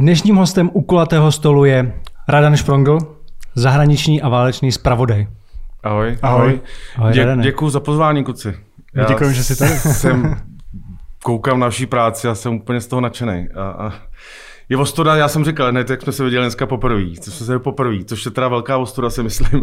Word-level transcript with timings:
Dnešním 0.00 0.36
hostem 0.36 0.70
u 0.72 0.82
kulatého 0.82 1.32
stolu 1.32 1.64
je 1.64 1.92
Radan 2.28 2.56
Šprongl, 2.56 2.98
zahraniční 3.54 4.22
a 4.22 4.28
válečný 4.28 4.72
zpravodaj. 4.72 5.26
Ahoj. 5.82 6.18
Ahoj. 6.22 6.60
Ahoj 6.96 7.12
Dě, 7.12 7.36
děkuji 7.40 7.70
za 7.70 7.80
pozvání, 7.80 8.24
kluci. 8.24 8.56
My 8.94 9.04
děkujeme, 9.08 9.34
že 9.34 9.44
jsi 9.44 9.56
tady. 9.56 9.70
Jsem, 9.70 10.36
koukám 11.22 11.60
na 11.60 11.66
naší 11.66 11.86
práci 11.86 12.28
a 12.28 12.34
jsem 12.34 12.54
úplně 12.54 12.80
z 12.80 12.86
toho 12.86 13.00
nadšený. 13.00 13.48
A, 13.54 13.62
a 13.62 13.92
je 14.70 14.76
ostuda, 14.76 15.16
já 15.16 15.28
jsem 15.28 15.44
říkal, 15.44 15.72
ne, 15.72 15.84
jak 15.90 16.02
jsme 16.02 16.12
se 16.12 16.24
viděli 16.24 16.44
dneska 16.44 16.66
poprvé, 16.66 17.04
co 17.20 17.30
jsme 17.30 17.46
se 17.46 17.58
poprvé, 17.58 18.04
což 18.04 18.24
je 18.24 18.30
teda 18.30 18.48
velká 18.48 18.78
ostuda, 18.78 19.10
si 19.10 19.22
myslím, 19.22 19.62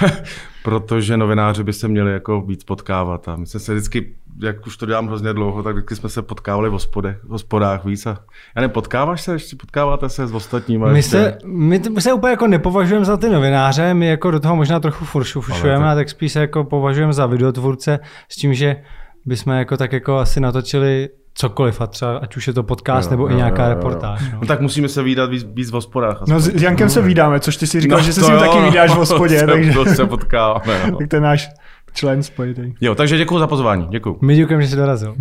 protože 0.64 1.16
novináři 1.16 1.64
by 1.64 1.72
se 1.72 1.88
měli 1.88 2.12
jako 2.12 2.40
víc 2.40 2.64
potkávat 2.64 3.28
a 3.28 3.36
my 3.36 3.46
jsme 3.46 3.60
se 3.60 3.74
vždycky, 3.74 4.14
jak 4.42 4.66
už 4.66 4.76
to 4.76 4.86
dělám 4.86 5.06
hrozně 5.06 5.32
dlouho, 5.32 5.62
tak 5.62 5.74
vždycky 5.74 5.96
jsme 5.96 6.08
se 6.08 6.22
potkávali 6.22 6.68
v 6.68 6.72
hospodech, 6.72 7.16
v 7.24 7.28
hospodách 7.28 7.84
víc 7.84 8.06
a 8.06 8.10
já 8.56 8.62
nevím, 8.62 8.70
potkáváš 8.70 9.22
se 9.22 9.32
ještě, 9.32 9.56
potkáváte 9.56 10.08
se 10.08 10.26
s 10.26 10.34
ostatními? 10.34 10.84
My 10.92 10.98
ještě? 10.98 11.10
se, 11.10 11.38
my, 11.44 11.82
se 11.98 12.12
úplně 12.12 12.30
jako 12.30 12.46
nepovažujeme 12.46 13.04
za 13.04 13.16
ty 13.16 13.28
novináře, 13.28 13.94
my 13.94 14.06
jako 14.06 14.30
do 14.30 14.40
toho 14.40 14.56
možná 14.56 14.80
trochu 14.80 15.04
furšu 15.04 15.40
fušujeme, 15.40 15.84
tak- 15.84 15.92
a 15.92 15.94
tak 15.94 16.08
spíš 16.08 16.32
se 16.32 16.40
jako 16.40 16.64
považujeme 16.64 17.12
za 17.12 17.26
videotvůrce 17.26 17.98
s 18.28 18.36
tím, 18.36 18.54
že 18.54 18.76
bychom 19.24 19.52
jako 19.52 19.76
tak 19.76 19.92
jako 19.92 20.16
asi 20.16 20.40
natočili 20.40 21.08
cokoliv, 21.36 21.80
a 21.80 21.86
třeba, 21.86 22.16
ať 22.16 22.36
už 22.36 22.46
je 22.46 22.52
to 22.52 22.62
podcast 22.62 23.06
Jo, 23.06 23.10
nebo 23.10 23.28
i 23.28 23.32
jo, 23.32 23.36
nějaká 23.36 23.62
jo, 23.62 23.68
jo. 23.68 23.74
reportáž. 23.74 24.22
No. 24.32 24.38
No 24.40 24.46
tak 24.46 24.60
musíme 24.60 24.88
se 24.88 25.02
výdat 25.02 25.30
víc, 25.30 25.46
víc 25.54 25.70
v 25.70 25.74
hospodách. 25.74 26.22
No 26.28 26.36
aspoň. 26.36 26.58
s 26.58 26.62
Jankem 26.62 26.88
se 26.88 27.02
vídáme, 27.02 27.40
což 27.40 27.56
ty 27.56 27.66
si 27.66 27.80
říkal, 27.80 27.98
No 27.98 28.04
že 28.04 28.12
se 28.12 28.20
s 28.20 28.28
ním 28.28 28.38
taky 28.38 28.60
vídáš 28.60 28.90
v 28.90 28.96
hospodě, 28.96 29.40
to 29.40 29.46
takže 29.46 29.72
Se, 29.72 29.78
to 29.78 29.84
se 29.84 30.06
potkáváme. 30.06 30.90
No. 30.90 30.96
tak 30.98 31.08
to 31.08 31.16
je 31.16 31.20
náš 31.20 31.48
člen 31.94 32.22
spojitý. 32.22 32.74
Jo, 32.80 32.94
takže 32.94 33.18
děkuji 33.18 33.38
za 33.38 33.46
pozvání. 33.46 33.86
Děkuji. 33.90 34.18
My 34.22 34.36
děkujeme, 34.36 34.62
že 34.62 34.68
jsi 34.68 34.76
dorazil. 34.76 35.16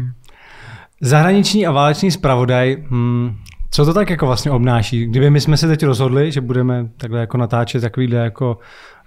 Zahraniční 1.01 1.67
a 1.67 1.71
válečný 1.71 2.11
zpravodaj, 2.11 2.77
hmm, 2.89 3.35
co 3.75 3.85
to 3.85 3.93
tak 3.93 4.09
jako 4.09 4.25
vlastně 4.25 4.51
obnáší? 4.51 5.05
Kdyby 5.05 5.29
my 5.29 5.41
jsme 5.41 5.57
se 5.57 5.67
teď 5.67 5.83
rozhodli, 5.83 6.31
že 6.31 6.41
budeme 6.41 6.89
takhle 6.97 7.19
jako 7.19 7.37
natáčet 7.37 7.81
takovýhle 7.81 8.17
jako 8.17 8.57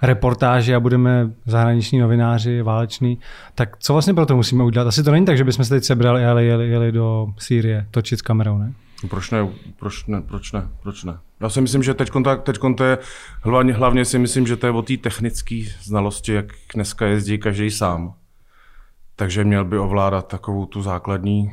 reportáže 0.03 0.75
a 0.75 0.81
budeme 0.81 1.31
zahraniční 1.47 1.99
novináři, 1.99 2.63
váleční, 2.63 3.19
tak 3.55 3.77
co 3.79 3.93
vlastně 3.93 4.15
pro 4.15 4.27
to 4.27 4.37
musíme 4.37 4.65
udělat? 4.65 4.89
Asi 4.89 5.03
to 5.03 5.11
není 5.11 5.27
tak, 5.27 5.37
že 5.37 5.45
bychom 5.45 5.65
se 5.65 5.75
teď 5.75 5.85
sebrali 5.85 6.25
a 6.25 6.29
jeli, 6.29 6.47
jeli, 6.47 6.69
jeli 6.69 6.93
do 6.93 7.27
Sýrie 7.39 7.87
točit 7.91 8.19
s 8.19 8.23
kamerou, 8.23 8.59
ne? 8.59 8.73
Proč 9.11 9.31
ne, 9.31 9.49
proč 9.79 10.07
ne, 10.07 10.23
proč 10.23 10.53
ne, 10.53 10.69
proč 10.83 11.05
ne? 11.05 11.19
Já 11.41 11.49
si 11.49 11.61
myslím, 11.61 11.83
že 11.83 11.95
teď 11.95 12.11
to 12.77 12.85
je, 12.85 12.99
hlavně, 13.43 13.73
hlavně 13.73 14.05
si 14.05 14.19
myslím, 14.19 14.47
že 14.47 14.57
to 14.57 14.67
je 14.67 14.71
o 14.71 14.83
té 14.83 14.97
technické 14.97 15.63
znalosti, 15.83 16.33
jak 16.33 16.47
dneska 16.75 17.07
jezdí 17.07 17.39
každý 17.39 17.71
sám. 17.71 18.15
Takže 19.17 19.45
měl 19.45 19.65
by 19.65 19.79
ovládat 19.79 20.29
takovou 20.29 20.67
tu 20.67 20.83
základní 20.83 21.53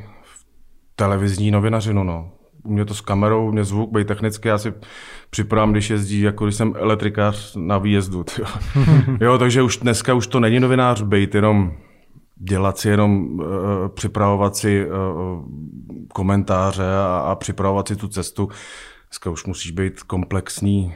televizní 0.96 1.50
novinařinu, 1.50 2.04
no. 2.04 2.35
U 2.66 2.72
mě 2.72 2.84
to 2.84 2.94
s 2.94 3.00
kamerou, 3.00 3.48
u 3.48 3.52
mě 3.52 3.64
zvuk, 3.64 3.92
být 3.92 4.06
technicky, 4.06 4.48
já 4.48 4.58
si 4.58 4.74
připravám, 5.30 5.72
když 5.72 5.90
jezdí, 5.90 6.20
jako 6.20 6.44
když 6.44 6.56
jsem 6.56 6.74
elektrikář 6.76 7.56
na 7.56 7.78
výjezdu. 7.78 8.24
tyjo. 8.24 8.48
jo, 9.20 9.38
takže 9.38 9.62
už 9.62 9.76
dneska 9.76 10.14
už 10.14 10.26
to 10.26 10.40
není 10.40 10.60
novinář, 10.60 11.02
být 11.02 11.34
jenom 11.34 11.72
dělat 12.36 12.78
si 12.78 12.88
jenom, 12.88 13.40
uh, 13.40 13.46
připravovat 13.94 14.56
si 14.56 14.86
uh, 14.86 14.92
komentáře 16.12 16.96
a, 16.96 17.18
a 17.18 17.34
připravovat 17.34 17.88
si 17.88 17.96
tu 17.96 18.08
cestu. 18.08 18.48
Dneska 19.08 19.30
už 19.30 19.44
musíš 19.44 19.70
být 19.70 20.02
komplexní 20.02 20.94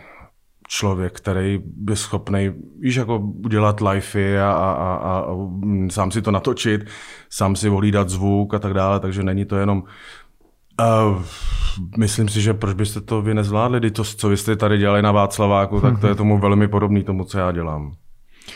člověk, 0.69 1.13
který 1.13 1.61
je 1.89 1.97
schopný, 1.97 2.53
víš, 2.79 2.97
jako 2.97 3.19
udělat 3.19 3.81
livey 3.81 4.41
a, 4.41 4.53
a, 4.53 4.73
a, 4.73 5.19
a 5.19 5.33
mm, 5.35 5.91
sám 5.91 6.11
si 6.11 6.23
to 6.23 6.31
natočit, 6.31 6.81
sám 7.31 7.57
si 7.57 7.69
ohlídat 7.69 8.09
zvuk 8.09 8.55
a 8.55 8.59
tak 8.59 8.75
dále, 8.75 9.01
takže 9.01 9.23
není 9.23 9.45
to 9.45 9.57
jenom 9.57 9.83
Uh, 10.81 11.23
myslím 11.97 12.29
si, 12.29 12.41
že 12.41 12.55
proč 12.55 12.75
byste 12.75 13.01
to 13.01 13.23
vy 13.23 13.35
nezvládli, 13.35 13.91
to, 13.91 14.05
co 14.05 14.29
vy 14.29 14.37
jste 14.37 14.57
tady 14.57 14.79
dělali 14.79 15.03
na 15.03 15.13
Václaváku, 15.13 15.81
tak 15.81 16.01
to 16.01 16.07
je 16.07 16.15
tomu 16.15 16.39
velmi 16.39 16.69
podobný 16.69 17.05
tomu, 17.05 17.25
co 17.25 17.39
já 17.39 17.53
dělám. 17.53 17.93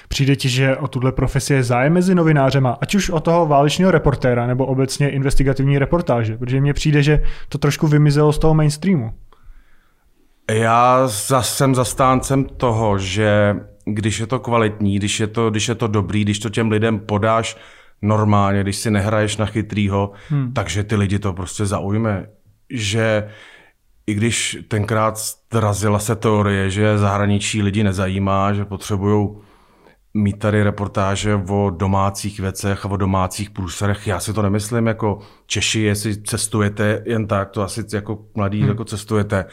Přijde 0.09 0.37
ti, 0.37 0.49
že 0.49 0.77
o 0.77 0.89
tuhle 0.89 1.13
profesi 1.13 1.55
je 1.55 1.63
zájem 1.63 1.93
mezi 1.93 2.15
novinářema, 2.15 2.79
ať 2.81 2.95
už 2.95 3.11
o 3.11 3.21
toho 3.21 3.47
válečného 3.47 3.91
reportéra 3.91 4.47
nebo 4.47 4.67
obecně 4.67 5.11
investigativní 5.11 5.79
reportáže, 5.79 6.39
protože 6.39 6.61
mně 6.61 6.75
přijde, 6.75 7.03
že 7.03 7.23
to 7.49 7.59
trošku 7.59 7.87
vymizelo 7.87 8.33
z 8.33 8.39
toho 8.39 8.55
mainstreamu. 8.55 9.13
Já 10.51 11.07
zas 11.07 11.57
jsem 11.57 11.75
zastáncem 11.75 12.45
toho, 12.45 12.99
že 12.99 13.57
když 13.85 14.19
je 14.19 14.27
to 14.27 14.39
kvalitní, 14.39 14.97
když 14.97 15.21
je 15.21 15.27
to, 15.27 15.51
když 15.51 15.69
je 15.69 15.75
to 15.75 15.87
dobrý, 15.87 16.23
když 16.23 16.39
to 16.39 16.51
těm 16.51 16.71
lidem 16.71 16.99
podáš 16.99 17.57
normálně, 18.03 18.63
když 18.63 18.77
si 18.77 18.91
nehraješ 18.91 19.37
na 19.37 19.47
chytrýho, 19.47 20.13
hmm. 20.29 20.53
takže 20.53 20.85
ty 20.85 20.97
lidi 20.97 21.19
to 21.19 21.33
prostě 21.33 21.67
zaujme. 21.67 22.27
Že 22.71 23.29
i 24.07 24.15
když 24.15 24.59
tenkrát 24.69 25.19
zrazila 25.53 25.99
se 25.99 26.17
teorie, 26.17 26.71
že 26.71 26.99
zahraničí 26.99 27.63
lidi 27.63 27.85
nezajímá, 27.85 28.53
že 28.53 28.65
potřebují 28.65 29.29
mít 30.15 30.39
tady 30.39 30.63
reportáže 30.63 31.41
o 31.49 31.71
domácích 31.71 32.41
věcech 32.41 32.87
a 32.87 32.89
o 32.89 32.97
domácích 32.97 33.51
průserech. 33.51 34.07
Já 34.07 34.21
si 34.21 34.33
to 34.33 34.43
nemyslím 34.43 34.87
jako 34.87 35.19
Češi, 35.47 35.81
jestli 35.81 36.23
cestujete 36.23 37.03
jen 37.07 37.27
tak, 37.27 37.51
to 37.51 37.63
asi 37.63 37.85
jako 37.95 38.25
mladí 38.35 38.61
hmm. 38.61 38.69
jako 38.69 38.85
cestujete, 38.85 39.45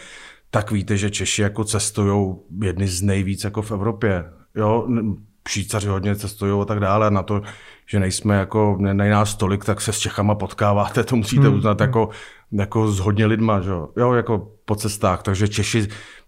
tak 0.50 0.72
víte, 0.72 0.98
že 0.98 1.10
Češi 1.10 1.42
jako 1.42 1.64
cestují 1.64 2.36
jedny 2.64 2.88
z 2.88 3.02
nejvíc 3.02 3.44
jako 3.44 3.62
v 3.62 3.72
Evropě. 3.72 4.26
Jo, 4.56 4.88
Švýcaři 5.50 5.88
hodně 5.88 6.16
cestují 6.16 6.62
a 6.62 6.66
tak 6.66 6.80
dále. 6.80 7.12
Na 7.12 7.24
to, 7.24 7.42
že 7.92 8.00
nejsme 8.00 8.36
jako, 8.36 8.78
ne, 8.80 8.94
nej 8.94 9.10
nás 9.10 9.36
tolik, 9.36 9.66
tak 9.66 9.82
se 9.82 9.94
s 9.94 10.00
Čechama 10.00 10.36
potkáváte, 10.36 11.04
to 11.04 11.16
musíte 11.16 11.48
hmm. 11.48 11.58
uznat 11.58 11.82
jako, 11.82 12.10
jako 12.52 12.92
s 12.92 13.00
hodně 13.00 13.26
lidma, 13.26 13.62
že? 13.62 13.72
jo, 13.98 14.14
jako 14.14 14.52
po 14.66 14.76
cestách. 14.76 15.24
Takže 15.24 15.48
Češi, 15.48 15.88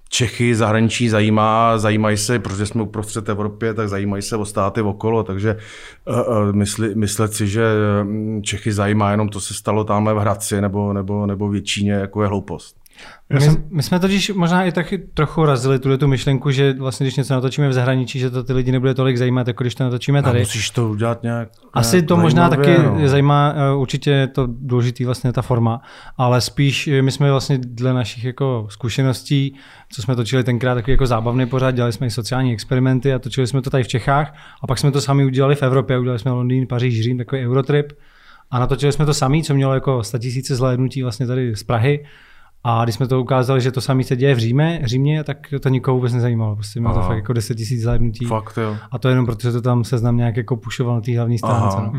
Čechy 0.10 0.56
zahraničí 0.56 1.10
zajímá, 1.10 1.78
zajímají 1.78 2.18
se, 2.18 2.40
protože 2.40 2.66
jsme 2.66 2.82
uprostřed 2.82 3.30
Evropě, 3.30 3.74
tak 3.74 3.90
zajímají 3.90 4.22
se 4.22 4.38
o 4.38 4.46
státy 4.46 4.82
okolo, 4.82 5.24
takže 5.24 5.58
uh, 6.08 6.20
uh, 6.20 6.54
mysli, 6.54 6.96
myslet 6.96 7.34
si, 7.34 7.48
že 7.48 7.64
mm, 8.04 8.44
Čechy 8.44 8.74
zajímá 8.74 9.12
jenom 9.12 9.30
to, 9.30 9.40
se 9.40 9.54
stalo 9.54 9.84
tamhle 9.84 10.14
v 10.14 10.18
Hradci 10.18 10.62
nebo, 10.62 10.94
nebo, 10.94 11.26
nebo 11.26 11.50
většině, 11.50 11.92
jako 11.92 12.22
je 12.22 12.28
hloupost. 12.28 12.83
My, 13.34 13.42
jsem... 13.42 13.64
my 13.70 13.84
jsme 13.84 14.00
totiž 14.00 14.30
možná 14.30 14.64
i 14.64 14.72
taky 14.72 14.98
trochu 14.98 15.46
razili 15.46 15.80
tuhle 15.80 15.98
tu 15.98 16.08
myšlenku, 16.08 16.52
že 16.52 16.74
vlastně 16.74 17.04
když 17.04 17.16
něco 17.16 17.34
natočíme 17.34 17.70
v 17.70 17.74
zahraničí, 17.74 18.20
že 18.20 18.30
to 18.30 18.44
ty 18.44 18.54
lidi 18.54 18.72
nebude 18.72 18.94
tolik 18.94 19.18
zajímat, 19.18 19.48
jako 19.48 19.64
když 19.64 19.76
to 19.76 19.84
natočíme 19.84 20.24
tady. 20.24 20.40
A 20.40 20.42
musíš 20.42 20.70
to 20.70 20.90
udělat 20.90 21.24
nějak. 21.24 21.50
Asi 21.74 21.96
nějak 21.96 22.08
to 22.08 22.18
možná 22.18 22.50
taky 22.50 22.78
no. 22.78 23.08
zajímá, 23.08 23.54
eh, 23.56 23.76
určitě 23.76 24.12
je 24.12 24.28
to 24.28 24.48
důležitý 24.48 25.06
vlastně 25.06 25.34
ta 25.34 25.42
forma, 25.42 25.82
ale 26.18 26.42
spíš 26.42 26.88
eh, 26.88 27.02
my 27.02 27.12
jsme 27.12 27.32
vlastně 27.32 27.58
dle 27.58 27.94
našich 27.94 28.24
jako 28.24 28.68
zkušeností, 28.70 29.56
co 29.92 30.02
jsme 30.02 30.16
točili 30.16 30.44
tenkrát 30.44 30.76
takový 30.76 30.92
jako 30.92 31.06
zábavný 31.06 31.46
pořád, 31.46 31.72
dělali 31.72 31.94
jsme 31.94 32.08
i 32.08 32.12
sociální 32.12 32.54
experimenty 32.54 33.14
a 33.14 33.20
točili 33.20 33.48
jsme 33.48 33.62
to 33.62 33.70
tady 33.70 33.84
v 33.84 33.88
Čechách 33.88 34.36
a 34.64 34.68
pak 34.68 34.78
jsme 34.78 34.92
to 34.92 35.02
sami 35.02 35.26
udělali 35.26 35.56
v 35.56 35.64
Evropě, 35.64 36.00
udělali 36.00 36.20
jsme 36.20 36.32
Londýn, 36.32 36.68
Paříž, 36.68 37.04
Řím, 37.04 37.18
takový 37.18 37.46
Eurotrip 37.46 37.94
a 38.52 38.60
natočili 38.60 38.92
jsme 38.92 39.06
to 39.06 39.14
sami, 39.14 39.44
co 39.44 39.54
mělo 39.54 39.74
jako 39.74 40.04
100 40.04 40.18
000 40.18 40.32
zhlédnutí 40.42 41.04
vlastně 41.04 41.28
tady 41.28 41.56
z 41.56 41.64
Prahy 41.64 42.06
a 42.64 42.84
když 42.84 42.96
jsme 42.96 43.08
to 43.08 43.22
ukázali, 43.22 43.62
že 43.62 43.72
to 43.72 43.82
samé 43.82 44.04
se 44.04 44.16
děje 44.16 44.36
v 44.36 44.40
Říme, 44.40 44.80
Římě, 44.84 45.24
tak 45.24 45.38
to 45.62 45.70
nikoho 45.70 45.96
vůbec 45.96 46.14
nezajímalo. 46.14 46.56
Prostě 46.56 46.80
mělo 46.80 46.94
to 46.94 47.00
Aha. 47.00 47.08
fakt 47.08 47.18
jako 47.18 47.34
10 47.34 47.58
000 47.60 47.82
zhlédnutí. 47.82 48.26
Fakt, 48.26 48.58
jo. 48.58 48.76
A 48.92 49.00
to 49.00 49.10
jenom 49.10 49.26
protože 49.26 49.52
to 49.52 49.62
tam 49.62 49.84
seznam 49.84 50.18
nějak 50.18 50.38
jako 50.38 50.56
pušoval 50.56 50.96
na 50.96 51.02
té 51.02 51.18
hlavní 51.18 51.38
stránce. 51.38 51.78
No. 51.78 51.94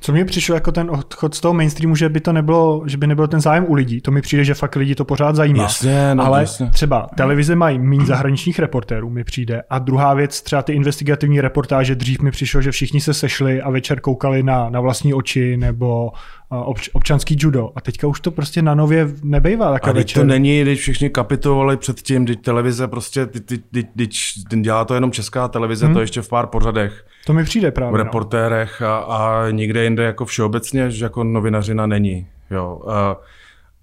Co 0.00 0.12
mně 0.12 0.24
přišlo 0.24 0.54
jako 0.54 0.72
ten 0.72 0.90
odchod 0.90 1.34
z 1.34 1.40
toho 1.40 1.54
mainstreamu, 1.54 1.96
že 1.96 2.08
by 2.08 2.20
to 2.20 2.32
nebylo, 2.32 2.82
že 2.86 2.96
by 2.96 3.06
nebyl 3.06 3.28
ten 3.28 3.40
zájem 3.40 3.64
u 3.68 3.74
lidí. 3.74 4.00
To 4.00 4.10
mi 4.10 4.20
přijde, 4.20 4.44
že 4.44 4.54
fakt 4.54 4.76
lidi 4.76 4.94
to 4.94 5.04
pořád 5.04 5.36
zajímá. 5.36 5.62
Jasně, 5.62 6.14
no, 6.14 6.24
Ale 6.24 6.40
jasně. 6.40 6.70
třeba 6.70 7.06
televize 7.16 7.56
mají 7.56 7.78
méně 7.78 8.06
zahraničních 8.06 8.58
reportérů, 8.58 9.10
mi 9.10 9.24
přijde. 9.24 9.62
A 9.70 9.78
druhá 9.78 10.14
věc, 10.14 10.42
třeba 10.42 10.62
ty 10.62 10.72
investigativní 10.72 11.40
reportáže, 11.40 11.94
dřív 11.94 12.20
mi 12.20 12.30
přišlo, 12.30 12.62
že 12.62 12.70
všichni 12.70 13.00
se 13.00 13.14
sešli 13.14 13.62
a 13.62 13.70
večer 13.70 14.00
koukali 14.00 14.42
na, 14.42 14.70
na 14.70 14.80
vlastní 14.80 15.14
oči 15.14 15.56
nebo 15.56 16.12
obč, 16.60 16.90
občanský 16.92 17.36
judo. 17.38 17.70
A 17.76 17.80
teďka 17.80 18.06
už 18.06 18.20
to 18.20 18.30
prostě 18.30 18.62
na 18.62 18.74
nově 18.74 19.08
nebejvá 19.22 19.68
A 19.68 19.72
taková 19.72 19.92
večer. 19.92 20.22
to 20.22 20.26
není, 20.26 20.62
když 20.62 20.80
všichni 20.80 21.10
kapitovali 21.10 21.76
předtím, 21.76 22.26
teď 22.26 22.42
televize 22.42 22.88
prostě, 22.88 23.26
teď, 23.26 23.44
teď, 23.44 23.60
teď, 23.72 23.86
teď 23.96 24.60
dělá 24.60 24.84
to 24.84 24.94
jenom 24.94 25.12
česká 25.12 25.48
televize, 25.48 25.86
hmm. 25.86 25.94
to 25.94 26.00
ještě 26.00 26.22
v 26.22 26.28
pár 26.28 26.46
pořadech, 26.46 27.06
To 27.26 27.32
mi 27.32 27.44
přijde 27.44 27.70
právě. 27.70 27.92
v 27.92 27.98
no. 27.98 28.04
reportérech 28.04 28.82
a, 28.82 28.96
a 28.98 29.50
nikde 29.50 29.84
jinde 29.84 30.04
jako 30.04 30.24
všeobecně, 30.24 30.90
že 30.90 31.04
jako 31.04 31.24
novinařina 31.24 31.86
není. 31.86 32.26
Jo. 32.50 32.82
A, 32.88 33.16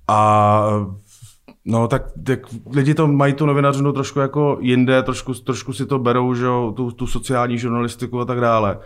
a 0.08 0.70
No 1.66 1.88
tak, 1.88 2.04
tak 2.26 2.40
lidi 2.76 2.94
to 2.94 3.08
mají 3.08 3.34
tu 3.34 3.46
novinařinu 3.46 3.92
trošku 3.92 4.20
jako 4.20 4.58
jinde, 4.62 5.04
trošku, 5.04 5.34
trošku 5.34 5.74
si 5.74 5.86
to 5.86 6.00
berou, 6.00 6.34
že 6.34 6.46
jo, 6.46 6.74
tu, 6.76 6.92
tu 6.92 7.08
sociální 7.08 7.58
žurnalistiku 7.58 8.20
a 8.20 8.26
tak 8.26 8.40
dále. 8.40 8.78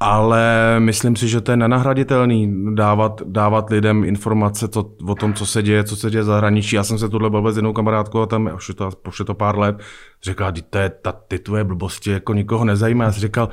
Ale 0.00 0.76
myslím 0.80 1.16
si, 1.16 1.28
že 1.28 1.40
to 1.40 1.50
je 1.50 1.56
nenahraditelný 1.56 2.54
dávat, 2.74 3.22
dávat 3.26 3.70
lidem 3.70 4.04
informace 4.04 4.68
co, 4.68 4.92
o 5.08 5.14
tom, 5.14 5.34
co 5.34 5.46
se 5.46 5.62
děje, 5.62 5.84
co 5.84 5.96
se 5.96 6.10
děje 6.10 6.22
v 6.22 6.26
zahraničí. 6.26 6.76
Já 6.76 6.84
jsem 6.84 6.98
se 6.98 7.08
tuhle 7.08 7.30
bavil 7.30 7.52
s 7.52 7.56
jednou 7.56 7.72
kamarádkou 7.72 8.20
a 8.20 8.26
tam, 8.26 8.50
už 8.56 8.68
je 8.68 8.74
to, 8.74 8.90
už 9.08 9.18
je 9.18 9.24
to 9.24 9.34
pár 9.34 9.58
let, 9.58 9.76
řekla, 10.22 10.50
"Vždyť 10.50 10.64
to 10.70 10.78
je, 10.78 10.88
ta, 10.88 11.12
ty 11.12 11.38
tvoje 11.38 11.64
blbosti 11.64 12.10
jako 12.10 12.34
nikoho 12.34 12.64
nezajímá. 12.64 13.04
Já 13.04 13.12
si 13.12 13.20
říkal, 13.20 13.48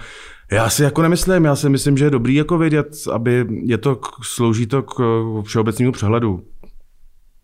já 0.52 0.70
si 0.70 0.84
jako 0.84 1.02
nemyslím, 1.02 1.46
já 1.46 1.56
si 1.56 1.70
myslím, 1.70 1.98
že 1.98 2.06
je 2.06 2.12
dobrý 2.12 2.36
jako 2.36 2.58
vědět, 2.58 2.88
aby 3.14 3.46
je 3.64 3.78
to, 3.78 4.00
slouží 4.24 4.68
to 4.68 4.84
k 4.84 4.96
všeobecnému 5.44 5.92
přehledu. 5.92 6.42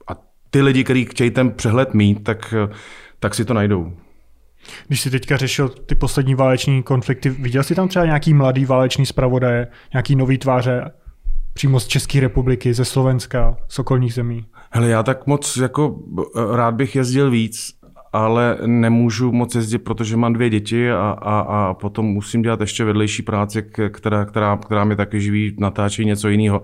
A 0.08 0.12
ty 0.50 0.62
lidi, 0.62 0.84
kteří 0.84 1.06
chtějí 1.06 1.32
ten 1.32 1.52
přehled 1.52 1.94
mít, 1.94 2.24
tak, 2.24 2.54
tak 3.20 3.36
si 3.36 3.46
to 3.46 3.54
najdou. 3.54 3.94
Když 4.88 5.02
jsi 5.02 5.10
teďka 5.10 5.38
řešil 5.38 5.70
ty 5.70 5.96
poslední 5.96 6.36
váleční 6.36 6.84
konflikty, 6.84 7.30
viděl 7.30 7.64
jsi 7.64 7.76
tam 7.76 7.88
třeba 7.88 8.06
nějaký 8.06 8.34
mladý 8.34 8.66
válečný 8.66 9.06
zpravodaje, 9.06 9.68
nějaký 9.94 10.16
nový 10.16 10.38
tváře 10.38 10.92
přímo 11.54 11.80
z 11.80 11.88
České 11.88 12.20
republiky, 12.20 12.74
ze 12.74 12.86
Slovenska, 12.86 13.58
z 13.68 13.80
okolních 13.80 14.14
zemí? 14.14 14.46
Hele, 14.72 14.90
já 14.90 15.04
tak 15.04 15.28
moc 15.28 15.58
jako 15.58 16.00
rád 16.56 16.76
bych 16.76 16.96
jezdil 16.96 17.32
víc, 17.32 17.74
ale 18.14 18.58
nemůžu 18.66 19.32
moc 19.32 19.56
jezdit, 19.56 19.78
protože 19.78 20.18
mám 20.18 20.34
dvě 20.34 20.50
děti 20.50 20.92
a, 20.92 21.18
a, 21.22 21.40
a 21.40 21.74
potom 21.74 22.06
musím 22.06 22.42
dělat 22.42 22.62
ještě 22.62 22.84
vedlejší 22.84 23.22
práci, 23.22 23.64
která, 23.92 24.26
která, 24.26 24.58
která 24.58 24.84
mi 24.84 24.96
taky 24.96 25.22
živí, 25.22 25.56
natáčí 25.60 26.06
něco 26.06 26.30
jiného. 26.30 26.64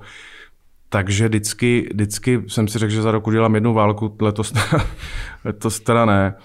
Takže 0.89 1.27
vždycky, 1.27 1.89
vždycky 1.93 2.43
jsem 2.47 2.67
si 2.67 2.79
řekl, 2.79 2.93
že 2.93 3.01
za 3.01 3.11
rok 3.11 3.27
udělám 3.27 3.55
jednu 3.55 3.73
válku, 3.73 4.17
letos, 4.21 4.53
letos 5.45 5.79
teda 5.79 6.05
ne. 6.05 6.35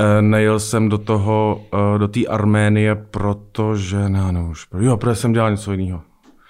E, 0.00 0.22
nejel 0.22 0.60
jsem 0.60 0.88
do 0.88 0.98
toho, 0.98 1.60
e, 1.94 1.98
do 1.98 2.08
té 2.08 2.26
Arménie, 2.26 2.94
protože, 2.94 4.08
ne, 4.08 4.32
no 4.32 4.48
už, 4.50 4.66
jo, 4.80 4.96
protože 4.96 5.14
jsem 5.14 5.32
dělal 5.32 5.50
něco 5.50 5.72
jiného. 5.72 6.00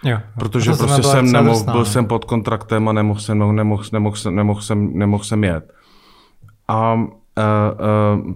Jo, 0.04 0.18
protože 0.38 0.72
prostě 0.72 1.02
jsem 1.02 1.32
nemohl, 1.32 1.64
byl 1.64 1.84
jsem 1.84 2.06
pod 2.06 2.24
kontraktem 2.24 2.88
a 2.88 2.92
nemohl 2.92 3.20
jsem, 3.20 3.38
nemohl, 3.38 3.52
nemohl, 3.56 3.84
nemohl, 3.92 4.16
nemohl, 4.30 4.60
jsem, 4.60 4.98
nemohl 4.98 5.24
jsem 5.24 5.44
jet. 5.44 5.72
A 6.68 6.94
uh, 6.94 7.00
uh, 8.26 8.34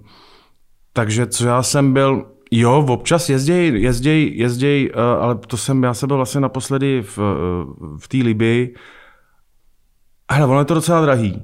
takže 0.92 1.26
co 1.26 1.46
já 1.46 1.62
jsem 1.62 1.92
byl, 1.92 2.26
jo, 2.50 2.86
občas 2.88 3.28
jezděj, 3.28 3.80
jezděj, 3.82 4.32
jezděj, 4.34 4.90
uh, 4.94 5.22
ale 5.22 5.34
to 5.34 5.56
jsem, 5.56 5.82
já 5.82 5.94
jsem 5.94 6.06
byl 6.06 6.16
vlastně 6.16 6.40
naposledy 6.40 7.02
v, 7.02 7.18
v 7.98 8.08
té 8.08 8.16
Libii. 8.16 8.74
Hele, 10.32 10.46
ono 10.46 10.58
je 10.58 10.64
to 10.64 10.74
docela 10.74 11.00
drahý. 11.00 11.42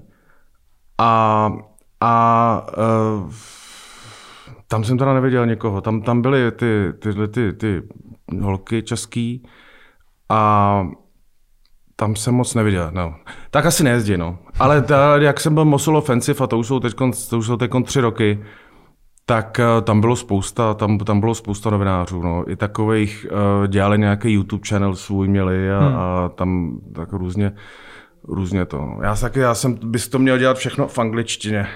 A, 0.98 1.52
a 2.00 2.66
uh, 2.78 3.30
tam 4.70 4.84
jsem 4.84 4.98
teda 4.98 5.14
neviděl 5.14 5.46
někoho. 5.46 5.80
Tam, 5.80 6.02
tam 6.02 6.22
byly 6.22 6.52
ty, 6.52 6.92
ty, 6.98 7.28
ty, 7.28 7.52
ty 7.52 7.82
holky 8.40 8.82
český, 8.82 9.42
a 10.28 10.86
tam 11.96 12.16
jsem 12.16 12.34
moc 12.34 12.54
neviděl, 12.54 12.90
no. 12.94 13.14
Tak 13.50 13.66
asi 13.66 13.84
nejezdí, 13.84 14.16
no. 14.16 14.38
Ale 14.58 14.82
ta, 14.82 15.16
jak 15.16 15.40
jsem 15.40 15.54
byl 15.54 15.64
Mosul 15.64 15.96
Offensive, 15.96 16.44
a 16.44 16.46
to 16.46 16.58
už 16.58 16.66
jsou 16.66 16.80
teď, 16.80 16.94
to 17.30 17.38
už 17.38 17.46
jsou 17.46 17.56
teď 17.56 17.70
tři 17.84 18.00
roky, 18.00 18.44
tak 19.26 19.60
uh, 19.60 19.84
tam 19.84 20.00
bylo 20.00 20.16
spousta, 20.16 20.74
tam, 20.74 20.98
tam 20.98 21.20
bylo 21.20 21.34
spousta 21.34 21.70
novinářů, 21.70 22.22
no. 22.22 22.50
I 22.50 22.56
takových 22.56 23.26
uh, 23.30 23.66
dělali 23.66 23.98
nějaký 23.98 24.32
YouTube 24.32 24.68
channel 24.68 24.94
svůj 24.96 25.28
měli 25.28 25.72
a, 25.72 25.78
hmm. 25.78 25.96
a 25.96 26.28
tam 26.28 26.80
tak 26.94 27.12
různě, 27.12 27.52
různě 28.28 28.66
to. 28.66 28.76
No. 28.76 28.98
Já, 29.02 29.16
taky, 29.16 29.38
já 29.38 29.54
jsem, 29.54 29.78
bys 29.84 30.08
to 30.08 30.18
měl 30.18 30.38
dělat 30.38 30.56
všechno 30.56 30.88
v 30.88 30.98
angličtině, 30.98 31.66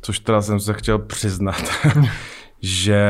což 0.00 0.18
teda 0.18 0.42
jsem 0.42 0.60
se 0.60 0.72
chtěl 0.72 0.98
přiznat, 0.98 1.62
že 2.62 3.04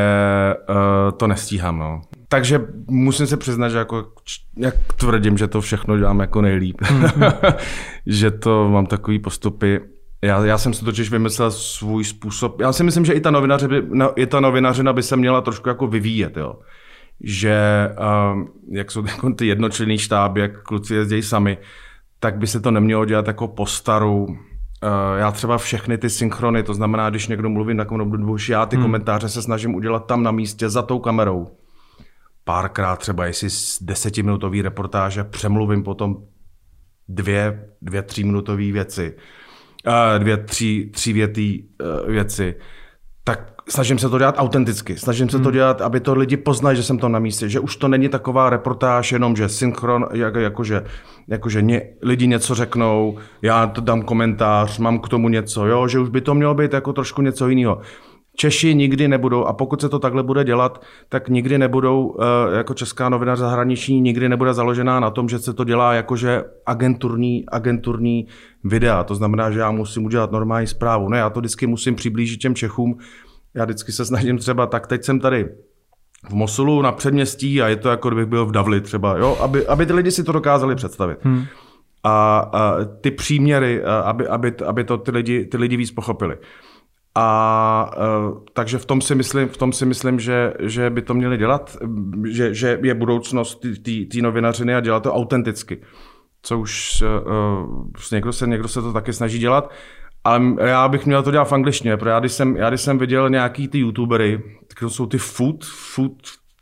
uh, 0.69 1.17
to 1.17 1.27
nestíhám, 1.27 1.79
no 1.79 2.03
takže 2.33 2.61
musím 2.87 3.27
se 3.27 3.37
přiznat, 3.37 3.69
že 3.69 3.79
jako, 3.79 4.13
jak 4.57 4.75
tvrdím, 4.97 5.39
že 5.39 5.49
to 5.49 5.61
všechno 5.61 5.99
dělám 5.99 6.21
jako 6.21 6.43
nejlíp. 6.43 6.81
Mm-hmm. 6.81 7.55
že 8.07 8.31
to 8.31 8.69
mám 8.69 8.87
takový 8.87 9.19
postupy. 9.19 9.81
Já, 10.23 10.45
já 10.45 10.59
jsem 10.59 10.75
si 10.75 10.85
totiž 10.85 11.11
vymyslel 11.11 11.51
svůj 11.51 12.05
způsob. 12.05 12.61
Já 12.61 12.73
si 12.73 12.85
myslím, 12.85 13.05
že 13.05 13.13
i 13.13 13.21
ta, 13.21 13.31
novinaře 13.31 13.69
by, 13.69 13.83
no, 13.89 14.21
i 14.21 14.27
ta 14.27 14.41
novinařina 14.41 14.93
by 14.93 15.03
se 15.03 15.17
měla 15.17 15.41
trošku 15.41 15.69
jako 15.69 15.87
vyvíjet. 15.87 16.37
Jo. 16.37 16.59
Že 17.21 17.89
um, 18.33 18.53
jak 18.71 18.91
jsou 18.91 19.07
jako 19.07 19.33
ty 19.33 19.47
jednočlenný 19.47 19.99
štáby, 19.99 20.41
jak 20.41 20.63
kluci 20.63 20.95
jezdí 20.95 21.23
sami, 21.23 21.59
tak 22.21 22.39
by 22.39 22.47
se 22.47 22.61
to 22.61 22.71
nemělo 22.71 23.05
dělat 23.05 23.27
jako 23.27 23.49
po 23.49 23.67
starou. 23.67 24.27
Uh, 24.83 25.19
já 25.19 25.33
třeba 25.33 25.59
všechny 25.59 25.99
ty 25.99 26.11
synchrony, 26.11 26.63
to 26.63 26.75
znamená, 26.75 27.11
když 27.11 27.29
někdo 27.29 27.49
mluví 27.49 27.75
na 27.75 27.85
komu 27.85 28.37
já 28.49 28.67
ty 28.67 28.77
hmm. 28.77 28.85
komentáře 28.85 29.29
se 29.29 29.43
snažím 29.43 29.75
udělat 29.75 30.07
tam 30.07 30.23
na 30.23 30.31
místě 30.31 30.69
za 30.69 30.83
tou 30.83 30.99
kamerou. 30.99 31.49
Párkrát 32.45 32.97
třeba, 32.97 33.27
jestli 33.27 33.51
z 33.51 33.83
desetiminutový 33.83 34.63
reportáže 34.63 35.25
přemluvím 35.25 35.83
potom 35.83 36.17
dvě, 37.09 37.69
dvě 37.83 38.03
tříminutové 38.03 38.73
věci, 38.73 39.17
dvě, 40.19 40.37
tři, 40.37 40.91
tři 40.95 41.13
větý 41.13 41.63
e, 41.63 42.11
věci, 42.11 42.55
tak 43.25 43.53
snažím 43.71 43.99
se 43.99 44.09
to 44.09 44.19
dělat 44.19 44.35
autenticky. 44.39 44.99
Snažím 44.99 45.29
se 45.29 45.39
to 45.39 45.45
hmm. 45.45 45.53
dělat, 45.53 45.81
aby 45.81 46.01
to 46.01 46.15
lidi 46.15 46.37
poznali, 46.37 46.77
že 46.77 46.83
jsem 46.83 46.99
to 46.99 47.09
na 47.09 47.19
místě, 47.19 47.49
že 47.49 47.61
už 47.61 47.77
to 47.77 47.89
není 47.89 48.09
taková 48.09 48.51
reportáž 48.51 49.13
jenom, 49.13 49.37
že 49.37 49.49
synchron, 49.49 50.07
jak, 50.13 50.35
jakože, 50.35 50.85
jakože 51.29 51.63
ně, 51.63 51.83
lidi 52.03 52.27
něco 52.27 52.55
řeknou, 52.55 53.19
já 53.43 53.67
to 53.67 53.81
dám 53.81 54.03
komentář, 54.03 54.79
mám 54.79 54.99
k 54.99 55.09
tomu 55.09 55.29
něco, 55.29 55.67
jo, 55.67 55.89
že 55.89 55.99
už 55.99 56.09
by 56.09 56.21
to 56.21 56.35
mělo 56.35 56.55
být 56.55 56.73
jako 56.73 56.93
trošku 56.93 57.23
něco 57.23 57.49
jiného. 57.49 57.81
Češi 58.37 58.75
nikdy 58.75 59.09
nebudou, 59.09 59.45
a 59.45 59.53
pokud 59.53 59.81
se 59.81 59.89
to 59.89 59.99
takhle 59.99 60.23
bude 60.23 60.45
dělat, 60.45 60.83
tak 61.09 61.29
nikdy 61.29 61.59
nebudou, 61.59 62.17
eh, 62.21 62.57
jako 62.57 62.75
česká 62.75 63.09
novina 63.09 63.37
zahraniční, 63.37 64.01
nikdy 64.01 64.29
nebude 64.29 64.55
založená 64.55 65.01
na 65.01 65.11
tom, 65.11 65.29
že 65.29 65.39
se 65.39 65.53
to 65.53 65.65
dělá 65.65 65.95
jakože 65.95 66.45
agenturní, 66.67 67.45
agenturní 67.49 68.27
videa. 68.65 69.05
To 69.05 69.15
znamená, 69.15 69.51
že 69.51 69.59
já 69.59 69.71
musím 69.71 70.05
udělat 70.05 70.33
normální 70.33 70.67
zprávu. 70.67 71.09
Ne, 71.09 71.19
já 71.19 71.31
to 71.31 71.41
vždycky 71.41 71.67
musím 71.67 71.95
přiblížit 71.95 72.41
těm 72.41 72.55
Čechům. 72.55 72.99
Já 73.55 73.65
vždycky 73.65 73.93
se 73.93 74.05
snažím 74.05 74.39
třeba, 74.39 74.67
tak 74.67 74.87
teď 74.87 75.05
jsem 75.05 75.21
tady 75.21 75.49
v 76.29 76.33
Mosulu 76.33 76.83
na 76.83 76.93
předměstí 76.93 77.63
a 77.63 77.69
je 77.69 77.77
to 77.77 77.89
jako 77.89 78.09
kdybych 78.09 78.27
byl 78.27 78.47
v 78.47 78.53
Davli 78.53 78.81
třeba, 78.81 79.17
jo? 79.19 79.39
Aby, 79.41 79.67
aby 79.67 79.87
ty 79.87 79.93
lidi 79.93 80.11
si 80.11 80.25
to 80.25 80.33
dokázali 80.33 80.75
představit. 80.75 81.19
Hmm. 81.23 81.45
A, 82.05 82.39
a 82.39 82.85
ty 83.01 83.11
příměry, 83.11 83.85
aby, 83.85 84.27
aby, 84.27 84.55
aby 84.67 84.85
to 84.85 84.99
ty 84.99 85.11
lidi, 85.11 85.45
ty 85.45 85.57
lidi 85.57 85.77
víc 85.77 85.91
pochopili. 85.91 86.39
A 87.15 87.91
uh, 88.29 88.39
takže 88.53 88.79
v 88.79 88.85
tom 88.85 89.01
si 89.01 89.15
myslím, 89.15 89.49
v 89.49 89.57
tom 89.57 89.73
si 89.73 89.87
myslím 89.87 90.21
že, 90.21 90.55
že 90.61 90.91
by 90.91 91.03
to 91.03 91.15
měli 91.15 91.39
dělat, 91.39 91.77
že, 92.31 92.55
že 92.55 92.79
je 92.83 92.95
budoucnost 92.95 93.67
té 94.13 94.23
novinařiny 94.23 94.75
a 94.75 94.81
dělat 94.81 95.03
to 95.03 95.15
autenticky. 95.15 95.83
Co 96.43 96.59
už 96.59 97.03
uh, 97.03 97.87
někdo, 98.13 98.33
se, 98.33 98.47
někdo 98.47 98.69
se 98.69 98.83
to 98.83 98.93
taky 98.93 99.13
snaží 99.13 99.39
dělat. 99.39 99.71
Ale 100.25 100.41
já 100.65 100.89
bych 100.89 101.07
měl 101.07 101.23
to 101.23 101.31
dělat 101.31 101.45
v 101.45 101.53
angličtině, 101.53 101.97
protože 101.97 102.11
já 102.11 102.21
když 102.21 102.33
jsem, 102.33 102.57
já 102.57 102.69
když 102.69 102.81
jsem 102.81 102.99
viděl 102.99 103.31
nějaký 103.31 103.69
ty 103.69 103.79
youtubery, 103.79 104.43
tak 104.69 104.79
to 104.79 104.91
jsou 104.91 105.07
ty 105.07 105.19
food, 105.19 105.65
food, 105.65 106.13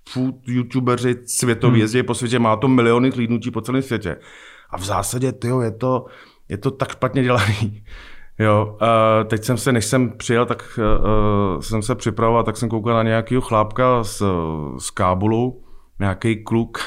food 0.08 0.34
youtubeři 0.46 1.16
světoví, 1.25 1.72
hmm. 1.72 1.81
jezdí 1.81 2.02
po 2.02 2.14
světě, 2.14 2.38
má 2.38 2.56
to 2.56 2.69
miliony 2.69 3.12
klídnutí 3.12 3.50
po 3.50 3.60
celém 3.60 3.82
světě. 3.82 4.16
A 4.70 4.76
v 4.76 4.84
zásadě, 4.84 5.32
tyjo, 5.32 5.60
je 5.60 5.70
to, 5.70 6.06
je 6.49 6.58
to 6.58 6.70
tak 6.70 6.93
špatně 6.93 7.22
dělaný, 7.22 7.84
Jo, 8.40 8.76
uh, 8.82 9.28
teď 9.28 9.44
jsem 9.44 9.56
se, 9.56 9.72
než 9.72 9.84
jsem 9.84 10.10
přijel, 10.10 10.46
tak 10.46 10.79
uh, 10.79 11.60
jsem 11.60 11.82
se 11.82 11.94
připravoval, 11.94 12.44
tak 12.44 12.56
jsem 12.56 12.69
koukal 12.69 12.94
na 12.94 13.03
nějakého 13.03 13.43
chlápka 13.43 14.05
z, 14.05 14.22
z 14.79 14.91
Kábulu, 14.91 15.62
nějaký 15.98 16.44
kluk, 16.44 16.79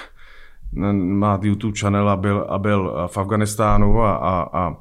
má 0.93 1.39
YouTube 1.41 1.79
channel 1.79 2.09
a 2.09 2.15
byl, 2.15 2.45
a 2.49 2.59
byl 2.59 3.07
v 3.07 3.17
Afganistánu 3.17 4.01
a, 4.01 4.15
a, 4.15 4.59
a, 4.59 4.75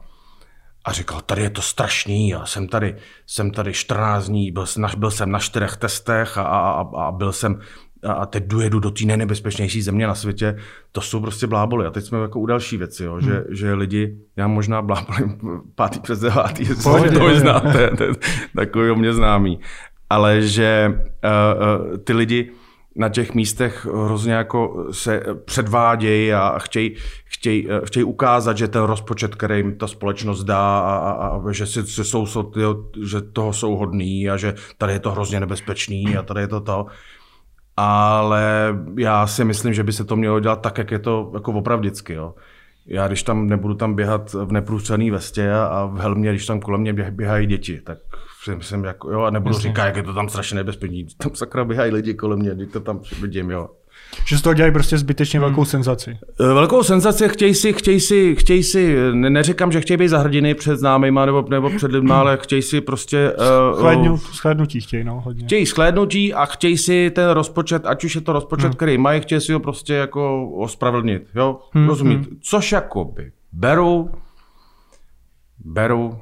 a 0.85 0.93
říkal, 0.93 1.21
tady 1.21 1.43
je 1.43 1.51
to 1.51 1.63
strašný, 1.63 2.29
já 2.29 2.47
jsem 2.47 2.69
tady, 2.69 2.97
jsem 3.27 3.51
tady 3.51 3.73
14 3.73 4.27
dní, 4.27 4.53
byl, 4.53 4.65
byl 4.97 5.11
jsem 5.11 5.31
na 5.31 5.39
čtyřech 5.39 5.77
testech 5.77 6.39
a, 6.39 6.43
a, 6.43 6.81
a 6.81 7.13
byl 7.13 7.33
jsem 7.33 7.61
a 8.07 8.27
teď 8.27 8.45
dojedu 8.45 8.81
do 8.81 8.91
té 8.91 9.05
nejnebezpečnější 9.05 9.83
země 9.83 10.07
na 10.07 10.15
světě, 10.15 10.57
to 10.93 11.01
jsou 11.01 11.21
prostě 11.21 11.47
bláboli. 11.47 11.87
A 11.87 11.91
teď 11.91 12.05
jsme 12.05 12.19
jako 12.19 12.41
u 12.41 12.47
další 12.47 12.77
věci, 12.77 13.05
jo, 13.05 13.13
hmm. 13.13 13.23
že, 13.23 13.45
že 13.51 13.75
lidi, 13.75 14.17
já 14.37 14.49
možná 14.49 14.83
blábolím 14.83 15.39
pátý 15.75 16.01
přes 16.01 16.21
devátý, 16.21 16.69
jestli 16.69 17.11
to 17.11 17.35
znáte, 17.35 17.91
takový 18.57 18.91
o 18.91 18.95
mě 18.95 19.13
známý. 19.13 19.61
Ale 20.11 20.43
že 20.43 20.89
uh, 20.89 21.91
uh, 21.91 21.97
ty 21.97 22.13
lidi 22.13 22.51
na 22.97 23.09
těch 23.09 23.35
místech 23.35 23.87
hrozně 24.05 24.33
jako 24.33 24.87
se 24.91 25.23
předvádějí 25.45 26.33
a 26.33 26.59
chtějí, 26.59 26.97
chtějí, 27.25 27.69
chtějí 27.85 28.05
ukázat, 28.05 28.57
že 28.57 28.69
ten 28.69 28.83
rozpočet, 28.83 29.35
který 29.35 29.57
jim 29.57 29.79
ta 29.79 29.87
společnost 29.87 30.45
dá 30.45 30.79
a, 30.79 30.97
a, 30.97 31.27
a 31.29 31.53
že, 31.53 31.67
si, 31.67 31.81
že, 31.87 32.05
jsou, 32.05 32.27
že 33.07 33.21
toho 33.21 33.53
jsou 33.53 33.77
hodný 33.77 34.31
a 34.31 34.37
že 34.37 34.55
tady 34.79 34.93
je 34.93 35.01
to 35.01 35.11
hrozně 35.11 35.41
nebezpečný 35.41 36.17
a 36.17 36.23
tady 36.23 36.41
je 36.41 36.49
to 36.49 36.61
to 36.61 36.87
ale 37.83 38.75
já 38.99 39.27
si 39.27 39.45
myslím, 39.45 39.75
že 39.75 39.85
by 39.85 39.93
se 39.93 40.05
to 40.05 40.17
mělo 40.17 40.41
dělat 40.41 40.61
tak, 40.61 40.79
jak 40.79 40.91
je 40.91 40.99
to 40.99 41.31
jako 41.35 41.53
opravdicky. 41.53 42.13
Jo. 42.13 42.35
Já 42.87 43.09
když 43.09 43.23
tam 43.23 43.49
nebudu 43.49 43.75
tam 43.75 43.95
běhat 43.95 44.33
v 44.33 44.53
neprůstřelné 44.53 45.11
vestě 45.11 45.53
a 45.53 45.87
v 45.87 45.99
helmě, 45.99 46.31
když 46.31 46.47
tam 46.47 46.61
kolem 46.61 46.81
mě 46.81 46.93
běhají 46.93 47.47
děti, 47.47 47.81
tak 47.81 47.99
si 48.45 48.57
myslím, 48.57 48.85
jako, 48.85 49.11
jo, 49.11 49.21
a 49.21 49.31
nebudu 49.31 49.55
Jasně. 49.55 49.69
říkat, 49.69 49.87
jak 49.87 49.97
je 49.97 50.03
to 50.03 50.15
tam 50.15 50.29
strašně 50.29 50.57
nebezpečný. 50.57 51.07
Tam 51.19 51.35
sakra 51.35 51.65
běhají 51.65 51.93
lidi 51.93 52.15
kolem 52.15 52.39
mě, 52.39 52.55
když 52.55 52.69
to 52.73 52.81
tam 52.81 53.01
vidím, 53.21 53.51
jo. 53.51 53.69
Že 54.27 54.39
z 54.39 54.43
toho 54.43 54.55
dělají 54.55 54.73
prostě 54.73 54.99
zbytečně 54.99 55.39
hmm. 55.39 55.49
velkou 55.49 55.65
senzaci. 55.65 56.19
Eh, 56.41 56.55
velkou 56.55 56.83
senzaci, 56.83 57.29
chtějí 57.29 57.55
si, 57.55 57.73
chtějí 57.73 58.01
si, 58.01 58.37
chtějí 58.37 58.63
si, 58.63 58.97
ne, 59.13 59.31
neříkám, 59.31 59.73
že 59.73 59.81
chtějí 59.81 59.97
být 59.97 60.09
za 60.09 60.19
hrdiny 60.19 60.55
před 60.55 60.77
známýma 60.77 61.27
nebo, 61.27 61.45
nebo 61.51 61.71
před 61.71 61.93
lidmi, 61.93 62.13
ale 62.13 62.39
chtějí 62.43 62.63
si 62.63 62.81
prostě... 62.81 63.33
Uh, 63.73 63.79
Schlédnu, 63.79 64.19
schlédnutí 64.19 64.81
chtějí, 64.81 65.05
no, 65.05 65.21
hodně. 65.21 65.45
Chtějí 65.45 65.67
schlédnutí 65.67 66.35
a 66.35 66.47
chtějí 66.47 66.79
si 66.79 67.11
ten 67.11 67.31
rozpočet, 67.31 67.87
ať 67.87 68.05
už 68.05 68.15
je 68.15 68.21
to 68.21 68.33
rozpočet, 68.33 68.67
hmm. 68.67 68.75
který 68.75 68.99
mají, 68.99 69.21
chtějí 69.21 69.41
si 69.41 69.53
ho 69.53 69.61
prostě 69.61 69.95
jako 69.95 70.51
ospravedlnit, 70.51 71.23
jo, 71.35 71.61
hmm. 71.73 71.89
rozumít. 71.89 72.19
Hmm. 72.19 72.39
Což 72.41 72.73
jakoby 72.73 73.33
beru, 73.53 74.11
beru, 75.65 76.21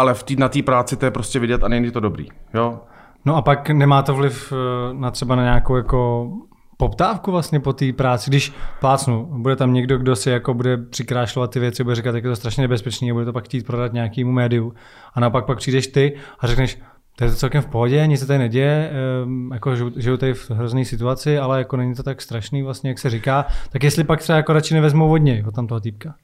ale 0.00 0.14
v 0.14 0.22
tý, 0.22 0.36
na 0.36 0.48
té 0.48 0.62
práci 0.62 0.96
to 0.96 1.04
je 1.04 1.10
prostě 1.10 1.38
vidět 1.38 1.64
a 1.64 1.68
není 1.68 1.90
to 1.90 2.00
dobrý. 2.00 2.26
Jo? 2.54 2.80
No 3.24 3.36
a 3.36 3.42
pak 3.42 3.70
nemá 3.70 4.02
to 4.02 4.14
vliv 4.14 4.52
eh, 4.52 4.94
na 4.94 5.10
třeba 5.10 5.36
na 5.36 5.42
nějakou 5.42 5.76
jako 5.76 6.30
poptávku 6.76 7.30
vlastně 7.30 7.60
po 7.60 7.72
té 7.72 7.92
práci, 7.92 8.30
když 8.30 8.52
plácnu, 8.80 9.28
bude 9.30 9.56
tam 9.56 9.74
někdo, 9.74 9.98
kdo 9.98 10.16
si 10.16 10.30
jako 10.30 10.54
bude 10.54 10.76
přikrášlovat 10.76 11.50
ty 11.50 11.60
věci, 11.60 11.84
bude 11.84 11.94
říkat, 11.96 12.14
jak 12.14 12.24
je 12.24 12.30
to 12.30 12.36
strašně 12.36 12.62
nebezpečný 12.62 13.10
a 13.10 13.14
bude 13.14 13.24
to 13.24 13.32
pak 13.32 13.44
chtít 13.44 13.66
prodat 13.66 13.92
nějakému 13.92 14.32
médiu. 14.32 14.72
A 15.14 15.20
naopak 15.20 15.46
pak 15.46 15.58
přijdeš 15.58 15.86
ty 15.86 16.16
a 16.40 16.46
řekneš, 16.46 16.78
to 17.16 17.24
je 17.24 17.30
to 17.30 17.36
celkem 17.36 17.62
v 17.62 17.66
pohodě, 17.66 18.06
nic 18.06 18.20
se 18.20 18.26
tady 18.26 18.38
neděje, 18.38 18.90
um, 19.24 19.50
jako 19.52 19.76
žiju, 19.76 19.92
žiju 19.96 20.16
tady 20.16 20.34
v 20.34 20.50
hrozné 20.50 20.84
situaci, 20.84 21.38
ale 21.38 21.58
jako 21.58 21.76
není 21.76 21.94
to 21.94 22.02
tak 22.02 22.22
strašný 22.22 22.62
vlastně, 22.62 22.90
jak 22.90 22.98
se 22.98 23.10
říká, 23.10 23.46
tak 23.70 23.84
jestli 23.84 24.04
pak 24.04 24.20
třeba 24.20 24.36
jako 24.36 24.52
radši 24.52 24.74
nevezmou 24.74 25.12
od 25.12 25.16
něj, 25.16 25.44
od 25.48 25.54
tam 25.54 25.66
toho 25.66 25.80
týpka. 25.80 26.14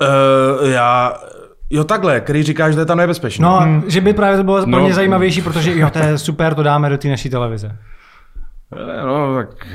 Uh, 0.00 0.70
já, 0.70 1.14
jo 1.74 1.84
takhle, 1.84 2.20
který 2.20 2.42
říká, 2.42 2.70
že 2.70 2.74
to 2.74 2.80
je 2.80 2.86
tam 2.86 2.98
nebezpečné. 2.98 3.42
No, 3.42 3.60
hmm. 3.60 3.82
že 3.86 4.00
by 4.00 4.12
právě 4.12 4.36
to 4.36 4.44
bylo 4.44 4.66
no. 4.66 4.66
pro 4.66 4.84
mě 4.84 4.94
zajímavější, 4.94 5.42
protože 5.42 5.78
jo, 5.78 5.90
to 5.90 5.98
je 5.98 6.18
super, 6.18 6.54
to 6.54 6.62
dáme 6.62 6.90
do 6.90 6.98
té 6.98 7.08
naší 7.08 7.30
televize. 7.30 7.78
No, 9.04 9.34
tak 9.36 9.66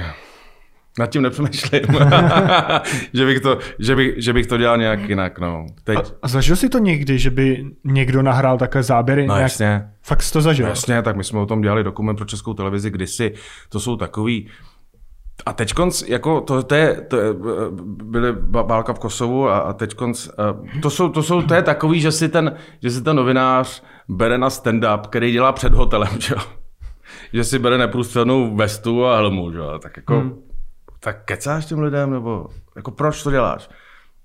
nad 1.00 1.10
tím 1.10 1.22
nepřemýšlím. 1.22 1.82
že, 3.14 3.26
bych 3.26 3.40
to, 3.40 3.58
že, 3.80 3.96
bych, 3.96 4.14
že 4.18 4.34
bych 4.34 4.48
to 4.48 4.58
dělal 4.58 4.78
nějak 4.78 5.10
jinak. 5.10 5.40
No. 5.40 5.66
Teď... 5.84 5.98
A, 5.98 6.02
a 6.22 6.28
zažil 6.28 6.56
jsi 6.56 6.70
to 6.70 6.78
někdy, 6.78 7.20
že 7.20 7.30
by 7.30 7.66
někdo 7.84 8.22
nahrál 8.22 8.58
takové 8.58 8.84
záběry? 8.84 9.28
No 9.28 9.34
nějak... 9.34 9.42
jasně. 9.42 9.90
Fakt 10.02 10.22
jsi 10.22 10.34
to 10.34 10.42
zažil? 10.42 10.66
No, 10.66 10.70
jasně, 10.70 11.02
tak 11.02 11.16
my 11.16 11.24
jsme 11.24 11.40
o 11.40 11.46
tom 11.46 11.62
dělali 11.62 11.84
dokument 11.84 12.16
pro 12.16 12.26
českou 12.26 12.54
televizi 12.54 12.90
kdysi. 12.90 13.34
To 13.70 13.80
jsou 13.80 13.96
takový 13.96 14.48
a 15.46 15.54
teď 15.54 15.74
konc, 15.74 16.02
jako 16.08 16.42
to, 16.42 16.64
to, 16.64 16.76
je, 16.76 17.02
to 17.02 17.18
je, 17.18 17.34
byly 17.84 18.36
válka 18.52 18.94
v 18.94 19.00
Kosovu 19.00 19.50
a, 19.50 19.58
a 19.58 19.74
teď 19.74 19.94
konc, 19.94 20.30
to 20.82 20.90
jsou, 20.90 21.10
to 21.10 21.24
jsou, 21.24 21.42
to 21.42 21.54
je 21.54 21.62
takový, 21.62 22.02
že 22.02 22.12
si 22.12 22.30
ten, 22.30 22.56
že 22.84 22.92
si 22.92 23.02
ten 23.02 23.16
novinář 23.16 23.84
bere 24.10 24.38
na 24.38 24.50
stand-up, 24.50 25.02
který 25.02 25.32
dělá 25.32 25.52
před 25.52 25.74
hotelem, 25.74 26.10
že 26.20 26.34
jo? 26.34 26.42
že 27.34 27.44
si 27.44 27.60
bere 27.60 27.78
neprůstřelnou 27.78 28.56
vestu 28.56 29.06
a 29.06 29.16
helmu, 29.16 29.52
že? 29.52 29.60
tak 29.80 29.98
jako, 29.98 30.20
hmm. 30.20 30.42
tak 31.00 31.26
kecáš 31.26 31.66
těm 31.66 31.80
lidem, 31.80 32.12
nebo 32.12 32.48
jako 32.76 32.92
proč 32.92 33.24
to 33.24 33.32
děláš? 33.32 33.70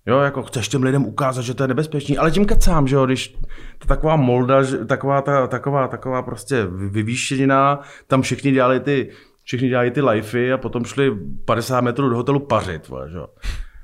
Jo, 0.07 0.21
jako 0.21 0.43
chceš 0.43 0.69
těm 0.69 0.83
lidem 0.83 1.05
ukázat, 1.05 1.43
že 1.43 1.55
to 1.55 1.65
je 1.65 1.69
nebezpečný, 1.69 2.19
ale 2.19 2.31
tím 2.31 2.47
kecám, 2.47 2.87
že 2.87 2.97
jo, 2.97 3.07
když 3.07 3.37
to 3.79 3.89
taková 3.89 4.17
molda, 4.17 4.63
taková, 4.87 5.23
ta, 5.23 5.47
taková, 5.47 5.89
taková 5.89 6.23
prostě 6.23 6.67
vyvýšenina, 6.67 7.81
tam 8.07 8.23
všichni 8.23 8.53
dělali 8.53 8.81
ty, 8.81 9.11
všichni 9.45 9.69
dělali 9.69 9.91
ty 9.91 10.03
lifey 10.03 10.53
a 10.53 10.59
potom 10.59 10.85
šli 10.85 11.13
50 11.45 11.81
metrů 11.81 12.09
do 12.09 12.17
hotelu 12.17 12.41
pařit, 12.41 12.91
že 13.09 13.17
jo. 13.17 13.27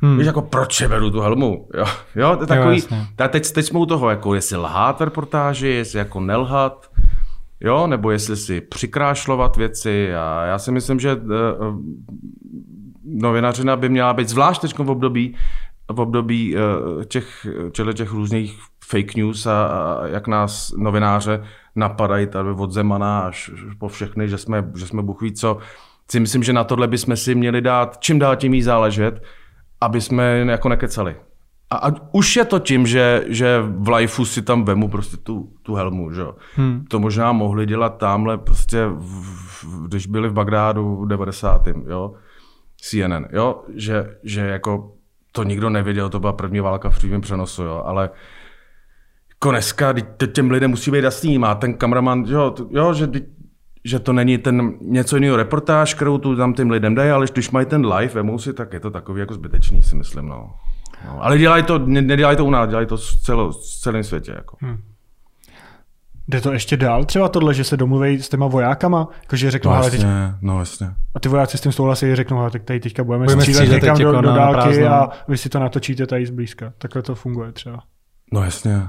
Hmm. 0.02 0.18
Víš, 0.18 0.26
jako 0.26 0.42
proč 0.42 0.80
je 0.80 0.88
beru 0.88 1.10
tu 1.10 1.20
helmu? 1.20 1.68
Jo, 1.74 1.84
jo 2.16 2.36
to 2.36 2.42
je 2.42 2.46
takový, 2.46 2.82
jo, 2.90 3.28
teď, 3.28 3.52
teď 3.52 3.66
jsme 3.66 3.78
u 3.78 3.86
toho, 3.86 4.10
jako 4.10 4.34
jestli 4.34 4.56
lhát 4.56 5.00
reportáži, 5.00 5.68
jestli 5.68 5.98
jako 5.98 6.20
nelhat, 6.20 6.90
jo, 7.60 7.86
nebo 7.86 8.10
jestli 8.10 8.36
si 8.36 8.60
přikrášlovat 8.60 9.56
věci 9.56 10.14
a 10.14 10.44
já 10.44 10.58
si 10.58 10.72
myslím, 10.72 11.00
že 11.00 11.14
uh, 11.14 11.20
novinařina 13.04 13.76
by 13.76 13.88
měla 13.88 14.12
být 14.12 14.28
zvlášť 14.28 14.60
teď 14.60 14.78
v 14.78 14.90
období, 14.90 15.36
v 15.92 16.00
období 16.00 16.56
uh, 16.56 17.04
těch, 17.04 17.46
těch 17.94 18.12
různých 18.12 18.58
fake 18.84 19.14
news 19.16 19.46
a, 19.46 19.66
a 19.66 20.06
jak 20.06 20.26
nás 20.26 20.72
novináře 20.76 21.42
napadají 21.76 22.26
tady 22.26 22.50
od 22.50 22.72
Zemana 22.72 23.20
až 23.20 23.50
po 23.78 23.88
všechny, 23.88 24.28
že 24.28 24.38
jsme, 24.38 24.70
že 24.74 24.86
jsme 24.86 25.02
buchví 25.02 25.32
co. 25.32 25.58
Si 26.10 26.20
myslím, 26.20 26.42
že 26.42 26.52
na 26.52 26.64
tohle 26.64 26.88
bychom 26.88 27.16
si 27.16 27.34
měli 27.34 27.60
dát 27.60 27.98
čím 28.00 28.18
dál 28.18 28.36
tím 28.36 28.54
jí 28.54 28.62
záležet, 28.62 29.22
aby 29.80 30.00
jsme 30.00 30.38
jako 30.38 30.68
nekecali. 30.68 31.16
A, 31.70 31.76
a 31.76 31.92
už 32.12 32.36
je 32.36 32.44
to 32.44 32.58
tím, 32.58 32.86
že, 32.86 33.24
že 33.26 33.62
v 33.66 33.88
lifeu 33.88 34.24
si 34.24 34.42
tam 34.42 34.64
vemu 34.64 34.88
prostě 34.88 35.16
tu, 35.16 35.52
tu 35.62 35.74
helmu, 35.74 36.12
že 36.12 36.22
hmm. 36.54 36.84
To 36.88 36.98
možná 36.98 37.32
mohli 37.32 37.66
dělat 37.66 37.98
tamhle 37.98 38.38
prostě, 38.38 38.86
v, 38.86 39.22
v, 39.62 39.86
když 39.86 40.06
byli 40.06 40.28
v 40.28 40.32
Bagdádu 40.32 40.96
v 40.96 41.08
90. 41.08 41.66
jo, 41.86 42.14
CNN, 42.76 43.26
jo, 43.32 43.62
že, 43.74 44.16
že 44.22 44.40
jako 44.40 44.92
to 45.32 45.42
nikdo 45.42 45.70
nevěděl, 45.70 46.08
to 46.08 46.20
byla 46.20 46.32
první 46.32 46.60
válka 46.60 46.90
v 46.90 46.98
přímém 46.98 47.20
přenosu, 47.20 47.62
jo, 47.62 47.82
ale 47.86 48.02
jako 48.02 48.14
dneska 49.48 49.94
těm 50.32 50.50
lidem 50.50 50.70
musí 50.70 50.90
být 50.90 51.04
jasný, 51.04 51.38
má 51.38 51.54
ten 51.54 51.74
kameraman, 51.74 52.24
jo, 52.28 52.54
jo 52.70 52.94
že, 52.94 53.08
že 53.84 53.98
to 53.98 54.12
není 54.12 54.38
ten 54.38 54.72
něco 54.80 55.16
jiného 55.16 55.36
reportáž, 55.36 55.94
kterou 55.94 56.18
tu 56.18 56.36
tam 56.36 56.54
těm 56.54 56.70
lidem 56.70 56.94
dají, 56.94 57.10
ale 57.10 57.26
když 57.32 57.50
mají 57.50 57.66
ten 57.66 57.86
live, 57.86 58.14
vemou 58.14 58.38
si, 58.38 58.52
tak 58.52 58.72
je 58.72 58.80
to 58.80 58.90
takový 58.90 59.20
jako 59.20 59.34
zbytečný, 59.34 59.82
si 59.82 59.96
myslím, 59.96 60.28
no. 60.28 60.50
No, 61.06 61.24
ale 61.24 61.38
dělají 61.38 61.62
to, 61.62 61.78
ne, 61.78 62.02
nedělají 62.02 62.36
to 62.36 62.44
u 62.44 62.50
nás, 62.50 62.68
dělají 62.68 62.86
to 62.86 62.96
v, 62.96 63.16
celo, 63.16 63.52
v 63.52 63.80
celém 63.80 64.04
světě. 64.04 64.32
Jako. 64.32 64.56
Hmm. 64.60 64.78
Jde 66.28 66.40
to 66.40 66.52
ještě 66.52 66.76
dál? 66.76 67.04
Třeba 67.04 67.28
tohle, 67.28 67.54
že 67.54 67.64
se 67.64 67.76
domluví 67.76 68.22
s 68.22 68.28
těma 68.28 68.46
vojákama? 68.46 69.08
Jakože 69.22 69.50
řeknou, 69.50 69.70
no, 69.70 69.76
jasně, 69.76 69.98
teď... 69.98 70.06
no 70.40 70.58
jasně. 70.58 70.94
A 71.14 71.20
ty 71.20 71.28
vojáci 71.28 71.58
s 71.58 71.60
tím 71.60 71.72
souhlasí, 71.72 72.14
řeknou, 72.14 72.38
ale 72.38 72.50
tak 72.50 72.62
tady 72.62 72.80
teďka 72.80 73.04
budeme, 73.04 73.24
budeme 73.24 73.42
střílet 73.42 73.72
někam 73.72 73.98
do, 73.98 74.08
jako 74.08 74.20
do 74.20 74.32
dálky 74.32 74.86
a 74.86 75.08
vy 75.28 75.38
si 75.38 75.48
to 75.48 75.58
natočíte 75.58 76.06
tady 76.06 76.26
zblízka. 76.26 76.72
Takhle 76.78 77.02
to 77.02 77.14
funguje 77.14 77.52
třeba. 77.52 77.82
No 78.32 78.44
jasně. 78.44 78.82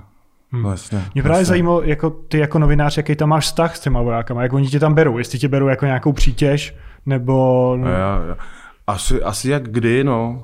Hmm. 0.51 0.65
Jasně. 0.65 1.05
Mě 1.13 1.24
právě 1.24 1.46
zajímalo, 1.46 1.81
jako 1.81 2.10
ty 2.10 2.38
jako 2.38 2.60
novinář, 2.60 2.98
jaký 2.98 3.15
tam 3.15 3.29
máš 3.29 3.46
vztah 3.46 3.75
s 3.75 3.79
těma 3.79 4.01
vojákama, 4.01 4.43
jak 4.43 4.53
oni 4.53 4.67
tě 4.67 4.79
tam 4.79 4.93
berou, 4.93 5.17
jestli 5.17 5.39
tě 5.39 5.48
berou 5.48 5.67
jako 5.67 5.86
nějakou 5.86 6.13
přítěž, 6.13 6.75
nebo... 7.05 7.34
No, 7.79 7.89
já, 7.89 8.24
já. 8.27 8.38
Asi, 8.88 9.24
asi 9.24 9.50
jak 9.50 9.63
kdy, 9.70 10.03
no. 10.03 10.43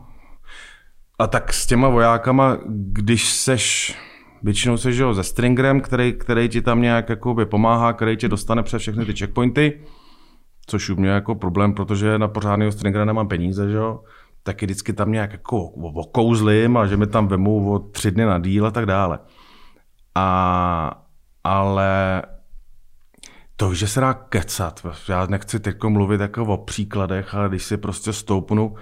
A 1.19 1.27
tak 1.27 1.53
s 1.53 1.65
těma 1.65 1.89
vojákama, 1.89 2.57
když 2.67 3.29
seš, 3.29 3.97
většinou 4.43 4.77
seš 4.77 4.97
jo, 4.97 5.15
se 5.15 5.23
Stringerem, 5.23 5.81
který, 5.81 6.13
který 6.13 6.49
ti 6.49 6.61
tam 6.61 6.81
nějak 6.81 7.09
jakoby 7.09 7.45
pomáhá, 7.45 7.93
který 7.93 8.17
ti 8.17 8.27
dostane 8.27 8.63
přes 8.63 8.81
všechny 8.81 9.05
ty 9.05 9.13
checkpointy, 9.13 9.79
což 10.67 10.89
u 10.89 10.95
mě 10.95 11.09
jako 11.09 11.35
problém, 11.35 11.73
protože 11.73 12.19
na 12.19 12.27
pořádného 12.27 12.71
Stringera 12.71 13.05
nemám 13.05 13.27
peníze, 13.27 13.69
že 13.69 13.77
jo, 13.77 13.99
taky 14.43 14.65
vždycky 14.65 14.93
tam 14.93 15.11
nějak 15.11 15.31
jako 15.31 15.63
okouzlím 15.93 16.77
a 16.77 16.87
že 16.87 16.97
mi 16.97 17.07
tam 17.07 17.27
vemu 17.27 17.73
o 17.73 17.79
tři 17.79 18.11
dny 18.11 18.25
na 18.25 18.39
díl 18.39 18.65
a 18.65 18.71
tak 18.71 18.85
dále. 18.85 19.19
A, 20.17 21.05
ale 21.43 22.21
to, 23.55 23.73
že 23.73 23.87
se 23.87 23.99
dá 23.99 24.13
kecat, 24.13 24.85
já 25.09 25.25
nechci 25.25 25.59
teď 25.59 25.83
mluvit 25.83 26.21
jako 26.21 26.45
o 26.45 26.57
příkladech, 26.57 27.35
ale 27.35 27.49
když 27.49 27.63
si 27.63 27.77
prostě 27.77 28.13
stoupnu 28.13 28.75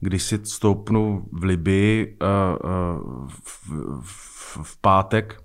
když 0.00 0.22
si 0.22 0.40
stoupnu 0.44 1.28
v 1.32 1.44
Libii 1.44 2.18
uh, 2.22 2.70
uh, 2.70 3.28
v, 3.28 3.72
v, 4.00 4.58
v 4.62 4.76
pátek, 4.80 5.42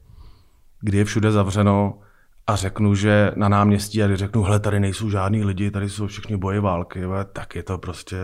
kdy 0.81 0.97
je 0.97 1.05
všude 1.05 1.31
zavřeno 1.31 1.99
a 2.47 2.55
řeknu, 2.55 2.95
že 2.95 3.31
na 3.35 3.49
náměstí 3.49 4.03
a 4.03 4.15
řeknu, 4.15 4.43
hele, 4.43 4.59
tady 4.59 4.79
nejsou 4.79 5.09
žádní 5.09 5.43
lidi, 5.43 5.71
tady 5.71 5.89
jsou 5.89 6.07
všichni 6.07 6.37
boje 6.37 6.59
války, 6.59 7.01
tak 7.33 7.55
je 7.55 7.63
to 7.63 7.77
prostě, 7.77 8.17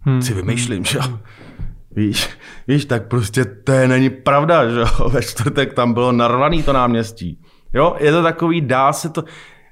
hmm. 0.00 0.22
si 0.22 0.34
vymýšlím, 0.34 0.84
že 0.84 0.98
jo. 0.98 1.18
Víš, 1.96 2.28
víš, 2.68 2.84
tak 2.84 3.08
prostě 3.08 3.44
to 3.44 3.72
je, 3.72 3.88
není 3.88 4.10
pravda, 4.10 4.70
že 4.70 4.80
jo. 4.80 5.08
Ve 5.08 5.22
čtvrtek 5.22 5.72
tam 5.72 5.94
bylo 5.94 6.12
narvaný 6.12 6.62
to 6.62 6.72
náměstí. 6.72 7.40
Jo, 7.74 7.96
je 7.98 8.12
to 8.12 8.22
takový, 8.22 8.60
dá 8.60 8.92
se 8.92 9.08
to, 9.08 9.24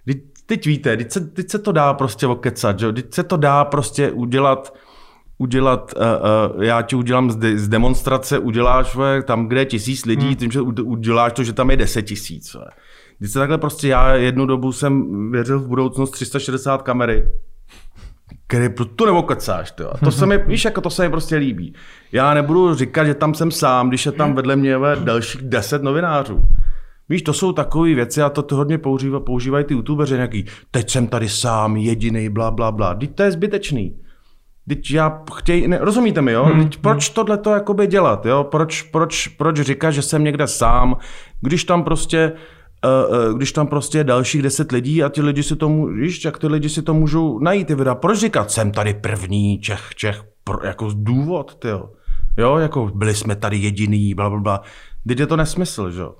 teď, 0.04 0.18
teď 0.46 0.66
víte, 0.66 0.96
teď 0.96 1.12
se, 1.12 1.20
teď 1.20 1.50
se 1.50 1.58
to 1.58 1.72
dá 1.72 1.94
prostě 1.94 2.26
okecat, 2.26 2.78
že 2.78 2.86
jo, 2.86 2.92
teď 2.92 3.14
se 3.14 3.22
to 3.22 3.36
dá 3.36 3.64
prostě 3.64 4.10
udělat, 4.10 4.74
udělat, 5.38 5.94
uh, 5.96 6.56
uh, 6.56 6.62
já 6.62 6.82
ti 6.82 6.96
udělám 6.96 7.30
z, 7.30 7.36
de, 7.36 7.58
z 7.58 7.68
demonstrace, 7.68 8.38
uděláš 8.38 8.96
ve, 8.96 9.22
tam, 9.22 9.46
kde 9.46 9.60
je 9.60 9.64
tisíc 9.64 10.04
lidí, 10.04 10.26
hmm. 10.26 10.36
tím, 10.36 10.50
že 10.50 10.60
uděláš 10.60 11.32
to, 11.32 11.44
že 11.44 11.52
tam 11.52 11.70
je 11.70 11.76
deset 11.76 12.02
tisíc. 12.02 12.56
Když 13.18 13.30
se 13.30 13.38
takhle 13.38 13.58
prostě, 13.58 13.88
já 13.88 14.14
jednu 14.14 14.46
dobu 14.46 14.72
jsem 14.72 15.30
věřil 15.32 15.60
v 15.60 15.68
budoucnost 15.68 16.10
360 16.10 16.82
kamery, 16.82 17.28
který 18.52 18.68
to 18.96 19.06
nebo 19.06 19.22
kecáš, 19.22 19.70
to, 19.70 19.90
to 20.04 20.10
se 20.10 20.26
mi, 20.26 20.38
víš, 20.38 20.64
jako 20.64 20.80
to 20.80 20.90
se 20.90 21.02
mi 21.02 21.10
prostě 21.10 21.36
líbí. 21.36 21.74
Já 22.12 22.34
nebudu 22.34 22.74
říkat, 22.74 23.04
že 23.04 23.14
tam 23.14 23.34
jsem 23.34 23.50
sám, 23.50 23.88
když 23.88 24.06
je 24.06 24.12
tam 24.12 24.34
vedle 24.34 24.56
mě 24.56 24.76
dalších 25.04 25.42
deset 25.42 25.82
novinářů. 25.82 26.42
Víš, 27.08 27.22
to 27.22 27.32
jsou 27.32 27.52
takové 27.52 27.94
věci 27.94 28.22
a 28.22 28.30
to, 28.30 28.42
to 28.42 28.56
hodně 28.56 28.78
používají, 28.78 29.24
používají 29.24 29.64
ty 29.64 29.74
youtubeři 29.74 30.14
nějaký, 30.14 30.44
teď 30.70 30.90
jsem 30.90 31.06
tady 31.06 31.28
sám, 31.28 31.76
jediný, 31.76 32.28
bla, 32.28 32.50
bla, 32.50 32.72
bla. 32.72 32.94
Teď 32.94 33.14
to 33.14 33.22
je 33.22 33.32
zbytečný. 33.32 33.96
Teď 34.68 34.90
já 34.90 35.22
chtěj, 35.34 35.68
ne, 35.68 35.78
rozumíte 35.80 36.22
mi, 36.22 36.32
jo? 36.32 36.44
Hmm. 36.44 36.62
Teď 36.62 36.76
proč 36.76 37.08
hmm. 37.08 37.14
tohle 37.14 37.38
to 37.38 37.50
jakoby 37.50 37.86
dělat, 37.86 38.26
jo? 38.26 38.44
Proč, 38.44 38.82
proč, 38.82 39.28
proč 39.28 39.60
říkat, 39.60 39.90
že 39.90 40.02
jsem 40.02 40.24
někde 40.24 40.46
sám, 40.46 40.96
když 41.40 41.64
tam 41.64 41.84
prostě 41.84 42.32
když 43.36 43.52
tam 43.52 43.66
prostě 43.66 43.98
je 43.98 44.04
dalších 44.04 44.42
deset 44.42 44.72
lidí 44.72 45.02
a 45.02 45.08
ti 45.08 45.22
lidi 45.22 45.42
si 45.42 45.56
to, 45.56 45.86
víš, 45.86 46.24
jak 46.24 46.38
ty 46.38 46.46
lidi 46.46 46.68
si 46.68 46.82
to 46.82 46.94
můžou 46.94 47.38
najít, 47.38 47.66
ty 47.66 47.74
videa. 47.74 47.94
Proč 47.94 48.18
říkat, 48.18 48.50
jsem 48.50 48.72
tady 48.72 48.94
první 48.94 49.58
Čech, 49.58 49.90
Čech, 49.96 50.24
pro, 50.44 50.66
jako 50.66 50.90
důvod, 50.94 51.54
ty 51.54 51.68
jo. 51.68 51.90
Jo, 52.38 52.56
jako 52.56 52.90
byli 52.94 53.14
jsme 53.14 53.36
tady 53.36 53.56
jediný, 53.56 54.14
bla, 54.14 54.30
bla, 54.30 54.40
bla. 54.40 54.62
Teď 55.08 55.18
je 55.18 55.26
to 55.26 55.36
nesmysl, 55.36 55.90
že 55.90 56.00
jo. 56.00 56.14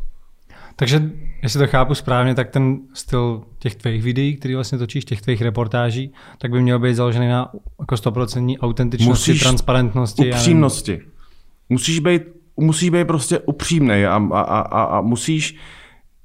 Takže, 0.76 1.10
jestli 1.42 1.58
to 1.58 1.66
chápu 1.66 1.94
správně, 1.94 2.34
tak 2.34 2.50
ten 2.50 2.78
styl 2.94 3.42
těch 3.58 3.74
tvých 3.74 4.02
videí, 4.02 4.36
který 4.36 4.54
vlastně 4.54 4.78
točíš, 4.78 5.04
těch 5.04 5.22
tvých 5.22 5.42
reportáží, 5.42 6.12
tak 6.38 6.50
by 6.50 6.62
měl 6.62 6.78
být 6.78 6.94
založený 6.94 7.28
na 7.28 7.52
jako 7.80 7.94
100% 7.94 8.56
autentičnosti, 8.60 9.30
Musíš 9.30 9.42
transparentnosti. 9.42 10.30
Upřímnosti. 10.30 11.00
Musíš 11.68 11.98
být 11.98 12.22
musíš 12.56 12.90
být 12.90 13.06
prostě 13.06 13.38
upřímný 13.38 14.04
a, 14.04 14.28
a, 14.32 14.40
a, 14.40 14.82
a 14.82 15.00
musíš 15.00 15.58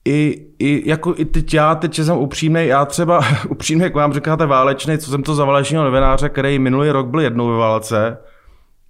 i, 0.08 0.46
i, 0.60 0.90
jako 0.90 1.14
i 1.18 1.26
teď 1.26 1.54
já, 1.54 1.76
teď 1.76 1.96
jsem 1.96 2.18
upřímný, 2.18 2.68
já 2.68 2.86
třeba 2.86 3.22
upřímně, 3.50 3.84
jak 3.84 3.96
vám 3.96 4.14
říkáte 4.14 4.46
válečný, 4.46 4.98
co 4.98 5.12
jsem 5.12 5.24
to 5.24 5.36
za 5.36 5.46
válečného 5.46 5.86
novináře, 5.86 6.30
který 6.30 6.60
minulý 6.60 6.90
rok 6.90 7.08
byl 7.08 7.20
jednou 7.20 7.48
ve 7.48 7.58
válce, 7.58 8.18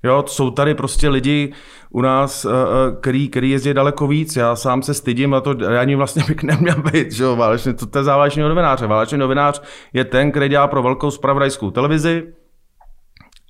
Jo, 0.04 0.24
jsou 0.28 0.52
tady 0.52 0.76
prostě 0.76 1.10
lidi 1.10 1.54
u 1.90 2.02
nás, 2.02 2.46
eh, 2.46 2.50
eh, 2.50 2.96
který, 3.02 3.30
který 3.30 3.50
jezdí 3.50 3.74
daleko 3.74 4.08
víc. 4.08 4.36
Já 4.36 4.56
sám 4.56 4.82
se 4.82 4.94
stydím 4.94 5.34
a 5.34 5.42
to 5.42 5.56
já 5.64 5.82
ani 5.82 5.96
vlastně 5.96 6.24
bych 6.28 6.44
neměl 6.44 6.76
být, 6.92 7.12
že 7.12 7.24
jo, 7.24 7.36
válečný, 7.36 7.74
to, 7.74 7.86
to 7.86 7.98
je 7.98 8.04
válečný 8.04 8.42
novinář. 8.42 8.82
Válečný 8.82 9.18
novinář 9.18 9.62
je 9.94 10.06
ten, 10.06 10.32
který 10.32 10.50
dělá 10.50 10.68
pro 10.68 10.84
velkou 10.84 11.12
spravodajskou 11.12 11.72
televizi 11.72 12.24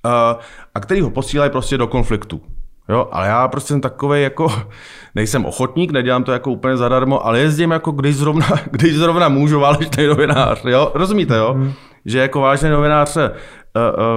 a, 0.04 0.38
eh, 0.40 0.44
a 0.74 0.80
který 0.80 1.00
ho 1.00 1.10
posílají 1.10 1.50
prostě 1.50 1.78
do 1.78 1.86
konfliktu. 1.86 2.40
Jo, 2.88 3.08
ale 3.12 3.26
já 3.26 3.48
prostě 3.48 3.68
jsem 3.68 3.80
takový 3.80 4.22
jako, 4.22 4.48
nejsem 5.14 5.44
ochotník, 5.44 5.90
nedělám 5.90 6.24
to 6.24 6.32
jako 6.32 6.50
úplně 6.50 6.76
zadarmo, 6.76 7.26
ale 7.26 7.40
jezdím 7.40 7.70
jako 7.70 7.90
když 7.90 8.16
zrovna, 8.16 8.46
když 8.70 8.96
zrovna 8.96 9.28
můžu 9.28 9.60
válečný 9.60 10.06
novinář, 10.06 10.64
jo, 10.64 10.92
rozumíte, 10.94 11.36
jo? 11.36 11.54
Mm. 11.54 11.72
Že 12.04 12.18
jako 12.18 12.40
vážný 12.40 12.70
novinář 12.70 13.08
se 13.08 13.30
uh, 13.30 13.36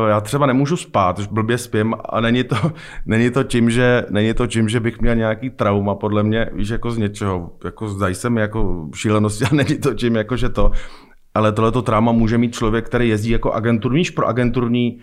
uh, 0.04 0.10
já 0.10 0.22
třeba 0.22 0.46
nemůžu 0.46 0.78
spát, 0.78 1.20
už 1.20 1.28
blbě 1.28 1.58
spím 1.58 1.96
a 2.10 2.22
není 2.22 2.44
to, 2.44 2.56
není 3.06 3.32
to 3.32 3.44
tím, 3.44 3.70
že, 3.70 4.06
není 4.10 4.34
to 4.34 4.48
tím, 4.48 4.70
že 4.70 4.80
bych 4.80 5.02
měl 5.02 5.16
nějaký 5.16 5.50
trauma, 5.50 5.96
podle 5.96 6.24
mě, 6.24 6.50
víš, 6.54 6.70
jako 6.70 6.92
z 6.92 6.98
něčeho, 6.98 7.50
jako 7.64 7.88
zdají 7.88 8.16
se 8.16 8.30
mi 8.30 8.42
jako 8.42 8.90
šílenosti 8.96 9.46
a 9.46 9.56
není 9.56 9.78
to 9.78 9.94
tím, 9.94 10.16
jako 10.16 10.38
že 10.38 10.50
to, 10.50 10.72
ale 11.34 11.52
tohleto 11.52 11.82
trauma 11.82 12.12
může 12.12 12.38
mít 12.38 12.56
člověk, 12.56 12.86
který 12.86 13.10
jezdí 13.10 13.30
jako 13.30 13.52
agenturní, 13.52 14.04
pro 14.16 14.28
agenturní 14.28 15.00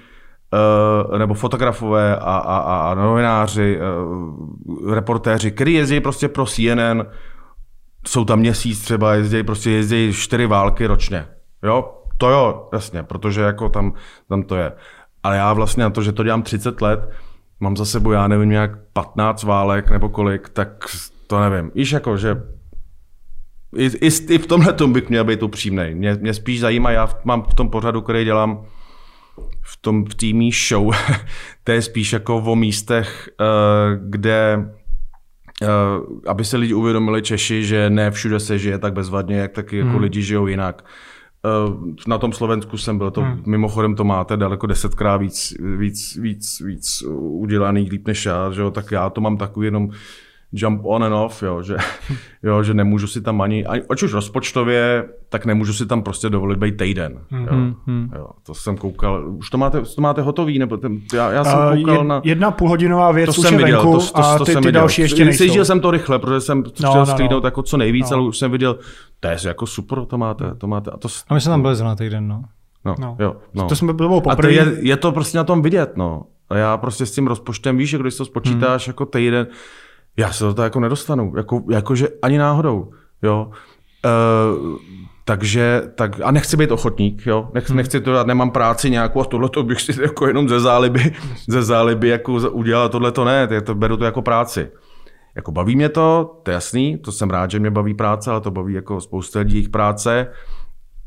Uh, 0.53 1.19
nebo 1.19 1.35
fotografové 1.35 2.17
a, 2.17 2.37
a, 2.39 2.91
a 2.91 2.95
novináři, 2.95 3.79
uh, 3.81 4.95
reportéři, 4.95 5.51
kteří 5.51 5.73
jezdí 5.73 6.01
prostě 6.01 6.29
pro 6.29 6.47
CNN, 6.47 7.03
jsou 8.07 8.25
tam 8.25 8.39
měsíc 8.39 8.81
třeba, 8.81 9.15
jezdí 9.15 9.43
prostě 9.43 9.71
jezdí 9.71 10.13
čtyři 10.13 10.47
války 10.47 10.87
ročně. 10.87 11.27
Jo? 11.63 11.95
To 12.19 12.31
jo, 12.31 12.69
jasně, 12.73 13.03
protože 13.03 13.41
jako 13.41 13.69
tam, 13.69 13.93
tam 14.29 14.43
to 14.43 14.57
je. 14.57 14.73
Ale 15.23 15.37
já 15.37 15.53
vlastně 15.53 15.83
na 15.83 15.91
to, 15.91 16.03
že 16.03 16.13
to 16.13 16.25
dělám 16.25 16.43
30 16.43 16.81
let, 16.81 17.09
mám 17.61 17.77
za 17.77 17.85
sebou, 17.85 18.13
já 18.13 18.29
nevím, 18.29 18.49
nějak 18.49 18.71
15 18.93 19.43
válek 19.43 19.91
nebo 19.91 20.09
kolik, 20.09 20.49
tak 20.49 20.69
to 21.27 21.41
nevím. 21.41 21.71
Víš, 21.75 21.93
jako, 21.93 22.17
že 22.17 22.43
i, 23.77 23.87
i, 23.87 24.35
i 24.35 24.39
v 24.39 24.47
tomhle 24.47 24.73
tom 24.73 24.93
bych 24.93 25.09
měl 25.09 25.25
být 25.25 25.43
upřímný. 25.43 25.95
Mě, 25.95 26.15
mě 26.15 26.35
spíš 26.35 26.61
zajímá, 26.61 26.91
já 26.91 27.09
mám 27.25 27.43
v 27.43 27.55
tom 27.55 27.71
pořadu, 27.71 28.03
který 28.03 28.25
dělám, 28.25 28.65
v 29.63 29.77
tom 29.81 30.05
v 30.05 30.15
týmí 30.15 30.53
show, 30.53 30.93
to 31.65 31.73
je 31.73 31.83
spíš 31.83 32.13
jako 32.13 32.37
o 32.37 32.57
místech, 32.57 33.29
eh, 33.41 33.45
kde 34.03 34.71
eh, 35.63 35.67
aby 36.27 36.45
se 36.45 36.57
lidi 36.57 36.75
uvědomili 36.75 37.23
Češi, 37.23 37.65
že 37.65 37.91
ne 37.91 38.11
všude 38.11 38.41
se 38.41 38.59
žije 38.59 38.79
tak 38.79 38.93
bezvadně, 38.93 39.37
jak 39.37 39.53
taky 39.53 39.77
jako 39.77 39.91
hmm. 39.91 40.01
lidi 40.01 40.23
žijou 40.23 40.47
jinak. 40.47 40.85
Eh, 41.47 41.49
na 42.07 42.19
tom 42.19 42.33
Slovensku 42.33 42.79
jsem 42.79 42.99
byl, 42.99 43.11
to, 43.11 43.21
hmm. 43.21 43.43
mimochodem 43.47 43.95
to 43.95 44.05
máte 44.05 44.37
daleko 44.37 44.67
desetkrát 44.67 45.21
víc, 45.21 45.55
víc, 45.79 46.17
víc, 46.17 46.61
víc 46.61 47.03
udělaný 47.19 47.89
líp 47.91 48.07
než 48.07 48.27
já, 48.27 48.51
že 48.51 48.61
jo? 48.61 48.71
tak 48.71 48.93
já 48.93 49.11
to 49.11 49.21
mám 49.21 49.37
takový 49.37 49.67
jenom 49.67 49.91
jump 50.53 50.81
on 50.85 51.05
and 51.05 51.13
off, 51.13 51.43
jo, 51.43 51.63
že, 51.63 51.77
jo, 52.43 52.63
že 52.63 52.75
nemůžu 52.75 53.07
si 53.07 53.21
tam 53.21 53.41
ani, 53.41 53.67
ani, 53.67 53.83
ať 53.91 54.03
už 54.03 54.13
rozpočtově, 54.13 55.09
tak 55.29 55.47
nemůžu 55.47 55.73
si 55.73 55.87
tam 55.87 56.03
prostě 56.03 56.31
dovolit 56.31 56.59
být 56.59 56.77
týden. 56.77 57.13
Jo. 57.31 57.47
Hmm, 57.51 57.75
hmm. 57.87 58.11
Jo, 58.17 58.29
to 58.47 58.55
jsem 58.55 58.77
koukal, 58.77 59.29
už 59.29 59.51
to 59.51 59.59
máte, 59.59 59.81
to 59.81 60.01
máte 60.03 60.23
hotový, 60.23 60.59
nebo 60.59 60.77
ten, 60.77 60.99
já, 61.15 61.31
já 61.31 61.45
jsem 61.45 61.59
koukal 61.59 61.95
uh, 61.95 62.01
jed, 62.01 62.09
na... 62.09 62.21
Jedna 62.25 62.51
půlhodinová 62.51 63.13
věc 63.13 63.35
to 63.35 63.41
už 63.41 63.49
jsem 63.49 63.59
je 63.59 63.65
viděl, 63.65 63.83
venku 63.83 63.99
to, 63.99 64.13
to, 64.13 64.19
a 64.19 64.39
ty, 64.39 64.55
to 64.55 64.61
ty 64.61 64.73
další 64.73 65.03
ještě 65.03 65.25
nejsou. 65.25 65.39
Sjížděl 65.39 65.65
jsem 65.65 65.81
to 65.81 65.91
rychle, 65.91 66.19
protože 66.19 66.41
jsem 66.41 66.63
chtěl 66.63 66.93
no, 66.95 67.05
no, 67.19 67.29
no. 67.31 67.41
jako 67.45 67.63
co 67.63 67.77
nejvíc, 67.77 68.11
no. 68.11 68.17
ale 68.17 68.27
už 68.27 68.39
jsem 68.39 68.51
viděl, 68.51 68.79
to 69.21 69.29
je 69.29 69.37
jako 69.45 69.67
super, 69.67 70.05
to 70.05 70.19
máte, 70.19 70.55
to 70.55 70.67
máte. 70.67 70.91
A, 70.91 70.97
to, 70.97 71.09
a 71.29 71.35
my 71.35 71.41
jsme 71.41 71.51
tam 71.51 71.63
byli 71.63 71.77
zrovna 71.77 71.97
týden, 71.97 72.29
no. 72.29 72.43
No, 72.85 72.95
no. 72.99 73.17
Jo, 73.19 73.37
no. 73.55 73.69
To 73.69 73.77
jsme 73.77 73.93
bylo 73.93 74.21
poprvé. 74.21 74.61
A 74.61 74.65
to 74.65 74.71
je, 74.71 74.77
je, 74.81 74.97
to 74.97 75.13
prostě 75.13 75.39
na 75.39 75.45
tom 75.45 75.63
vidět, 75.63 75.97
no. 75.97 76.25
A 76.51 76.57
já 76.57 76.77
prostě 76.77 77.07
s 77.07 77.13
tím 77.13 77.27
rozpočtem, 77.27 77.77
víš, 77.77 77.91
že 77.91 77.99
když 77.99 78.17
to 78.17 78.25
spočítáš 78.25 78.87
hmm. 78.87 78.91
jako 78.91 79.07
týden, 79.07 79.47
já 80.19 80.33
se 80.33 80.45
do 80.45 80.55
toho 80.55 80.65
jako 80.65 80.81
nedostanu, 80.81 81.33
jako, 81.37 81.63
jakože 81.71 82.09
ani 82.23 82.39
náhodou, 82.39 82.91
jo. 83.23 83.51
Uh, 84.05 84.77
takže, 85.25 85.83
tak, 85.95 86.21
a 86.25 86.31
nechci 86.31 86.57
být 86.57 86.71
ochotník, 86.71 87.27
jo. 87.27 87.51
Nechci, 87.55 87.69
hmm. 87.69 87.77
nechci 87.77 88.01
to 88.01 88.13
dát, 88.13 88.27
nemám 88.27 88.51
práci 88.51 88.91
nějakou 88.91 89.21
a 89.21 89.25
tohle 89.25 89.49
to 89.49 89.63
bych 89.63 89.81
si 89.81 90.03
jako 90.03 90.27
jenom 90.27 90.49
ze 90.49 90.61
záliby, 90.61 91.15
ze 91.49 91.63
záliby 91.63 92.09
jako 92.09 92.33
udělal, 92.33 92.89
tohle 92.89 93.13
to 93.13 93.25
ne, 93.25 93.49
to 93.63 93.75
beru 93.75 93.97
to 93.97 94.05
jako 94.05 94.23
práci. 94.23 94.71
Jako 95.37 95.53
baví 95.53 95.77
mě 95.77 95.89
to, 95.89 96.41
to 96.43 96.51
je 96.51 96.53
jasný, 96.53 96.99
to 96.99 97.13
jsem 97.13 97.31
rád, 97.31 97.51
že 97.51 97.59
mě 97.59 97.71
baví 97.71 97.95
práce, 97.95 98.31
ale 98.31 98.41
to 98.41 98.51
baví 98.51 98.75
jako 98.75 99.01
spousta 99.01 99.39
lidí 99.39 99.55
jejich 99.55 99.69
práce 99.69 100.27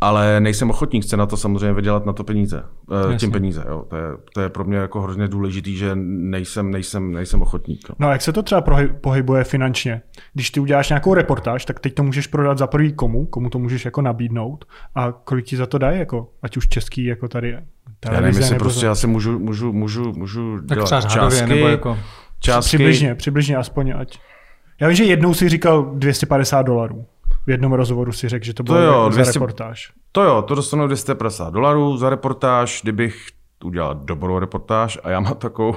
ale 0.01 0.39
nejsem 0.39 0.69
ochotník, 0.69 1.03
chci 1.03 1.17
na 1.17 1.25
to 1.25 1.37
samozřejmě 1.37 1.73
vydělat 1.73 2.05
na 2.05 2.13
to 2.13 2.23
peníze, 2.23 2.63
eh, 2.91 2.97
Jasně. 2.97 3.17
tím 3.17 3.31
peníze. 3.31 3.63
Jo. 3.69 3.85
To, 3.87 3.95
je, 3.95 4.03
to 4.33 4.41
je 4.41 4.49
pro 4.49 4.63
mě 4.63 4.77
jako 4.77 5.01
hrozně 5.01 5.27
důležitý, 5.27 5.77
že 5.77 5.91
nejsem, 5.95 6.71
nejsem, 6.71 7.13
nejsem 7.13 7.41
ochotník. 7.41 7.89
Jo. 7.89 7.95
No 7.99 8.07
a 8.07 8.11
jak 8.11 8.21
se 8.21 8.33
to 8.33 8.43
třeba 8.43 8.63
pohybuje 9.01 9.43
finančně? 9.43 10.01
Když 10.33 10.51
ty 10.51 10.59
uděláš 10.59 10.89
nějakou 10.89 11.13
reportáž, 11.13 11.65
tak 11.65 11.79
teď 11.79 11.93
to 11.93 12.03
můžeš 12.03 12.27
prodat 12.27 12.57
za 12.57 12.67
prvý 12.67 12.93
komu, 12.93 13.25
komu 13.25 13.49
to 13.49 13.59
můžeš 13.59 13.85
jako 13.85 14.01
nabídnout 14.01 14.65
a 14.95 15.11
kolik 15.11 15.45
ti 15.45 15.57
za 15.57 15.65
to 15.65 15.77
dají, 15.77 15.99
jako, 15.99 16.29
ať 16.41 16.57
už 16.57 16.67
český, 16.67 17.05
jako 17.05 17.27
tady 17.27 17.57
televize, 17.99 18.15
Já 18.15 18.21
nevím, 18.21 18.41
jestli 18.41 18.59
prostě 18.59 18.81
za... 18.81 18.87
já 18.87 18.95
si 18.95 19.07
můžu, 19.07 19.39
můžu, 19.39 19.73
můžu, 19.73 20.13
můžu 20.13 20.57
tak 20.67 20.77
dělat 20.77 20.85
třeba 20.85 21.01
částky, 21.01 21.49
nebo 21.49 21.67
jako... 21.67 21.97
částky. 22.39 22.77
Přibližně, 22.77 23.15
přibližně 23.15 23.57
aspoň, 23.57 23.93
ať... 23.97 24.19
Já 24.81 24.87
vím, 24.87 24.97
že 24.97 25.03
jednou 25.03 25.33
si 25.33 25.49
říkal 25.49 25.91
250 25.95 26.61
dolarů 26.61 27.05
v 27.45 27.49
jednom 27.49 27.73
rozhovoru 27.73 28.11
si 28.11 28.29
řekl, 28.29 28.45
že 28.45 28.53
to 28.53 28.63
bylo 28.63 28.77
to 28.77 28.83
jo, 28.83 29.09
200, 29.09 29.33
za 29.33 29.39
reportáž. 29.39 29.91
To 30.11 30.23
jo, 30.23 30.41
to 30.41 30.55
dostanu 30.55 30.87
250 30.87 31.53
dolarů 31.53 31.97
za 31.97 32.09
reportáž, 32.09 32.79
kdybych 32.83 33.27
udělal 33.63 33.95
dobrou 33.95 34.39
reportáž 34.39 34.99
a 35.03 35.09
já 35.09 35.19
mám 35.19 35.35
takovou, 35.35 35.75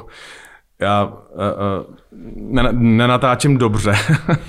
já 0.81 1.05
uh, 1.05 1.13
uh, 2.53 2.73
nenatáčím 2.73 3.59
dobře, 3.59 3.95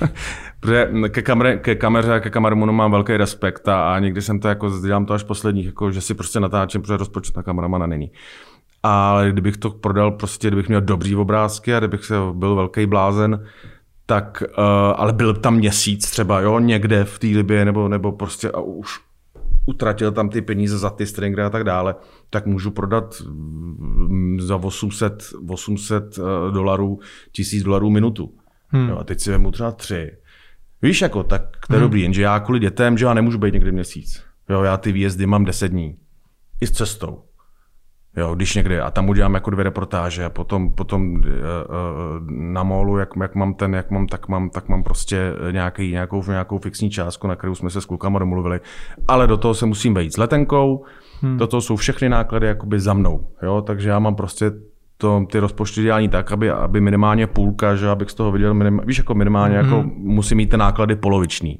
protože 0.59 0.91
ke, 1.09 1.21
kameře, 1.21 1.57
ke 1.57 1.75
kameře 1.75 2.13
a 2.13 2.19
ke 2.19 2.29
kameramonu 2.29 2.73
mám 2.73 2.91
velký 2.91 3.17
respekt 3.17 3.67
a, 3.67 3.93
a 3.95 3.99
někdy 3.99 4.21
jsem 4.21 4.39
to 4.39 4.47
jako, 4.47 4.69
dělám 4.79 5.05
to 5.05 5.13
až 5.13 5.23
posledních, 5.23 5.65
jako, 5.65 5.91
že 5.91 6.01
si 6.01 6.13
prostě 6.13 6.39
natáčím, 6.39 6.81
protože 6.81 6.97
rozpočet 6.97 7.37
na 7.37 7.43
kameramana 7.43 7.87
není. 7.87 8.11
Ale 8.83 9.31
kdybych 9.31 9.57
to 9.57 9.69
prodal 9.69 10.11
prostě, 10.11 10.47
kdybych 10.47 10.67
měl 10.67 10.81
dobrý 10.81 11.15
obrázky 11.15 11.75
a 11.75 11.79
kdybych 11.79 12.05
se 12.05 12.15
byl 12.33 12.55
velký 12.55 12.85
blázen, 12.85 13.45
tak, 14.05 14.43
uh, 14.57 14.63
ale 14.95 15.13
byl 15.13 15.33
tam 15.33 15.55
měsíc 15.55 16.11
třeba, 16.11 16.39
jo, 16.39 16.59
někde 16.59 17.03
v 17.03 17.19
té 17.19 17.27
Libě, 17.27 17.65
nebo, 17.65 17.89
nebo 17.89 18.11
prostě 18.11 18.51
a 18.51 18.59
už 18.59 18.99
utratil 19.65 20.11
tam 20.11 20.29
ty 20.29 20.41
peníze 20.41 20.77
za 20.77 20.89
ty 20.89 21.05
stringry 21.05 21.41
a 21.41 21.49
tak 21.49 21.63
dále, 21.63 21.95
tak 22.29 22.45
můžu 22.45 22.71
prodat 22.71 23.21
mm, 23.27 24.37
za 24.41 24.55
800, 24.55 25.23
800 25.49 26.17
eh, 26.17 26.51
dolarů, 26.51 26.99
1000 27.31 27.63
dolarů 27.63 27.89
minutu. 27.89 28.33
Hmm. 28.67 28.89
Jo, 28.89 28.97
a 28.97 29.03
teď 29.03 29.19
si 29.19 29.31
vemu 29.31 29.51
třeba 29.51 29.71
tři. 29.71 30.11
Víš, 30.81 31.01
jako, 31.01 31.23
tak 31.23 31.41
to 31.67 31.73
je 31.73 31.77
hmm. 31.77 31.85
dobrý, 31.85 32.01
jenže 32.01 32.21
já 32.21 32.39
kvůli 32.39 32.59
dětem, 32.59 32.97
že 32.97 33.05
já 33.05 33.13
nemůžu 33.13 33.37
být 33.37 33.53
někdy 33.53 33.71
měsíc. 33.71 34.23
Jo, 34.49 34.63
já 34.63 34.77
ty 34.77 34.91
výjezdy 34.91 35.25
mám 35.25 35.45
10 35.45 35.67
dní. 35.67 35.97
I 36.61 36.67
s 36.67 36.71
cestou. 36.71 37.23
Jo, 38.17 38.35
když 38.35 38.55
někdy, 38.55 38.79
a 38.79 38.91
tam 38.91 39.09
udělám 39.09 39.33
jako 39.33 39.49
dvě 39.49 39.63
reportáže 39.63 40.25
a 40.25 40.29
potom, 40.29 40.71
potom 40.71 41.15
uh, 41.15 41.21
uh, 41.21 41.23
na 42.29 42.63
molu, 42.63 42.97
jak, 42.97 43.09
jak, 43.21 43.35
mám 43.35 43.53
ten, 43.53 43.73
jak 43.73 43.91
mám, 43.91 44.07
tak 44.07 44.27
mám, 44.27 44.49
tak 44.49 44.69
mám 44.69 44.83
prostě 44.83 45.33
nějaký, 45.51 45.91
nějakou, 45.91 46.23
nějakou 46.27 46.57
fixní 46.57 46.89
částku, 46.89 47.27
na 47.27 47.35
kterou 47.35 47.55
jsme 47.55 47.69
se 47.69 47.81
s 47.81 47.85
klukama 47.85 48.19
domluvili. 48.19 48.59
Ale 49.07 49.27
do 49.27 49.37
toho 49.37 49.53
se 49.53 49.65
musím 49.65 49.93
vejít 49.93 50.13
s 50.13 50.17
letenkou, 50.17 50.85
hmm. 51.21 51.37
do 51.37 51.47
toho 51.47 51.61
jsou 51.61 51.75
všechny 51.75 52.09
náklady 52.09 52.47
jakoby 52.47 52.79
za 52.79 52.93
mnou. 52.93 53.27
Jo, 53.43 53.61
takže 53.61 53.89
já 53.89 53.99
mám 53.99 54.15
prostě 54.15 54.51
to, 54.97 55.25
ty 55.31 55.39
rozpočty 55.39 55.81
dělání 55.81 56.09
tak, 56.09 56.31
aby, 56.31 56.51
aby 56.51 56.81
minimálně 56.81 57.27
půlka, 57.27 57.75
že 57.75 57.89
abych 57.89 58.09
z 58.09 58.13
toho 58.13 58.31
viděl, 58.31 58.53
minim, 58.53 58.81
víš, 58.85 58.97
jako 58.97 59.15
minimálně, 59.15 59.57
hmm. 59.57 59.65
jako 59.65 59.89
musí 59.95 60.35
mít 60.35 60.49
ty 60.49 60.57
náklady 60.57 60.95
poloviční. 60.95 61.59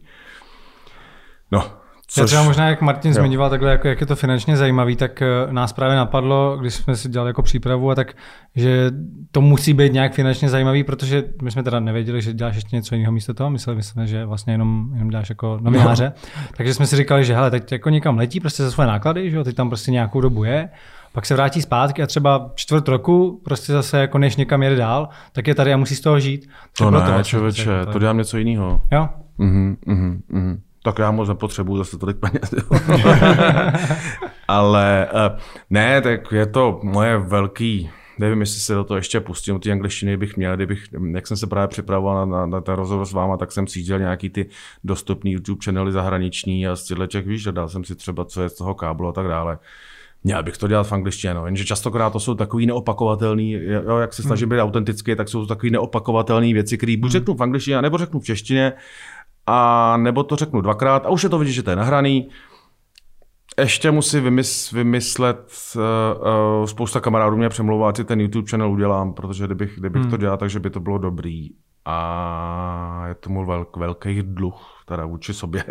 No, 1.52 1.64
Což... 2.08 2.22
Já 2.22 2.26
třeba 2.26 2.44
možná, 2.44 2.70
jak 2.70 2.82
Martin 2.82 3.12
jo. 3.12 3.16
zmiňoval 3.16 3.50
takhle, 3.50 3.72
jako, 3.72 3.88
jak 3.88 4.02
je 4.02 4.08
to 4.08 4.16
finančně 4.16 4.58
zajímavý, 4.58 4.96
tak 4.96 5.22
eh, 5.22 5.28
nás 5.52 5.74
právě 5.74 5.96
napadlo, 5.96 6.58
když 6.58 6.74
jsme 6.74 6.96
si 6.96 7.10
dělali 7.10 7.30
jako 7.30 7.42
přípravu, 7.42 7.92
a 7.92 7.96
tak, 7.96 8.14
že 8.56 8.92
to 9.32 9.42
musí 9.42 9.74
být 9.74 9.94
nějak 9.94 10.14
finančně 10.14 10.50
zajímavý, 10.50 10.84
protože 10.84 11.24
my 11.42 11.52
jsme 11.52 11.64
teda 11.64 11.80
nevěděli, 11.80 12.22
že 12.22 12.34
děláš 12.34 12.56
ještě 12.56 12.76
něco 12.76 12.96
jiného 12.96 13.12
místo 13.12 13.34
toho, 13.34 13.50
mysleli 13.50 13.84
jsme, 13.84 14.08
že 14.08 14.26
vlastně 14.26 14.54
jenom, 14.54 14.90
jenom 14.94 15.10
děláš 15.10 15.30
jako 15.30 15.60
novináře. 15.62 16.14
No. 16.16 16.44
Takže 16.58 16.74
jsme 16.74 16.88
si 16.88 16.96
říkali, 16.96 17.26
že 17.26 17.36
hele, 17.36 17.52
teď 17.52 17.72
jako 17.72 17.90
někam 17.90 18.18
letí 18.18 18.40
prostě 18.40 18.64
za 18.64 18.72
svoje 18.72 18.88
náklady, 18.88 19.32
že 19.32 19.38
jo, 19.38 19.44
teď 19.44 19.56
tam 19.56 19.70
prostě 19.70 19.92
nějakou 19.92 20.22
dobu 20.22 20.44
je, 20.44 20.70
pak 21.14 21.26
se 21.26 21.34
vrátí 21.34 21.62
zpátky 21.62 22.04
a 22.04 22.08
třeba 22.08 22.52
čtvrt 22.56 22.88
roku 22.88 23.42
prostě 23.46 23.74
zase 23.74 24.00
jako 24.00 24.18
než 24.18 24.36
někam 24.36 24.64
jede 24.64 24.76
dál, 24.76 25.10
tak 25.32 25.48
je 25.48 25.56
tady 25.56 25.74
a 25.74 25.78
musí 25.78 25.96
z 25.96 26.02
toho 26.02 26.20
žít. 26.20 26.50
To 26.78 26.92
ne, 26.92 27.00
vlastně 27.00 27.24
člověče, 27.24 27.72
to 27.92 28.00
dělám 28.00 28.18
něco 28.18 28.38
jiného. 28.38 28.82
Jo? 28.92 29.10
Mhm, 29.38 29.78
mhm, 29.86 30.22
mhm 30.30 30.62
tak 30.86 31.00
já 31.00 31.12
moc 31.12 31.30
nepotřebuju 31.30 31.78
zase 31.78 31.98
tolik 31.98 32.18
peněz. 32.18 32.54
Ale 34.48 35.08
eh, 35.08 35.38
ne, 35.70 36.02
tak 36.02 36.32
je 36.32 36.46
to 36.46 36.80
moje 36.84 37.18
velký, 37.18 37.90
nevím, 38.20 38.40
jestli 38.40 38.60
se 38.60 38.76
do 38.76 38.84
toho 38.84 38.98
ještě 38.98 39.20
pustím, 39.20 39.60
ty 39.60 39.72
angličtiny 39.72 40.18
bych 40.18 40.38
měl, 40.38 40.56
kdybych, 40.56 40.84
jak 41.14 41.28
jsem 41.28 41.38
se 41.38 41.48
právě 41.48 41.68
připravoval 41.68 42.28
na, 42.28 42.38
na, 42.38 42.46
na 42.46 42.62
ten 42.62 42.76
rozhovor 42.76 43.06
s 43.06 43.14
váma, 43.14 43.38
tak 43.38 43.52
jsem 43.52 43.68
cítil 43.68 44.00
nějaký 44.00 44.30
ty 44.30 44.50
dostupný 44.84 45.32
YouTube 45.32 45.60
channely 45.66 45.92
zahraniční 45.92 46.68
a 46.68 46.76
z 46.76 46.84
těchto 46.84 47.08
těch, 47.08 47.28
víš, 47.28 47.44
dal 47.44 47.70
jsem 47.70 47.84
si 47.84 47.96
třeba, 47.96 48.26
co 48.26 48.42
je 48.42 48.50
z 48.50 48.56
toho 48.56 48.76
káblu 48.76 49.08
a 49.08 49.12
tak 49.12 49.28
dále. 49.28 49.58
Měl 50.24 50.44
bych 50.44 50.58
to 50.58 50.68
dělat 50.68 50.84
v 50.84 50.92
angličtině, 50.92 51.34
no. 51.34 51.46
jenže 51.46 51.66
častokrát 51.66 52.14
to 52.14 52.20
jsou 52.20 52.36
takový 52.36 52.66
neopakovatelný, 52.66 53.52
jo, 53.52 53.98
jak 53.98 54.14
se 54.14 54.22
snažím 54.22 54.50
být 54.50 54.60
autentický, 54.60 55.16
tak 55.16 55.30
jsou 55.30 55.40
to 55.40 55.48
takový 55.48 55.72
neopakovatelné 55.72 56.54
věci, 56.54 56.78
které 56.78 56.98
buď 56.98 57.12
řeknu 57.12 57.34
v 57.34 57.44
angličtině, 57.44 57.82
nebo 57.82 57.98
řeknu 57.98 58.20
v 58.20 58.24
češtině, 58.24 58.74
a 59.48 59.98
nebo 59.98 60.24
to 60.24 60.36
řeknu 60.36 60.62
dvakrát 60.62 61.06
a 61.06 61.10
už 61.10 61.24
je 61.24 61.30
to 61.30 61.40
vidět, 61.40 61.52
že 61.52 61.64
to 61.64 61.70
je 61.70 61.76
nahraný. 61.76 62.30
Ještě 63.60 63.92
musím 63.92 64.24
vymys, 64.24 64.72
vymyslet, 64.72 65.52
uh, 65.76 65.82
uh, 66.62 66.66
spousta 66.66 67.00
kamarádů 67.00 67.38
mě 67.38 67.50
přemlouvá, 67.50 67.94
si 67.94 68.04
ten 68.04 68.22
YouTube 68.22 68.50
channel 68.50 68.72
udělám, 68.72 69.14
protože 69.14 69.46
kdybych, 69.46 69.80
kdybych 69.80 70.02
hmm. 70.02 70.12
to 70.12 70.18
dělal, 70.18 70.38
takže 70.38 70.60
by 70.60 70.70
to 70.70 70.80
bylo 70.80 70.98
dobrý. 70.98 71.50
A 71.86 73.06
je 73.08 73.16
to 73.16 73.30
můj 73.30 73.46
velk, 73.46 73.78
velký 73.78 74.22
dluh, 74.22 74.84
teda 74.86 75.06
vůči 75.06 75.34
sobě. 75.34 75.64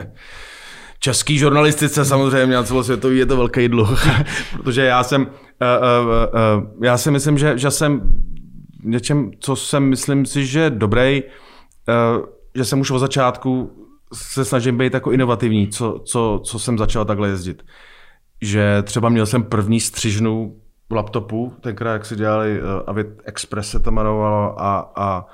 Český 0.98 1.38
žurnalistice 1.38 2.04
samozřejmě 2.04 2.56
a 2.56 2.62
celosvětový 2.62 3.18
je 3.18 3.26
to 3.26 3.36
velký 3.36 3.68
dluh, 3.68 4.06
protože 4.52 4.84
já 4.84 5.02
jsem, 5.02 5.22
uh, 5.22 5.28
uh, 5.28 6.64
uh, 6.64 6.84
já 6.84 6.98
si 6.98 7.10
myslím, 7.10 7.38
že, 7.38 7.58
že 7.58 7.70
jsem 7.70 8.00
něčem, 8.84 9.30
co 9.40 9.56
jsem 9.56 9.82
myslím 9.82 10.26
si, 10.26 10.46
že 10.46 10.70
dobrý, 10.70 11.22
uh, 11.22 12.26
že 12.54 12.64
jsem 12.64 12.80
už 12.80 12.90
od 12.90 12.98
začátku 12.98 13.70
se 14.12 14.44
snažím 14.44 14.78
být 14.78 14.94
jako 14.94 15.12
inovativní, 15.12 15.68
co, 15.68 16.00
co, 16.04 16.40
co 16.44 16.58
jsem 16.58 16.78
začal 16.78 17.04
takhle 17.04 17.28
jezdit. 17.28 17.64
Že 18.40 18.82
třeba 18.82 19.08
měl 19.08 19.26
jsem 19.26 19.42
první 19.42 19.80
střižnu 19.80 20.56
laptopu, 20.90 21.52
tenkrát 21.60 21.92
jak 21.92 22.06
si 22.06 22.16
dělali 22.16 22.62
uh, 22.62 22.68
Avit 22.86 23.06
Express 23.24 23.70
se 23.70 23.80
to 23.80 23.90
jmenovalo 23.90 24.62
a, 24.62 24.92
a, 24.96 25.26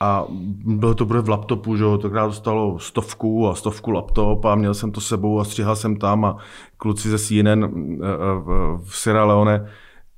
a 0.00 0.24
bylo 0.64 0.94
to 0.94 1.04
v 1.04 1.28
laptopu, 1.28 1.76
že 1.76 1.84
jo, 1.84 1.98
tenkrát 1.98 2.26
dostalo 2.26 2.78
stovku 2.78 3.48
a 3.48 3.54
stovku 3.54 3.90
laptop 3.90 4.44
a 4.44 4.54
měl 4.54 4.74
jsem 4.74 4.92
to 4.92 5.00
sebou 5.00 5.40
a 5.40 5.44
střihal 5.44 5.76
jsem 5.76 5.96
tam 5.96 6.24
a 6.24 6.36
kluci 6.76 7.08
ze 7.10 7.18
CNN 7.18 7.64
uh, 7.64 7.70
uh, 7.70 8.80
v 8.84 8.96
Sierra 8.96 9.24
Leone 9.24 9.68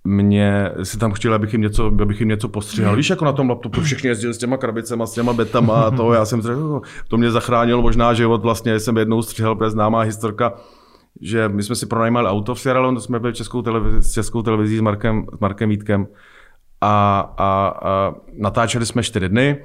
mě 0.06 0.70
si 0.82 0.98
tam 0.98 1.12
chtěli, 1.12 1.34
abych 1.34 1.52
jim 1.52 1.62
něco, 1.62 1.86
abych 1.86 2.20
jim 2.20 2.28
něco 2.28 2.48
postříhal. 2.48 2.96
Víš, 2.96 3.10
jako 3.10 3.24
na 3.24 3.32
tom 3.32 3.50
laptopu 3.50 3.80
všichni 3.80 4.08
jezdili 4.08 4.34
s 4.34 4.38
těma 4.38 4.56
krabicema, 4.56 5.06
s 5.06 5.12
těma 5.12 5.32
betama 5.32 5.82
a 5.82 5.90
to. 5.90 6.12
Já 6.12 6.24
jsem 6.24 6.42
řekl, 6.42 6.80
to 7.08 7.16
mě 7.16 7.30
zachránilo 7.30 7.82
možná 7.82 8.14
život. 8.14 8.42
Vlastně 8.42 8.80
jsem 8.80 8.96
jednou 8.96 9.22
stříhal, 9.22 9.56
protože 9.56 9.70
známá 9.70 10.00
historka, 10.00 10.52
že 11.20 11.48
my 11.48 11.62
jsme 11.62 11.74
si 11.74 11.86
pronajímali 11.86 12.28
auto 12.28 12.54
v 12.54 12.60
Sierra 12.60 12.80
Leone, 12.80 13.00
jsme 13.00 13.20
byli 13.20 13.32
českou 13.32 13.62
televizi, 13.62 14.02
s 14.02 14.12
českou 14.12 14.42
televizí 14.42 14.78
s 14.78 14.80
Markem, 14.80 15.26
s 15.36 15.38
Markem 15.38 15.68
Vítkem 15.68 16.06
a, 16.80 17.20
a, 17.38 17.68
a 17.82 18.14
natáčeli 18.38 18.86
jsme 18.86 19.02
čtyři 19.02 19.28
dny 19.28 19.58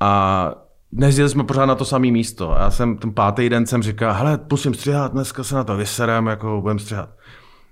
a 0.00 0.52
Nezděli 0.92 1.28
jsme 1.28 1.44
pořád 1.44 1.66
na 1.66 1.74
to 1.74 1.84
samé 1.84 2.10
místo. 2.10 2.56
Já 2.58 2.70
jsem 2.70 2.96
ten 2.96 3.12
pátý 3.12 3.48
den 3.48 3.66
jsem 3.66 3.82
říkal, 3.82 4.12
hele, 4.12 4.38
pusím 4.38 4.74
střihat, 4.74 5.12
dneska 5.12 5.44
se 5.44 5.54
na 5.54 5.64
to 5.64 5.76
vyserem, 5.76 6.26
jako 6.26 6.60
budem 6.60 6.78
střihat. 6.78 7.08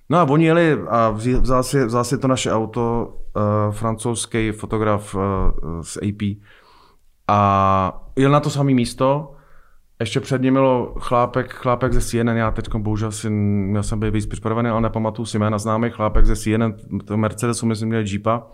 No 0.09 0.19
a 0.19 0.25
oni 0.25 0.45
jeli 0.45 0.79
a 0.89 1.11
vzal 1.11 1.63
si, 1.63 1.85
vzal 1.85 2.05
si 2.05 2.19
to 2.19 2.29
naše 2.29 2.53
auto, 2.53 3.15
uh, 3.37 3.75
francouzský 3.75 4.53
fotograf 4.53 5.15
uh, 5.15 5.23
z 5.83 5.97
AP 5.97 6.23
a 7.29 8.01
jel 8.17 8.31
na 8.31 8.41
to 8.41 8.51
samé 8.51 8.75
místo. 8.75 9.33
Ještě 10.01 10.21
před 10.21 10.43
ním 10.43 10.55
bylo 10.55 10.95
chlápek, 10.99 11.55
chlápek 11.55 11.93
ze 11.93 12.01
CNN, 12.01 12.37
já 12.37 12.51
teď 12.51 12.75
bohužel 12.75 13.13
si, 13.13 13.31
měl 13.31 13.83
jsem 13.83 14.01
být 14.01 14.11
víc 14.11 14.27
připravený, 14.27 14.71
ale 14.71 14.81
nepamatuju 14.81 15.27
si 15.27 15.39
jména 15.39 15.59
známý, 15.59 15.91
chlápek 15.91 16.27
ze 16.27 16.37
CNN, 16.37 16.73
to 17.05 17.17
Mercedesu, 17.17 17.67
myslím, 17.67 17.89
měl 17.89 18.05
Jeepa, 18.07 18.47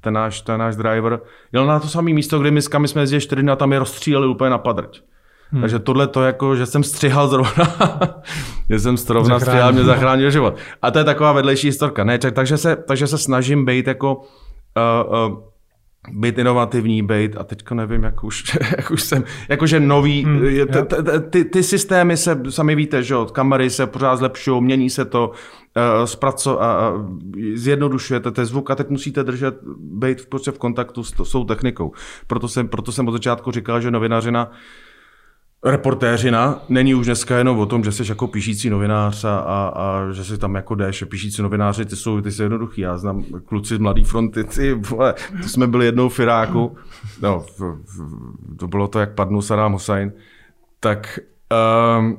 ten 0.00 0.14
náš, 0.14 0.40
ten 0.40 0.58
náš 0.60 0.76
driver, 0.76 1.20
jel 1.52 1.66
na 1.66 1.80
to 1.80 1.88
samé 1.88 2.12
místo, 2.12 2.38
kde 2.38 2.50
my, 2.50 2.60
my 2.78 2.88
jsme 2.88 3.02
jezdili 3.02 3.42
dny 3.42 3.52
a 3.52 3.56
tam 3.56 3.72
je 3.72 3.78
rozstříleli 3.78 4.28
úplně 4.28 4.50
na 4.50 4.58
padrť. 4.58 5.02
Hmm. 5.52 5.60
Takže 5.60 5.78
tohle 5.78 6.06
to 6.06 6.22
jako, 6.22 6.56
že 6.56 6.66
jsem 6.66 6.82
střihal 6.82 7.28
zrovna, 7.28 7.76
že 8.70 8.78
jsem 8.78 8.96
zrovna 8.96 9.40
střihal, 9.40 9.72
mě 9.72 9.84
zachránil 9.84 10.30
život. 10.30 10.56
A 10.82 10.90
to 10.90 10.98
je 10.98 11.04
taková 11.04 11.32
vedlejší 11.32 11.66
historka. 11.68 12.04
Ne, 12.04 12.18
tak, 12.18 12.34
takže, 12.34 12.56
se, 12.56 12.76
takže 12.76 13.06
se 13.06 13.18
snažím 13.18 13.64
být 13.64 13.86
jako 13.86 14.16
uh, 14.16 15.30
uh, 15.32 15.50
být 16.12 16.38
inovativní, 16.38 17.02
být, 17.02 17.36
a 17.36 17.44
teďka 17.44 17.74
nevím, 17.74 18.02
jak 18.02 18.24
už, 18.24 18.44
jak 18.76 18.90
už 18.90 19.02
jsem, 19.02 19.24
jakože 19.48 19.80
nový, 19.80 20.24
hmm, 20.24 20.40
t, 20.72 20.82
t, 20.82 21.20
ty, 21.20 21.44
ty 21.44 21.62
systémy 21.62 22.16
se, 22.16 22.40
sami 22.48 22.74
víte, 22.74 23.02
že 23.02 23.14
jo, 23.14 23.26
kamery 23.26 23.70
se 23.70 23.86
pořád 23.86 24.16
zlepšují, 24.16 24.62
mění 24.62 24.90
se 24.90 25.04
to, 25.04 25.30
uh, 25.30 26.04
zpraco, 26.04 26.56
uh, 26.56 26.62
zjednodušujete 27.54 28.30
ten 28.30 28.44
zvuk 28.44 28.70
a 28.70 28.74
teď 28.74 28.88
musíte 28.88 29.24
držet, 29.24 29.54
být 29.78 30.20
v, 30.20 30.26
prostě 30.26 30.50
v 30.50 30.58
kontaktu 30.58 31.04
s, 31.04 31.14
s 31.22 31.32
tou 31.32 31.44
technikou. 31.44 31.92
Proto 32.26 32.48
jsem, 32.48 32.68
proto 32.68 32.92
jsem 32.92 33.08
od 33.08 33.12
začátku 33.12 33.50
říkal, 33.50 33.80
že 33.80 33.90
novinařina 33.90 34.50
reportéřina 35.64 36.62
není 36.68 36.94
už 36.94 37.06
dneska 37.06 37.38
jenom 37.38 37.58
o 37.58 37.66
tom, 37.66 37.84
že 37.84 37.92
jsi 37.92 38.02
jako 38.08 38.26
píšící 38.26 38.70
novinář 38.70 39.24
a, 39.24 39.38
a, 39.38 39.72
a 39.74 40.12
že 40.12 40.24
si 40.24 40.38
tam 40.38 40.54
jako 40.54 40.74
jdeš. 40.74 41.04
Píšící 41.04 41.42
novináři, 41.42 41.84
ty 41.84 41.96
jsou, 41.96 42.20
ty 42.20 42.32
jsou 42.32 42.42
jednoduchý. 42.42 42.80
Já 42.80 42.96
znám 42.96 43.24
kluci 43.44 43.76
z 43.76 43.78
Mladý 43.78 44.04
fronty, 44.04 44.44
ty 44.44 44.74
vole, 44.74 45.14
to 45.42 45.48
jsme 45.48 45.66
byli 45.66 45.84
jednou 45.84 46.08
v 46.08 46.20
Iráku. 46.20 46.76
No, 47.22 47.44
to 48.56 48.68
bylo 48.68 48.88
to, 48.88 48.98
jak 48.98 49.14
padnul 49.14 49.42
Saddam 49.42 49.72
Hussein. 49.72 50.12
Tak 50.80 51.18
um, 51.98 52.18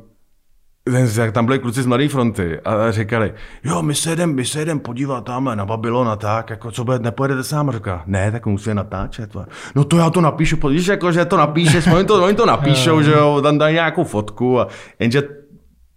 jak 1.18 1.32
tam 1.32 1.46
byli 1.46 1.60
kluci 1.60 1.84
z 1.84 1.86
Mladé 1.86 2.08
fronty 2.08 2.60
a 2.60 2.92
říkali, 2.92 3.34
jo, 3.64 3.82
my 3.82 3.96
se 3.96 4.10
jedem, 4.10 4.36
my 4.36 4.46
se 4.46 4.60
jedem 4.60 4.80
podívat 4.80 5.22
tam 5.22 5.52
na 5.56 5.66
Babylon 5.66 6.10
a 6.10 6.16
tak, 6.16 6.50
jako 6.50 6.72
co 6.72 6.84
bude, 6.84 7.00
nepojedete 7.00 7.44
sám? 7.44 7.72
Říká, 7.72 8.04
ne, 8.06 8.32
tak 8.32 8.46
musí 8.46 8.74
natáčet. 8.74 9.36
No 9.76 9.84
to 9.84 9.98
já 9.98 10.10
to 10.10 10.22
napíšu, 10.22 10.58
víš, 10.70 10.88
jako, 10.88 11.12
že 11.12 11.26
to 11.26 11.38
napíšeš, 11.38 11.88
oni 11.88 12.06
to, 12.06 12.24
oni 12.24 12.36
to 12.36 12.46
napíšou, 12.46 13.02
že 13.04 13.12
jo, 13.12 13.42
tam 13.42 13.58
dají 13.58 13.74
nějakou 13.74 14.04
fotku 14.04 14.60
a 14.60 14.68
jenže 15.00 15.24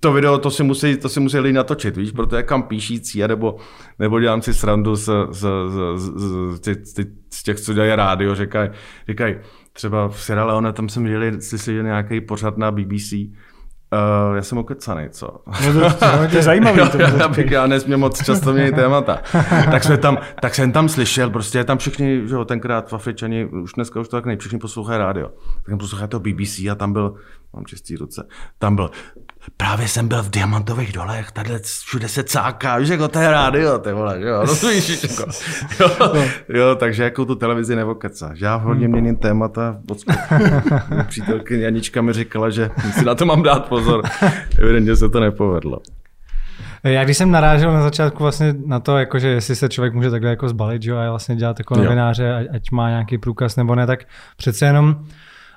to 0.01 0.13
video, 0.13 0.39
to 0.39 0.51
si 0.51 0.63
musí, 0.63 0.97
to 0.97 1.09
si 1.09 1.21
musí 1.21 1.39
lidi 1.39 1.53
natočit, 1.53 1.97
víš, 1.97 2.11
proto 2.11 2.37
je 2.37 2.43
kam 2.43 2.63
píšící, 2.63 3.21
nebo, 3.21 3.57
nebo 3.99 4.21
dělám 4.21 4.43
si 4.43 4.55
srandu 4.55 4.97
z, 4.97 5.11
z, 5.31 5.47
z, 5.69 5.79
z, 5.97 6.11
z, 6.83 7.07
z 7.35 7.43
těch, 7.43 7.61
co 7.61 7.75
dělají 7.75 7.95
rádio, 7.95 8.35
říkají, 8.35 8.71
říkaj, 9.09 9.41
třeba 9.73 10.09
v 10.09 10.23
Sierra 10.23 10.45
Leone, 10.45 10.73
tam 10.73 10.89
jsem 10.89 11.05
viděli, 11.05 11.41
si 11.41 11.73
nějaký 11.83 12.21
pořad 12.21 12.59
na 12.59 12.71
BBC, 12.71 13.13
Uh, 13.95 14.37
já 14.37 14.43
jsem 14.43 14.59
okecaný, 14.59 15.09
co? 15.11 15.29
No 15.75 15.91
to, 15.91 15.97
to 16.31 16.37
je 16.37 16.43
zajímavý. 16.53 16.79
jo, 16.79 16.89
to 16.89 16.99
já, 16.99 17.29
bych, 17.29 17.51
já 17.51 17.67
nesmím 17.67 17.99
moc 17.99 18.25
často 18.25 18.53
měnit 18.53 18.75
témata. 18.75 19.23
tak, 19.71 19.85
jsme 19.85 19.97
tam, 19.97 20.19
tak 20.41 20.55
jsem 20.55 20.73
tam 20.73 20.89
slyšel, 20.89 21.31
prostě 21.31 21.65
tam 21.65 21.79
všichni, 21.79 22.23
že 22.29 22.35
jo, 22.35 22.45
tenkrát 22.45 22.89
v 22.89 22.93
Afričani, 22.93 23.45
už 23.45 23.73
dneska 23.73 24.01
už 24.01 24.09
to 24.09 24.17
tak 24.17 24.27
nej, 24.27 24.37
všichni 24.37 24.59
poslouchají 24.59 24.99
rádio. 24.99 25.29
Tak 25.57 25.69
jsem 25.69 25.79
poslouchal 25.79 26.09
to 26.09 26.21
BBC 26.21 26.59
a 26.71 26.75
tam 26.75 26.93
byl, 26.93 27.15
mám 27.55 27.65
čistý 27.67 27.97
ruce, 27.97 28.29
tam 28.59 28.77
byl, 28.77 28.91
právě 29.57 29.89
jsem 29.89 30.09
byl 30.09 30.23
v 30.23 30.31
diamantových 30.31 30.93
dolech, 30.93 31.33
tady 31.33 31.51
všude 31.63 32.09
se 32.09 32.23
cáká, 32.23 32.79
víš, 32.79 32.89
jako 32.89 33.09
to 33.09 33.19
je 33.19 33.31
rádio, 33.31 33.79
ty 33.79 33.93
vole, 33.93 34.21
jo, 34.21 34.45
no 34.47 34.57
to 34.57 34.69
víš, 34.69 35.03
jako, 35.03 35.31
jo, 35.81 36.25
jo, 36.49 36.77
takže 36.77 37.03
jako 37.03 37.25
tu 37.25 37.35
televizi 37.35 37.77
nevokecáš. 37.77 38.41
Já 38.41 38.55
hodně 38.57 38.89
měním 38.89 39.17
témata, 39.17 39.81
přítelkyně 41.07 41.65
Janička 41.65 42.03
mi 42.03 42.13
říkala, 42.13 42.51
že 42.51 42.71
si 42.99 43.05
na 43.05 43.15
to 43.15 43.27
mám 43.27 43.43
dát 43.43 43.69
pozor, 43.69 44.03
evidentně 44.59 44.97
se 44.97 45.09
to 45.09 45.21
nepovedlo. 45.21 45.79
Já 46.85 47.05
když 47.05 47.17
jsem 47.17 47.31
narážel 47.31 47.73
na 47.73 47.83
začátku 47.83 48.23
vlastně 48.23 48.55
na 48.67 48.81
to, 48.81 48.99
jakože 48.99 49.29
jestli 49.29 49.57
se 49.57 49.69
člověk 49.69 49.95
může 49.95 50.11
takhle 50.11 50.31
jako 50.31 50.49
zbalit, 50.49 50.83
že 50.83 50.91
jo, 50.91 50.97
a 50.97 51.11
vlastně 51.11 51.37
dělat 51.37 51.59
jako 51.59 51.77
novináře, 51.77 52.49
ať 52.55 52.71
má 52.71 52.89
nějaký 52.89 53.19
průkaz 53.19 53.57
nebo 53.57 53.75
ne, 53.75 53.87
tak 53.87 54.05
přece 54.37 54.67
jenom 54.67 55.05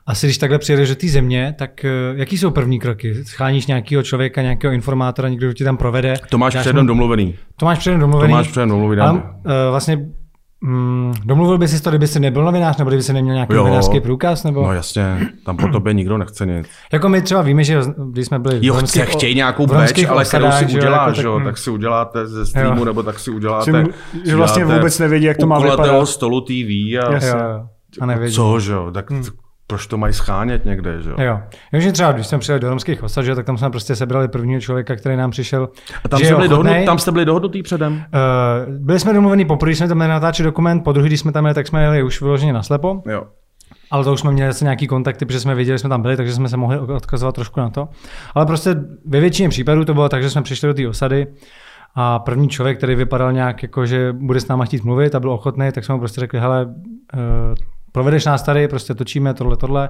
asi 0.07 0.27
když 0.27 0.37
takhle 0.37 0.59
přijedeš 0.59 0.89
do 0.89 0.95
té 0.95 1.07
země, 1.07 1.55
tak 1.57 1.71
uh, 1.83 2.19
jaký 2.19 2.37
jsou 2.37 2.51
první 2.51 2.79
kroky? 2.79 3.23
Scháníš 3.23 3.67
nějakého 3.67 4.03
člověka, 4.03 4.41
nějakého 4.41 4.73
informátora, 4.73 5.29
někdo 5.29 5.53
ti 5.53 5.63
tam 5.63 5.77
provede? 5.77 6.13
To 6.29 6.37
máš 6.37 6.55
předem 6.55 6.81
mu... 6.81 6.87
domluvený. 6.87 7.35
To 7.59 7.65
máš 7.65 7.79
předem 7.79 7.99
domluvený. 7.99 8.31
To 8.31 8.37
máš 8.37 8.47
předem 8.47 8.69
domluvený. 8.69 9.01
Ale 9.01 9.13
uh, 9.13 9.21
vlastně 9.69 10.05
Mm, 10.61 11.13
domluvil 11.25 11.57
bys 11.57 11.71
si 11.71 11.83
to, 11.83 11.89
kdyby 11.89 12.07
jsi 12.07 12.19
nebyl 12.19 12.43
novinář, 12.43 12.77
nebo 12.77 12.89
kdyby 12.89 13.03
jsi 13.03 13.13
neměl 13.13 13.33
nějaký 13.33 13.53
jo, 13.53 13.57
novinářský 13.57 13.99
průkaz? 13.99 14.43
Nebo... 14.43 14.63
No 14.63 14.73
jasně, 14.73 15.29
tam 15.45 15.57
po 15.57 15.67
tobě 15.67 15.93
nikdo 15.93 16.17
nechce 16.17 16.45
nic. 16.45 16.67
jako 16.93 17.09
my 17.09 17.21
třeba 17.21 17.41
víme, 17.41 17.63
že 17.63 17.81
když 18.11 18.25
jsme 18.25 18.39
byli 18.39 18.59
jo, 18.61 18.73
chce, 18.73 19.05
chtějí 19.05 19.35
nějakou 19.35 19.67
beč, 19.67 20.05
ale 20.05 20.25
kterou 20.25 20.51
si 20.51 20.65
uděláš, 20.65 21.17
jako, 21.17 21.35
tak, 21.35 21.45
tak 21.45 21.57
si 21.57 21.69
uděláte 21.69 22.27
ze 22.27 22.45
streamu, 22.45 22.79
jo. 22.79 22.85
nebo 22.85 23.03
tak 23.03 23.19
si 23.19 23.31
uděláte... 23.31 23.71
Že, 23.71 23.83
že 24.29 24.35
vlastně 24.35 24.65
vůbec 24.65 24.99
nevědí, 24.99 25.25
jak 25.25 25.37
to 25.37 25.47
má 25.47 25.59
vypadat. 25.59 26.05
stolu 26.05 26.41
TV 26.41 26.49
a... 26.49 27.25
Jo, 27.25 27.67
a 28.01 28.05
nevědí. 28.05 28.35
Co, 28.35 28.59
že 28.59 28.71
jo, 28.71 28.91
tak 28.91 29.11
hmm 29.11 29.23
proč 29.67 29.87
to 29.87 29.97
mají 29.97 30.13
schánět 30.13 30.65
někde, 30.65 31.01
že 31.01 31.09
jo? 31.09 31.15
Jo. 31.19 31.39
že 31.73 31.91
třeba, 31.91 32.11
když 32.11 32.27
jsme 32.27 32.39
přijeli 32.39 32.59
do 32.59 32.69
romských 32.69 33.03
osad, 33.03 33.25
že, 33.25 33.35
tak 33.35 33.45
tam 33.45 33.57
jsme 33.57 33.69
prostě 33.69 33.95
sebrali 33.95 34.27
prvního 34.27 34.61
člověka, 34.61 34.95
který 34.95 35.15
nám 35.15 35.31
přišel. 35.31 35.69
A 36.03 36.07
tam, 36.07 36.19
jste 36.19 36.35
byli, 36.35 36.47
dohodnut, 36.47 36.75
tam 36.85 36.99
jste 36.99 37.11
byli 37.11 37.25
dohodnutý 37.25 37.63
předem? 37.63 37.93
Uh, 37.93 38.73
byli 38.77 38.99
jsme 38.99 39.13
domluvení 39.13 39.45
poprvé, 39.45 39.75
jsme 39.75 39.87
tam 39.87 39.97
měli 39.97 40.09
natáčet 40.09 40.43
dokument, 40.43 40.83
po 40.83 40.91
druhý, 40.91 41.09
když 41.09 41.19
jsme 41.19 41.31
tam 41.31 41.45
jeli, 41.45 41.55
tak 41.55 41.67
jsme 41.67 41.83
jeli 41.83 42.03
už 42.03 42.21
vyloženě 42.21 42.53
na 42.53 42.63
slepo. 42.63 43.01
Jo. 43.05 43.23
Ale 43.91 44.03
to 44.03 44.13
už 44.13 44.19
jsme 44.19 44.31
měli 44.31 44.53
zase 44.53 44.65
nějaký 44.65 44.87
kontakty, 44.87 45.25
protože 45.25 45.39
jsme 45.39 45.55
věděli, 45.55 45.75
že 45.75 45.79
jsme 45.79 45.89
tam 45.89 46.01
byli, 46.01 46.17
takže 46.17 46.33
jsme 46.33 46.49
se 46.49 46.57
mohli 46.57 46.79
odkazovat 46.79 47.35
trošku 47.35 47.59
na 47.59 47.69
to. 47.69 47.87
Ale 48.35 48.45
prostě 48.45 48.75
ve 49.05 49.19
většině 49.19 49.49
případů 49.49 49.85
to 49.85 49.93
bylo 49.93 50.09
tak, 50.09 50.23
že 50.23 50.29
jsme 50.29 50.41
přišli 50.41 50.67
do 50.67 50.73
té 50.73 50.87
osady 50.87 51.27
a 51.95 52.19
první 52.19 52.49
člověk, 52.49 52.77
který 52.77 52.95
vypadal 52.95 53.33
nějak 53.33 53.63
jako, 53.63 53.85
že 53.85 54.13
bude 54.13 54.39
s 54.39 54.47
náma 54.47 54.65
chtít 54.65 54.83
mluvit 54.83 55.15
a 55.15 55.19
byl 55.19 55.31
ochotný, 55.31 55.71
tak 55.71 55.85
jsme 55.85 55.95
mu 55.95 55.99
prostě 55.99 56.21
řekli, 56.21 56.39
hele, 56.39 56.65
uh, 56.65 57.55
provedeš 57.97 58.25
nás 58.25 58.43
tady, 58.43 58.67
prostě 58.67 58.93
točíme 58.93 59.33
tohle, 59.33 59.57
tohle 59.57 59.89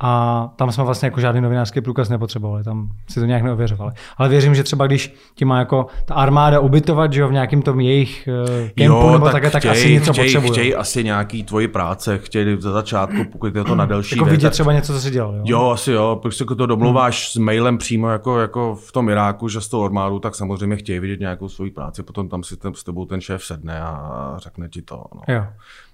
a 0.00 0.50
tam 0.56 0.72
jsme 0.72 0.84
vlastně 0.84 1.06
jako 1.06 1.20
žádný 1.20 1.40
novinářský 1.40 1.80
průkaz 1.80 2.08
nepotřebovali, 2.08 2.64
tam 2.64 2.88
si 3.08 3.20
to 3.20 3.26
nějak 3.26 3.42
neověřovali. 3.42 3.92
Ale 4.16 4.28
věřím, 4.28 4.54
že 4.54 4.62
třeba 4.62 4.86
když 4.86 5.14
ti 5.34 5.44
má 5.44 5.58
jako 5.58 5.86
ta 6.04 6.14
armáda 6.14 6.60
ubytovat, 6.60 7.12
že 7.12 7.20
jo, 7.20 7.28
v 7.28 7.32
nějakým 7.32 7.62
tom 7.62 7.80
jejich 7.80 8.28
uh, 8.44 8.68
kempu 8.68 8.96
jo, 8.96 9.12
nebo 9.12 9.24
tak, 9.24 9.32
také, 9.32 9.50
tak 9.50 9.60
chtěj, 9.60 9.70
asi 9.70 9.92
něco 9.92 10.12
chtěj, 10.12 10.24
potřebují. 10.24 10.52
Chtějí 10.52 10.74
asi 10.74 11.04
nějaký 11.04 11.44
tvoji 11.44 11.68
práce, 11.68 12.18
chtějí 12.18 12.56
za 12.60 12.72
začátku, 12.72 13.24
pokud 13.32 13.56
je 13.56 13.64
to 13.64 13.74
na 13.74 13.86
delší 13.86 14.16
Jako 14.16 14.30
vidět 14.30 14.50
třeba 14.50 14.72
něco, 14.72 14.92
co 14.92 15.00
si 15.00 15.10
dělal, 15.10 15.34
jo? 15.34 15.42
Jo, 15.44 15.70
asi 15.70 15.92
jo, 15.92 16.18
protože 16.22 16.42
jako 16.42 16.54
to 16.54 16.66
domluváš 16.66 17.16
hmm. 17.16 17.42
s 17.42 17.44
mailem 17.44 17.78
přímo 17.78 18.08
jako, 18.08 18.40
jako 18.40 18.74
v 18.74 18.92
tom 18.92 19.08
Iráku, 19.08 19.48
že 19.48 19.60
s 19.60 19.68
tou 19.68 19.84
armádu, 19.84 20.18
tak 20.18 20.34
samozřejmě 20.34 20.76
chtějí 20.76 21.00
vidět 21.00 21.20
nějakou 21.20 21.48
svoji 21.48 21.70
práci, 21.70 22.02
potom 22.02 22.28
tam 22.28 22.42
si 22.42 22.56
ten, 22.56 22.74
s 22.74 22.84
tebou 22.84 23.04
ten 23.04 23.20
šéf 23.20 23.44
sedne 23.44 23.80
a 23.80 24.34
řekne 24.38 24.68
ti 24.68 24.82
to. 24.82 25.04
No. 25.14 25.34
Jo. 25.34 25.44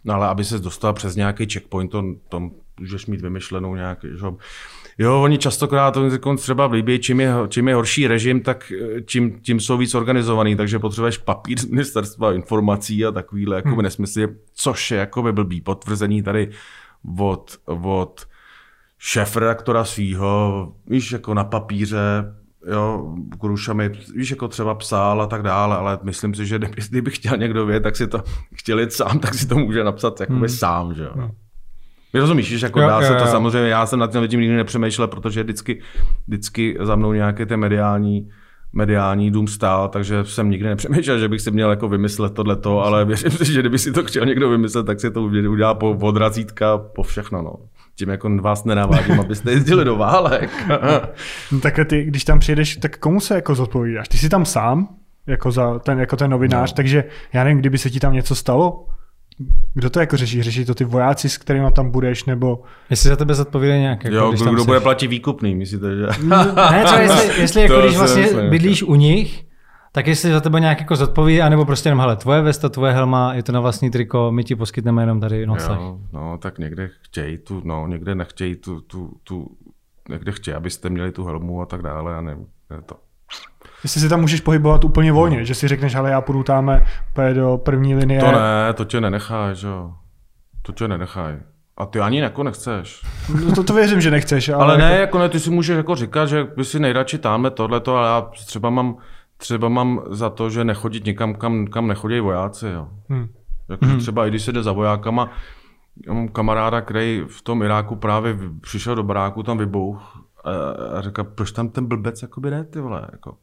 No 0.04 0.14
ale 0.14 0.28
aby 0.28 0.44
se 0.44 0.58
dostal 0.58 0.92
přes 0.92 1.16
nějaký 1.16 1.46
checkpoint, 1.46 1.90
to, 1.90 2.04
to 2.28 2.50
můžeš 2.80 3.06
mít 3.06 3.20
vymyšlenou 3.20 3.74
nějaký, 3.74 4.08
že? 4.08 4.26
Jo, 4.98 5.22
oni 5.22 5.38
častokrát 5.38 5.96
třeba 6.36 6.66
v 6.66 6.72
Libii, 6.72 6.98
čím 6.98 7.20
je, 7.20 7.34
čím 7.48 7.68
je 7.68 7.74
horší 7.74 8.06
režim, 8.06 8.40
tak 8.40 8.72
eh, 8.72 9.00
tím, 9.00 9.40
tím 9.40 9.60
jsou 9.60 9.76
víc 9.76 9.94
organizovaný, 9.94 10.56
takže 10.56 10.78
potřebuješ 10.78 11.18
papír 11.18 11.58
z 11.58 11.64
ministerstva 11.64 12.32
informací 12.32 13.04
a 13.04 13.12
takovýhle 13.12 13.56
jako 13.56 13.68
hmm. 13.68 13.82
nesmysly, 13.82 14.28
což 14.54 14.90
je 14.90 14.98
jako 14.98 15.22
by 15.22 15.32
blbý 15.32 15.60
potvrzení 15.60 16.22
tady 16.22 16.50
od, 17.18 17.56
od 17.64 18.26
šéf-redaktora 18.98 19.84
svýho, 19.84 20.72
víš, 20.86 21.12
jako 21.12 21.34
na 21.34 21.44
papíře, 21.44 22.34
jo, 22.70 23.14
Kuruša 23.38 23.72
mi, 23.72 23.90
víš, 24.14 24.30
jako 24.30 24.48
třeba 24.48 24.74
psal 24.74 25.22
a 25.22 25.26
tak 25.26 25.42
dále, 25.42 25.76
ale 25.76 25.98
myslím 26.02 26.34
si, 26.34 26.46
že 26.46 26.58
kdyby, 26.58 26.74
kdyby 26.90 27.10
chtěl 27.10 27.36
někdo 27.36 27.66
vědět, 27.66 27.82
tak 27.82 27.96
si 27.96 28.06
to 28.06 28.22
chtěl 28.54 28.80
jít 28.80 28.92
sám, 28.92 29.18
tak 29.18 29.34
si 29.34 29.46
to 29.46 29.54
může 29.54 29.84
napsat 29.84 30.20
jakoby 30.20 30.38
hmm. 30.38 30.48
sám, 30.48 30.94
že 30.94 31.02
jo. 31.02 31.10
Hmm. 31.14 31.30
rozumíš, 32.14 32.48
že 32.58 32.66
jako 32.66 32.80
jo, 32.80 32.88
dá 32.88 33.00
jo, 33.00 33.06
se 33.06 33.14
to 33.14 33.24
jo. 33.24 33.30
samozřejmě, 33.30 33.68
já 33.68 33.86
jsem 33.86 33.98
nad 33.98 34.12
tím, 34.12 34.28
tím 34.28 34.40
nikdy 34.40 34.56
nepřemýšlel, 34.56 35.08
protože 35.08 35.42
vždycky, 35.42 35.82
vždycky 36.26 36.76
za 36.80 36.96
mnou 36.96 37.12
nějaké 37.12 37.46
ty 37.46 37.56
mediální, 37.56 38.28
mediální 38.72 39.30
dům 39.30 39.48
stál, 39.48 39.88
takže 39.88 40.24
jsem 40.24 40.50
nikdy 40.50 40.68
nepřemýšlel, 40.68 41.18
že 41.18 41.28
bych 41.28 41.40
si 41.40 41.50
měl 41.50 41.70
jako 41.70 41.88
vymyslet 41.88 42.34
tohleto, 42.34 42.84
ale 42.84 43.04
věřím 43.04 43.30
si, 43.30 43.52
že 43.52 43.60
kdyby 43.60 43.78
si 43.78 43.92
to 43.92 44.04
chtěl 44.04 44.26
někdo 44.26 44.50
vymyslet, 44.50 44.86
tak 44.86 45.00
si 45.00 45.10
to 45.10 45.22
udělá 45.22 45.74
po 45.74 45.90
odrazítka, 45.90 46.78
po 46.78 47.02
všechno. 47.02 47.42
No 47.42 47.54
tím 48.02 48.08
jako 48.08 48.30
vás 48.40 48.64
nenavádím, 48.64 49.20
abyste 49.20 49.50
jezdili 49.50 49.84
do 49.84 49.96
válek. 49.96 50.50
no 51.52 51.60
takhle 51.60 51.84
ty, 51.84 52.04
když 52.04 52.24
tam 52.24 52.38
přijedeš, 52.38 52.76
tak 52.76 52.98
komu 52.98 53.20
se 53.20 53.34
jako 53.34 53.54
zodpovídáš? 53.54 54.08
Ty 54.08 54.18
jsi 54.18 54.28
tam 54.28 54.44
sám, 54.44 54.88
jako, 55.26 55.50
za 55.50 55.78
ten, 55.78 56.00
jako 56.00 56.16
ten 56.16 56.30
novinář, 56.30 56.72
no. 56.72 56.76
takže 56.76 57.04
já 57.32 57.44
nevím, 57.44 57.58
kdyby 57.58 57.78
se 57.78 57.90
ti 57.90 58.00
tam 58.00 58.12
něco 58.12 58.34
stalo, 58.34 58.86
kdo 59.74 59.90
to 59.90 60.00
jako 60.00 60.16
řeší? 60.16 60.42
Řeší 60.42 60.64
to 60.64 60.74
ty 60.74 60.84
vojáci, 60.84 61.28
s 61.28 61.38
kterými 61.38 61.66
tam 61.76 61.90
budeš, 61.90 62.24
nebo... 62.24 62.62
Jestli 62.90 63.08
za 63.08 63.16
tebe 63.16 63.34
zodpovídají 63.34 63.80
nějak. 63.80 64.04
Jako, 64.04 64.16
jo, 64.16 64.28
když 64.28 64.42
kdo, 64.42 64.52
kdo 64.52 64.64
bude 64.64 64.80
platit 64.80 65.06
výkupný, 65.06 65.54
myslíte, 65.54 65.96
že? 65.96 66.06
ne, 66.70 66.82
třeba 66.84 67.00
jestli, 67.00 67.40
jestli 67.40 67.62
jako 67.62 67.80
když 67.80 67.96
vlastně 67.96 68.26
bydlíš 68.50 68.82
u 68.82 68.94
nich, 68.94 69.44
tak 69.92 70.06
jestli 70.06 70.32
za 70.32 70.40
tebe 70.40 70.60
nějak 70.60 70.80
jako 70.80 70.96
zodpoví, 70.96 71.42
anebo 71.42 71.64
prostě 71.64 71.88
jenom, 71.88 72.00
hele, 72.00 72.16
tvoje 72.16 72.42
vesta, 72.42 72.68
tvoje 72.68 72.92
helma, 72.92 73.34
je 73.34 73.42
to 73.42 73.52
na 73.52 73.60
vlastní 73.60 73.90
triko, 73.90 74.32
my 74.32 74.44
ti 74.44 74.56
poskytneme 74.56 75.02
jenom 75.02 75.20
tady 75.20 75.46
nocleh. 75.46 75.78
no, 76.12 76.38
tak 76.38 76.58
někde 76.58 76.90
chtějí 77.02 77.38
tu, 77.38 77.62
no, 77.64 77.86
někde 77.86 78.14
nechtějí 78.14 78.56
tu, 78.56 78.80
tu, 78.80 79.10
tu, 79.24 79.46
někde 80.08 80.32
chtějí, 80.32 80.54
abyste 80.54 80.90
měli 80.90 81.12
tu 81.12 81.24
helmu 81.24 81.62
a 81.62 81.66
tak 81.66 81.82
dále, 81.82 82.16
a 82.16 82.20
ne, 82.20 82.36
ne 82.70 82.82
to. 82.86 82.96
Jestli 83.82 84.00
si 84.00 84.08
tam 84.08 84.20
můžeš 84.20 84.40
pohybovat 84.40 84.84
úplně 84.84 85.12
volně, 85.12 85.38
no. 85.38 85.44
že 85.44 85.54
si 85.54 85.68
řekneš, 85.68 85.94
ale 85.94 86.10
já 86.10 86.20
půjdu 86.20 86.42
tam 86.42 86.80
do 87.34 87.58
první 87.64 87.94
linie. 87.94 88.20
To 88.20 88.32
ne, 88.32 88.72
to 88.74 88.84
tě 88.84 89.00
nenecháš, 89.00 89.62
jo. 89.62 89.94
To 90.62 90.72
tě 90.72 90.88
nenechají. 90.88 91.36
A 91.76 91.86
ty 91.86 92.00
ani 92.00 92.20
jako 92.20 92.42
nechceš. 92.42 93.02
No 93.44 93.54
to, 93.54 93.64
to 93.64 93.74
věřím, 93.74 94.00
že 94.00 94.10
nechceš. 94.10 94.48
Ale, 94.48 94.64
ale 94.64 94.78
ne, 94.78 94.84
jako... 94.84 95.00
jako 95.00 95.18
ne, 95.18 95.28
ty 95.28 95.40
si 95.40 95.50
můžeš 95.50 95.76
jako 95.76 95.94
říkat, 95.94 96.26
že 96.26 96.44
by 96.56 96.64
si 96.64 96.80
nejradši 96.80 97.18
tamhle 97.18 97.50
tohleto, 97.50 97.96
ale 97.96 98.08
já 98.08 98.20
třeba 98.20 98.70
mám 98.70 98.96
třeba 99.42 99.68
mám 99.68 100.02
za 100.10 100.30
to, 100.30 100.50
že 100.50 100.64
nechodit 100.64 101.04
někam, 101.04 101.34
kam, 101.34 101.66
kam 101.66 101.88
nechodí 101.88 102.20
vojáci. 102.20 102.66
Jo. 102.66 102.88
Hmm. 103.08 103.28
Jako, 103.68 103.86
hmm. 103.86 103.98
Třeba 103.98 104.26
i 104.26 104.30
když 104.30 104.42
se 104.42 104.52
jde 104.52 104.62
za 104.62 104.72
vojákama, 104.72 105.30
já 106.06 106.12
mám 106.12 106.28
kamaráda, 106.28 106.80
který 106.80 107.24
v 107.28 107.42
tom 107.42 107.62
Iráku 107.62 107.96
právě 107.96 108.38
přišel 108.60 108.94
do 108.94 109.02
baráku, 109.02 109.42
tam 109.42 109.58
vybouch 109.58 110.26
a, 110.44 110.50
a 110.98 111.00
říká, 111.00 111.24
proč 111.24 111.52
tam 111.52 111.68
ten 111.68 111.86
blbec 111.86 112.22
jakoby 112.22 112.50
ne, 112.50 112.64
ty 112.64 112.80
vole, 112.80 113.08
jako. 113.12 113.36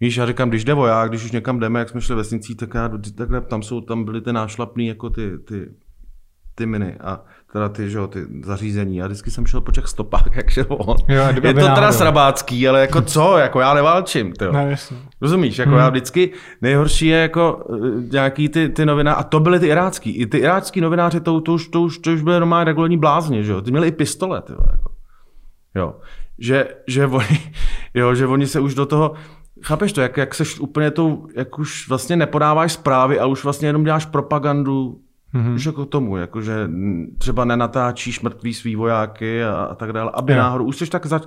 Víš, 0.00 0.16
já 0.16 0.26
říkám, 0.26 0.48
když 0.48 0.64
jde 0.64 0.74
voják, 0.74 1.08
když 1.08 1.24
už 1.24 1.32
někam 1.32 1.60
jdeme, 1.60 1.78
jak 1.78 1.88
jsme 1.88 2.00
šli 2.00 2.14
vesnicí, 2.14 2.54
tak 2.54 2.74
já, 2.74 2.90
takhle, 3.16 3.40
tam 3.40 3.62
jsou, 3.62 3.80
tam 3.80 4.04
byly 4.04 4.20
ty 4.20 4.32
nášlapný, 4.32 4.86
jako 4.86 5.10
ty, 5.10 5.38
ty, 5.38 5.68
ty 6.54 6.66
miny 6.66 6.98
a 7.00 7.20
teda 7.52 7.68
ty, 7.68 7.90
že, 7.90 7.98
ty 8.08 8.26
zařízení. 8.44 8.96
Já 8.96 9.06
vždycky 9.06 9.30
jsem 9.30 9.46
šel 9.46 9.60
po 9.60 9.72
těch 9.72 9.86
stopách, 9.86 10.24
jak 10.36 10.50
šel 10.50 10.66
on. 10.68 10.96
Jo, 11.08 11.22
je 11.28 11.34
to 11.34 11.40
teda 11.40 11.68
náhodou. 11.68 11.92
srabácký, 11.92 12.68
ale 12.68 12.80
jako 12.80 13.02
co, 13.02 13.38
jako 13.38 13.60
já 13.60 13.74
neválčím. 13.74 14.32
Tyjo. 14.32 14.52
No, 14.52 14.60
Rozumíš, 15.20 15.58
jako 15.58 15.70
hmm. 15.70 15.78
já 15.78 15.88
vždycky 15.88 16.30
nejhorší 16.62 17.06
je 17.06 17.18
jako 17.18 17.64
eh, 17.74 18.02
nějaký 18.12 18.48
ty, 18.48 18.68
ty 18.68 18.86
novináři, 18.86 19.16
a 19.16 19.22
to 19.22 19.40
byly 19.40 19.60
ty 19.60 19.66
irácký. 19.66 20.10
I 20.10 20.26
ty 20.26 20.38
irácký 20.38 20.80
novináři, 20.80 21.20
to, 21.20 21.40
to, 21.40 21.52
už, 21.52 21.68
to, 21.68 21.82
už, 21.82 21.98
to 21.98 22.12
už 22.12 22.22
byly 22.22 22.40
normálně 22.40 22.64
regulární 22.64 22.98
blázně, 22.98 23.42
že 23.42 23.52
jo. 23.52 23.60
Ty 23.60 23.70
měli 23.70 23.88
i 23.88 23.92
pistole, 23.92 24.42
tyjo, 24.42 24.58
jako. 24.72 24.90
Jo. 25.74 25.94
Že, 26.38 26.68
že, 26.86 27.06
oni, 27.06 27.52
jo, 27.94 28.14
že 28.14 28.26
oni 28.26 28.46
se 28.46 28.60
už 28.60 28.74
do 28.74 28.86
toho, 28.86 29.12
chápeš 29.64 29.92
to, 29.92 30.00
jak, 30.00 30.16
jak 30.16 30.34
seš 30.34 30.60
úplně 30.60 30.90
tou, 30.90 31.26
jak 31.36 31.58
už 31.58 31.88
vlastně 31.88 32.16
nepodáváš 32.16 32.72
zprávy 32.72 33.20
a 33.20 33.26
už 33.26 33.44
vlastně 33.44 33.68
jenom 33.68 33.84
děláš 33.84 34.06
propagandu 34.06 35.00
Mm-hmm. 35.34 35.54
Už 35.54 35.64
jako 35.64 35.84
tomu, 35.84 36.16
jakože 36.16 36.68
třeba 37.18 37.44
nenatáčíš 37.44 38.20
mrtvý 38.20 38.54
svý 38.54 38.76
vojáky 38.76 39.44
a, 39.44 39.52
a 39.52 39.74
tak 39.74 39.92
dále, 39.92 40.10
aby 40.14 40.32
jo. 40.32 40.38
náhodou, 40.38 40.64
už 40.64 40.76
jsi 40.76 40.86
tak 40.86 41.06
zač... 41.06 41.22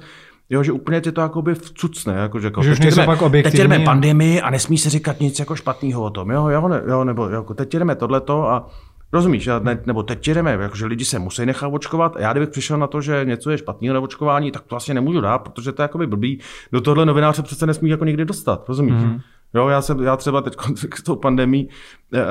Jo, 0.50 0.64
že 0.64 0.72
úplně 0.72 1.02
tě 1.02 1.12
to 1.12 1.22
jakoby 1.22 1.56
vcucne, 1.56 2.14
jako, 2.14 2.40
že 2.40 2.48
jako, 2.48 2.64
že 2.64 2.76
teď, 2.76 2.96
jdeme, 2.96 3.06
pak 3.06 3.20
teď 3.32 3.54
jdeme 3.54 3.80
pandemii 3.80 4.42
a 4.42 4.50
nesmí 4.50 4.78
se 4.78 4.90
říkat 4.90 5.20
nic 5.20 5.40
jako 5.40 5.56
špatného 5.56 6.04
o 6.04 6.10
tom, 6.10 6.32
jo, 6.32 6.48
jo, 6.48 6.68
ne, 6.68 6.82
jo 6.88 7.04
nebo 7.04 7.30
jako, 7.30 7.54
teď 7.54 7.74
jdeme 7.74 7.96
tohleto 7.96 8.50
a 8.50 8.70
Rozumíš, 9.14 9.50
ne, 9.60 9.80
nebo 9.86 10.04
teď 10.04 10.28
jdeme, 10.28 10.52
jakože 10.52 10.86
lidi 10.86 11.06
se 11.06 11.20
musí 11.20 11.46
nechat 11.46 11.68
očkovat. 11.68 12.16
A 12.16 12.20
já 12.20 12.32
kdybych 12.32 12.50
přišel 12.50 12.78
na 12.78 12.88
to, 12.88 13.02
že 13.02 13.26
něco 13.26 13.52
je 13.52 13.58
špatného 13.58 13.94
na 13.94 14.00
očkování, 14.00 14.52
tak 14.52 14.62
to 14.62 14.68
vlastně 14.70 14.94
nemůžu 14.94 15.22
dát, 15.22 15.38
protože 15.40 15.72
to 15.72 15.82
je 15.82 15.84
jakoby 15.84 16.08
blbý. 16.08 16.40
Do 16.72 16.82
tohle 16.82 17.06
novináře 17.06 17.42
přece 17.42 17.66
nesmí 17.66 17.90
jako 17.90 18.06
nikdy 18.06 18.26
dostat, 18.26 18.66
rozumíš? 18.68 18.94
Mm-hmm. 18.94 19.22
Jo, 19.56 19.68
já, 19.68 19.82
jsem, 19.82 20.04
já 20.04 20.18
třeba 20.18 20.42
teď 20.42 20.54
s 20.96 21.04
tou 21.04 21.16
pandemí, 21.16 21.70
eh, 22.14 22.20
eh, 22.20 22.24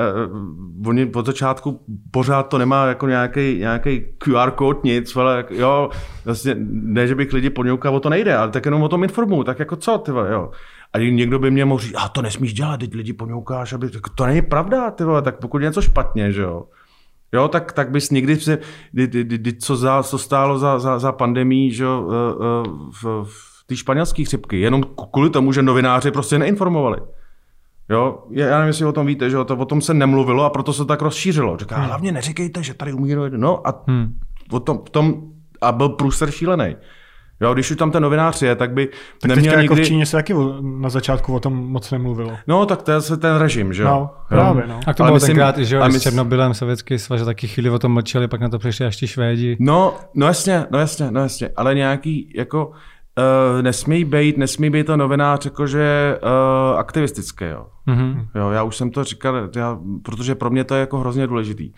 oni 0.87 1.11
od 1.15 1.25
začátku 1.25 1.85
pořád 2.11 2.43
to 2.43 2.57
nemá 2.57 2.85
jako 2.85 3.07
nějaký, 3.07 3.57
nějaký 3.59 4.05
QR 4.17 4.51
kód, 4.51 4.83
nic, 4.83 5.15
ale 5.15 5.45
jo, 5.49 5.89
vlastně 6.25 6.55
ne, 6.69 7.07
že 7.07 7.15
bych 7.15 7.33
lidi 7.33 7.49
podňoukal, 7.49 7.95
o 7.95 7.99
to 7.99 8.09
nejde, 8.09 8.35
ale 8.35 8.51
tak 8.51 8.65
jenom 8.65 8.83
o 8.83 8.89
tom 8.89 9.03
informuju, 9.03 9.43
tak 9.43 9.59
jako 9.59 9.75
co, 9.75 9.97
ty 9.97 10.11
vole, 10.11 10.31
jo. 10.31 10.51
A 10.93 10.97
někdo 10.97 11.39
by 11.39 11.51
mě 11.51 11.65
mohl 11.65 11.81
říct, 11.81 11.95
a 11.97 12.09
to 12.09 12.21
nesmíš 12.21 12.53
dělat, 12.53 12.79
teď 12.79 12.95
lidi 12.95 13.13
podňoukáš, 13.13 13.73
aby, 13.73 13.89
to 14.15 14.25
není 14.25 14.41
pravda, 14.41 14.91
ty 14.91 15.03
vole, 15.03 15.21
tak 15.21 15.39
pokud 15.39 15.61
je 15.61 15.67
něco 15.67 15.81
špatně, 15.81 16.31
že 16.31 16.41
jo. 16.41 16.63
Jo, 17.33 17.47
tak, 17.47 17.71
tak 17.71 17.91
bys 17.91 18.09
nikdy, 18.09 18.35
se, 18.35 18.57
co, 19.59 19.75
za, 19.75 20.03
co 20.03 20.17
stálo 20.17 20.59
za, 20.59 20.79
za, 20.79 20.99
za 20.99 21.11
pandemí, 21.11 21.71
že 21.71 21.83
jo, 21.83 22.09
eh, 22.11 22.67
v, 23.01 23.23
v 23.23 23.54
ty 23.65 23.77
španělské 23.77 24.23
chřipky, 24.23 24.59
jenom 24.59 24.83
kvůli 25.11 25.29
tomu, 25.29 25.51
že 25.51 25.61
novináři 25.61 26.11
prostě 26.11 26.39
neinformovali. 26.39 26.97
Jo, 27.89 28.23
já 28.31 28.49
nevím, 28.49 28.67
jestli 28.67 28.85
o 28.85 28.91
tom 28.91 29.07
víte, 29.07 29.29
že 29.29 29.37
to 29.45 29.57
o 29.57 29.65
tom 29.65 29.81
se 29.81 29.93
nemluvilo 29.93 30.43
a 30.43 30.49
proto 30.49 30.73
se 30.73 30.85
tak 30.85 31.01
rozšířilo. 31.01 31.57
Říká, 31.57 31.75
hmm. 31.75 31.85
hlavně 31.85 32.11
neříkejte, 32.11 32.63
že 32.63 32.73
tady 32.73 32.93
umírají. 32.93 33.31
No 33.35 33.67
a 33.67 33.83
hmm. 33.87 34.13
o 34.51 34.59
tom, 34.59 34.79
v 34.85 34.89
tom, 34.89 35.21
a 35.61 35.71
byl 35.71 35.89
průser 35.89 36.31
šílený. 36.31 36.75
Jo, 37.41 37.53
když 37.53 37.71
už 37.71 37.77
tam 37.77 37.91
ten 37.91 38.03
novinář 38.03 38.41
je, 38.41 38.55
tak 38.55 38.71
by 38.71 38.87
tak 39.21 39.29
neměl 39.29 39.53
teďka 39.53 39.61
nikdy... 39.61 39.73
jako 39.73 39.83
v 39.83 39.87
Číně 39.87 40.05
se 40.05 40.17
taky 40.17 40.33
na 40.61 40.89
začátku 40.89 41.35
o 41.35 41.39
tom 41.39 41.53
moc 41.53 41.91
nemluvilo. 41.91 42.31
No, 42.47 42.65
tak 42.65 42.81
to 42.81 42.91
je 42.91 43.01
ten 43.19 43.35
režim, 43.35 43.73
že 43.73 43.83
jo? 43.83 43.89
No, 43.89 44.11
právě, 44.29 44.63
no. 44.67 44.79
A 44.87 44.93
to 44.93 45.03
bylo 45.03 45.13
myslím, 45.13 45.27
tenkrát, 45.27 45.57
že 45.57 45.75
jo, 45.75 45.91
s 45.91 46.01
Černobylem 46.01 46.53
sovětský 46.53 46.99
svaz, 46.99 47.19
že 47.19 47.25
taky 47.25 47.47
chvíli 47.47 47.69
o 47.69 47.79
tom 47.79 47.93
mlčeli, 47.93 48.27
pak 48.27 48.41
na 48.41 48.49
to 48.49 48.59
přišli 48.59 48.85
až 48.85 48.97
ti 48.97 49.07
Švédi. 49.07 49.57
No, 49.59 49.93
no 50.13 50.27
jasně, 50.27 50.65
no 50.71 50.79
jasně, 50.79 51.11
no 51.11 51.21
jasně, 51.21 51.49
ale 51.55 51.75
nějaký, 51.75 52.33
jako, 52.35 52.71
Uh, 53.17 53.61
nesmí 53.61 54.05
být, 54.05 54.37
nesmí 54.37 54.69
být 54.69 54.85
to 54.85 54.97
novinář 54.97 55.45
jakože 55.45 56.17
uh, 56.23 56.79
aktivistický. 56.79 57.45
Jo. 57.45 57.65
Mm-hmm. 57.87 58.27
jo. 58.35 58.49
Já 58.49 58.63
už 58.63 58.77
jsem 58.77 58.91
to 58.91 59.03
říkal, 59.03 59.49
já, 59.55 59.79
protože 60.03 60.35
pro 60.35 60.49
mě 60.49 60.63
to 60.63 60.75
je 60.75 60.79
jako 60.79 60.99
hrozně 60.99 61.27
důležitý. 61.27 61.71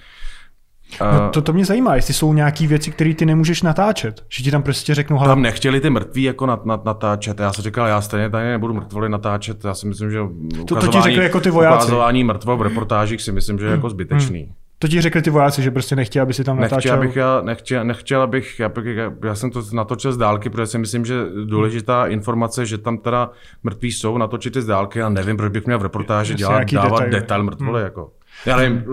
Uh, 1.02 1.14
no 1.14 1.30
to, 1.30 1.42
to 1.42 1.54
mě 1.54 1.66
zajímá, 1.66 1.96
jestli 1.96 2.14
jsou 2.14 2.34
nějaké 2.34 2.68
věci, 2.68 2.92
které 2.92 3.14
ty 3.14 3.26
nemůžeš 3.26 3.62
natáčet. 3.62 4.26
Že 4.30 4.44
ti 4.44 4.52
tam 4.52 4.64
prostě 4.64 4.96
řeknu, 4.96 5.20
Tam 5.20 5.42
nechtěli 5.42 5.82
ty 5.82 5.90
mrtví 5.90 6.24
jako 6.24 6.46
nat, 6.46 6.66
nat, 6.66 6.86
natáčet. 6.86 7.40
Já 7.40 7.54
jsem 7.54 7.64
říkal, 7.64 7.88
já 7.88 8.02
stejně 8.02 8.30
tady 8.30 8.50
nebudu 8.50 8.74
mrtvoly 8.74 9.10
natáčet. 9.10 9.66
Já 9.66 9.74
si 9.74 9.88
myslím, 9.88 10.12
že 10.12 10.20
to, 10.68 10.76
to 10.76 10.88
ti 10.88 11.02
řekli 11.02 11.24
jako 11.24 11.40
ty 11.40 11.50
vojáci. 11.50 11.86
ukazování 11.86 12.24
mrtvo 12.24 12.58
v 12.58 12.62
reportážích 12.62 13.22
si 13.22 13.32
myslím, 13.32 13.60
že 13.60 13.66
je 13.66 13.72
jako 13.72 13.88
hmm. 13.88 13.92
zbytečný. 13.92 14.44
Hmm. 14.44 14.54
To 14.80 14.88
ti 14.88 15.02
řekli 15.02 15.22
ty 15.22 15.30
vojáci, 15.30 15.62
že 15.62 15.72
prostě 15.72 15.96
nechtěli, 15.96 16.22
aby 16.22 16.34
si 16.34 16.44
tam 16.44 16.58
Nechtěl, 16.60 16.76
natáčel. 16.76 16.96
abych 16.96 17.16
já, 17.16 17.42
nechtěl, 17.42 17.84
nechtěl 17.86 18.22
abych, 18.22 18.60
já, 18.60 18.70
bych, 18.70 18.86
já, 18.98 19.14
já 19.26 19.36
jsem 19.36 19.52
to 19.52 19.62
natočil 19.74 20.14
z 20.14 20.18
dálky, 20.18 20.50
protože 20.50 20.66
si 20.68 20.78
myslím, 20.78 21.06
že 21.06 21.16
důležitá 21.46 22.08
informace, 22.08 22.66
že 22.66 22.78
tam 22.78 22.98
teda 22.98 23.32
mrtví 23.64 23.92
jsou, 23.92 24.18
natočit 24.18 24.56
je 24.56 24.62
z 24.62 24.66
dálky 24.66 25.02
a 25.02 25.10
nevím, 25.10 25.38
proč 25.38 25.52
bych 25.52 25.66
měl 25.66 25.80
v 25.80 25.82
reportáži 25.82 26.32
Jasně, 26.34 26.38
dělat, 26.42 26.52
nějaký 26.54 26.76
dávat 26.76 26.90
detaily. 26.90 27.12
detail 27.12 27.44
mrtvole, 27.44 27.82
jako. 27.82 28.12
Já 28.46 28.58
nevím, 28.58 28.84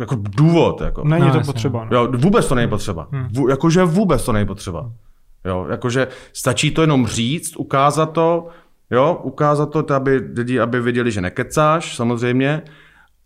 jako 0.00 0.16
důvod, 0.36 0.80
jako. 0.80 1.04
Není 1.04 1.24
No, 1.26 1.30
to 1.32 1.38
jasně, 1.38 1.52
potřeba. 1.52 1.84
No. 1.90 1.96
Jo, 1.96 2.08
vůbec 2.16 2.46
to 2.48 2.54
není 2.54 2.68
potřeba. 2.68 3.08
Vů, 3.32 3.48
jakože 3.48 3.84
vůbec 3.84 4.24
to 4.24 4.32
není 4.32 4.46
potřeba. 4.46 4.90
Jo, 5.44 5.66
jakože 5.70 6.06
stačí 6.32 6.70
to 6.70 6.80
jenom 6.80 7.06
říct, 7.06 7.56
ukázat 7.56 8.06
to, 8.06 8.48
jo, 8.90 9.20
ukázat 9.22 9.66
to, 9.66 9.94
aby 9.94 10.20
lidi, 10.36 10.60
aby 10.60 10.80
viděli, 10.80 11.10
že 11.10 11.20
nekecáš, 11.20 11.96
samozřejmě, 11.96 12.62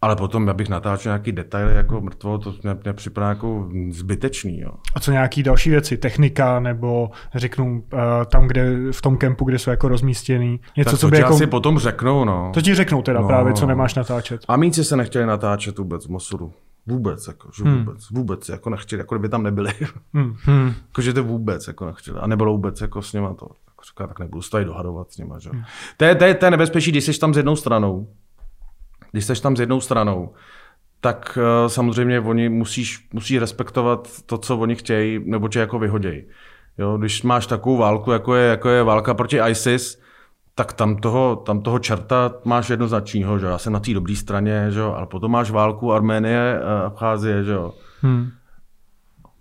ale 0.03 0.17
potom, 0.17 0.49
abych 0.49 0.69
natáčel 0.69 1.11
nějaký 1.11 1.33
detaily 1.33 1.75
jako 1.75 2.01
mrtvo, 2.01 2.39
to 2.39 2.55
mě, 2.63 2.77
mě 2.85 2.93
připadá 2.93 3.29
jako 3.29 3.69
zbytečný, 3.91 4.61
jo. 4.61 4.71
A 4.95 5.01
co 5.01 5.13
nějaký 5.13 5.43
další 5.43 5.71
věci? 5.71 5.97
Technika 5.97 6.61
nebo 6.61 7.11
řeknu 7.35 7.83
uh, 7.93 8.01
tam, 8.27 8.47
kde 8.47 8.93
v 8.93 9.03
tom 9.03 9.17
kempu, 9.17 9.45
kde 9.45 9.59
jsou 9.59 9.71
jako 9.71 9.89
rozmístěný. 9.89 10.61
Něco, 10.77 10.91
tak 10.91 11.01
co 11.01 11.09
by 11.09 11.19
jako... 11.19 11.35
asi 11.35 11.47
potom 11.47 11.79
řeknou, 11.79 12.25
no. 12.25 12.51
To 12.55 12.63
ti 12.63 12.75
řeknou 12.75 13.03
teda 13.03 13.21
No. 13.21 13.27
právě, 13.27 13.53
co 13.53 13.67
nemáš 13.67 13.95
natáčet. 13.95 14.41
Amíci 14.49 14.85
se 14.85 14.97
nechtěli 14.97 15.27
natáčet 15.27 15.79
vůbec 15.79 16.07
v 16.07 16.11
Mosulu. 16.11 16.53
Vůbec, 16.87 17.27
jako, 17.27 17.49
že 17.57 17.65
vůbec, 17.65 18.11
vůbec, 18.11 18.49
jako 18.49 18.71
nechtěli, 18.71 19.01
jako 19.01 19.15
kdyby 19.15 19.29
tam 19.29 19.43
nebyli. 19.43 19.71
Hmm. 20.15 20.35
Hmm. 20.45 20.75
jako, 20.89 21.03
že 21.03 21.13
to 21.13 21.25
vůbec 21.25 21.67
jako 21.67 21.87
nechtěli. 21.87 22.19
A 22.19 22.27
nebylo 22.27 22.53
vůbec 22.53 22.81
jako 22.81 23.03
s 23.03 23.13
něma 23.13 23.35
to. 23.35 23.47
Tak 23.47 23.87
říká, 23.91 24.07
tak 24.07 24.19
nebudu 24.19 24.43
se 24.43 24.51
tady 24.51 24.65
dohadovat 24.65 25.13
s 25.13 25.19
nima, 25.19 25.39
že? 25.39 25.51
Hmm. 25.51 25.63
To, 25.97 26.05
je, 26.05 26.15
to, 26.15 26.25
je, 26.25 26.35
to 26.35 26.45
je 26.45 26.51
nebezpečí, 26.51 26.91
když 26.91 27.05
jsi 27.05 27.19
tam 27.19 27.35
s 27.35 27.37
jednou 27.37 27.57
stranou. 27.57 28.09
Když 29.13 29.25
jsi 29.25 29.43
tam 29.43 29.57
s 29.57 29.61
jednou 29.61 29.81
stranou, 29.81 30.35
tak 31.01 31.39
uh, 31.39 31.69
samozřejmě 31.69 32.21
oni 32.21 32.49
musíš, 32.49 33.09
musí 33.13 33.39
respektovat 33.39 34.09
to, 34.27 34.39
co 34.39 34.57
oni 34.59 34.77
chtějí, 34.77 35.21
nebo 35.25 35.49
tě 35.49 35.59
jako 35.59 35.79
vyhodějí. 35.79 36.23
Jo, 36.79 36.97
když 36.99 37.23
máš 37.23 37.47
takovou 37.47 37.77
válku, 37.77 38.11
jako 38.11 38.35
je, 38.35 38.49
jako 38.51 38.69
je 38.69 38.83
válka 38.83 39.15
proti 39.15 39.41
ISIS, 39.49 40.01
tak 40.55 40.73
tam 40.73 40.97
toho, 40.97 41.37
tam 41.37 41.61
toho 41.61 41.79
čerta 41.79 42.33
máš 42.45 42.71
jednoznačního, 42.71 43.39
že 43.39 43.47
jo? 43.47 43.53
já 43.53 43.59
jsem 43.59 43.73
na 43.73 43.81
té 43.81 43.95
dobré 43.95 44.17
straně, 44.17 44.67
že 44.71 44.81
jo? 44.81 44.95
ale 44.97 45.07
potom 45.07 45.31
máš 45.31 45.51
válku 45.51 45.93
Arménie, 45.93 46.61
eh, 46.61 46.85
Abcházie, 46.85 47.45
že 47.45 47.53
jo, 47.53 47.73
Hmm. 48.03 48.31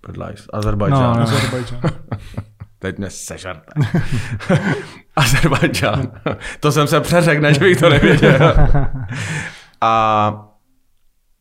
Predlajs, 0.02 0.48
Azerbajdžán. 0.54 1.14
No, 1.14 1.16
no. 1.16 1.22
Azerbajdžán. 1.22 1.82
Teď 2.80 2.98
mě 2.98 3.10
sežerte. 3.10 3.74
Azerbajdžán. 5.16 6.12
to 6.60 6.72
jsem 6.72 6.88
se 6.88 7.02
přeřekl, 7.02 7.42
než 7.42 7.58
bych 7.58 7.80
to 7.80 7.90
nevěděl. 7.90 8.40
a, 9.82 10.46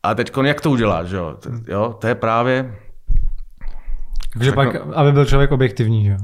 a 0.03 0.15
teď 0.15 0.31
jak 0.43 0.61
to 0.61 0.71
uděláš, 0.71 1.07
že 1.07 1.15
jo? 1.15 1.37
To, 1.39 1.49
jo? 1.67 1.97
To 2.01 2.07
je 2.07 2.15
právě, 2.15 2.75
Takže 4.33 4.51
pak, 4.51 4.75
aby 4.75 5.11
byl 5.11 5.25
člověk 5.25 5.51
objektivní, 5.51 6.05
že 6.05 6.11
jo. 6.11 6.17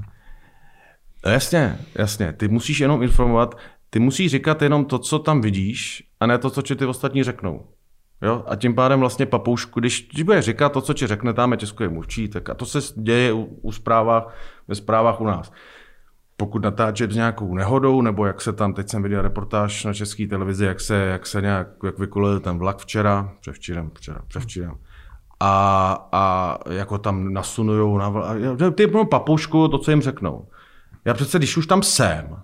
No 1.25 1.31
jasně, 1.31 1.77
jasně. 1.95 2.33
Ty 2.33 2.47
musíš 2.47 2.79
jenom 2.79 3.03
informovat, 3.03 3.57
ty 3.89 3.99
musíš 3.99 4.31
říkat 4.31 4.61
jenom 4.61 4.85
to, 4.85 4.99
co 4.99 5.19
tam 5.19 5.41
vidíš, 5.41 6.03
a 6.19 6.25
ne 6.25 6.37
to, 6.37 6.49
co 6.49 6.61
ti 6.61 6.75
ty 6.75 6.85
ostatní 6.85 7.23
řeknou. 7.23 7.67
Jo? 8.21 8.43
A 8.47 8.55
tím 8.55 8.75
pádem 8.75 8.99
vlastně 8.99 9.25
papoušku, 9.25 9.79
když, 9.79 10.09
když 10.13 10.23
budeš 10.23 10.45
říkat 10.45 10.69
to, 10.69 10.81
co 10.81 10.93
ti 10.93 11.07
řekne 11.07 11.33
tam 11.33 11.51
je 11.51 11.57
tiskový 11.57 11.89
mluvčí, 11.89 12.27
tak 12.27 12.49
a 12.49 12.53
to 12.53 12.65
se 12.65 12.79
děje 13.01 13.33
u, 13.33 13.43
u 13.43 13.71
zprávách, 13.71 14.35
ve 14.67 14.75
zprávách 14.75 15.21
u 15.21 15.25
nás. 15.25 15.51
Pokud 16.37 16.63
natáčet 16.63 17.11
s 17.11 17.15
nějakou 17.15 17.55
nehodou, 17.55 18.01
nebo 18.01 18.25
jak 18.25 18.41
se 18.41 18.53
tam, 18.53 18.73
teď 18.73 18.89
jsem 18.89 19.03
viděl 19.03 19.21
reportáž 19.21 19.85
na 19.85 19.93
české 19.93 20.27
televizi, 20.27 20.65
jak 20.65 20.79
se, 20.79 20.95
jak 20.95 21.27
se 21.27 21.41
nějak, 21.41 21.67
jak 21.85 21.99
vykolil 21.99 22.39
ten 22.39 22.57
vlak 22.57 22.77
včera, 22.77 23.31
převčírem, 23.41 23.91
včera, 23.93 24.21
převčírem. 24.27 24.73
A, 25.39 26.07
a 26.11 26.57
jako 26.69 26.97
tam 26.97 27.33
nasunujou 27.33 27.97
na 27.97 28.11
vl- 28.11 28.71
ty 28.71 28.87
papoušku, 28.87 29.67
to, 29.67 29.77
co 29.77 29.91
jim 29.91 30.01
řeknou. 30.01 30.47
Já 31.05 31.13
přece, 31.13 31.37
když 31.37 31.57
už 31.57 31.67
tam 31.67 31.83
jsem, 31.83 32.37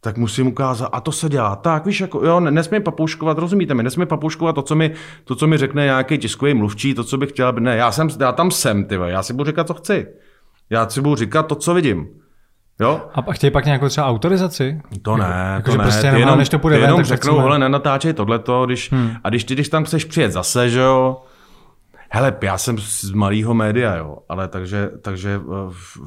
tak 0.00 0.16
musím 0.16 0.46
ukázat, 0.46 0.88
a 0.92 1.00
to 1.00 1.12
se 1.12 1.28
dělá 1.28 1.56
tak, 1.56 1.86
víš, 1.86 2.00
jako, 2.00 2.26
jo, 2.26 2.40
ne- 2.40 2.50
nesmím 2.50 2.82
papouškovat, 2.82 3.38
rozumíte 3.38 3.74
mi, 3.74 3.82
nesmím 3.82 4.06
papouškovat 4.06 4.54
to, 4.54 4.62
co 4.62 4.74
mi, 4.74 4.94
to, 5.24 5.34
co 5.34 5.46
mi 5.46 5.58
řekne 5.58 5.84
nějaký 5.84 6.18
tiskový 6.18 6.54
mluvčí, 6.54 6.94
to, 6.94 7.04
co 7.04 7.18
bych 7.18 7.30
chtěl, 7.30 7.52
ne, 7.52 7.76
já, 7.76 7.92
jsem, 7.92 8.08
já 8.20 8.32
tam 8.32 8.50
jsem, 8.50 8.84
ty 8.84 8.94
já 8.94 9.22
si 9.22 9.32
budu 9.32 9.44
říkat, 9.44 9.66
co 9.66 9.74
chci. 9.74 10.06
Já 10.70 10.88
si 10.88 11.00
budu 11.00 11.16
říkat 11.16 11.42
to, 11.42 11.54
co 11.54 11.74
vidím. 11.74 12.08
Jo? 12.80 13.08
A 13.14 13.32
chtějí 13.32 13.50
pak 13.50 13.64
nějakou 13.64 13.88
třeba 13.88 14.06
autorizaci? 14.06 14.80
To 15.02 15.16
ne, 15.16 15.24
Jako, 15.54 15.64
to 15.64 15.70
že 15.72 15.78
ne. 15.78 15.84
prostě 15.84 16.06
jenom, 16.06 16.20
jenom, 16.20 16.38
než 16.38 16.48
to 16.48 16.58
půjde 16.58 16.76
ty 16.76 16.80
ven, 16.80 16.90
jenom 16.90 17.04
řeknou, 17.04 17.38
hele, 17.38 17.58
nenatáčej 17.58 18.12
tohleto, 18.12 18.66
když, 18.66 18.92
hmm. 18.92 19.10
a 19.24 19.28
když 19.28 19.44
ty, 19.44 19.54
když 19.54 19.68
tam 19.68 19.84
chceš 19.84 20.04
přijet 20.04 20.32
zase, 20.32 20.70
že 20.70 20.80
jo, 20.80 21.22
hele, 22.10 22.36
já 22.42 22.58
jsem 22.58 22.78
z 22.78 23.10
malého 23.10 23.54
média, 23.54 23.96
jo, 23.96 24.18
ale 24.28 24.48
takže, 24.48 24.90
takže 25.02 25.40
f- 25.70 25.98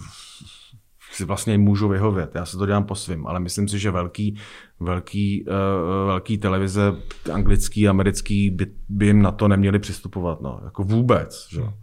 si 1.11 1.25
vlastně 1.25 1.57
můžu 1.57 1.87
vyhovět, 1.87 2.31
já 2.35 2.45
se 2.45 2.57
to 2.57 2.65
dělám 2.65 2.83
po 2.83 2.95
svým, 2.95 3.27
ale 3.27 3.39
myslím 3.39 3.67
si, 3.67 3.79
že 3.79 3.91
velký, 3.91 4.37
velký, 4.79 5.45
uh, 5.47 6.07
velký 6.07 6.37
televize, 6.37 6.93
anglický, 7.33 7.87
americký, 7.87 8.49
by, 8.49 8.65
by 8.89 9.05
jim 9.05 9.21
na 9.21 9.31
to 9.31 9.47
neměli 9.47 9.79
přistupovat, 9.79 10.41
no, 10.41 10.59
jako 10.65 10.83
vůbec, 10.83 11.47
že 11.51 11.59
jo. 11.59 11.73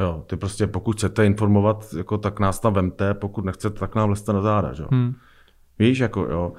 Jo, 0.00 0.22
ty 0.26 0.36
prostě 0.36 0.66
pokud 0.66 0.96
chcete 0.96 1.26
informovat, 1.26 1.86
jako, 1.98 2.18
tak 2.18 2.40
nás 2.40 2.60
tam 2.60 2.72
vemte, 2.72 3.14
pokud 3.14 3.44
nechcete, 3.44 3.78
tak 3.80 3.94
nám 3.94 4.10
leste 4.10 4.32
na 4.32 4.40
záda, 4.40 4.72
že 4.72 4.82
jo. 4.82 4.88
Hmm. 4.92 5.14
Víš, 5.78 5.98
jako 5.98 6.20
jo. 6.20 6.52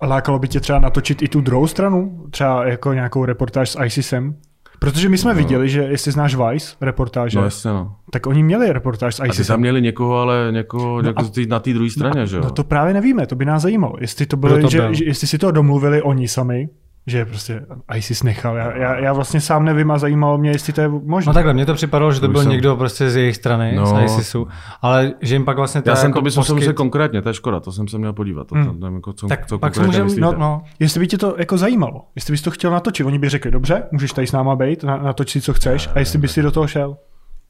A 0.00 0.06
lákalo 0.06 0.38
by 0.38 0.48
tě 0.48 0.60
třeba 0.60 0.78
natočit 0.78 1.22
i 1.22 1.28
tu 1.28 1.40
druhou 1.40 1.66
stranu? 1.66 2.26
Třeba 2.30 2.66
jako 2.66 2.92
nějakou 2.92 3.24
reportáž 3.24 3.70
s 3.70 3.84
ISISem? 3.84 4.34
Protože 4.78 5.08
my 5.08 5.18
jsme 5.18 5.32
no. 5.32 5.38
viděli, 5.38 5.68
že 5.68 5.80
jestli 5.82 6.12
znáš 6.12 6.34
Vice 6.34 6.76
reportáže, 6.80 7.36
No 7.38 7.42
no, 7.42 7.46
jasně, 7.46 7.70
no. 7.70 7.96
tak 8.10 8.26
oni 8.26 8.42
měli 8.42 8.72
reportáž 8.72 9.14
s 9.14 9.20
A 9.20 9.26
ty 9.28 9.44
tam 9.44 9.60
měli 9.60 9.82
někoho, 9.82 10.16
ale 10.16 10.48
někoho 10.50 11.02
no 11.02 11.08
jako 11.08 11.22
a- 11.22 11.46
na 11.48 11.60
té 11.60 11.72
druhé 11.72 11.90
straně, 11.90 12.26
že 12.26 12.36
jo? 12.36 12.42
No 12.44 12.50
to 12.50 12.64
právě 12.64 12.94
nevíme, 12.94 13.26
to 13.26 13.34
by 13.36 13.44
nás 13.44 13.62
zajímalo. 13.62 13.94
Jestli 14.00 14.26
to 14.26 14.36
bylo, 14.36 14.58
to 14.58 14.70
že, 14.70 14.80
byl? 14.80 14.94
že, 14.94 15.04
jestli 15.04 15.26
si 15.26 15.38
to 15.38 15.50
domluvili 15.50 16.02
oni 16.02 16.28
sami, 16.28 16.68
že 17.10 17.24
prostě 17.24 17.66
ISIS 17.96 18.22
nechal. 18.22 18.56
Já, 18.56 18.76
já, 18.76 18.98
já 18.98 19.12
vlastně 19.12 19.40
sám 19.40 19.64
nevím 19.64 19.90
a 19.90 19.98
zajímalo 19.98 20.38
mě, 20.38 20.50
jestli 20.50 20.72
to 20.72 20.80
je 20.80 20.88
možné. 20.88 21.30
No 21.30 21.34
takhle, 21.34 21.54
mně 21.54 21.66
to 21.66 21.74
připadalo, 21.74 22.12
že 22.12 22.20
to 22.20 22.28
byl 22.28 22.42
jsem- 22.42 22.50
někdo 22.50 22.76
prostě 22.76 23.10
z 23.10 23.16
jejich 23.16 23.36
strany, 23.36 23.72
No. 23.76 23.86
z 23.86 24.04
ISISu, 24.04 24.48
ale 24.82 25.12
že 25.20 25.34
jim 25.34 25.44
pak 25.44 25.56
vlastně 25.56 25.78
Já 25.78 25.82
teda 25.82 25.96
jsem 25.96 26.08
jako 26.10 26.18
to 26.18 26.22
myslím, 26.24 26.44
poskyt... 26.44 26.64
se 26.64 26.72
konkrétně, 26.72 27.22
to 27.22 27.28
je 27.28 27.34
škoda, 27.34 27.60
to 27.60 27.72
jsem 27.72 27.88
se 27.88 27.98
měl 27.98 28.12
podívat. 28.12 28.46
To, 28.46 28.54
Hmm. 28.54 28.80
tam, 28.80 28.94
jako, 28.94 29.12
co, 29.12 29.26
Tak 29.26 29.46
co 29.46 29.58
pak 29.58 29.74
se 29.74 29.82
myslíte. 30.04 30.20
no, 30.20 30.32
no, 30.38 30.62
Jestli 30.78 31.00
by 31.00 31.06
tě 31.06 31.18
to 31.18 31.34
jako 31.38 31.58
zajímalo, 31.58 32.04
jestli 32.14 32.32
bys 32.32 32.42
to 32.42 32.50
chtěl 32.50 32.70
natočit, 32.70 33.06
oni 33.06 33.18
by 33.18 33.28
řekli, 33.28 33.50
dobře, 33.50 33.82
můžeš 33.92 34.12
tady 34.12 34.26
s 34.26 34.32
náma 34.32 34.56
být, 34.56 34.82
na, 34.84 34.96
natoč 34.96 35.30
si, 35.30 35.40
co 35.40 35.52
chceš, 35.54 35.88
a 35.94 35.98
jestli 35.98 36.18
bys 36.18 36.32
si 36.32 36.42
do 36.42 36.50
toho 36.50 36.66
šel. 36.66 36.96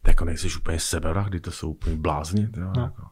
Jako 0.07 0.25
nejsi 0.25 0.49
úplně 0.59 0.79
seberach, 0.79 1.29
kdy 1.29 1.41
to 1.41 1.51
jsou 1.51 1.71
úplně 1.71 1.97
blázni. 1.97 2.49
Jo, 2.57 2.71
no. 2.77 2.83
jako. 2.83 3.03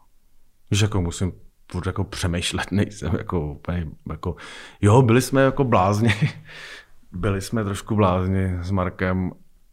Víš, 0.70 0.80
jako 0.80 1.00
musím 1.02 1.32
furt 1.72 1.86
jako 1.86 2.04
přemýšlet, 2.04 2.72
nejsem 2.72 3.14
jako 3.18 3.40
úplně, 3.52 3.86
jako, 4.10 4.36
jo, 4.80 5.02
byli 5.02 5.22
jsme 5.22 5.42
jako 5.42 5.64
blázni, 5.64 6.14
byli 7.12 7.40
jsme 7.40 7.64
trošku 7.64 7.96
blázni 7.96 8.56
s 8.60 8.70
Markem, 8.70 9.30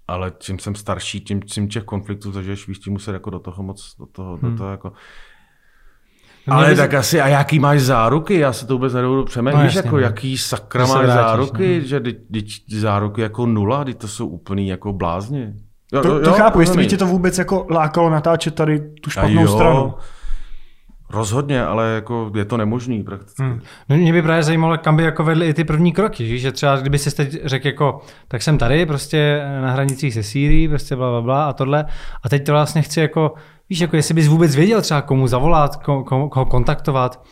ale 0.08 0.32
čím 0.40 0.60
jsem 0.60 0.76
starší, 0.76 1.22
tím, 1.22 1.42
tím 1.42 1.68
těch 1.68 1.84
konfliktů 1.84 2.32
zažiješ 2.32 2.68
víc, 2.68 2.80
tím 2.80 2.94
muset 2.94 3.14
jako 3.14 3.30
do 3.30 3.40
toho 3.40 3.64
moc, 3.64 3.96
do 4.00 4.06
toho, 4.06 4.38
hmm. 4.38 4.52
do 4.52 4.58
toho 4.58 4.72
jako, 4.72 4.92
Mě 6.46 6.56
ale 6.56 6.70
by- 6.70 6.76
tak 6.76 6.94
asi, 6.94 7.22
a 7.22 7.28
jaký 7.28 7.60
máš 7.60 7.82
záruky? 7.82 8.40
Já 8.40 8.54
se 8.54 8.68
to 8.68 8.74
vůbec 8.74 8.94
nedovedu 8.94 9.26
přemýšlet. 9.26 9.56
No 9.56 9.60
No, 9.60 9.66
Víš, 9.66 9.76
jasně, 9.76 9.88
jako 9.88 9.96
no. 9.98 10.02
jaký 10.04 10.38
sakra 10.38 10.86
máš 10.86 11.06
vrátíš, 11.06 11.14
záruky, 11.14 11.80
no. 11.82 11.88
že 11.88 12.00
ty, 12.00 12.16
záruky 12.80 13.22
jako 13.22 13.46
nula, 13.46 13.84
ty 13.84 13.94
to 13.94 14.08
jsou 14.08 14.28
úplný 14.28 14.68
jako 14.68 14.94
blázni. 14.94 15.54
Jo, 15.94 16.02
To, 16.02 16.08
jo, 16.08 16.20
to 16.20 16.34
chápu, 16.34 16.60
jestli 16.60 16.78
by 16.78 16.88
tě 16.88 16.98
to 16.98 17.06
vůbec 17.06 17.38
jako 17.38 17.68
lákalo 17.70 18.10
natáčet 18.10 18.56
tady 18.56 18.80
tu 18.80 19.08
A 19.08 19.10
špatnou 19.12 19.42
jo, 19.42 19.48
stranu. 19.48 19.94
Rozhodně, 21.15 21.65
ale 21.65 21.88
jako 21.95 22.32
je 22.36 22.45
to 22.45 22.58
nemožný 22.58 23.04
prakticky. 23.04 23.43
Hmm. 23.43 23.62
No 23.89 23.97
mě 23.97 24.13
by 24.13 24.21
právě 24.21 24.43
zajímalo, 24.43 24.78
kam 24.78 24.95
by 24.95 25.04
jako 25.04 25.23
vedly 25.23 25.47
i 25.47 25.54
ty 25.54 25.63
první 25.63 25.91
kroky, 25.93 26.39
že? 26.39 26.51
třeba 26.51 26.78
kdyby 26.78 26.97
si 26.97 27.15
teď 27.15 27.38
řekl 27.45 27.67
jako, 27.67 28.01
tak 28.28 28.41
jsem 28.41 28.58
tady 28.58 28.86
prostě 28.86 29.41
na 29.62 29.71
hranicích 29.71 30.13
se 30.13 30.23
Sýrií, 30.23 30.67
prostě 30.67 30.95
bla, 30.95 31.10
bla, 31.10 31.21
bla 31.21 31.45
a 31.45 31.54
tohle 31.54 31.86
a 32.23 32.30
teď 32.30 32.45
to 32.45 32.51
vlastně 32.51 32.82
chci 32.82 32.99
jako, 32.99 33.34
víš, 33.69 33.80
jako 33.80 33.95
jestli 33.95 34.13
bys 34.13 34.28
vůbec 34.28 34.56
věděl 34.56 34.82
třeba 34.82 35.01
komu 35.01 35.28
zavolat, 35.28 35.75
koho, 35.75 36.04
koho, 36.04 36.30
koho 36.30 36.45
kontaktovat, 36.45 37.25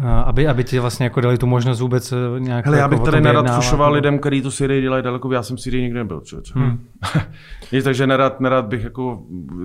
aby, 0.00 0.48
aby 0.48 0.64
ti 0.64 0.78
vlastně 0.78 1.04
jako 1.04 1.20
dali 1.20 1.38
tu 1.38 1.46
možnost 1.46 1.80
vůbec 1.80 2.12
eh, 2.12 2.16
nějak 2.38 2.64
Hele, 2.64 2.76
já 2.78 2.82
jako 2.82 2.90
bych 2.90 3.00
o 3.00 3.04
tady 3.04 3.20
nerad 3.20 3.54
fušoval 3.54 3.88
nebo- 3.88 3.94
lidem, 3.94 4.18
kteří 4.18 4.42
tu 4.42 4.50
Syrii 4.50 4.82
dělají 4.82 5.02
daleko, 5.02 5.32
já 5.32 5.42
jsem 5.42 5.56
v 5.56 5.60
Syrii 5.60 5.82
nikdy 5.82 5.98
nebyl. 5.98 6.20
Člověče. 6.20 6.52
Hmm. 6.56 6.88
Víš, 7.72 7.84
takže 7.84 8.06
nerad, 8.06 8.40
nerad 8.40 8.64
bych 8.66 8.84
jako, 8.84 9.22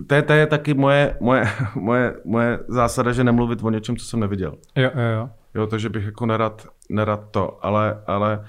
to 0.07 0.15
je, 0.15 0.21
to 0.21 0.33
je 0.33 0.47
taky 0.47 0.73
moje, 0.73 1.17
moje, 1.21 1.47
moje, 1.75 2.13
moje 2.25 2.59
zásada, 2.67 3.11
že 3.11 3.23
nemluvit 3.23 3.59
o 3.63 3.69
něčem, 3.69 3.97
co 3.97 4.05
jsem 4.05 4.19
neviděl. 4.19 4.53
Jo, 4.75 4.91
jo, 4.95 5.19
jo. 5.19 5.29
Jo, 5.55 5.67
takže 5.67 5.89
bych 5.89 6.05
jako 6.05 6.25
nerad, 6.25 6.67
nerad 6.89 7.21
to, 7.31 7.65
ale, 7.65 8.03
ale 8.07 8.45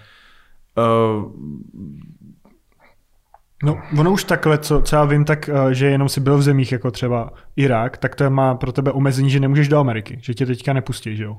uh, 0.77 1.33
No, 3.65 3.79
ono 3.99 4.13
už 4.13 4.25
takhle, 4.25 4.59
co, 4.59 4.83
co 4.83 4.97
já 4.97 5.05
vím, 5.05 5.25
tak 5.25 5.49
eh, 5.49 5.75
že 5.75 5.87
jenom 5.87 6.09
si 6.09 6.21
byl 6.21 6.39
v 6.39 6.43
zemích 6.43 6.73
jako 6.73 6.91
třeba 6.91 7.31
Irák, 7.57 7.99
tak 7.99 8.15
to 8.15 8.31
má 8.31 8.55
pro 8.55 8.73
tebe 8.73 8.93
omezení, 8.93 9.31
že 9.31 9.41
nemůžeš 9.41 9.69
do 9.69 9.79
Ameriky, 9.79 10.19
že 10.23 10.35
tě 10.35 10.47
teďka 10.47 10.73
nepustí, 10.73 11.17
že 11.17 11.25
jo? 11.25 11.39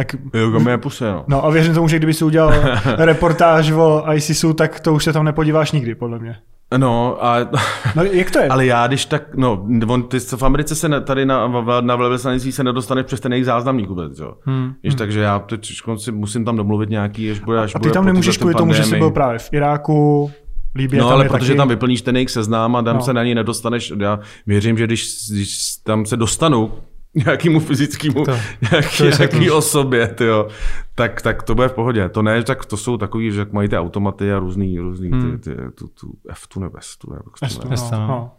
Tak 0.00 0.16
jo, 0.34 0.50
kam 0.50 0.68
je 0.68 0.78
puse, 0.78 1.10
no. 1.12 1.24
No 1.28 1.44
a 1.44 1.50
věřím 1.50 1.74
tomu, 1.74 1.88
že 1.88 1.96
kdyby 1.96 2.14
si 2.14 2.24
udělal 2.24 2.52
reportáž 2.98 3.70
o 3.70 4.04
ISISu, 4.14 4.52
tak 4.52 4.80
to 4.80 4.94
už 4.94 5.04
se 5.04 5.12
tam 5.12 5.24
nepodíváš 5.24 5.72
nikdy, 5.72 5.94
podle 5.94 6.18
mě. 6.18 6.36
No, 6.76 7.24
a, 7.24 7.36
No 7.96 8.04
jak 8.04 8.30
to 8.30 8.38
je? 8.38 8.48
ale 8.48 8.66
já 8.66 8.86
když 8.86 9.04
tak, 9.04 9.34
no, 9.36 9.66
on, 9.88 10.02
ty 10.02 10.18
v 10.20 10.42
Americe 10.42 10.74
se 10.74 10.88
ne, 10.88 11.00
tady 11.00 11.26
na, 11.26 11.48
na, 11.48 11.80
na 11.80 11.96
velvyslanictví 11.96 12.52
se 12.52 12.64
nedostaneš 12.64 13.06
přes 13.06 13.20
ten 13.20 13.32
jejich 13.32 13.44
záznamník 13.46 13.88
vůbec, 13.88 14.18
jo. 14.18 14.34
Hmm. 14.44 14.72
Víš, 14.82 14.94
takže 14.94 15.20
já 15.20 15.38
teď 15.38 15.70
si 15.96 16.12
musím 16.12 16.44
tam 16.44 16.56
domluvit 16.56 16.90
nějaký, 16.90 17.30
až 17.30 17.40
bude, 17.40 17.58
až 17.60 17.74
a 17.74 17.78
ty 17.78 17.82
bude 17.82 17.94
tam 17.94 18.04
nemůžeš 18.04 18.36
kvůli 18.36 18.54
tomu, 18.54 18.72
že 18.72 18.84
jsi 18.84 18.98
byl 18.98 19.10
právě 19.10 19.38
v 19.38 19.48
Iráku, 19.52 20.30
Líbě 20.74 21.00
No 21.00 21.08
ale 21.08 21.28
protože 21.28 21.48
taky... 21.48 21.56
tam 21.56 21.68
vyplníš 21.68 22.02
ten 22.02 22.16
jejich 22.16 22.30
seznám 22.30 22.76
a 22.76 22.82
tam 22.82 22.96
No. 22.96 23.02
se 23.02 23.12
na 23.12 23.24
něj 23.24 23.34
nedostaneš, 23.34 23.92
já 23.98 24.18
věřím, 24.46 24.78
že 24.78 24.86
když, 24.86 25.06
když 25.32 25.56
tam 25.84 26.06
se 26.06 26.16
dostanu 26.16 26.72
nějakému 27.14 27.60
fyzickému, 27.60 28.24
nějaký, 28.70 29.02
nějaký 29.18 29.50
osobě, 29.50 30.08
tyjo, 30.08 30.48
tak, 30.94 31.22
tak 31.22 31.42
to 31.42 31.54
bude 31.54 31.68
v 31.68 31.72
pohodě. 31.72 32.08
To 32.08 32.22
ne, 32.22 32.42
tak 32.42 32.64
to 32.64 32.76
jsou 32.76 32.96
takový, 32.96 33.32
že 33.32 33.46
mají 33.52 33.68
ty 33.68 33.78
automaty 33.78 34.32
a 34.32 34.38
různý, 34.38 34.78
různý 34.78 35.10
Hmm. 35.10 35.38
ty, 35.38 35.50
ty, 35.50 35.56
tu, 35.74 35.88
tu 35.88 36.12
F 36.28 36.46
tu 36.46 36.60
nebo 36.60 36.78
S 36.80 36.96
tu, 36.96 37.12
nebo. 37.12 37.24
Estu, 37.42 37.68
no. 37.68 37.76
no, 37.90 38.06
no. 38.08 38.32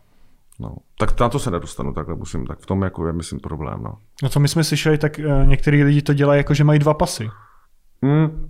no. 0.60 0.76
Tak 0.98 1.20
na 1.20 1.30
to 1.30 1.40
se 1.40 1.52
nedostanu, 1.52 1.94
takhle 1.94 2.16
musím, 2.16 2.48
tak 2.48 2.60
v 2.60 2.66
tom 2.66 2.82
jako 2.82 3.08
je, 3.08 3.14
myslím, 3.14 3.40
problém, 3.40 3.84
no. 3.84 3.98
no 4.24 4.30
co 4.30 4.40
my 4.40 4.48
jsme 4.48 4.64
slyšeli, 4.64 4.98
tak 4.98 5.20
uh, 5.26 5.48
některý 5.48 5.84
lidi 5.84 6.02
to 6.02 6.14
dělají 6.14 6.40
jako, 6.40 6.54
že 6.54 6.64
mají 6.64 6.80
dva 6.80 6.94
pasy. 6.94 7.30
Hmm. 8.04 8.48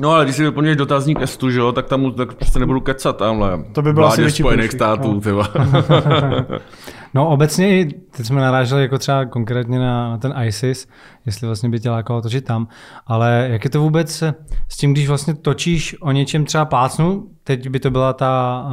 No 0.00 0.10
ale 0.10 0.24
když 0.24 0.36
si 0.36 0.42
vyplňuješ 0.42 0.76
dotazník 0.76 1.20
Estu, 1.20 1.50
že 1.50 1.58
jo, 1.58 1.72
tak 1.72 1.86
tam 1.86 2.12
tak 2.12 2.34
prostě 2.34 2.58
nebudu 2.58 2.80
kecat 2.80 3.16
tamhle. 3.16 3.64
To 3.72 3.82
by 3.82 3.92
bylo 3.92 4.06
asi 4.06 4.22
větší 4.22 4.42
Spojených 4.42 4.70
průšvih, 4.70 4.78
států, 4.78 5.20
no. 5.26 5.42
No 7.14 7.28
obecně, 7.28 7.80
i 7.80 7.84
teď 8.16 8.26
jsme 8.26 8.40
naráželi 8.40 8.82
jako 8.82 8.98
třeba 8.98 9.24
konkrétně 9.24 9.78
na, 9.78 10.10
na 10.10 10.18
ten 10.18 10.34
ISIS, 10.44 10.88
jestli 11.26 11.46
vlastně 11.46 11.68
by 11.68 11.80
tě 11.80 11.90
lákalo 11.90 12.22
točit 12.22 12.44
tam, 12.44 12.68
ale 13.06 13.48
jak 13.50 13.64
je 13.64 13.70
to 13.70 13.80
vůbec 13.80 14.22
s 14.68 14.76
tím, 14.76 14.92
když 14.92 15.08
vlastně 15.08 15.34
točíš 15.34 15.96
o 16.00 16.12
něčem 16.12 16.44
třeba 16.44 16.64
plácnu, 16.64 17.26
teď 17.44 17.68
by 17.68 17.80
to 17.80 17.90
byla 17.90 18.12
ta, 18.12 18.64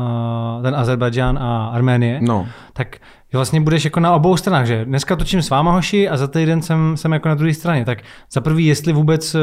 uh, 0.57 0.63
ten 0.63 0.75
Azerbajdžán 0.75 1.38
a 1.38 1.67
Arménie, 1.67 2.19
No. 2.21 2.47
tak 2.73 2.97
vlastně 3.36 3.61
budeš 3.61 3.86
jako 3.86 3.99
na 3.99 4.13
obou 4.13 4.38
stranách, 4.38 4.65
že? 4.65 4.86
Dneska 4.86 5.15
točím 5.15 5.41
s 5.41 5.49
váma 5.49 5.71
hoši 5.71 6.09
a 6.09 6.17
za 6.17 6.27
týden 6.27 6.61
jsem, 6.61 6.97
jsem 6.97 7.11
jako 7.11 7.29
na 7.29 7.36
druhé 7.36 7.53
straně, 7.53 7.86
tak 7.86 7.99
za 8.33 8.41
prvý, 8.41 8.65
jestli 8.65 8.93
vůbec 8.93 9.36
eh, 9.36 9.39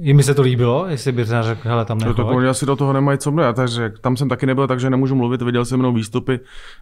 jim 0.00 0.22
se 0.22 0.34
to 0.34 0.42
líbilo, 0.42 0.86
jestli 0.88 1.12
by 1.12 1.24
třeba 1.24 1.42
řekl, 1.42 1.68
hele, 1.68 1.84
tam 1.84 1.98
No 1.98 2.14
to 2.14 2.26
oni 2.26 2.48
asi 2.48 2.66
do 2.66 2.76
toho 2.76 2.92
nemají 2.92 3.18
co 3.18 3.30
mluvit, 3.30 3.56
takže 3.56 3.92
tam 4.00 4.16
jsem 4.16 4.28
taky 4.28 4.46
nebyl, 4.46 4.66
takže 4.66 4.90
nemůžu 4.90 5.14
mluvit, 5.14 5.42
viděl 5.42 5.64
jsem 5.64 5.80
jenom 5.80 5.94
výstupy 5.94 6.40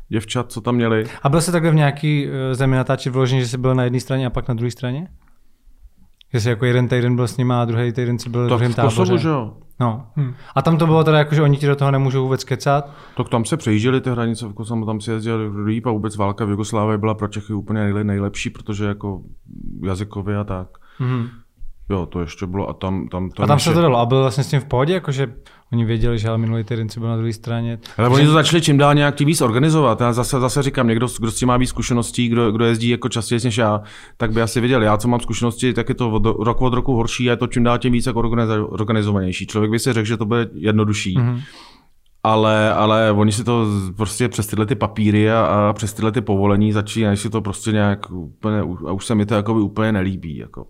děvčat, 0.08 0.52
co 0.52 0.60
tam 0.60 0.74
měli. 0.74 1.04
A 1.22 1.28
byl 1.28 1.40
jsi 1.40 1.52
takhle 1.52 1.70
v 1.70 1.74
nějaký 1.74 2.28
eh, 2.28 2.54
zemi 2.54 2.76
natáčet 2.76 3.12
vyloženě, 3.12 3.40
že 3.40 3.48
jsi 3.48 3.58
byl 3.58 3.74
na 3.74 3.84
jedné 3.84 4.00
straně 4.00 4.26
a 4.26 4.30
pak 4.30 4.48
na 4.48 4.54
druhé 4.54 4.70
straně? 4.70 5.08
Že 6.34 6.40
jsi 6.40 6.48
jako 6.48 6.64
jeden 6.64 6.88
týden 6.88 7.16
byl 7.16 7.28
s 7.28 7.36
nima 7.36 7.62
a 7.62 7.64
druhý 7.64 7.92
týden 7.92 8.18
si 8.18 8.30
byl 8.30 8.40
v 8.40 8.48
Tak 8.48 8.48
druhém 8.58 8.72
v 8.72 8.76
Kosovu, 8.76 9.06
táboře. 9.06 9.22
že 9.22 9.28
jo? 9.28 9.52
No. 9.80 10.06
Hm. 10.16 10.34
A 10.54 10.62
tam 10.62 10.78
to 10.78 10.86
bylo 10.86 11.04
teda 11.04 11.18
jako, 11.18 11.34
že 11.34 11.42
oni 11.42 11.56
ti 11.56 11.66
do 11.66 11.76
toho 11.76 11.90
nemůžou 11.90 12.22
vůbec 12.24 12.44
kecat. 12.44 12.90
Tak 13.16 13.28
tam 13.28 13.44
se 13.44 13.56
přejížděli 13.56 14.00
ty 14.00 14.10
hranice 14.10 14.46
v 14.46 14.52
Kosovu, 14.52 14.86
tam 14.86 15.00
si 15.00 15.10
jezdili 15.10 15.64
líp 15.64 15.86
a 15.86 15.90
vůbec 15.90 16.16
válka 16.16 16.44
v 16.44 16.50
Jugoslávii 16.50 16.98
byla 16.98 17.14
pro 17.14 17.28
Čechy 17.28 17.52
úplně 17.52 17.80
nejle- 17.80 18.04
nejlepší, 18.04 18.50
protože 18.50 18.84
jako 18.84 19.20
jazykově 19.82 20.36
a 20.38 20.44
tak. 20.44 20.68
Mhm. 21.00 21.28
Jo, 21.90 22.06
to 22.06 22.20
ještě 22.20 22.46
bylo 22.46 22.68
a 22.68 22.72
tam, 22.72 23.08
tam 23.08 23.30
to 23.30 23.42
A 23.42 23.46
tam 23.46 23.54
naše... 23.54 23.70
se 23.70 23.74
to 23.74 23.82
dalo. 23.82 23.98
A 23.98 24.06
byl 24.06 24.20
vlastně 24.20 24.44
s 24.44 24.48
tím 24.48 24.60
v 24.60 24.64
pohodě, 24.64 24.92
jakože 24.94 25.34
oni 25.72 25.84
věděli, 25.84 26.18
že 26.18 26.28
ale 26.28 26.38
minulý 26.38 26.64
týden 26.64 26.88
si 26.88 27.00
byl 27.00 27.08
na 27.08 27.16
druhé 27.16 27.32
straně. 27.32 27.78
Ale 27.98 28.08
oni 28.08 28.26
to 28.26 28.32
začali 28.32 28.62
čím 28.62 28.78
dál 28.78 28.94
nějak 28.94 29.14
tím 29.14 29.26
víc 29.26 29.40
organizovat. 29.40 30.00
Já 30.00 30.12
zase, 30.12 30.40
zase 30.40 30.62
říkám, 30.62 30.88
někdo, 30.88 31.06
kdo 31.20 31.30
s 31.30 31.36
tím 31.36 31.48
má 31.48 31.56
víc 31.56 31.68
zkušeností, 31.68 32.28
kdo, 32.28 32.52
kdo 32.52 32.64
jezdí 32.64 32.88
jako 32.88 33.08
častěji 33.08 33.40
než 33.44 33.56
já, 33.56 33.82
tak 34.16 34.32
by 34.32 34.42
asi 34.42 34.60
věděl. 34.60 34.82
Já, 34.82 34.96
co 34.96 35.08
mám 35.08 35.20
zkušenosti, 35.20 35.72
tak 35.72 35.88
je 35.88 35.94
to 35.94 36.10
od, 36.10 36.24
rok 36.24 36.62
od 36.62 36.74
roku 36.74 36.94
horší 36.94 37.28
a 37.28 37.32
je 37.32 37.36
to 37.36 37.46
čím 37.46 37.64
dál 37.64 37.78
tím 37.78 37.92
víc 37.92 38.06
jako 38.06 38.22
organizo- 38.22 38.66
organizovanější. 38.70 39.46
Člověk 39.46 39.70
by 39.70 39.78
si 39.78 39.92
řekl, 39.92 40.06
že 40.06 40.16
to 40.16 40.24
bude 40.24 40.48
jednodušší. 40.54 41.14
Mhm. 41.18 41.34
Mm-hmm. 41.34 41.40
Ale, 42.26 42.74
ale 42.74 43.12
oni 43.12 43.32
si 43.32 43.44
to 43.44 43.66
prostě 43.96 44.28
přes 44.28 44.46
tyhle 44.46 44.66
ty 44.66 44.74
papíry 44.74 45.30
a, 45.30 45.44
a 45.44 45.72
přes 45.72 45.92
tyhle 45.92 46.12
ty 46.12 46.20
povolení 46.20 46.72
začínají 46.72 47.16
si 47.16 47.30
to 47.30 47.40
prostě 47.40 47.72
nějak 47.72 48.10
úplně, 48.10 48.60
a 48.60 48.92
už 48.92 49.06
se 49.06 49.14
mi 49.14 49.26
to 49.26 49.34
jakoby 49.34 49.60
úplně 49.60 49.92
nelíbí. 49.92 50.36
Jako. 50.36 50.66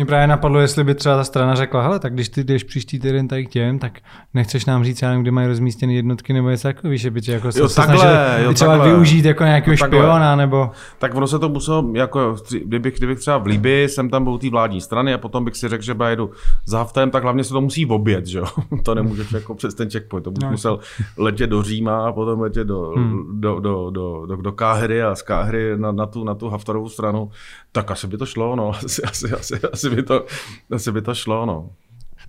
Mě 0.00 0.06
právě 0.06 0.26
napadlo, 0.26 0.60
jestli 0.60 0.84
by 0.84 0.94
třeba 0.94 1.16
ta 1.16 1.24
strana 1.24 1.54
řekla, 1.54 1.82
hele, 1.82 1.98
tak 1.98 2.14
když 2.14 2.28
ty 2.28 2.44
jdeš 2.44 2.64
příští 2.64 2.98
týden 2.98 3.28
tady 3.28 3.46
k 3.46 3.50
těm, 3.50 3.78
tak 3.78 3.98
nechceš 4.34 4.64
nám 4.66 4.84
říct, 4.84 5.02
já 5.02 5.08
nevím, 5.08 5.22
kde 5.22 5.30
mají 5.30 5.48
rozmístěny 5.48 5.94
jednotky 5.94 6.32
nebo 6.32 6.50
něco 6.50 6.68
takového, 6.68 6.96
že 6.96 7.10
by 7.10 7.20
tě 7.20 7.32
jako 7.32 7.46
Jo, 7.56 7.68
se 7.68 7.76
takhle, 7.76 7.98
snažili 7.98 8.44
jo, 8.44 8.52
třeba 8.52 8.70
takhle. 8.72 8.90
využít 8.92 9.24
jako 9.24 9.44
nějakého 9.44 9.72
No, 9.72 9.78
takhle. 9.78 9.98
špiona, 9.98 10.36
nebo... 10.36 10.70
Tak 10.98 11.14
ono 11.14 11.26
se 11.26 11.38
to 11.38 11.48
muselo, 11.48 11.90
jako, 11.94 12.36
kdybych, 12.64 12.96
kdybych 12.98 13.18
třeba 13.18 13.38
v 13.38 13.46
Libii, 13.46 13.88
jsem 13.88 14.10
tam 14.10 14.24
byl 14.24 14.32
u 14.32 14.38
té 14.38 14.50
vládní 14.50 14.80
strany 14.80 15.14
a 15.14 15.18
potom 15.18 15.44
bych 15.44 15.56
si 15.56 15.68
řekl, 15.68 15.84
že 15.84 15.94
jedu 16.08 16.30
za 16.66 16.78
haftem, 16.78 17.10
tak 17.10 17.22
hlavně 17.22 17.44
se 17.44 17.52
to 17.52 17.60
musí 17.60 17.86
obět, 17.86 18.26
že 18.26 18.38
jo? 18.38 18.44
to 18.82 18.94
nemůžeš 18.94 19.32
jako 19.32 19.54
přes 19.54 19.74
ten 19.74 19.90
checkpoint, 19.90 20.24
to 20.24 20.30
bych 20.30 20.42
No. 20.44 20.50
musel 20.50 20.78
letět 21.18 21.50
do 21.50 21.62
Říma 21.62 22.06
a 22.08 22.12
potom 22.12 22.40
letět 22.40 22.66
do, 22.66 22.92
Hmm. 22.96 23.40
do, 23.40 23.60
do, 23.60 23.90
do, 23.90 24.26
do, 24.26 24.36
do 24.36 24.52
Káhyry 24.52 25.02
a 25.02 25.14
z 25.14 25.22
Káhyry 25.22 25.78
na, 25.78 25.92
na, 25.92 26.06
tu, 26.06 26.24
na 26.24 26.34
tu 26.34 26.48
Haftarovou 26.48 26.88
stranu, 26.88 27.30
tak 27.72 27.90
asi 27.90 28.06
by 28.06 28.16
to 28.16 28.26
šlo, 28.26 28.56
no, 28.56 28.70
asi, 28.84 29.02
asi, 29.02 29.30
asi, 29.32 29.60
asi, 29.72 29.89
by, 29.90 30.02
to, 30.02 30.26
asi 30.72 30.92
by 30.92 31.02
to 31.02 31.14
šlo, 31.14 31.46
no. 31.46 31.70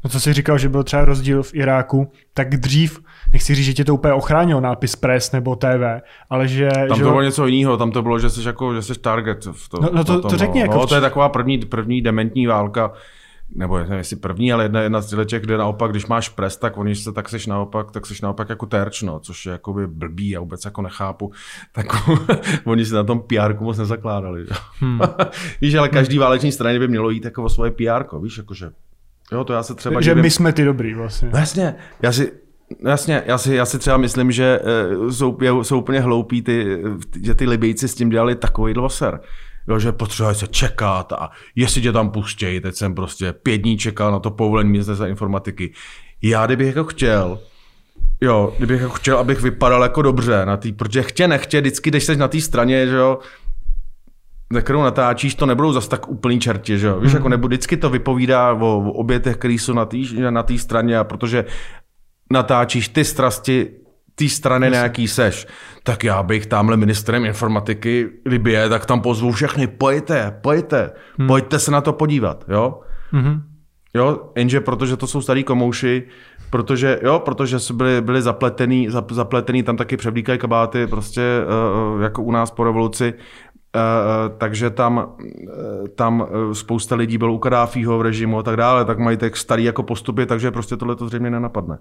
No 0.04 0.10
co 0.10 0.20
jsi 0.20 0.34
říkal, 0.34 0.58
že 0.58 0.70
byl 0.70 0.84
třeba 0.84 1.06
rozdíl 1.06 1.44
v 1.44 1.54
Iráku, 1.56 2.12
tak 2.34 2.58
dřív, 2.58 3.00
nechci 3.34 3.56
říct, 3.56 3.66
že 3.66 3.74
tě 3.74 3.86
to 3.86 3.94
úplně 3.94 4.14
ochránilo 4.14 4.62
nápis 4.62 4.96
Press 4.96 5.32
nebo 5.32 5.56
TV, 5.56 6.02
ale 6.30 6.48
že... 6.48 6.70
Tam 6.88 6.98
že 6.98 7.04
to 7.04 7.10
bylo 7.10 7.22
něco 7.22 7.48
jiného, 7.48 7.78
tam 7.78 7.92
to 7.92 8.02
bylo, 8.02 8.20
že 8.20 8.30
jsi 8.30 8.48
jako, 8.48 8.74
že 8.74 8.82
jsi 8.82 9.00
target. 9.00 9.46
V 9.52 9.70
to, 9.70 9.82
No, 9.82 9.90
no 9.94 10.04
to- 10.04 10.22
tom, 10.22 10.32
to 10.32 10.38
řekni, 10.38 10.60
no. 10.60 10.66
jako 10.66 10.78
no, 10.78 10.88
to 10.88 10.96
je 10.96 11.02
taková 11.02 11.30
první, 11.30 11.58
první 11.58 12.02
dementní 12.02 12.48
válka, 12.48 12.94
nebo 13.56 13.78
nevím, 13.78 13.94
jestli 13.94 14.16
první, 14.16 14.54
ale 14.54 14.64
jedna, 14.64 14.82
jedna 14.82 15.02
z 15.02 15.26
těch, 15.26 15.42
kde 15.42 15.58
naopak, 15.58 15.92
když 15.92 16.06
máš 16.06 16.30
pres, 16.30 16.58
tak 16.58 16.78
oni 16.78 16.96
se 16.96 17.12
tak 17.12 17.30
seš 17.30 17.48
naopak, 17.48 17.92
tak 17.92 18.06
seš 18.06 18.22
naopak 18.22 18.50
jako 18.50 18.66
terč, 18.66 19.02
no, 19.02 19.20
což 19.20 19.46
je 19.46 19.52
jakoby 19.52 19.88
blbý, 19.88 20.30
já 20.30 20.40
vůbec 20.40 20.66
jako 20.66 20.82
nechápu. 20.82 21.32
Tak 21.72 21.86
oni 22.66 22.86
si 22.86 22.94
na 22.94 23.04
tom 23.04 23.20
PR 23.20 23.60
moc 23.60 23.78
nezakládali. 23.78 24.46
Že? 24.46 24.54
Hmm. 24.80 25.00
víš, 25.62 25.76
ale 25.76 25.90
každý 25.90 26.18
váleční 26.18 26.52
straně 26.52 26.80
by 26.80 26.88
mělo 26.88 27.10
jít 27.10 27.26
jako 27.26 27.44
o 27.44 27.50
svoje 27.50 27.72
PR, 27.72 28.18
víš, 28.22 28.38
jakože, 28.38 28.72
jo, 29.32 29.44
to 29.44 29.54
já 29.54 29.64
se 29.64 29.76
třeba 29.76 30.02
že 30.02 30.12
divím- 30.12 30.22
my 30.22 30.30
jsme 30.30 30.54
ty 30.54 30.66
dobrý 30.66 30.94
vlastně. 30.94 31.30
No 31.34 31.40
jasně, 31.40 31.76
já 32.02 32.12
si, 32.12 32.32
no 32.82 32.90
jasně, 32.90 33.24
já 33.26 33.38
si, 33.38 33.56
já 33.56 33.66
si 33.66 33.80
třeba 33.80 33.98
myslím, 33.98 34.32
že 34.32 34.60
uh, 34.98 35.10
jsou, 35.10 35.38
jsou 35.62 35.80
úplně 35.80 36.00
hloupí, 36.00 36.42
ty, 36.42 36.84
že 37.24 37.36
ty 37.36 37.46
Libijci 37.48 37.88
s 37.88 37.96
tím 37.96 38.10
dělali 38.10 38.36
takový 38.36 38.74
loser. 38.74 39.20
Jo, 39.68 39.80
že 39.80 39.92
potřebuje 39.92 40.36
se 40.36 40.48
čekat 40.48 41.14
a 41.14 41.30
jestli 41.56 41.82
tě 41.82 41.92
tam 41.92 42.10
pustějí, 42.10 42.60
teď 42.60 42.76
jsem 42.76 42.96
prostě 42.96 43.34
pět 43.34 43.58
dní 43.58 43.78
čekal 43.78 44.12
na 44.12 44.20
to 44.20 44.32
povolení 44.32 44.72
ministerstva 44.72 45.08
informatiky. 45.08 45.74
Já 46.22 46.46
kdybych 46.46 46.68
jako 46.68 46.84
chtěl, 46.84 47.40
jo, 48.22 48.54
kdybych 48.58 48.82
jako 48.82 48.94
chtěl, 48.94 49.18
abych 49.18 49.42
vypadal 49.42 49.84
jako 49.84 50.02
dobře 50.02 50.46
na 50.46 50.58
tý, 50.58 50.72
protože 50.72 51.04
chtě 51.04 51.28
nechtě, 51.28 51.62
vždycky, 51.62 51.90
když 51.90 52.04
jsi 52.04 52.16
na 52.16 52.28
té 52.28 52.42
straně, 52.42 52.88
že 52.88 52.96
jo, 52.96 53.20
za 54.54 54.62
kterou 54.62 54.84
natáčíš, 54.84 55.36
to 55.36 55.46
nebudou 55.46 55.74
zas 55.74 55.88
tak 55.88 56.08
úplný 56.10 56.40
čerti, 56.40 56.80
že 56.80 56.88
jo? 56.88 57.00
Víš, 57.00 57.14
jako 57.14 57.30
nebo 57.30 57.48
vždycky 57.48 57.78
to 57.78 57.90
vypovídá 57.90 58.54
o, 58.54 58.78
o 58.78 58.92
obětech, 58.92 59.38
které 59.38 59.54
jsou 59.54 59.74
na 59.74 59.86
té 59.86 59.98
na 60.30 60.44
té 60.44 60.58
straně 60.58 60.98
a 60.98 61.04
protože 61.04 61.46
natáčíš 62.32 62.88
ty 62.88 63.06
strasti 63.06 63.72
té 64.24 64.30
strany 64.30 64.70
na 64.70 64.78
jaký 64.78 65.08
seš, 65.08 65.48
tak 65.84 66.04
já 66.04 66.24
bych 66.24 66.46
tamhle 66.46 66.78
ministrem 66.78 67.26
informatiky 67.26 68.10
Libie, 68.26 68.70
tak 68.70 68.86
tam 68.86 69.02
pozvu 69.02 69.32
všechny, 69.32 69.68
pojďte, 69.68 70.38
pojďte, 70.42 70.92
hmm. 71.18 71.28
pojďte 71.28 71.60
se 71.60 71.72
na 71.72 71.82
to 71.82 71.94
podívat, 71.94 72.46
jo? 72.48 72.80
Mhm. 73.12 73.42
Jo, 73.94 74.32
jenže 74.36 74.62
protože 74.62 74.98
to 74.98 75.08
jsou 75.08 75.22
starý 75.22 75.44
komouši, 75.44 76.04
protože, 76.50 77.00
jo, 77.04 77.20
protože 77.20 77.58
byli, 77.74 78.02
byli 78.02 78.22
zapletený, 78.22 78.90
zap, 78.90 79.12
zapletený, 79.12 79.64
tam 79.64 79.78
taky 79.78 79.98
převlíkají 79.98 80.40
kabáty, 80.40 80.88
prostě 80.88 81.22
uh, 81.94 82.02
jako 82.02 82.24
u 82.24 82.32
nás 82.32 82.52
po 82.52 82.64
revoluci, 82.64 83.14
Uh, 83.76 84.38
takže 84.38 84.70
tam, 84.70 84.98
uh, 84.98 85.88
tam 85.96 86.28
spousta 86.54 86.96
lidí 86.96 87.18
bylo 87.18 87.34
u 87.34 87.38
Kadáfího 87.38 87.98
v 87.98 88.02
režimu 88.02 88.40
a 88.40 88.44
tak 88.44 88.58
dále, 88.58 88.86
tak 88.86 89.00
mají 89.00 89.18
tak 89.18 89.38
starý 89.38 89.64
jako 89.64 89.84
postupy, 89.84 90.26
takže 90.26 90.52
prostě 90.52 90.78
tohle 90.78 90.96
to 90.96 91.08
zřejmě 91.08 91.30
nenapadne. 91.30 91.78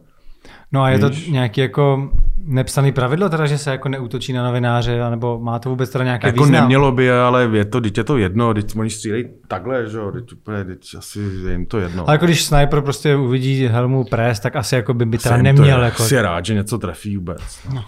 No 0.73 0.83
a 0.83 0.91
je 0.91 0.99
to 0.99 1.09
Víš? 1.09 1.29
nějaký 1.29 1.61
jako 1.61 2.11
nepsaný 2.45 2.93
pravidlo 2.93 3.29
teda, 3.29 3.47
že 3.47 3.59
se 3.59 3.71
jako 3.71 3.89
neútočí 3.89 4.33
na 4.33 4.45
novináře, 4.45 5.03
anebo 5.03 5.39
má 5.39 5.59
to 5.59 5.69
vůbec 5.71 5.91
teda 5.91 6.05
nějaký 6.05 6.27
Jako 6.27 6.43
význam? 6.45 6.63
nemělo 6.63 6.93
by, 6.93 7.11
ale 7.13 7.49
je 7.53 7.65
to, 7.65 7.81
teď 7.81 7.99
je 7.99 8.05
to 8.05 8.19
jedno, 8.19 8.55
teď 8.55 8.77
oni 8.77 8.91
střílejí 8.91 9.25
takhle, 9.49 9.89
že 9.89 9.97
jo, 9.99 10.13
teď 10.13 10.33
úplně, 10.33 10.65
teď 10.65 10.81
asi 10.99 11.21
je 11.45 11.53
jim 11.53 11.67
to 11.67 11.79
jedno. 11.79 12.05
Ale 12.09 12.15
jako 12.15 12.25
když 12.25 12.45
sniper 12.45 12.81
prostě 12.81 13.17
uvidí 13.17 13.67
helmu 13.67 14.05
pres, 14.05 14.41
tak 14.41 14.57
asi 14.57 14.75
jako 14.75 14.95
by, 14.95 15.07
by 15.07 15.19
teda 15.19 15.37
neměl. 15.37 15.79
to, 15.79 15.85
jako... 15.85 16.03
Jsi 16.03 16.21
rád, 16.23 16.45
že 16.47 16.55
něco 16.55 16.79
trefí 16.79 17.17
vůbec. 17.17 17.41
No. 17.69 17.75
No 17.75 17.85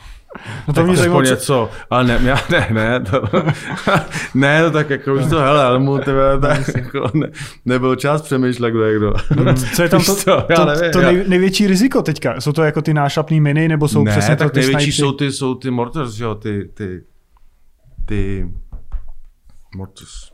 to 0.75 0.85
mě 0.85 0.97
zajímalo, 0.97 1.23
co, 1.23 1.31
něco, 1.31 1.71
ale 1.91 2.05
ne, 2.05 2.21
já, 2.25 2.37
ne, 2.51 2.69
ne, 2.73 3.01
to, 3.01 3.23
ne, 4.35 4.65
to 4.65 4.71
tak 4.71 4.91
jako 4.91 5.15
už 5.15 5.27
to, 5.31 5.41
hele, 5.41 5.65
ale 5.65 5.79
mu 5.79 5.99
tebe, 5.99 6.39
tak 6.41 6.69
jako 6.77 7.11
ne, 7.15 7.27
nebyl 7.65 7.97
čas 7.97 8.23
přemýšlet, 8.23 8.71
kdo 8.71 8.85
je 8.85 8.97
kdo. 8.97 9.15
co 9.75 9.83
je 9.83 9.89
tam 9.89 10.01
to, 10.25 10.47
já 10.49 10.57
to, 10.57 10.65
nevím, 10.65 10.93
to 10.93 11.01
nej, 11.01 11.25
největší 11.29 11.67
riziko 11.67 12.03
teďka? 12.03 12.41
Jsou 12.41 12.53
to 12.53 12.63
jako 12.63 12.83
ty 12.83 12.95
nášlapný 12.95 13.41
miny, 13.41 13.69
nebo 13.69 13.89
jsou 13.89 14.05
ne, 14.05 14.11
přesně 14.11 14.37
to 14.37 14.45
tak 14.45 14.53
ty 14.53 14.61
největší 14.61 14.93
snajpy? 14.93 14.93
jsou 14.93 15.13
ty, 15.13 15.33
jsou 15.33 15.55
ty 15.55 15.71
mortars, 15.71 16.19
jo, 16.19 16.35
ty, 16.35 16.69
ty, 16.75 17.03
ty, 18.07 18.51
mortars. 19.77 20.33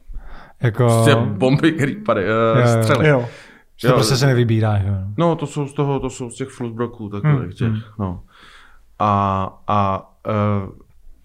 Jako... 0.63 0.85
Prostě 0.85 1.15
bomby, 1.15 1.73
který 1.73 1.97
padají, 1.97 2.27
jo. 2.29 2.35
uh, 2.77 2.83
střely. 2.83 3.09
Jo. 3.09 3.29
Že 3.81 3.89
to 3.89 3.95
prostě 3.95 4.17
se 4.17 4.27
nevybírá, 4.27 4.79
že? 4.79 4.89
No, 5.19 5.37
to 5.37 5.47
jsou 5.47 5.67
z 5.67 5.73
toho, 5.73 6.01
to 6.01 6.11
jsou 6.11 6.31
z 6.31 6.35
těch 6.35 6.49
flusbroků 6.49 7.09
takových 7.09 7.41
Hmm, 7.41 7.53
těch, 7.53 7.99
no. 7.99 8.23
A, 8.99 9.49
a 9.67 10.11
uh, 10.29 10.71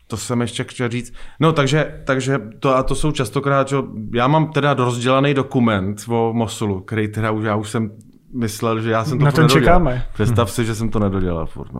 to 0.07 0.17
jsem 0.17 0.41
ještě 0.41 0.63
chtěl 0.63 0.89
říct. 0.89 1.13
No, 1.39 1.53
takže, 1.53 2.01
takže 2.05 2.39
to, 2.59 2.75
a 2.75 2.83
to 2.83 2.95
jsou 2.95 3.11
častokrát, 3.11 3.67
že 3.67 3.77
já 4.13 4.27
mám 4.27 4.47
teda 4.51 4.73
rozdělaný 4.73 5.33
dokument 5.33 6.05
o 6.09 6.33
Mosulu, 6.33 6.81
který 6.81 7.07
teda 7.07 7.31
už, 7.31 7.43
já 7.45 7.55
už 7.55 7.69
jsem 7.69 7.91
myslel, 8.35 8.81
že 8.81 8.91
já 8.91 9.05
jsem 9.05 9.19
to 9.19 9.25
Na 9.25 9.31
ten 9.31 9.41
nedodělal. 9.43 9.63
čekáme. 9.63 10.05
Představ 10.13 10.51
si, 10.51 10.65
že 10.65 10.75
jsem 10.75 10.89
to 10.89 10.99
nedodělal 10.99 11.45
furt, 11.45 11.73
no. 11.73 11.79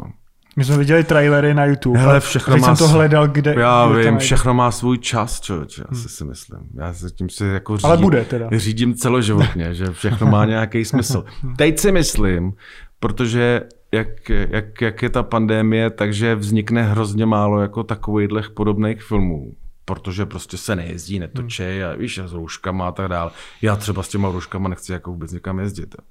My 0.55 0.63
jsme 0.63 0.77
viděli 0.77 1.03
trailery 1.03 1.53
na 1.53 1.65
YouTube. 1.65 1.99
Hele, 1.99 2.19
všechno 2.19 2.57
má 2.57 2.67
jsem 2.67 2.87
to 2.87 2.87
hledal, 2.93 3.27
kde... 3.27 3.55
Já 3.59 3.89
kde 3.91 4.03
vím, 4.03 4.17
všechno 4.17 4.53
má 4.53 4.71
svůj 4.71 4.97
čas, 4.97 5.41
člověče, 5.41 5.83
asi 5.89 6.09
si 6.09 6.25
myslím. 6.25 6.59
Já 6.77 6.93
se 6.93 7.09
tím 7.11 7.29
si 7.29 7.45
jako 7.45 7.77
řídím, 7.77 7.85
Ale 7.91 7.97
bude 7.97 8.25
teda. 8.25 8.47
řídím 8.51 8.93
celoživotně, 8.95 9.73
že 9.73 9.85
všechno 9.91 10.27
má 10.27 10.45
nějaký 10.45 10.85
smysl. 10.85 11.23
Teď 11.57 11.79
si 11.79 11.91
myslím, 11.91 12.53
protože 12.99 13.61
jak, 13.93 14.29
jak, 14.29 14.81
jak 14.81 15.01
je 15.01 15.09
ta 15.09 15.23
pandémie, 15.23 15.89
takže 15.89 16.35
vznikne 16.35 16.83
hrozně 16.83 17.25
málo 17.25 17.61
jako 17.61 17.83
takovýchhle 17.83 18.43
podobných 18.53 19.03
filmů 19.03 19.55
protože 19.85 20.25
prostě 20.25 20.57
se 20.57 20.75
nejezdí, 20.75 21.19
netočí 21.19 21.83
a 21.83 21.95
víš, 21.95 22.17
a 22.17 22.27
s 22.27 22.33
rouškama 22.33 22.87
a 22.87 22.91
tak 22.91 23.07
dále. 23.07 23.31
Já 23.61 23.75
třeba 23.75 24.03
s 24.03 24.09
těma 24.09 24.29
rouškama 24.29 24.69
nechci 24.69 24.91
jako 24.91 25.11
vůbec 25.11 25.31
někam 25.31 25.59
jezdit. 25.59 25.95
Jo. 25.99 26.07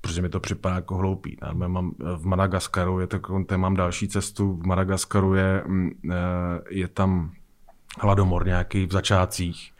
Protože 0.00 0.22
mi 0.22 0.28
to 0.28 0.40
připadá 0.40 0.74
jako 0.74 0.96
hloupý. 0.96 1.36
Já 1.42 1.52
mám, 1.52 1.94
v 2.16 2.26
Madagaskaru 2.26 3.00
je 3.00 3.06
tam 3.06 3.60
mám 3.60 3.76
další 3.76 4.08
cestu. 4.08 4.56
V 4.56 4.66
Madagaskaru 4.66 5.34
je, 5.34 5.62
mm, 5.66 5.90
eh, 6.10 6.14
je 6.70 6.88
tam 6.88 7.32
hladomor 8.00 8.46
nějaký 8.46 8.86
v 8.86 8.92
začátcích. 8.92 9.72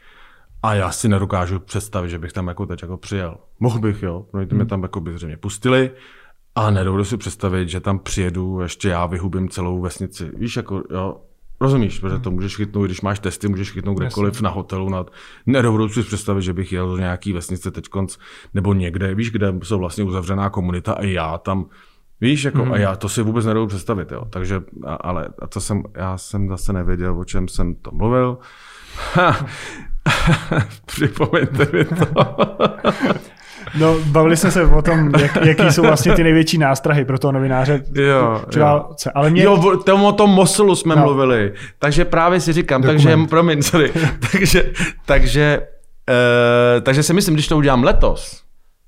A 0.63 0.73
já 0.73 0.91
si 0.91 1.09
nedokážu 1.09 1.59
představit, 1.59 2.09
že 2.09 2.19
bych 2.19 2.33
tam 2.33 2.47
jako 2.47 2.65
teď 2.65 2.81
jako 2.81 2.97
přijel. 2.97 3.37
Mohl 3.59 3.79
bych, 3.79 4.03
jo. 4.03 4.25
No, 4.33 4.45
ty 4.45 4.55
mě 4.55 4.65
tam 4.65 4.83
jako 4.83 5.01
by 5.01 5.13
zřejmě 5.13 5.37
pustili. 5.37 5.91
A 6.55 6.71
nedovedu 6.71 7.03
si 7.03 7.17
představit, 7.17 7.69
že 7.69 7.79
tam 7.79 7.99
přijedu, 7.99 8.61
ještě 8.61 8.89
já 8.89 9.05
vyhubím 9.05 9.49
celou 9.49 9.81
vesnici. 9.81 10.31
Víš, 10.37 10.55
jako, 10.55 10.83
jo, 10.89 11.17
Rozumíš, 11.61 11.99
protože 11.99 12.19
to 12.19 12.31
můžeš 12.31 12.55
chytnout, 12.55 12.85
když 12.85 13.01
máš 13.01 13.19
testy, 13.19 13.47
můžeš 13.47 13.71
chytnout 13.71 13.97
kdekoliv 13.97 14.33
Jasně. 14.33 14.43
na 14.43 14.49
hotelu. 14.49 14.89
Na... 14.89 15.05
Nedovedu 15.45 15.89
si 15.89 16.03
představit, 16.03 16.41
že 16.41 16.53
bych 16.53 16.71
jel 16.71 16.89
do 16.89 16.97
nějaký 16.97 17.33
vesnice 17.33 17.71
teď 17.71 17.85
nebo 18.53 18.73
někde, 18.73 19.15
víš, 19.15 19.31
kde 19.31 19.53
jsou 19.63 19.79
vlastně 19.79 20.03
uzavřená 20.03 20.49
komunita 20.49 20.93
a 20.93 21.03
já 21.03 21.37
tam, 21.37 21.65
víš, 22.21 22.43
jako, 22.43 22.65
mm. 22.65 22.71
a 22.71 22.77
já 22.77 22.95
to 22.95 23.09
si 23.09 23.21
vůbec 23.21 23.45
nedovedu 23.45 23.67
představit, 23.67 24.11
jo. 24.11 24.25
Takže, 24.29 24.61
a, 24.85 24.93
ale 24.95 25.29
a 25.41 25.47
to 25.47 25.61
jsem, 25.61 25.83
já 25.95 26.17
jsem 26.17 26.49
zase 26.49 26.73
nevěděl, 26.73 27.19
o 27.19 27.25
čem 27.25 27.47
jsem 27.47 27.75
to 27.75 27.91
mluvil. 27.91 28.37
Ha. 29.13 29.45
Připomeňte 30.85 31.69
mi 31.73 31.85
to. 31.85 32.05
No, 33.79 33.95
bavili 34.05 34.37
jsme 34.37 34.51
se 34.51 34.65
o 34.65 34.81
tom, 34.81 35.11
jak, 35.19 35.45
jaký 35.45 35.71
jsou 35.71 35.81
vlastně 35.81 36.13
ty 36.13 36.23
největší 36.23 36.57
nástrahy 36.57 37.05
pro 37.05 37.19
toho 37.19 37.31
novináře. 37.31 37.83
Jo, 37.95 38.41
při 38.49 38.59
jo. 38.59 38.85
Ale 39.15 39.29
mě... 39.29 39.43
Jo, 39.43 39.53
o 39.53 39.77
tom, 39.77 40.05
o 40.05 40.11
tom 40.11 40.29
Mosulu 40.29 40.75
jsme 40.75 40.95
no. 40.95 41.01
mluvili. 41.01 41.53
Takže 41.79 42.05
právě 42.05 42.39
si 42.39 42.53
říkám, 42.53 42.81
Dokument. 42.81 43.03
takže, 43.03 43.27
promiň, 43.29 43.61
sorry. 43.61 43.91
takže, 44.31 44.71
takže, 45.05 45.59
uh, 46.09 46.83
takže 46.83 47.03
si 47.03 47.13
myslím, 47.13 47.33
když 47.33 47.47
to 47.47 47.57
udělám 47.57 47.83
letos, 47.83 48.41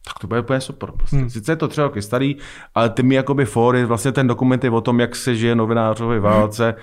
tak 0.07 0.19
to 0.19 0.27
bude 0.27 0.39
úplně 0.39 0.61
super. 0.61 0.91
Prostě. 0.91 1.15
Hmm. 1.15 1.29
Sice 1.29 1.51
je 1.51 1.55
to 1.55 1.67
třeba 1.67 1.87
roky 1.87 2.01
starý, 2.01 2.35
ale 2.75 2.89
ty 2.89 3.03
mi 3.03 3.15
jakoby 3.15 3.45
fóry, 3.45 3.85
vlastně 3.85 4.11
ten 4.11 4.27
dokument 4.27 4.63
je 4.63 4.69
o 4.69 4.81
tom, 4.81 4.99
jak 4.99 5.15
se 5.15 5.35
žije 5.35 5.55
novinářové 5.55 6.19
válce. 6.19 6.75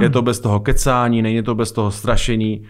Je 0.00 0.10
to 0.10 0.22
bez 0.22 0.40
toho 0.40 0.60
kecání, 0.60 1.22
není 1.22 1.42
to 1.42 1.54
bez 1.54 1.72
toho 1.72 1.90
strašení. 1.90 2.66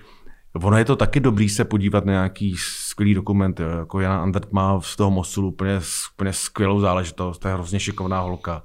Ono 0.54 0.78
je 0.78 0.84
to 0.84 0.96
taky 0.96 1.20
dobrý 1.20 1.48
se 1.48 1.64
podívat 1.64 2.04
na 2.04 2.12
nějaký 2.12 2.56
skvělý 2.58 3.14
dokument, 3.14 3.60
jo. 3.60 3.68
jako 3.68 4.00
Jana 4.00 4.22
Andert 4.22 4.52
má 4.52 4.80
z 4.80 4.96
toho 4.96 5.10
Mosulu 5.10 5.48
úplně, 5.48 5.80
úplně 6.14 6.32
skvělou 6.32 6.80
záležitost, 6.80 7.38
to 7.38 7.48
je 7.48 7.54
hrozně 7.54 7.80
šikovná 7.80 8.20
holka, 8.20 8.62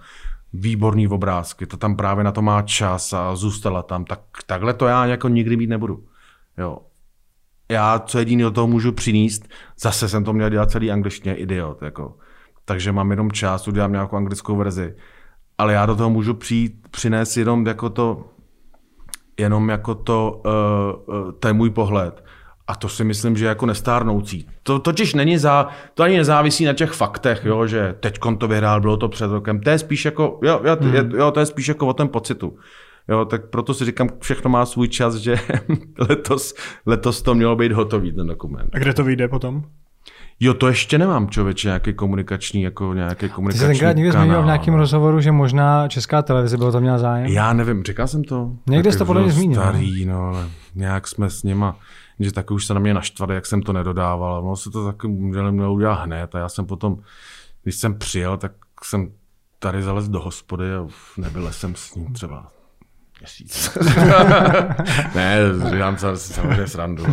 výborný 0.53 1.07
obrázky, 1.07 1.65
to 1.65 1.77
tam 1.77 1.95
právě 1.95 2.23
na 2.23 2.31
to 2.31 2.41
má 2.41 2.61
čas 2.61 3.13
a 3.13 3.35
zůstala 3.35 3.81
tam, 3.81 4.05
tak 4.05 4.19
takhle 4.45 4.73
to 4.73 4.87
já 4.87 5.05
jako 5.05 5.27
nikdy 5.27 5.57
mít 5.57 5.69
nebudu. 5.69 6.05
Jo. 6.57 6.77
Já 7.69 7.99
co 7.99 8.19
jediný 8.19 8.43
do 8.43 8.51
toho 8.51 8.67
můžu 8.67 8.91
přinést, 8.91 9.47
zase 9.79 10.09
jsem 10.09 10.23
to 10.23 10.33
měl 10.33 10.49
dělat 10.49 10.71
celý 10.71 10.91
angličtině, 10.91 11.35
idiot, 11.35 11.81
jako. 11.81 12.17
takže 12.65 12.91
mám 12.91 13.11
jenom 13.11 13.31
čas, 13.31 13.67
udělám 13.67 13.91
nějakou 13.91 14.15
anglickou 14.15 14.55
verzi, 14.55 14.95
ale 15.57 15.73
já 15.73 15.85
do 15.85 15.95
toho 15.95 16.09
můžu 16.09 16.33
přijít, 16.33 16.87
přinést 16.91 17.37
jenom 17.37 17.67
jako 17.67 17.89
to, 17.89 18.32
jenom 19.39 19.69
jako 19.69 19.95
to, 19.95 20.41
uh, 20.45 21.31
to 21.31 21.47
je 21.47 21.53
můj 21.53 21.69
pohled. 21.69 22.23
A 22.67 22.75
to 22.75 22.89
si 22.89 23.03
myslím, 23.03 23.37
že 23.37 23.45
je 23.45 23.49
jako 23.49 23.65
nestárnoucí. 23.65 24.47
To 24.63 24.79
totiž 24.79 25.13
není 25.13 25.37
za, 25.37 25.67
to 25.93 26.03
ani 26.03 26.17
nezávisí 26.17 26.65
na 26.65 26.73
těch 26.73 26.91
faktech, 26.91 27.45
jo, 27.45 27.67
že 27.67 27.95
teď 27.99 28.19
to 28.37 28.47
vyhrál, 28.47 28.81
bylo 28.81 28.97
to 28.97 29.09
před 29.09 29.27
rokem. 29.27 29.59
To 29.59 29.69
je 29.69 29.79
spíš 29.79 30.05
jako, 30.05 30.39
jo, 30.43 30.61
jo, 30.63 30.77
Hmm. 30.81 31.11
jo, 31.11 31.31
to 31.31 31.39
je 31.39 31.45
spíš 31.45 31.67
jako 31.67 31.87
o 31.87 31.93
tom 31.93 32.07
pocitu. 32.07 32.57
Jo, 33.07 33.25
tak 33.25 33.49
proto 33.49 33.73
si 33.73 33.85
říkám, 33.85 34.09
všechno 34.19 34.49
má 34.49 34.65
svůj 34.65 34.87
čas, 34.87 35.15
že 35.15 35.35
letos, 36.09 36.53
letos 36.85 37.21
to 37.21 37.35
mělo 37.35 37.55
být 37.55 37.71
hotový, 37.71 38.13
ten 38.13 38.27
dokument. 38.27 38.69
A 38.73 38.79
kde 38.79 38.93
to 38.93 39.03
vyjde 39.03 39.27
potom? 39.27 39.63
Jo, 40.43 40.53
to 40.53 40.67
ještě 40.67 40.97
nemám, 40.97 41.29
člověče, 41.29 41.67
nějaký 41.67 41.93
komunikační, 41.93 42.61
jako 42.61 42.93
nějaký 42.93 43.19
Ty 43.19 43.29
komunikační 43.29 43.75
jsi 43.75 43.79
tenkrát 43.79 43.93
kanál. 43.93 44.11
zmínil 44.11 44.41
v 44.41 44.45
nějakém 44.45 44.73
rozhovoru, 44.73 45.21
že 45.21 45.31
možná 45.31 45.87
česká 45.87 46.21
televize 46.21 46.57
bylo 46.57 46.71
to 46.71 46.81
měla 46.81 46.97
zájem. 46.97 47.25
Já 47.27 47.53
nevím, 47.53 47.83
říkal 47.83 48.07
jsem 48.07 48.23
to? 48.23 48.51
Někde 48.69 48.91
jsi 48.91 48.97
to 48.97 49.05
podle 49.05 49.21
mě 49.21 49.31
zmínil, 49.31 49.61
no. 49.61 49.67
Starý, 49.69 50.05
no, 50.05 50.21
ale 50.27 50.49
nějak 50.75 51.07
jsme 51.07 51.29
s 51.29 51.43
nima, 51.43 51.77
že 52.19 52.31
taky 52.31 52.53
už 52.53 52.65
se 52.65 52.73
na 52.73 52.79
mě 52.79 52.93
naštvali, 52.93 53.35
jak 53.35 53.45
jsem 53.45 53.61
to 53.61 53.73
nedodával. 53.73 54.43
Ono 54.45 54.55
se 54.55 54.69
to 54.69 54.85
taky 54.85 55.07
mělo, 55.07 55.51
mělo 55.51 55.73
udělat 55.73 56.03
hned. 56.03 56.35
A 56.35 56.39
já 56.39 56.49
jsem 56.49 56.65
potom, 56.65 56.97
když 57.63 57.75
jsem 57.75 57.97
přijel, 57.97 58.37
tak 58.37 58.51
jsem 58.83 59.11
tady 59.59 59.81
zalez 59.81 60.09
do 60.09 60.19
hospody 60.19 60.75
a 60.75 60.87
nebyl 61.17 61.51
jsem 61.51 61.75
s 61.75 61.95
ním 61.95 62.13
třeba 62.13 62.51
měsíc. 63.23 63.77
ne, 65.15 65.39
říkám 65.71 65.97
se 65.97 66.17
samozřejmě 66.17 66.67
srandu. 66.67 67.03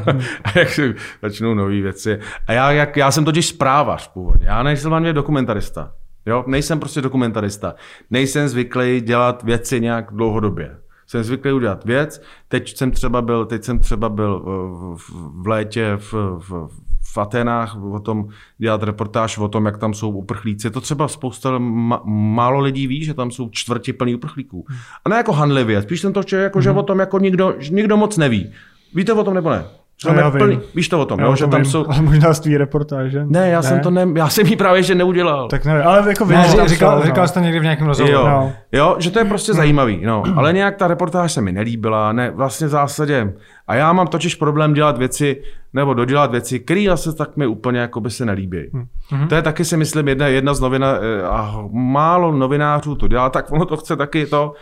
a 0.44 0.58
jak 0.58 0.68
si 0.68 0.94
začnou 1.22 1.54
nové 1.54 1.80
věci. 1.80 2.18
A 2.46 2.52
já, 2.52 2.72
jak, 2.72 2.96
já 2.96 3.10
jsem 3.10 3.24
totiž 3.24 3.48
zprávař 3.48 4.08
původně. 4.08 4.46
Já 4.46 4.62
nejsem 4.62 4.90
hlavně 4.90 5.12
dokumentarista. 5.12 5.92
Jo? 6.26 6.44
Nejsem 6.46 6.80
prostě 6.80 7.00
dokumentarista. 7.00 7.74
Nejsem 8.10 8.48
zvyklý 8.48 9.00
dělat 9.00 9.42
věci 9.42 9.80
nějak 9.80 10.12
dlouhodobě. 10.12 10.76
Jsem 11.06 11.24
zvyklý 11.24 11.52
udělat 11.52 11.84
věc. 11.84 12.22
Teď 12.48 12.76
jsem 12.76 12.90
třeba 12.90 13.22
byl, 13.22 13.46
teď 13.46 13.64
jsem 13.64 13.78
třeba 13.78 14.08
byl 14.08 14.40
v, 14.40 14.96
v, 14.96 15.42
v 15.42 15.46
létě 15.46 15.92
v, 15.96 16.12
v, 16.38 16.68
v 17.12 17.18
Atenách 17.18 17.82
o 17.82 18.00
tom 18.00 18.28
dělat 18.58 18.82
reportáž 18.82 19.38
o 19.38 19.48
tom, 19.48 19.66
jak 19.66 19.78
tam 19.78 19.94
jsou 19.94 20.10
uprchlíci. 20.10 20.70
To 20.70 20.80
třeba 20.80 21.08
spousta 21.08 21.58
ma, 21.58 22.02
málo 22.04 22.60
lidí 22.60 22.86
ví, 22.86 23.04
že 23.04 23.14
tam 23.14 23.30
jsou 23.30 23.48
čtvrti 23.50 23.92
plný 23.92 24.14
uprchlíků. 24.14 24.66
A 25.04 25.08
ne 25.08 25.16
jako 25.16 25.32
hanlivě, 25.32 25.82
spíš 25.82 26.00
jsem 26.00 26.12
to 26.12 26.22
chtěl, 26.22 26.40
jako, 26.40 26.60
že 26.60 26.70
o 26.70 26.82
tom 26.82 26.98
jako 26.98 27.18
nikdo, 27.18 27.54
že 27.58 27.74
nikdo 27.74 27.96
moc 27.96 28.16
neví. 28.16 28.52
Víte 28.94 29.12
o 29.12 29.24
tom 29.24 29.34
nebo 29.34 29.50
ne? 29.50 29.64
Že 30.02 30.12
No, 30.14 30.20
já 30.20 30.30
plný, 30.30 30.50
vím. 30.56 30.62
víš 30.74 30.88
to 30.88 31.00
o 31.00 31.04
tom, 31.04 31.20
Já 31.20 31.26
jo, 31.26 31.36
že 31.36 31.46
tam 31.46 31.60
vím, 31.62 31.70
jsou... 31.70 31.84
Ale 31.88 32.02
možná 32.02 32.32
z 32.34 32.40
tvý 32.40 32.56
reportáže. 32.56 33.22
Ne, 33.26 33.48
já 33.50 33.62
jsem 33.62 33.80
to 33.80 33.90
ne, 33.90 34.06
já 34.16 34.28
jsem 34.28 34.46
ji 34.46 34.56
právě 34.56 34.78
ještě 34.78 34.94
neudělal. 34.94 35.48
Tak 35.48 35.64
nevím, 35.64 35.86
ale 35.86 36.08
jako 36.08 36.24
vím, 36.24 36.38
Ne, 36.38 36.48
že 36.48 36.56
tam 36.56 36.68
říkal, 36.68 37.00
jsou, 37.00 37.06
říkal 37.06 37.24
no. 37.24 37.28
jsi 37.28 37.34
to 37.34 37.40
někdy 37.40 37.58
v 37.60 37.62
nějakém 37.62 37.86
rozhovoru. 37.86 38.16
Jo, 38.18 38.24
No. 38.26 38.52
jo, 38.72 38.96
že 38.98 39.10
to 39.10 39.18
je 39.18 39.24
prostě 39.24 39.54
zajímavý, 39.54 40.00
no. 40.06 40.22
Ale 40.36 40.52
nějak 40.52 40.76
ta 40.76 40.88
reportáž 40.88 41.32
se 41.32 41.40
mi 41.40 41.52
nelíbila, 41.52 42.12
ne, 42.12 42.30
vlastně 42.30 42.66
v 42.66 42.70
zásadě. 42.70 43.32
A 43.68 43.74
já 43.74 43.92
mám 43.92 44.06
totiž 44.06 44.34
problém 44.34 44.74
dělat 44.74 44.98
věci, 44.98 45.42
nebo 45.72 45.94
dodělat 45.94 46.30
věci, 46.30 46.60
které 46.60 46.84
zase 46.88 47.12
tak 47.14 47.36
mi 47.36 47.46
úplně 47.46 47.78
jako 47.80 48.00
by 48.00 48.10
se 48.10 48.24
nelíbí. 48.24 48.70
Hmm. 49.10 49.28
To 49.28 49.34
je 49.34 49.42
taky 49.42 49.64
si 49.64 49.76
myslím 49.76 50.08
jedna, 50.08 50.26
jedna 50.26 50.54
z 50.54 50.60
novina, 50.60 50.88
eh, 51.00 51.22
a 51.26 51.62
málo 51.72 52.32
novinářů 52.32 52.94
to 52.94 53.08
dělá, 53.08 53.30
tak 53.30 53.52
ono 53.52 53.64
to 53.64 53.76
chce 53.76 53.96
taky 53.96 54.26
to, 54.26 54.52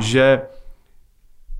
že 0.00 0.40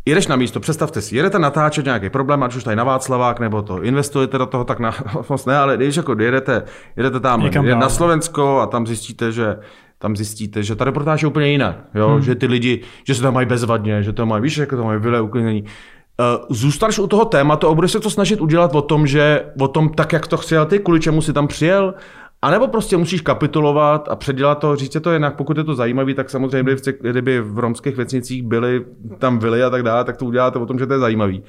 jedeš 0.08 0.26
na 0.26 0.36
místo, 0.36 0.60
představte 0.60 1.02
si, 1.02 1.16
jedete 1.16 1.38
natáčet 1.38 1.84
nějaký 1.84 2.10
problém, 2.10 2.42
ať 2.42 2.56
už 2.56 2.64
tady 2.64 2.76
na 2.76 2.84
Václavák, 2.84 3.40
nebo 3.40 3.62
to 3.62 3.82
investujete 3.82 4.38
do 4.38 4.46
toho, 4.46 4.64
tak 4.64 4.78
na, 4.78 4.94
moc 5.28 5.46
ne, 5.46 5.58
ale 5.58 5.76
když 5.76 5.96
jako 5.96 6.16
jedete, 6.18 6.62
jedete 6.96 7.20
tam 7.20 7.42
jedete 7.42 7.74
na. 7.74 7.88
Slovensko 7.88 8.60
a 8.60 8.66
tam 8.66 8.86
zjistíte, 8.86 9.32
že 9.32 9.58
tam 9.98 10.16
zjistíte, 10.16 10.62
že 10.62 10.76
ta 10.76 10.84
reportáž 10.84 11.22
je 11.22 11.28
úplně 11.28 11.48
jinak, 11.48 11.76
jo? 11.94 12.08
Hmm. 12.08 12.22
že 12.22 12.34
ty 12.34 12.46
lidi, 12.46 12.80
že 13.04 13.14
se 13.14 13.22
tam 13.22 13.34
mají 13.34 13.46
bezvadně, 13.46 14.02
že 14.02 14.12
to 14.12 14.26
mají, 14.26 14.42
víš, 14.42 14.56
jako 14.56 14.76
to 14.76 14.84
mají 14.84 15.00
vyle 15.00 15.20
uklidnění. 15.20 15.62
Uh, 15.62 16.46
zůstaneš 16.56 16.98
u 16.98 17.06
toho 17.06 17.24
tématu 17.24 17.68
a 17.68 17.74
budeš 17.74 17.92
se 17.92 18.00
to 18.00 18.10
snažit 18.10 18.40
udělat 18.40 18.74
o 18.74 18.82
tom, 18.82 19.06
že 19.06 19.44
o 19.60 19.68
tom 19.68 19.88
tak, 19.88 20.12
jak 20.12 20.26
to 20.26 20.36
chtěl 20.36 20.66
ty, 20.66 20.78
kvůli 20.78 21.00
čemu 21.00 21.22
si 21.22 21.32
tam 21.32 21.48
přijel, 21.48 21.94
a 22.42 22.50
nebo 22.50 22.68
prostě 22.68 22.96
musíš 22.96 23.20
kapitulovat 23.20 24.08
a 24.08 24.16
předělat 24.16 24.58
to, 24.58 24.76
říct 24.76 24.96
to 25.00 25.12
jinak, 25.12 25.36
pokud 25.36 25.56
je 25.56 25.64
to 25.64 25.74
zajímavý, 25.74 26.14
tak 26.14 26.30
samozřejmě, 26.30 26.62
kdyby 26.62 26.76
v, 26.76 26.80
těch- 26.80 27.00
kdyby 27.00 27.40
v 27.40 27.58
romských 27.58 27.96
vesnicích 27.96 28.42
byly 28.42 28.84
tam 29.18 29.38
vily 29.38 29.62
a 29.62 29.70
tak 29.70 29.82
dále, 29.82 30.04
tak 30.04 30.16
to 30.16 30.24
uděláte 30.24 30.58
o 30.58 30.66
tom, 30.66 30.78
že 30.78 30.86
to 30.86 30.92
je 30.92 30.98
zajímavý. 30.98 31.42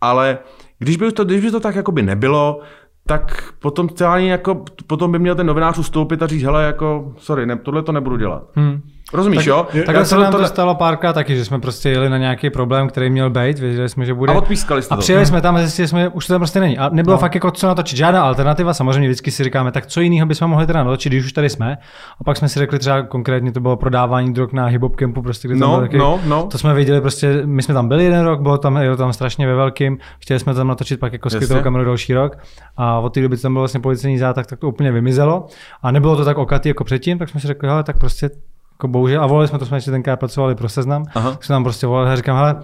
Ale 0.00 0.38
když 0.78 0.96
by 0.96 1.12
to, 1.12 1.24
když 1.24 1.40
by 1.44 1.50
to 1.50 1.60
tak 1.60 1.74
jakoby 1.76 2.02
nebylo, 2.02 2.60
tak 3.06 3.52
potom, 3.58 3.88
jako, 4.16 4.64
potom 4.86 5.12
by 5.12 5.18
měl 5.18 5.34
ten 5.34 5.46
novinář 5.46 5.78
ustoupit 5.78 6.22
a 6.22 6.26
říct, 6.26 6.42
hele, 6.42 6.64
jako, 6.64 7.14
sorry, 7.18 7.46
ne, 7.46 7.56
tohle 7.56 7.82
to 7.82 7.92
nebudu 7.92 8.16
dělat. 8.16 8.42
Hmm. 8.54 8.80
Rozumíš, 9.12 9.38
tak, 9.38 9.46
jo? 9.46 9.66
Takhle 9.86 10.04
se 10.04 10.16
nám 10.16 10.32
to 10.32 10.46
stalo 10.46 10.74
párkrát 10.74 11.12
taky, 11.12 11.36
že 11.36 11.44
jsme 11.44 11.60
prostě 11.60 11.90
jeli 11.90 12.10
na 12.10 12.18
nějaký 12.18 12.50
problém, 12.50 12.88
který 12.88 13.10
měl 13.10 13.30
být, 13.30 13.58
věděli 13.58 13.88
jsme, 13.88 14.04
že 14.04 14.14
bude. 14.14 14.32
A 14.32 14.36
odpískali 14.36 14.82
jste 14.82 14.94
A 14.94 14.98
přijeli 14.98 15.26
jsme 15.26 15.40
tam 15.40 15.56
a 15.56 15.60
zjistili 15.60 15.88
jsme, 15.88 16.08
už 16.08 16.26
to 16.26 16.32
tam 16.32 16.40
prostě 16.40 16.60
není. 16.60 16.78
A 16.78 16.88
nebylo 16.92 17.14
no. 17.14 17.18
fakt 17.18 17.34
jako 17.34 17.50
co 17.50 17.66
natočit, 17.66 17.96
žádná 17.96 18.22
alternativa. 18.22 18.74
Samozřejmě 18.74 19.08
vždycky 19.08 19.30
si 19.30 19.44
říkáme, 19.44 19.72
tak 19.72 19.86
co 19.86 20.00
jiného 20.00 20.26
bychom 20.26 20.50
mohli 20.50 20.66
teda 20.66 20.84
natočit, 20.84 21.12
když 21.12 21.24
už 21.24 21.32
tady 21.32 21.50
jsme. 21.50 21.78
A 22.20 22.24
pak 22.24 22.36
jsme 22.36 22.48
si 22.48 22.58
řekli 22.58 22.78
třeba 22.78 23.02
konkrétně 23.02 23.52
to 23.52 23.60
bylo 23.60 23.76
prodávání 23.76 24.32
drog 24.32 24.48
na 24.52 24.66
hip 24.66 24.82
campu, 24.96 25.22
prostě, 25.22 25.48
kde 25.48 25.56
no, 25.56 25.68
bylo 25.68 25.80
taky, 25.80 25.98
no, 25.98 26.20
no. 26.26 26.46
To 26.46 26.58
jsme 26.58 26.74
viděli 26.74 27.00
prostě, 27.00 27.42
my 27.44 27.62
jsme 27.62 27.74
tam 27.74 27.88
byli 27.88 28.04
jeden 28.04 28.24
rok, 28.24 28.40
bylo 28.40 28.58
tam, 28.58 28.74
bylo 28.74 28.96
tam 28.96 29.12
strašně 29.12 29.46
ve 29.46 29.54
velkým, 29.54 29.98
chtěli 30.18 30.40
jsme 30.40 30.54
tam 30.54 30.68
natočit 30.68 31.00
pak 31.00 31.12
jako 31.12 31.30
skrytou 31.30 31.60
kameru 31.60 31.84
další 31.84 32.14
rok. 32.14 32.38
A 32.76 32.98
od 32.98 33.14
té 33.14 33.22
doby 33.22 33.36
tam 33.36 33.52
byl 33.52 33.60
vlastně 33.60 33.80
policejní 33.80 34.18
zátah, 34.18 34.46
tak 34.46 34.58
to 34.58 34.68
úplně 34.68 34.92
vymizelo. 34.92 35.46
A 35.82 35.90
nebylo 35.90 36.16
to 36.16 36.24
tak 36.24 36.38
okatý 36.38 36.68
jako 36.68 36.84
předtím, 36.84 37.18
tak 37.18 37.28
jsme 37.28 37.40
si 37.40 37.46
řekli, 37.46 37.68
hele, 37.68 37.84
tak 37.84 37.98
prostě 37.98 38.30
jako 38.76 38.88
bohužel, 38.88 39.22
a 39.22 39.26
volali 39.26 39.48
jsme, 39.48 39.58
to 39.58 39.66
jsme 39.66 39.76
ještě 39.76 39.90
tenkrát 39.90 40.16
pracovali 40.16 40.54
pro 40.54 40.68
seznam, 40.68 41.04
Aha. 41.14 41.30
tak 41.30 41.44
jsme 41.44 41.54
tam 41.54 41.64
prostě 41.64 41.86
volali 41.86 42.10
a 42.10 42.16
říkám, 42.16 42.36
hele, 42.36 42.62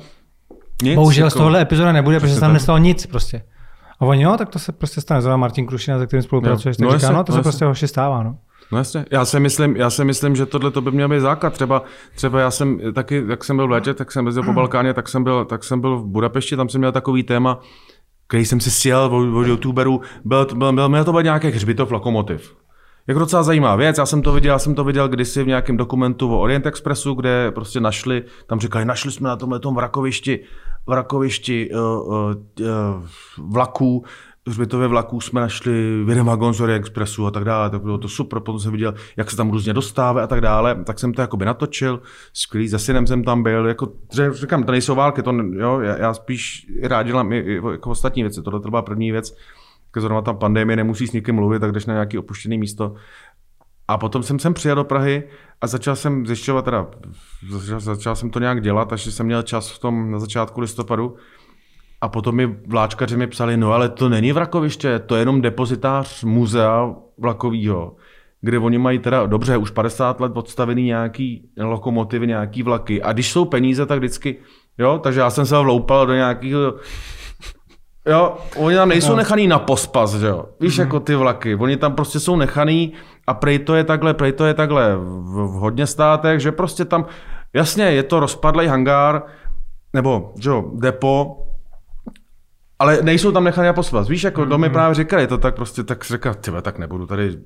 nic, 0.83 0.95
bohužel 0.95 1.27
jako... 1.27 1.31
z 1.31 1.35
tohohle 1.35 1.61
epizoda 1.61 1.93
nebude, 1.93 2.21
protože 2.21 2.35
se 2.35 2.41
tam 2.41 2.53
nestalo 2.53 2.79
nic 2.79 3.07
prostě. 3.07 3.43
A 4.01 4.05
oni, 4.05 4.23
jo, 4.23 4.35
tak 4.39 4.49
to 4.49 4.59
se 4.59 4.73
prostě 4.73 5.01
stane. 5.01 5.23
Zrovna 5.23 5.37
Martin 5.37 5.67
Krušina, 5.67 5.99
se 5.99 6.07
kterým 6.07 6.23
spolupracuješ, 6.23 6.77
tak 6.77 6.89
no, 6.89 6.99
říká, 6.99 7.13
no 7.13 7.25
to 7.25 7.33
no, 7.33 7.37
se 7.37 7.43
prostě 7.43 7.65
hoši 7.65 7.89
stává. 7.89 8.23
No. 8.23 8.37
No 8.73 8.79
jasně, 8.79 9.05
já 9.11 9.25
si 9.25 9.41
myslím, 9.41 9.77
já 9.77 9.91
si 9.91 10.05
myslím 10.05 10.37
že 10.37 10.47
tohle 10.47 10.71
to 10.71 10.81
by 10.81 10.91
měl 10.91 11.09
být 11.09 11.21
základ. 11.21 11.53
Třeba, 11.53 11.83
třeba 12.15 12.41
já 12.41 12.51
jsem 12.51 12.81
taky, 12.95 13.25
jak 13.29 13.45
jsem 13.45 13.57
byl 13.57 13.67
v 13.67 13.71
létě, 13.71 13.95
tak 13.95 14.13
jsem 14.13 14.27
jezdil 14.27 14.45
po 14.45 14.53
Balkáně, 14.53 14.95
tak 14.95 15.09
jsem, 15.09 15.25
byl, 15.25 15.45
tak 15.45 15.65
jsem 15.65 15.81
byl 15.81 15.97
v 15.99 16.07
Budapešti, 16.07 16.57
tam 16.57 16.69
jsem 16.69 16.81
měl 16.81 16.93
takový 16.93 17.23
téma, 17.23 17.61
který 18.29 18.45
jsem 18.45 18.61
si 18.61 18.71
sjel 18.71 19.01
od, 19.01 19.37
od 19.41 19.47
youtuberů, 19.47 20.01
byl, 20.25 20.47
byl, 20.55 20.73
byl, 20.73 20.89
měl 20.89 21.05
to 21.05 21.13
být 21.13 21.25
nějaký 21.25 21.49
hřbitov 21.49 21.91
lokomotiv. 21.91 22.57
Jako 23.07 23.21
docela 23.21 23.43
zajímavá 23.43 23.77
věc, 23.77 23.99
já 23.99 24.07
jsem 24.07 24.23
to 24.23 24.33
viděl, 24.33 24.53
já 24.53 24.59
jsem 24.59 24.75
to 24.75 24.85
viděl 24.85 25.09
kdysi 25.09 25.43
v 25.43 25.47
nějakém 25.47 25.77
dokumentu 25.77 26.29
o 26.29 26.41
Orient 26.41 26.67
Expressu, 26.67 27.15
kde 27.15 27.51
prostě 27.51 27.81
našli, 27.81 28.25
tam 28.47 28.61
říkali, 28.61 28.85
našli 28.85 29.13
jsme 29.13 29.29
na 29.29 29.37
tomhle 29.37 29.61
tom 29.61 29.75
vrakovišti, 29.75 30.41
vrakovišti 30.87 31.71
uh, 31.71 31.81
uh, 32.11 32.35
vlaků, 33.39 34.05
hřbitově 34.47 34.89
vlaků 34.89 35.21
jsme 35.21 35.41
našli 35.41 36.05
jeden 36.09 36.27
vagon 36.27 36.55
z 36.55 36.61
Orient 36.61 36.81
Expressu 36.81 37.27
a 37.27 37.31
tak 37.31 37.45
dále, 37.45 37.71
tak 37.71 37.83
bylo 37.83 37.99
to 37.99 38.09
super, 38.09 38.41
potom 38.41 38.61
jsem 38.61 38.73
viděl, 38.73 38.95
jak 39.17 39.31
se 39.31 39.37
tam 39.37 39.51
různě 39.51 39.73
dostává 39.73 40.25
a 40.25 40.27
tak 40.27 40.41
dále, 40.41 40.85
tak 40.85 40.99
jsem 40.99 41.13
to 41.15 41.21
jakoby 41.21 41.45
natočil, 41.45 42.03
skvělý, 42.33 42.69
za 42.69 42.79
synem 42.79 43.07
jsem 43.07 43.25
tam 43.25 43.43
byl, 43.43 43.67
jako, 43.67 43.93
říkám, 44.33 44.65
to 44.65 44.73
nejsou 44.73 44.95
války, 44.95 45.23
to, 45.23 45.33
jo, 45.33 45.81
já, 45.81 45.97
já 45.97 46.15
spíš 46.15 46.67
rád 46.83 47.03
dělám 47.03 47.33
jako 47.33 47.91
ostatní 47.91 48.23
věci, 48.23 48.43
tohle 48.43 48.61
to 48.61 48.71
byla 48.71 48.83
první 48.83 49.13
věc, 49.13 49.37
zrovna 50.01 50.23
ta 50.23 50.33
pandemie, 50.33 50.77
nemusí 50.77 51.07
s 51.07 51.13
někým 51.13 51.35
mluvit, 51.35 51.61
tak 51.61 51.73
jdeš 51.73 51.87
na 51.87 51.95
nějaké 51.95 52.19
opuštěné 52.19 52.59
místo. 52.59 52.95
A 53.89 53.99
potom 53.99 54.23
jsem 54.23 54.39
sem 54.39 54.55
přijel 54.55 54.77
do 54.77 54.85
Prahy 54.85 55.23
a 55.61 55.67
začal 55.67 55.97
jsem 55.97 56.27
zjišťovat, 56.27 56.65
teda 56.65 56.87
začal, 57.51 57.81
začal 57.81 58.17
jsem 58.17 58.31
to 58.31 58.39
nějak 58.39 58.63
dělat, 58.63 58.93
až 58.93 59.05
jsem 59.05 59.27
měl 59.27 59.43
čas 59.43 59.71
v 59.71 59.79
tom 59.79 60.11
na 60.11 60.19
začátku 60.19 60.61
listopadu. 60.61 61.17
A 62.01 62.09
potom 62.09 62.35
mi 62.35 62.57
vláčkaři 62.67 63.17
mi 63.17 63.27
psali, 63.27 63.57
no 63.57 63.73
ale 63.73 63.89
to 63.89 64.09
není 64.09 64.33
vrakoviště, 64.33 64.99
to 64.99 65.15
je 65.15 65.23
jenom 65.23 65.43
depozitář 65.43 66.25
muzea 66.25 66.95
vlakového, 67.19 67.97
kde 68.41 68.59
oni 68.59 68.79
mají 68.79 68.99
teda, 68.99 69.27
dobře, 69.27 69.57
už 69.57 69.71
50 69.71 70.21
let 70.21 70.33
odstavený 70.35 70.83
nějaký 70.83 71.49
lokomotivy, 71.61 72.27
nějaký 72.27 72.63
vlaky. 72.63 73.03
A 73.03 73.13
když 73.13 73.33
jsou 73.33 73.45
peníze, 73.45 73.87
tak 73.87 73.99
vždycky, 73.99 74.37
jo, 74.79 75.01
takže 75.03 75.21
já 75.21 75.31
jsem 75.31 75.47
se 75.47 75.59
vloupal 75.59 76.07
do 76.07 76.15
nějakého 76.15 76.75
Jo, 78.07 78.37
oni 78.57 78.77
tam 78.77 78.89
nejsou 78.89 79.11
no. 79.11 79.17
nechaný 79.17 79.47
na 79.47 79.59
pospas, 79.59 80.15
že 80.15 80.27
jo. 80.27 80.45
Víš, 80.61 80.79
mm-hmm. 80.79 80.81
jako 80.81 81.01
ty 81.01 81.15
vlaky. 81.15 81.55
Oni 81.55 81.77
tam 81.77 81.95
prostě 81.95 82.21
jsou 82.21 82.37
nechaný 82.37 82.93
a 83.27 83.35
prej 83.35 83.59
to 83.59 83.75
je 83.75 83.85
takhle, 83.85 84.15
prej 84.15 84.33
to 84.33 84.45
je 84.45 84.55
takhle 84.55 84.97
v, 84.97 85.47
v 85.47 85.53
hodně 85.53 85.87
státech, 85.87 86.41
že 86.41 86.53
prostě 86.53 86.85
tam, 86.85 87.07
jasně, 87.53 87.85
je 87.85 88.03
to 88.03 88.21
rozpadlý 88.21 88.67
hangár, 88.67 89.23
nebo, 89.93 90.33
že 90.41 90.51
jo, 90.51 90.71
depo, 90.75 91.47
ale 92.79 92.99
nejsou 93.03 93.33
tam 93.33 93.45
nechaný 93.45 93.67
na 93.67 93.73
pospas. 93.73 94.09
Víš, 94.09 94.25
jako 94.25 94.41
mm-hmm. 94.41 94.49
domy 94.49 94.71
právě 94.71 94.95
říkali 94.95 95.27
to 95.27 95.39
tak 95.39 95.55
prostě, 95.55 95.83
tak 95.83 96.05
říká, 96.05 96.35
ty 96.35 96.51
tak 96.63 96.79
nebudu 96.79 97.07
tady 97.07 97.39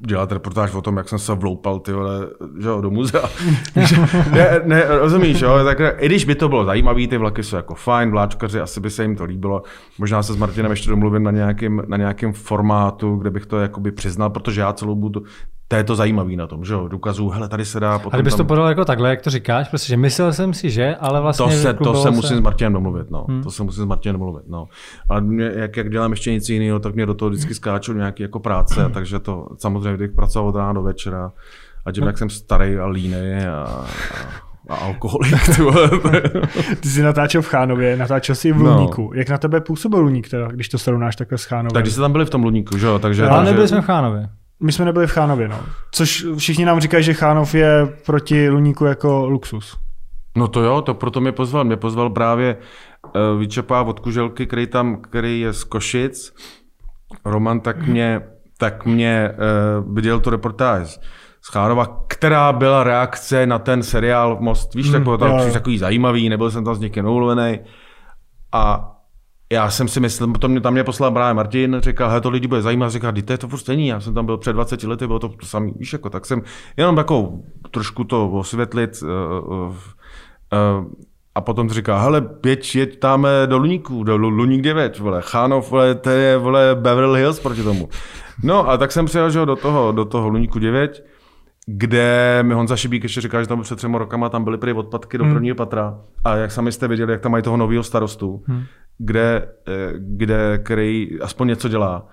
dělat 0.00 0.32
reportáž 0.32 0.74
o 0.74 0.82
tom, 0.82 0.96
jak 0.96 1.08
jsem 1.08 1.18
se 1.18 1.34
vloupal 1.34 1.78
ty 1.78 1.92
vole, 1.92 2.26
že 2.58 2.68
jo, 2.68 2.80
do 2.80 2.90
muzea. 2.90 3.30
ne, 4.32 4.60
ne, 4.64 4.84
rozumíš, 4.88 5.40
jo? 5.40 5.64
Tak, 5.64 5.78
I 5.98 6.06
když 6.06 6.24
by 6.24 6.34
to 6.34 6.48
bylo 6.48 6.64
zajímavé, 6.64 7.06
ty 7.06 7.16
vlaky 7.16 7.42
jsou 7.42 7.56
jako 7.56 7.74
fajn, 7.74 8.10
vláčkaři, 8.10 8.60
asi 8.60 8.80
by 8.80 8.90
se 8.90 9.02
jim 9.02 9.16
to 9.16 9.24
líbilo. 9.24 9.62
Možná 9.98 10.22
se 10.22 10.32
s 10.32 10.36
Martinem 10.36 10.70
ještě 10.70 10.90
domluvím 10.90 11.22
na 11.22 11.30
nějakém, 11.30 11.82
na 11.86 11.96
nějakém 11.96 12.32
formátu, 12.32 13.16
kde 13.16 13.30
bych 13.30 13.46
to 13.46 13.58
jakoby 13.58 13.92
přiznal, 13.92 14.30
protože 14.30 14.60
já 14.60 14.72
celou 14.72 14.94
budu, 14.94 15.22
to 15.72 15.76
je 15.76 15.84
to 15.84 15.96
zajímavé 15.96 16.36
na 16.36 16.46
tom, 16.46 16.64
že 16.64 16.72
jo, 16.72 16.88
důkazů, 16.88 17.28
hele, 17.28 17.48
tady 17.48 17.64
se 17.64 17.80
dá 17.80 17.98
potom 17.98 18.10
Ale 18.14 18.22
bys 18.22 18.32
tam... 18.32 18.38
to 18.38 18.44
podal 18.44 18.68
jako 18.68 18.84
takhle, 18.84 19.10
jak 19.10 19.22
to 19.22 19.30
říkáš, 19.30 19.68
protože 19.68 19.96
myslel 19.96 20.32
jsem 20.32 20.54
si, 20.54 20.70
že, 20.70 20.96
ale 21.00 21.20
vlastně... 21.20 21.46
To 21.46 21.50
se, 21.52 21.74
to 21.74 21.94
se 21.94 22.10
musím 22.10 22.36
s 22.36 22.40
Martinem 22.40 22.72
domluvit, 22.72 23.10
no. 23.10 23.24
Hmm. 23.28 23.42
To 23.42 23.50
se 23.50 23.62
musím 23.62 23.82
s 23.82 23.86
Martinem 23.86 24.12
domluvit, 24.14 24.44
no. 24.48 24.68
Ale 25.08 25.20
mě, 25.20 25.52
jak, 25.54 25.76
jak 25.76 25.90
dělám 25.90 26.10
ještě 26.10 26.32
nic 26.32 26.48
jiného, 26.48 26.78
tak 26.78 26.94
mě 26.94 27.06
do 27.06 27.14
toho 27.14 27.30
vždycky 27.30 27.54
skáčou 27.54 27.92
nějaké 27.92 28.22
jako 28.22 28.40
práce, 28.40 28.90
takže 28.94 29.18
to 29.18 29.48
samozřejmě, 29.58 29.96
když 29.96 30.10
pracoval 30.16 30.48
od 30.48 30.56
rána 30.56 30.72
do 30.72 30.82
večera, 30.82 31.32
a 31.86 31.92
tím, 31.92 32.04
jak 32.04 32.18
jsem 32.18 32.30
starý 32.30 32.76
a 32.76 32.86
línej 32.86 33.46
a, 33.46 33.52
a 33.52 33.86
a 34.68 34.74
alkoholik. 34.74 35.34
Ty, 35.46 35.62
ty 36.80 36.88
jsi 36.88 37.02
natáčel 37.02 37.42
v 37.42 37.48
Chánově, 37.48 37.96
natáčel 37.96 38.34
jsi 38.34 38.52
v 38.52 38.56
no. 38.56 38.74
Luníku. 38.74 39.02
No. 39.02 39.10
Jak 39.14 39.28
na 39.28 39.38
tebe 39.38 39.60
působil 39.60 40.00
Luník 40.00 40.28
teda, 40.28 40.48
když 40.48 40.68
to 40.68 40.78
srovnáš 40.78 41.16
takhle 41.16 41.38
s 41.38 41.44
Chánovem? 41.44 41.70
Tak 41.70 41.82
když 41.82 41.92
jste 41.92 42.02
tam 42.02 42.12
byli 42.12 42.24
v 42.24 42.30
tom 42.30 42.44
Luníku, 42.44 42.78
že 42.78 42.86
jo? 42.86 42.98
Takže, 42.98 43.26
ale 43.26 43.44
nebyli 43.44 43.68
jsme 43.68 43.80
v 43.80 43.84
Chánově. 43.84 44.28
My 44.62 44.72
jsme 44.72 44.84
nebyli 44.84 45.06
v 45.06 45.10
Chánově, 45.10 45.48
no. 45.48 45.60
Což 45.92 46.26
všichni 46.36 46.64
nám 46.64 46.80
říkají, 46.80 47.04
že 47.04 47.14
Chánov 47.14 47.54
je 47.54 47.86
proti 48.06 48.50
Luníku 48.50 48.84
jako 48.84 49.26
luxus. 49.28 49.78
No 50.36 50.48
to 50.48 50.60
jo, 50.60 50.82
to 50.82 50.94
proto 50.94 51.20
mě 51.20 51.32
pozval. 51.32 51.64
Mě 51.64 51.76
pozval 51.76 52.10
právě 52.10 52.56
uh, 52.56 53.38
Vyčepá 53.38 53.82
od 53.82 54.00
Kuželky, 54.00 54.46
který 54.46 54.66
tam, 54.66 54.96
který 54.96 55.40
je 55.40 55.52
z 55.52 55.64
Košic. 55.64 56.34
Roman 57.24 57.60
tak 57.60 57.86
mě, 57.86 58.20
tak 58.58 58.86
mě 58.86 59.30
uh, 59.30 59.94
viděl 59.94 60.20
tu 60.20 60.30
reportáž 60.30 61.00
z 61.40 61.48
Chánova, 61.48 62.04
která 62.08 62.52
byla 62.52 62.84
reakce 62.84 63.46
na 63.46 63.58
ten 63.58 63.82
seriál 63.82 64.36
Most. 64.40 64.74
Víš, 64.74 64.86
mm, 64.86 64.92
tak 64.92 65.02
bylo 65.02 65.18
to 65.18 65.52
takový 65.52 65.78
zajímavý, 65.78 66.28
nebyl 66.28 66.50
jsem 66.50 66.64
tam 66.64 66.74
s 66.74 66.80
někým. 66.80 67.04
A 68.52 68.92
já 69.52 69.70
jsem 69.70 69.88
si 69.88 70.00
myslel, 70.00 70.32
potom 70.32 70.50
mě 70.50 70.60
tam 70.60 70.72
mě 70.72 70.84
poslal 70.84 71.10
právě 71.10 71.34
Martin, 71.34 71.76
říkal, 71.80 72.10
he, 72.10 72.20
to 72.20 72.30
lidi 72.30 72.46
bude 72.46 72.62
zajímat, 72.62 72.88
říkal, 72.88 73.12
to 73.24 73.32
je 73.32 73.38
to 73.38 73.48
furt 73.48 73.58
stejný, 73.58 73.88
já 73.88 74.00
jsem 74.00 74.14
tam 74.14 74.26
byl 74.26 74.38
před 74.38 74.52
20 74.52 74.82
lety, 74.82 75.06
bylo 75.06 75.18
to, 75.18 75.28
to 75.28 75.46
samý, 75.46 75.72
víš, 75.76 75.92
jako, 75.92 76.10
tak 76.10 76.26
jsem 76.26 76.42
jenom 76.76 76.96
takovou 76.96 77.44
trošku 77.70 78.04
to 78.04 78.30
osvětlit 78.30 79.02
uh, 79.02 79.08
uh, 79.08 79.68
uh, 79.68 79.74
a 81.34 81.40
potom 81.40 81.70
říká, 81.70 82.02
hele, 82.02 82.20
pěť, 82.20 82.74
jeď 82.74 82.98
tam 82.98 83.26
do 83.46 83.58
Luníku, 83.58 84.04
do 84.04 84.16
Luník 84.16 84.62
9, 84.62 84.98
vole, 84.98 85.22
Chánov, 85.22 85.70
vole, 85.70 85.94
to 85.94 86.10
je, 86.10 86.38
vole, 86.38 86.76
Beverly 86.80 87.20
Hills 87.20 87.40
proti 87.40 87.62
tomu. 87.62 87.88
No 88.42 88.70
a 88.70 88.76
tak 88.76 88.92
jsem 88.92 89.06
přijel, 89.06 89.30
že 89.30 89.46
do 89.46 89.56
toho, 89.56 89.92
do 89.92 90.04
toho 90.04 90.28
Luníku 90.28 90.58
9, 90.58 91.04
kde 91.66 92.38
mi 92.42 92.54
Honza 92.54 92.76
Šibík 92.76 93.02
ještě 93.02 93.20
říkal, 93.20 93.40
že 93.40 93.46
tam 93.46 93.62
před 93.62 93.76
třema 93.76 93.98
rokama 93.98 94.28
tam 94.28 94.44
byly 94.44 94.58
prý 94.58 94.72
odpadky 94.72 95.18
do 95.18 95.24
hmm. 95.24 95.32
prvního 95.32 95.56
patra. 95.56 95.98
A 96.24 96.36
jak 96.36 96.52
sami 96.52 96.72
jste 96.72 96.88
viděli, 96.88 97.12
jak 97.12 97.20
tam 97.20 97.32
mají 97.32 97.42
toho 97.44 97.56
nového 97.56 97.82
starostu, 97.82 98.42
hmm. 98.46 98.62
Kde, 98.98 99.48
eh, 99.68 99.92
kde, 99.98 100.58
který 100.58 101.20
aspoň 101.20 101.48
něco 101.48 101.68
dělá. 101.68 102.08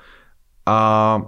A 0.65 1.21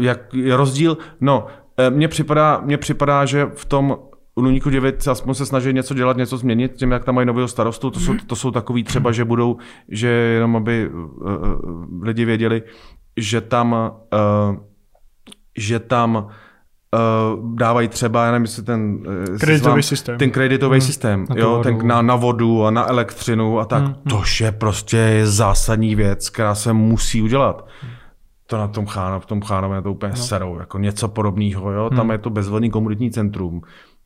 jak 0.00 0.34
je 0.34 0.56
rozdíl? 0.56 0.98
No, 1.20 1.46
eh, 1.78 1.90
mně 1.90 2.08
připadá, 2.08 2.60
mně 2.64 2.78
připadá, 2.78 3.24
že 3.24 3.46
v 3.54 3.64
tom 3.64 3.96
Luníku 4.38 4.70
9 4.70 5.08
aspoň 5.08 5.34
se 5.34 5.46
snaží 5.46 5.72
něco 5.72 5.94
dělat, 5.94 6.16
něco 6.16 6.36
změnit, 6.36 6.74
tím, 6.74 6.90
jak 6.90 7.04
tam 7.04 7.14
mají 7.14 7.26
nového 7.26 7.48
starostu, 7.48 7.90
to 7.90 8.00
jsou, 8.00 8.14
to 8.26 8.36
jsou 8.36 8.50
takový 8.50 8.84
třeba, 8.84 9.12
že 9.12 9.24
budou, 9.24 9.56
že 9.88 10.08
jenom 10.08 10.56
aby 10.56 10.88
uh, 10.88 11.08
lidi 12.02 12.24
věděli, 12.24 12.62
že 13.16 13.40
tam, 13.40 13.72
uh, 13.72 14.56
že 15.56 15.78
tam 15.78 16.28
uh, 16.94 17.54
dávají 17.54 17.88
třeba, 17.88 18.24
já 18.24 18.32
nevím, 18.32 18.44
jestli 18.44 18.62
ten... 18.62 19.04
Uh, 19.30 19.38
kreditový 19.38 19.82
systém. 19.82 20.18
Ten 20.18 20.30
kreditový 20.30 20.78
hmm. 20.78 20.86
systém, 20.86 21.26
na 21.30 21.36
jo, 21.38 21.60
ten 21.62 21.86
na, 21.86 22.02
na 22.02 22.16
vodu 22.16 22.64
a 22.64 22.70
na 22.70 22.88
elektřinu 22.88 23.58
a 23.58 23.64
tak. 23.64 23.82
Hmm. 23.82 23.94
Tož 24.10 24.40
je 24.40 24.52
prostě 24.52 25.20
zásadní 25.24 25.94
věc, 25.94 26.30
která 26.30 26.54
se 26.54 26.72
musí 26.72 27.22
udělat. 27.22 27.66
To 28.46 28.56
na 28.56 28.68
tom 28.68 28.86
Chánu, 28.86 29.20
v 29.20 29.26
tom 29.26 29.42
Chánu 29.42 29.74
je 29.74 29.82
to 29.82 29.92
úplně 29.92 30.10
no. 30.10 30.16
serou, 30.16 30.58
jako 30.58 30.78
něco 30.78 31.08
podobného, 31.08 31.72
jo, 31.72 31.90
tam 31.90 32.00
hmm. 32.00 32.10
je 32.10 32.18
to 32.18 32.30
bezvodný 32.30 32.70
komunitní 32.70 33.10
centrum, 33.10 33.62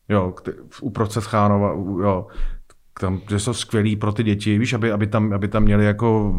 jo, 0.08 0.34
uprostřed 0.80 1.24
Chánova, 1.24 1.68
jo, 2.02 2.26
tam, 3.00 3.20
že 3.28 3.38
jsou 3.38 3.52
skvělý 3.52 3.96
pro 3.96 4.12
ty 4.12 4.22
děti, 4.22 4.58
víš, 4.58 4.72
aby, 4.72 4.92
aby, 4.92 5.06
tam, 5.06 5.32
aby 5.32 5.48
tam 5.48 5.62
měli 5.62 5.84
jako 5.84 6.34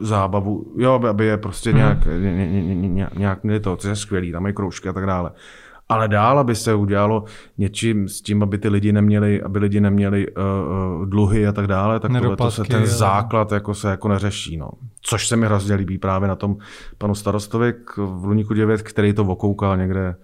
zábavu, 0.00 0.72
jo, 0.76 1.00
aby 1.08 1.26
je 1.26 1.36
prostě 1.36 1.70
hmm. 1.70 1.78
nějak, 1.78 2.06
ně, 2.06 2.48
ně, 2.48 2.88
ně, 2.88 3.08
nějak 3.16 3.44
měli 3.44 3.60
to, 3.60 3.76
co 3.76 3.88
je 3.88 3.96
skvělý, 3.96 4.32
tam 4.32 4.42
mají 4.42 4.54
kroužky 4.54 4.88
a 4.88 4.92
tak 4.92 5.06
dále. 5.06 5.30
Ale 5.88 6.08
dál, 6.08 6.38
aby 6.38 6.54
se 6.54 6.74
udělalo 6.74 7.24
něčím 7.58 8.08
s 8.08 8.20
tím, 8.20 8.42
aby 8.42 8.58
ty 8.58 8.68
lidi 8.68 8.92
neměli, 8.92 9.42
aby 9.42 9.58
lidi 9.58 9.80
neměli 9.80 10.26
uh, 10.28 11.06
dluhy 11.06 11.46
a 11.46 11.52
tak 11.52 11.66
dále, 11.66 12.00
tak 12.00 12.12
tohle 12.12 12.36
to 12.36 12.50
se 12.50 12.64
ten 12.64 12.76
ale... 12.76 12.86
základ 12.86 13.52
jako 13.52 13.74
se 13.74 13.90
jako 13.90 14.08
neřeší. 14.08 14.56
No. 14.56 14.70
Což 15.00 15.28
se 15.28 15.36
mi 15.36 15.46
hrozně 15.46 15.74
líbí 15.74 15.98
právě 15.98 16.28
na 16.28 16.36
tom 16.36 16.56
panu 16.98 17.14
starostovi 17.14 17.74
v 17.96 18.24
Luníku 18.24 18.54
9, 18.54 18.82
který 18.82 19.12
to 19.12 19.24
okoukal 19.24 19.76
někde 19.76 20.16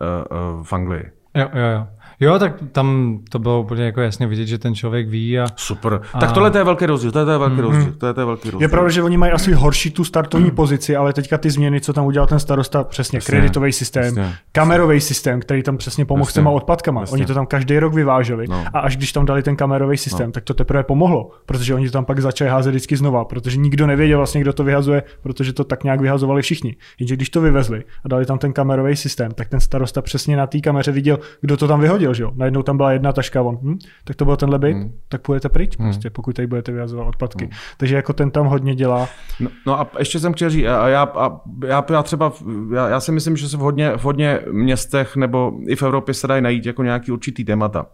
uh, 0.00 0.38
uh, 0.56 0.64
v 0.64 0.72
Anglii. 0.72 1.10
Jo, 1.34 1.48
jo, 1.54 1.66
jo. 1.66 1.86
Jo, 2.20 2.38
tak 2.38 2.54
tam 2.72 3.18
to 3.30 3.38
bylo 3.38 3.60
úplně 3.60 3.84
jako 3.84 4.00
jasně 4.00 4.26
vidět, 4.26 4.46
že 4.46 4.58
ten 4.58 4.74
člověk 4.74 5.08
ví 5.08 5.40
a... 5.40 5.46
Super. 5.56 6.00
A... 6.12 6.18
Tak 6.20 6.32
tohle 6.32 6.50
to 6.50 6.58
je 6.58 6.64
velký 6.64 6.86
rozdíl, 6.86 7.12
to 7.12 7.18
je, 7.18 7.24
to 7.24 7.30
je 7.30 7.38
velký 7.38 7.56
mm-hmm. 7.56 7.60
rozdíl, 7.60 7.92
to 7.98 8.06
je, 8.06 8.14
to 8.14 8.20
je 8.20 8.24
velký 8.26 8.50
rozdíl. 8.50 8.64
Je 8.64 8.68
pravda, 8.68 8.90
že 8.90 9.02
oni 9.02 9.16
mají 9.16 9.32
asi 9.32 9.52
horší 9.52 9.90
tu 9.90 10.04
startovní 10.04 10.50
pozici, 10.50 10.96
ale 10.96 11.12
teďka 11.12 11.38
ty 11.38 11.50
změny, 11.50 11.80
co 11.80 11.92
tam 11.92 12.06
udělal 12.06 12.26
ten 12.26 12.38
starosta, 12.38 12.84
přesně 12.84 13.16
Jasně, 13.16 13.26
kreditový 13.32 13.72
systém, 13.72 14.04
jasně. 14.04 14.34
kamerový 14.52 15.00
systém, 15.00 15.40
který 15.40 15.62
tam 15.62 15.76
přesně 15.76 16.04
pomohl 16.04 16.24
s 16.24 16.28
Jasně, 16.28 16.40
těma 16.40 16.50
odpadkama. 16.50 17.00
jasně. 17.00 17.14
Oni 17.14 17.26
to 17.26 17.34
tam 17.34 17.46
každý 17.46 17.78
rok 17.78 17.94
vyváželi 17.94 18.46
No. 18.48 18.64
a 18.74 18.78
až 18.80 18.96
když 18.96 19.12
tam 19.12 19.26
dali 19.26 19.42
ten 19.42 19.56
kamerový 19.56 19.96
systém, 19.96 20.32
tak 20.32 20.44
to 20.44 20.54
teprve 20.54 20.82
pomohlo, 20.82 21.30
protože 21.46 21.74
oni 21.74 21.86
to 21.86 21.92
tam 21.92 22.04
pak 22.04 22.20
začali 22.20 22.50
házet 22.50 22.70
vždycky 22.70 22.96
znova, 22.96 23.24
protože 23.24 23.56
nikdo 23.56 23.86
nevěděl 23.86 24.18
vlastně, 24.18 24.40
kdo 24.40 24.52
to 24.52 24.64
vyhazuje, 24.64 25.02
protože 25.22 25.52
to 25.52 25.64
tak 25.64 25.84
nějak 25.84 26.00
vyhazovali 26.00 26.42
všichni. 26.42 26.76
Jenže 27.00 27.16
když 27.16 27.30
to 27.30 27.40
vyvezli 27.40 27.84
a 28.04 28.08
dali 28.08 28.26
tam 28.26 28.38
ten 28.38 28.52
kamerový 28.52 28.96
systém, 28.96 29.30
tak 29.32 29.48
ten 29.48 29.60
starosta 29.60 30.02
přesně 30.02 30.36
na 30.36 30.46
té 30.46 30.60
kameře 30.60 30.92
viděl, 30.92 31.18
kdo 31.40 31.56
to 31.56 31.68
tam 31.68 31.80
vyhodil, 31.80 32.03
že 32.12 32.22
jo. 32.22 32.32
Najednou 32.34 32.62
tam 32.62 32.76
byla 32.76 32.92
jedna 32.92 33.12
taška, 33.12 33.42
on, 33.42 33.58
hm, 33.62 33.78
tak 34.04 34.16
to 34.16 34.24
byl 34.24 34.36
tenhle 34.36 34.58
byt, 34.58 34.72
Hmm. 34.72 34.92
tak 35.08 35.22
půjdete 35.22 35.48
pryč, 35.48 35.76
prostě, 35.76 36.10
pokud 36.10 36.36
tady 36.36 36.46
budete 36.46 36.72
vyhazovat 36.72 37.06
odpadky. 37.08 37.50
Takže 37.76 37.96
jako 37.96 38.12
ten 38.12 38.30
tam 38.30 38.46
hodně 38.46 38.74
dělá. 38.74 39.08
No, 39.40 39.50
no 39.66 39.80
a 39.80 39.90
ještě 39.98 40.20
jsem 40.20 40.32
chtěl 40.32 40.50
říct, 40.50 40.66
a 40.66 40.88
já, 40.88 41.02
a 41.02 41.40
já, 41.66 41.84
já 41.92 42.02
třeba, 42.02 42.32
já, 42.74 42.88
já 42.88 43.00
si 43.00 43.12
myslím, 43.12 43.36
že 43.36 43.48
se 43.48 43.56
v 43.56 43.60
hodně, 43.60 43.96
v 43.96 44.02
hodně 44.04 44.40
městech 44.50 45.16
nebo 45.16 45.52
i 45.68 45.76
v 45.76 45.82
Evropě 45.82 46.14
se 46.14 46.26
dají 46.26 46.42
najít 46.42 46.66
jako 46.66 46.82
nějaký 46.82 47.12
určitý 47.12 47.44
témata. 47.44 47.86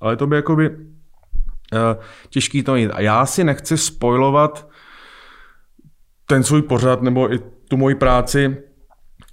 Ale 0.00 0.16
to 0.16 0.26
by 0.26 0.36
jakoby 0.36 0.70
uh, 0.70 0.76
těžký 2.28 2.62
to 2.62 2.74
mít. 2.74 2.90
A 2.90 3.00
já 3.00 3.26
si 3.26 3.44
nechci 3.44 3.76
spojovat 3.76 4.68
ten 6.26 6.42
svůj 6.42 6.62
pořad 6.62 7.02
nebo 7.02 7.32
i 7.34 7.38
tu 7.68 7.76
moji 7.76 7.94
práci 7.94 8.56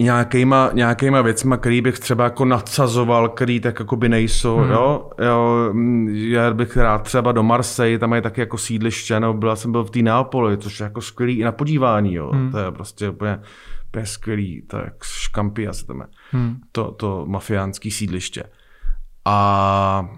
nějakýma, 0.02 0.70
nějakýma 0.74 1.22
věcma, 1.22 1.58
který 1.58 1.82
bych 1.82 2.00
třeba 2.00 2.24
jako 2.24 2.46
nadsazoval, 2.46 3.30
který 3.30 3.60
tak 3.60 3.80
jako 3.80 3.96
by 3.96 4.10
nejsou, 4.10 4.58
hmm. 4.58 4.72
jo? 4.72 5.10
jo? 5.26 5.70
mm, 5.74 6.08
Já 6.10 6.54
bych 6.54 6.78
rád 6.78 7.02
třeba 7.04 7.32
do 7.32 7.44
Marseille, 7.44 8.00
tam 8.00 8.14
je 8.14 8.22
taky 8.22 8.42
jako 8.42 8.58
sídliště, 8.58 9.20
no, 9.20 9.34
byla 9.34 9.56
jsem 9.56 9.72
byl 9.72 9.84
v 9.84 9.90
té 9.90 10.00
Neapoli, 10.00 10.58
což 10.58 10.80
je 10.80 10.84
jako 10.84 11.02
skvělý 11.02 11.40
i 11.40 11.44
na 11.44 11.52
podívání, 11.52 12.14
jo? 12.14 12.32
Hmm. 12.34 12.52
To 12.52 12.58
je 12.58 12.72
prostě 12.72 13.10
úplně, 13.10 13.40
úplně 13.88 14.06
skvělý, 14.06 14.62
to 14.68 14.78
je 14.78 14.84
jak 14.86 15.04
škampy, 15.04 15.68
se 15.72 15.86
tam 15.86 16.08
hmm. 16.32 16.58
to, 16.72 16.92
to 16.92 17.26
mafiánský 17.28 17.92
sídliště. 17.92 18.44
A 19.26 20.10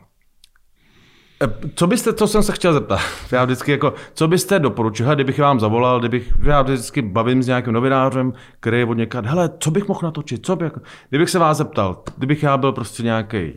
co 1.76 1.88
byste, 1.88 2.14
to 2.14 2.28
jsem 2.28 2.44
se 2.44 2.52
chtěl 2.52 2.74
zeptat, 2.74 3.00
já 3.32 3.46
vždycky 3.46 3.72
jako, 3.72 3.94
co 4.14 4.28
byste 4.28 4.60
doporučil, 4.60 5.16
kdybych 5.16 5.40
vám 5.40 5.60
zavolal, 5.60 6.00
kdybych, 6.00 6.34
já 6.44 6.62
vždycky 6.62 7.02
bavím 7.02 7.44
s 7.44 7.48
nějakým 7.48 7.74
novinářem, 7.74 8.34
který 8.60 8.78
je 8.78 8.86
od 8.86 8.94
někat, 8.94 9.26
hele, 9.26 9.50
co 9.60 9.72
bych 9.72 9.88
mohl 9.88 10.00
natočit, 10.04 10.46
co 10.46 10.56
bych, 10.56 10.72
kdybych 11.10 11.30
se 11.30 11.40
vás 11.40 11.58
zeptal, 11.58 12.04
kdybych 12.18 12.44
já 12.44 12.58
byl 12.58 12.72
prostě 12.72 13.04
nějaký 13.04 13.54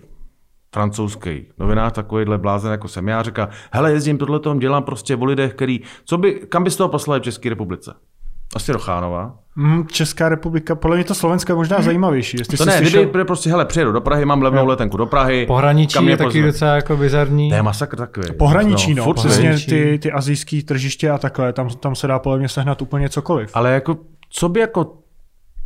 francouzský 0.74 1.47
novinář, 1.59 1.93
takovýhle 1.93 2.39
blázen 2.39 2.70
jako 2.70 2.89
jsem 2.89 3.09
já, 3.09 3.22
říká, 3.22 3.49
hele, 3.72 3.93
jezdím 3.93 4.18
tohle 4.18 4.41
dělám 4.59 4.83
prostě 4.83 5.16
o 5.16 5.24
lidech, 5.24 5.55
který, 5.55 5.81
co 6.05 6.18
by, 6.18 6.33
kam 6.33 6.64
byste 6.64 6.83
ho 6.83 6.89
poslali 6.89 7.20
v 7.20 7.24
České 7.24 7.49
republice? 7.49 7.95
Asi 8.57 8.72
do 8.72 8.78
Chánova. 8.78 9.34
Mm, 9.57 9.86
Česká 9.86 10.28
republika, 10.28 10.74
podle 10.74 10.96
mě 10.96 11.05
to 11.05 11.14
Slovensko 11.14 11.53
je 11.53 11.57
možná 11.57 11.82
zajímavější. 11.82 12.36
Jestli 12.38 12.59
To 12.59 12.64
ne, 12.64 12.78
slyšel, 12.78 13.03
kdyby 13.03 13.24
prostě, 13.24 13.51
hele, 13.51 13.64
přijedu 13.64 13.92
do 13.92 14.01
Prahy, 14.01 14.24
mám 14.24 14.42
levnou 14.42 14.66
letenku 14.66 14.96
do 14.96 15.07
Prahy. 15.07 15.46
Pohraničí 15.46 15.94
kam 15.94 16.09
je 16.09 16.16
taky 16.16 16.28
pozve? 16.28 16.46
docela 16.46 16.74
jako 16.74 16.96
bizarní. 16.96 17.48
To 17.48 17.55
je 17.55 17.62
masakr 17.62 17.96
takový. 17.96 18.26
Pohraničí, 18.38 18.94
no, 18.94 19.05
furt 19.05 19.14
přesně 19.14 19.59
ty, 19.68 19.98
ty 20.03 20.12
azijský 20.12 20.62
tržiště 20.62 21.11
a 21.11 21.18
takhle, 21.18 21.53
tam, 21.53 21.68
tam 21.68 21.94
se 21.94 22.07
dá 22.07 22.18
podle 22.18 22.38
mě 22.38 22.48
sehnat 22.48 22.82
úplně 22.82 23.09
cokoliv. 23.09 23.51
Ale 23.55 23.72
jako, 23.72 23.96
co 24.30 24.48
by 24.48 24.61
jako 24.61 24.94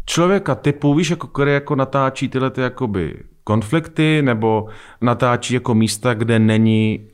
člověka 0.07 0.55
typu, 0.55 0.95
víš, 0.95 1.11
jako, 1.11 1.27
který 1.27 1.53
jako 1.53 1.75
natáčí 1.77 2.29
tyhle 2.29 2.51
ty 2.51 2.61
jakoby 2.61 3.15
konflikty, 3.45 4.23
nebo 4.23 4.67
natáčí 5.01 5.55
jako 5.55 5.75
místa, 5.75 6.15
kde 6.15 6.39
není, 6.39 7.07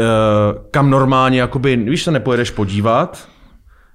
uh, 0.00 0.06
kam 0.70 0.90
normálně, 0.90 1.40
jakoby, 1.40 1.76
víš, 1.76 2.02
se 2.02 2.10
nepojedeš 2.10 2.50
podívat, 2.50 3.28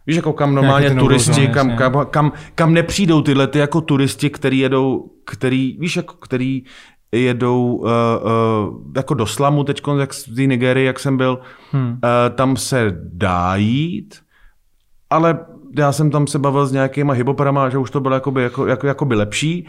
Víš, 0.07 0.15
jako 0.15 0.33
kam 0.33 0.55
normálně 0.55 0.91
turisti, 0.91 1.33
zóny, 1.33 1.47
kam, 1.47 1.77
kam, 1.77 2.05
kam, 2.09 2.31
kam, 2.55 2.73
nepřijdou 2.73 3.21
tyhle 3.21 3.47
ty 3.47 3.59
jako 3.59 3.81
turisti, 3.81 4.29
který 4.29 4.59
jedou, 4.59 5.11
který, 5.25 5.77
víš, 5.79 5.95
jako, 5.95 6.13
který 6.13 6.63
jedou 7.11 7.75
uh, 7.75 7.87
uh, 7.87 8.81
jako 8.95 9.13
do 9.13 9.25
slamu 9.25 9.63
teď, 9.63 9.81
jak 9.99 10.13
z 10.13 10.35
té 10.35 10.41
Nigerii, 10.41 10.85
jak 10.85 10.99
jsem 10.99 11.17
byl, 11.17 11.39
hmm. 11.71 11.89
uh, 11.91 11.97
tam 12.35 12.57
se 12.57 12.97
dá 13.13 13.55
jít, 13.55 14.15
ale 15.09 15.39
já 15.77 15.91
jsem 15.91 16.11
tam 16.11 16.27
se 16.27 16.39
bavil 16.39 16.65
s 16.67 16.71
nějakýma 16.71 17.13
hyboperama, 17.13 17.69
že 17.69 17.77
už 17.77 17.91
to 17.91 17.99
bylo 17.99 18.13
jakoby, 18.15 18.43
jako, 18.43 18.67
jako, 18.67 18.87
jakoby 18.87 19.15
lepší, 19.15 19.67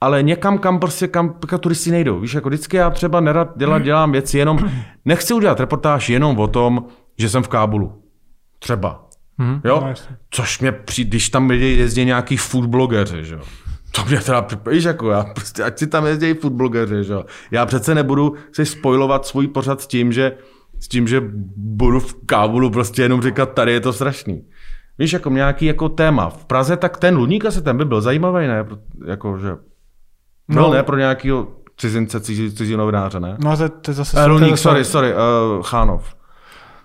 ale 0.00 0.22
někam, 0.22 0.58
kam 0.58 0.78
prostě, 0.78 1.08
kam, 1.08 1.34
kam 1.46 1.58
turisti 1.58 1.90
nejdou. 1.90 2.20
Víš, 2.20 2.34
jako 2.34 2.48
vždycky 2.48 2.76
já 2.76 2.90
třeba 2.90 3.20
nerad 3.20 3.58
dělat, 3.58 3.82
dělám 3.82 4.12
věci 4.12 4.38
jenom, 4.38 4.58
nechci 5.04 5.34
udělat 5.34 5.60
reportáž 5.60 6.08
jenom 6.08 6.38
o 6.38 6.46
tom, 6.46 6.84
že 7.18 7.28
jsem 7.28 7.42
v 7.42 7.48
Kábulu. 7.48 8.02
Třeba. 8.58 9.11
Mhm. 9.38 9.60
Jo? 9.64 9.82
No. 9.86 9.94
Což 10.30 10.60
mě 10.60 10.72
přijde, 10.72 11.08
když 11.08 11.28
tam 11.28 11.50
lidi 11.50 11.66
jezdí 11.66 12.04
nějaký 12.04 12.36
food 12.36 12.66
blogeři, 12.66 13.24
že 13.24 13.34
jo. 13.34 13.40
To 13.94 14.04
mě 14.04 14.20
teda 14.20 14.42
připadíš 14.42 14.84
jako 14.84 15.10
já, 15.10 15.24
prostě, 15.24 15.62
ať 15.64 15.78
si 15.78 15.86
tam 15.86 16.06
jezdí 16.06 16.34
food 16.34 16.52
blogeři, 16.52 17.04
že 17.04 17.12
jo. 17.12 17.24
Já 17.50 17.66
přece 17.66 17.94
nebudu 17.94 18.34
si 18.52 18.66
spojovat 18.66 19.26
svůj 19.26 19.48
pořad 19.48 19.80
s 19.80 19.86
tím, 19.86 20.12
že, 20.12 20.32
s 20.80 20.88
tím, 20.88 21.08
že 21.08 21.22
budu 21.56 22.00
v 22.00 22.14
Kábulu 22.26 22.70
prostě 22.70 23.02
jenom 23.02 23.22
říkat, 23.22 23.46
tady 23.54 23.72
je 23.72 23.80
to 23.80 23.92
strašný. 23.92 24.44
Víš, 24.98 25.12
jako 25.12 25.30
nějaký 25.30 25.66
jako 25.66 25.88
téma. 25.88 26.30
V 26.30 26.44
Praze 26.44 26.76
tak 26.76 26.96
ten 26.96 27.16
Ludník 27.16 27.44
asi 27.44 27.62
ten 27.62 27.76
by 27.76 27.84
byl 27.84 28.00
zajímavý, 28.00 28.46
ne? 28.46 28.64
Pro- 28.64 28.78
Jako, 29.06 29.38
že 29.38 29.48
byl, 30.48 30.62
No. 30.62 30.72
ne? 30.72 30.82
Pro 30.82 30.96
nějakého 30.98 31.48
cizince, 31.76 32.20
cizí, 32.20 32.52
cizí 32.54 32.76
novináře, 32.76 33.20
ne? 33.20 33.36
No 33.44 33.50
a 33.50 33.56
to, 33.68 33.92
zase... 33.92 34.10
Eh, 34.16 34.20
to 34.20 34.20
je 34.20 34.26
Ludník, 34.32 34.50
zase- 34.50 34.62
sorry, 34.62 34.84
sorry, 34.84 35.12
uh, 35.14 35.62
Chánov. 35.62 36.14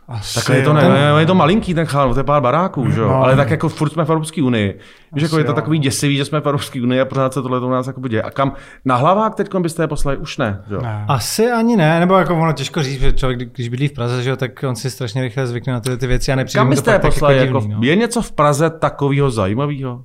Asi 0.08 0.36
Takhle 0.36 0.56
je 0.56 0.64
to, 0.64 0.74
ne, 0.74 0.90
ne, 0.90 1.12
je 1.20 1.26
to 1.26 1.36
malinký 1.36 1.74
ten 1.74 1.86
Chánov, 1.86 2.14
to 2.14 2.20
je 2.20 2.24
pár 2.24 2.42
baráků, 2.42 2.92
že 2.92 3.02
jo? 3.02 3.08
No. 3.08 3.16
Ale 3.16 3.36
tak 3.36 3.50
jako 3.50 3.70
furt 3.70 3.90
jsme 3.90 4.06
v 4.06 4.10
Evropské 4.10 4.44
unii. 4.44 4.80
Víš, 5.14 5.24
jako 5.24 5.38
je 5.38 5.44
to 5.44 5.52
jo. 5.52 5.56
takový 5.56 5.80
děsivý, 5.80 6.18
že 6.18 6.26
jsme 6.26 6.42
v 6.42 6.46
Evropské 6.46 6.82
unii 6.82 7.02
a 7.02 7.06
pořád 7.06 7.34
se 7.34 7.42
tohle 7.42 7.60
u 7.60 7.70
nás 7.70 7.88
jako 7.88 8.08
děje. 8.08 8.22
A 8.22 8.32
kam 8.32 8.54
na 8.86 8.96
hlavách 8.96 9.36
teď 9.36 9.56
byste 9.56 9.84
je 9.84 9.88
poslali? 9.88 10.18
Už 10.18 10.38
ne, 10.38 10.62
že 10.70 10.76
jo? 10.76 10.82
Ne. 10.82 11.06
Asi 11.08 11.52
ani 11.52 11.78
ne, 11.78 12.00
nebo 12.00 12.18
jako 12.18 12.36
ono 12.36 12.54
těžko 12.54 12.84
říct, 12.84 13.00
že 13.02 13.14
člověk, 13.14 13.40
kdy- 13.40 13.50
když 13.54 13.70
bydlí 13.70 13.88
v 13.88 13.94
Praze, 13.94 14.24
že 14.24 14.30
jo, 14.30 14.36
tak 14.36 14.64
on 14.68 14.76
si 14.76 14.92
strašně 14.92 15.22
rychle 15.22 15.48
zvykne 15.48 15.74
na 15.74 15.80
tyhle 15.80 15.98
ty 15.98 16.08
věci 16.08 16.32
a 16.32 16.36
nepřijde 16.36 16.60
Kam 16.60 16.70
byste 16.70 16.92
je 16.92 17.00
tak 17.00 17.12
poslali? 17.14 17.36
jako 17.38 17.46
Jako, 17.48 17.60
divný, 17.60 17.74
no. 17.76 17.80
je 17.84 17.96
něco 17.96 18.22
v 18.22 18.32
Praze 18.32 18.70
takového 18.70 19.32
zajímavého? 19.32 20.02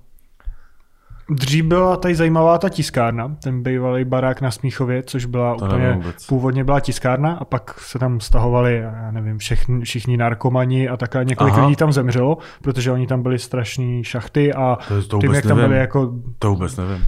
Dřív 1.30 1.64
byla 1.64 1.96
tady 1.96 2.14
zajímavá 2.14 2.58
ta 2.58 2.68
tiskárna, 2.68 3.36
ten 3.42 3.62
bývalý 3.62 4.04
barák 4.04 4.40
na 4.40 4.50
Smíchově, 4.50 5.02
což 5.02 5.24
byla 5.24 5.56
To 5.56 5.64
úplně, 5.64 6.00
původně 6.28 6.64
byla 6.64 6.80
tiskárna 6.80 7.32
a 7.32 7.44
pak 7.44 7.80
se 7.80 7.98
tam 7.98 8.20
stahovali, 8.20 8.76
já 8.76 9.10
nevím, 9.10 9.38
všichni, 9.38 9.80
všichni 9.84 10.16
narkomani 10.16 10.88
a 10.88 10.96
takhle 10.96 11.24
několik 11.24 11.54
Aha. 11.54 11.62
lidí 11.66 11.76
tam 11.76 11.92
zemřelo, 11.92 12.38
protože 12.62 12.92
oni 12.92 13.06
tam 13.06 13.22
byli 13.22 13.38
strašný 13.38 14.04
šachty 14.04 14.52
a 14.52 14.78
To 14.88 14.94
je- 14.96 15.02
to 15.02 15.18
tím, 15.18 15.28
vůbec 15.28 15.36
jak 15.36 15.46
tam 15.46 15.56
byli 15.56 15.68
nevím. 15.68 15.80
jako 15.80 16.12
To 16.38 16.50
vůbec 16.50 16.76
nevím. 16.76 16.94
Uh, 16.94 17.00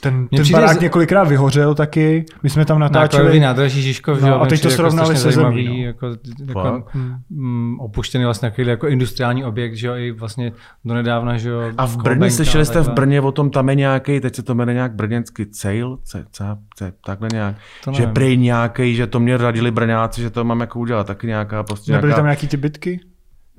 ten, 0.00 0.28
ten 0.28 0.44
barák 0.52 0.76
z- 0.76 0.80
několikrát 0.80 1.24
vyhořel 1.28 1.74
taky, 1.74 2.24
my 2.42 2.50
jsme 2.50 2.64
tam 2.64 2.78
natáčeli. 2.78 3.40
nádraží 3.40 3.82
Žižkov, 3.82 4.20
No, 4.20 4.40
a 4.42 4.46
teď 4.46 4.60
to 4.62 4.68
přijde 4.68 4.74
srovnali 4.76 5.06
strašně 5.16 5.22
se 5.32 5.32
zemí, 5.40 5.54
zajímavý, 5.54 5.78
no. 5.80 5.86
Jako, 5.86 6.06
jako, 6.46 6.84
mm, 7.30 7.80
opuštěný 7.80 8.24
vlastně 8.24 8.50
takový 8.50 8.66
jako 8.68 8.88
industriální 8.88 9.44
objekt, 9.44 9.74
že 9.74 9.86
jo, 9.86 9.94
i 9.94 10.10
vlastně 10.12 10.52
donedávna, 10.84 11.36
že 11.38 11.48
jo. 11.50 11.60
A 11.78 11.86
v 11.86 11.96
Brně, 11.96 12.30
slyšeli 12.30 12.64
jste 12.66 12.74
v 12.74 12.76
takhle. 12.76 12.94
Brně 13.18 13.28
o 13.28 13.32
tom, 13.32 13.50
tam 13.50 13.68
je 13.68 13.74
nějaký, 13.74 14.20
teď 14.20 14.34
se 14.34 14.42
to 14.42 14.54
jmenuje 14.54 14.74
nějak 14.74 14.94
brněnský 14.94 15.46
cejl, 15.46 15.98
ce, 16.04 16.24
ce, 16.30 16.44
ce, 16.76 16.92
takhle 17.04 17.28
nějak, 17.32 17.56
To 17.84 17.92
že 17.92 18.06
prej 18.06 18.36
nějaký, 18.36 18.94
že 18.94 19.06
to 19.06 19.20
mě 19.20 19.36
radili 19.36 19.70
Brňáci, 19.70 20.20
že 20.20 20.30
to 20.30 20.44
mám 20.44 20.60
jako 20.60 20.78
udělat, 20.78 21.06
taky 21.06 21.26
nějaká 21.26 21.62
prostě 21.62 21.92
Nebyly 21.92 22.08
nějaká, 22.08 22.16
tam 22.16 22.26
nějaký 22.26 22.48
ty 22.48 22.56
bitky? 22.56 23.00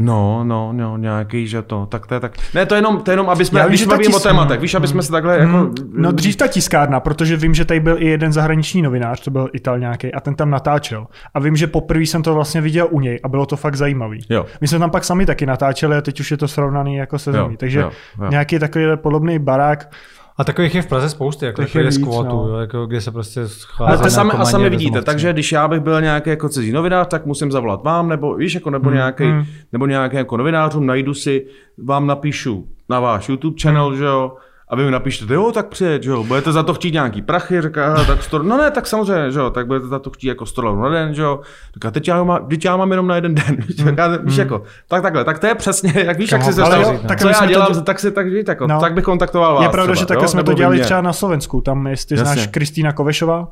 No, 0.01 0.43
no, 0.43 0.73
no, 0.73 0.97
nějaký, 0.97 1.47
že 1.47 1.61
to, 1.61 1.85
tak 1.85 2.07
to 2.07 2.13
je 2.13 2.19
tak. 2.19 2.31
Ne, 2.53 2.65
to 2.65 2.75
je 2.75 2.77
jenom, 2.77 3.01
to 3.01 3.11
je 3.11 3.13
jenom 3.13 3.29
aby 3.29 3.45
jsme, 3.45 3.59
Já 3.59 3.65
vím, 3.65 3.69
když 3.69 3.81
jsme 3.81 3.89
bavíme 3.89 4.15
o 4.15 4.19
tis- 4.19 4.23
tématech, 4.23 4.59
víš, 4.59 4.73
aby 4.73 4.87
jsme 4.87 5.03
se 5.03 5.11
takhle 5.11 5.37
jako... 5.39 5.57
Mm, 5.57 5.75
no 5.93 6.11
dřív 6.11 6.35
ta 6.35 6.47
tiskárna, 6.47 6.99
protože 6.99 7.37
vím, 7.37 7.53
že 7.53 7.65
tady 7.65 7.79
byl 7.79 7.97
i 7.99 8.05
jeden 8.05 8.33
zahraniční 8.33 8.81
novinář, 8.81 9.19
to 9.19 9.31
byl 9.31 9.49
Ital 9.53 9.79
nějaký, 9.79 10.13
a 10.13 10.19
ten 10.19 10.35
tam 10.35 10.49
natáčel. 10.49 11.07
A 11.33 11.39
vím, 11.39 11.55
že 11.55 11.67
poprvé 11.67 12.03
jsem 12.03 12.23
to 12.23 12.33
vlastně 12.33 12.61
viděl 12.61 12.87
u 12.91 12.99
něj 12.99 13.19
a 13.23 13.27
bylo 13.27 13.45
to 13.45 13.55
fakt 13.55 13.75
zajímavý. 13.75 14.25
Jo. 14.29 14.45
My 14.61 14.67
jsme 14.67 14.79
tam 14.79 14.91
pak 14.91 15.03
sami 15.03 15.25
taky 15.25 15.45
natáčeli 15.45 15.97
a 15.97 16.01
teď 16.01 16.19
už 16.19 16.31
je 16.31 16.37
to 16.37 16.47
srovnaný 16.47 16.95
jako 16.95 17.19
se 17.19 17.29
Jo, 17.29 17.33
zemí. 17.33 17.57
Takže 17.57 17.79
jo, 17.79 17.91
jo. 18.21 18.29
nějaký 18.29 18.59
takový 18.59 18.85
podobný 18.95 19.39
barák. 19.39 19.91
A 20.39 20.43
takových 20.43 20.75
je 20.75 20.81
v 20.81 20.87
Praze 20.87 21.09
spousty, 21.09 21.45
jako 21.45 21.63
Těch 21.63 21.75
je 21.75 21.91
kvotu, 21.91 22.29
no. 22.29 22.47
jo, 22.47 22.55
jako, 22.55 22.85
kde 22.85 23.01
se 23.01 23.11
prostě 23.11 23.47
schází 23.47 24.03
a, 24.03 24.09
sami, 24.09 24.31
a 24.31 24.45
sami 24.45 24.69
vidíte, 24.69 25.01
takže 25.01 25.33
když 25.33 25.51
já 25.51 25.67
bych 25.67 25.79
byl 25.79 26.01
nějaký 26.01 26.29
jako 26.29 26.49
cizí 26.49 26.71
novinář, 26.71 27.07
tak 27.07 27.25
musím 27.25 27.51
zavolat 27.51 27.83
vám, 27.83 28.09
nebo 28.09 28.35
víš, 28.35 28.53
jako 28.53 28.69
nebo 28.69 28.91
nějaký, 28.91 29.23
nebo 29.71 29.85
nějaký 29.85 30.15
jako 30.15 30.37
novinářům, 30.37 30.85
najdu 30.85 31.13
si, 31.13 31.45
vám 31.77 32.07
napíšu 32.07 32.67
na 32.89 32.99
váš 32.99 33.29
YouTube 33.29 33.61
channel, 33.61 33.95
že 33.95 34.03
jo, 34.03 34.35
a 34.69 34.75
vy 34.75 34.85
mi 34.85 34.91
napíšete, 34.91 35.33
jo, 35.33 35.51
tak 35.51 35.67
přijeď, 35.67 36.05
jo, 36.05 36.23
budete 36.23 36.51
za 36.51 36.63
to 36.63 36.73
chtít 36.73 36.93
nějaký 36.93 37.21
prachy, 37.21 37.61
říká, 37.61 37.85
"Aha, 37.93 38.03
tak 38.03 38.23
100, 38.23 38.39
no 38.43 38.57
ne, 38.57 38.71
tak 38.71 38.87
samozřejmě, 38.87 39.31
že 39.31 39.39
jo, 39.39 39.49
tak 39.49 39.67
budete 39.67 39.87
za 39.87 39.99
to 39.99 40.09
chtít 40.09 40.27
jako 40.27 40.45
100 40.45 40.61
dolarů 40.61 40.81
na 40.81 40.89
den, 40.89 41.13
jo, 41.15 41.39
říká, 41.73 41.91
teď 41.91 42.07
já, 42.07 42.23
má, 42.23 42.39
teď 42.39 42.65
já 42.65 42.77
mám 42.77 42.91
jenom 42.91 43.07
na 43.07 43.15
jeden 43.15 43.35
den, 43.35 43.57
říká, 43.69 44.07
víš, 44.23 44.35
jako, 44.37 44.63
tak 44.87 45.01
takhle, 45.01 45.23
tak 45.25 45.39
to 45.39 45.47
je 45.47 45.55
přesně, 45.55 45.93
jak 46.05 46.17
víš, 46.17 46.31
jak 46.31 46.41
Kam 46.41 46.49
si 46.51 46.55
se 46.55 46.65
stalo, 46.65 46.83
jo, 46.83 46.99
tak 47.07 47.21
co 47.21 47.27
já 47.27 47.39
to 47.39 47.45
dělám, 47.45 47.71
děl- 47.73 47.81
tak 47.81 47.99
si, 47.99 48.11
tak 48.11 48.27
víš, 48.27 48.43
jako, 48.47 48.67
No. 48.67 48.79
tak 48.79 48.93
bych 48.93 49.03
kontaktoval 49.03 49.53
vás 49.55 49.63
Je 49.63 49.69
pravda, 49.69 49.93
třeba, 49.93 49.99
že 50.01 50.05
takhle 50.05 50.23
jo, 50.25 50.29
jsme 50.29 50.43
to 50.43 50.53
dělali 50.53 50.75
mě. 50.75 50.85
třeba 50.85 51.01
na 51.01 51.13
Slovensku. 51.13 51.61
Tam, 51.61 51.87
jestli 51.87 52.17
Jasně. 52.17 52.33
znáš 52.33 52.47
Kristýna 52.47 52.91
Kovešová, 52.91 53.47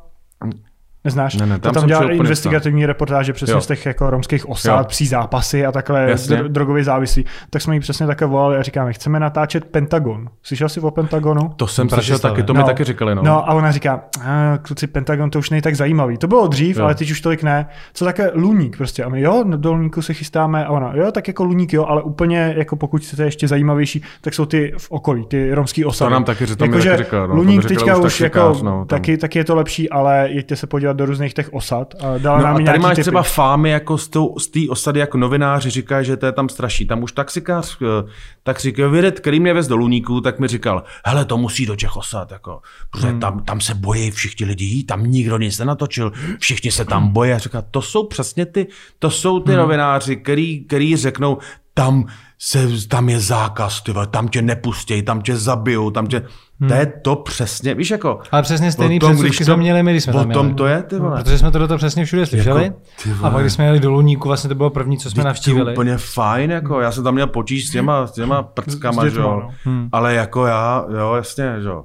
Neznáš? 1.04 1.34
Ne, 1.36 1.46
ne, 1.46 1.54
to 1.54 1.60
tam 1.60 1.72
tam 1.74 1.80
jsem 1.80 1.88
dělá 1.88 2.10
investigativní 2.12 2.86
reportáže 2.86 3.32
přesně 3.32 3.52
Jo. 3.54 3.60
z 3.60 3.66
těch 3.66 3.86
jako 3.86 4.10
romských 4.10 4.48
osád, 4.48 4.78
Jo. 4.80 4.84
psí 4.88 5.06
zápasy 5.06 5.66
a 5.66 5.72
takhle 5.72 6.10
Jasně. 6.10 6.36
dr- 6.36 6.48
drogově 6.48 6.84
závislí. 6.84 7.24
Tak 7.50 7.62
jsme 7.62 7.74
jí 7.74 7.80
přesně 7.80 8.06
také 8.06 8.26
volali 8.26 8.56
a 8.56 8.62
říkáme, 8.62 8.92
chceme 8.92 9.20
natáčet 9.20 9.64
Pentagon. 9.64 10.28
Slyšel 10.42 10.68
jsi 10.68 10.80
o 10.80 10.90
Pentagonu? 10.90 11.48
To 11.56 11.66
jsem 11.66 11.88
slyšel 11.88 12.18
taky, 12.18 12.42
to 12.42 12.54
mi 12.54 12.64
taky 12.64 12.84
říkali, 12.84 13.14
no. 13.14 13.22
No 13.22 13.48
a 13.50 13.54
ona 13.54 13.70
říká, 13.72 14.00
"A, 14.24 14.58
kluci, 14.62 14.86
Pentagon 14.86 15.30
to 15.30 15.38
už 15.38 15.50
není 15.50 15.62
tak 15.62 15.76
zajímavý. 15.76 16.16
To 16.18 16.26
bylo 16.26 16.46
dřív, 16.48 16.76
Jo. 16.76 16.84
ale 16.84 16.94
teď 16.94 17.10
už 17.10 17.20
tolik 17.20 17.42
ne. 17.42 17.66
Co 17.94 18.04
také 18.04 18.30
Luník 18.34 18.76
prostě. 18.76 19.04
A 19.04 19.08
my 19.08 19.20
jo, 19.20 19.44
do 19.56 19.72
Luníku 19.72 20.02
se 20.02 20.14
chystáme 20.14 20.64
a 20.66 20.70
ona, 20.70 20.92
jo, 20.94 21.12
tak 21.12 21.28
jako 21.28 21.44
Luník 21.44 21.72
jo, 21.72 21.84
ale 21.88 22.02
úplně 22.02 22.54
jako 22.56 22.76
pokud 22.76 23.02
chcete 23.02 23.24
ještě 23.24 23.48
zajímavější, 23.48 24.02
tak 24.20 24.34
jsou 24.34 24.46
ty 24.46 24.72
v 24.78 24.90
okolí, 24.90 25.26
ty 25.26 25.54
romský 25.54 25.84
osady. 25.84 26.08
To 26.08 26.12
nám 26.14 26.24
taky, 26.24 26.46
že 26.46 26.56
to 26.56 26.64
mi 26.64 26.68
Jakože 26.68 26.90
taky 26.90 27.02
říkala, 27.04 27.22
no, 27.22 27.28
to 27.28 27.34
mi 27.34 27.40
Luník 27.40 27.64
teďka 27.64 27.96
už 27.96 28.20
jako, 28.20 28.56
no, 28.62 28.84
tam. 28.84 29.00
taky 29.18 29.38
je 29.38 29.44
to 29.44 29.56
lepší, 29.56 29.90
ale 29.90 30.26
jeďte 30.30 30.56
se 30.56 30.66
podívat 30.66 30.87
do 30.92 31.06
různých 31.06 31.34
těch 31.34 31.52
osad. 31.52 31.94
A 32.00 32.18
dala 32.18 32.38
No 32.38 32.44
nám 32.44 32.56
a 32.56 32.64
tady 32.64 32.78
máš 32.78 32.94
typy. 32.94 33.02
třeba 33.02 33.22
fámy 33.22 33.70
jako 33.70 33.98
z 33.98 34.08
tou- 34.08 34.38
z 34.38 34.48
té 34.48 34.60
osady, 34.70 35.00
jako 35.00 35.18
novináři 35.18 35.70
říkají, 35.70 36.06
že 36.06 36.16
to 36.16 36.26
je 36.26 36.32
tam 36.32 36.48
straší. 36.48 36.86
Tam 36.86 37.02
už 37.02 37.12
taxikář, 37.12 37.76
eh, 37.82 38.88
vědět, 38.88 39.20
který 39.20 39.40
mě 39.40 39.54
vez 39.54 39.66
do 39.66 39.76
Luníku, 39.76 40.20
tak 40.20 40.38
mi 40.38 40.48
říkal, 40.48 40.82
hele, 41.06 41.24
to 41.24 41.36
musí 41.36 41.66
do 41.66 41.76
těch 41.76 41.96
osad, 41.96 42.30
jako, 42.32 42.60
protože 42.90 43.06
Hmm. 43.08 43.20
tam, 43.20 43.44
tam 43.44 43.60
se 43.60 43.74
bojí 43.74 44.10
všichni 44.10 44.46
lidi, 44.46 44.64
jí, 44.64 44.84
tam 44.84 45.04
nikdo 45.06 45.38
nic 45.38 45.58
nenatočil, 45.58 46.12
všichni 46.40 46.70
se 46.72 46.84
tam 46.84 47.08
bojí. 47.08 47.32
A 47.32 47.38
říká, 47.38 47.62
to 47.70 47.82
jsou 47.82 48.06
přesně 48.06 48.46
ty, 48.46 48.66
to 48.98 49.10
jsou 49.10 49.34
Hmm. 49.34 49.42
ty 49.44 49.56
novináři, 49.56 50.16
který, 50.16 50.64
který 50.64 50.96
řeknou, 50.96 51.38
tam, 51.74 52.04
se, 52.38 52.68
tam 52.88 53.08
je 53.08 53.20
zákaz, 53.20 53.82
ty 53.82 53.92
vole, 53.92 54.06
tam 54.06 54.28
tě 54.28 54.42
nepustějí, 54.42 55.02
tam 55.02 55.20
tě 55.22 55.36
zabijou, 55.36 55.90
tam 55.90 56.06
tě... 56.06 56.22
To 56.68 56.74
je 56.74 56.86
to 56.86 57.16
přesně, 57.16 57.74
víš 57.74 57.90
jako... 57.90 58.18
Ale 58.30 58.42
přesně 58.42 58.72
stejný 58.72 58.98
tom, 58.98 59.16
předsudky 59.16 59.44
jsme 59.44 59.56
měli 59.56 59.82
my, 59.82 59.90
když 59.90 60.04
jsme 60.04 60.12
tam 60.12 60.30
tom 60.30 60.54
to 60.54 60.66
je, 60.66 60.82
ty 60.82 60.98
vole. 60.98 61.22
Protože 61.22 61.38
jsme 61.38 61.50
to 61.50 61.58
do 61.58 61.68
toho 61.68 61.78
přesně 61.78 62.04
všude 62.04 62.26
slyšeli. 62.26 62.64
Jako, 62.64 62.76
ty 63.02 63.12
vole. 63.12 63.28
a 63.28 63.32
pak, 63.32 63.42
když 63.42 63.52
jsme 63.52 63.64
jeli 63.64 63.80
do 63.80 63.90
Luníku, 63.90 64.28
vlastně 64.28 64.48
to 64.48 64.54
bylo 64.54 64.70
první, 64.70 64.98
co 64.98 65.10
jsme 65.10 65.14
To 65.14 65.20
je 65.20 65.24
navštívili. 65.24 65.72
úplně 65.72 65.96
fajn, 65.98 66.50
jako 66.50 66.80
já 66.80 66.92
jsem 66.92 67.04
tam 67.04 67.14
měl 67.14 67.26
potíž 67.26 67.68
s 67.68 67.70
těma, 67.70 68.06
s 68.06 68.12
těma 68.12 68.42
prckama, 68.42 69.08
že 69.08 69.18
jo. 69.18 69.40
no. 69.42 69.50
Hmm. 69.64 69.88
Ale 69.92 70.14
jako 70.14 70.46
já, 70.46 70.86
jo, 70.98 71.14
jasně, 71.14 71.56
že 71.62 71.68
jo. 71.68 71.84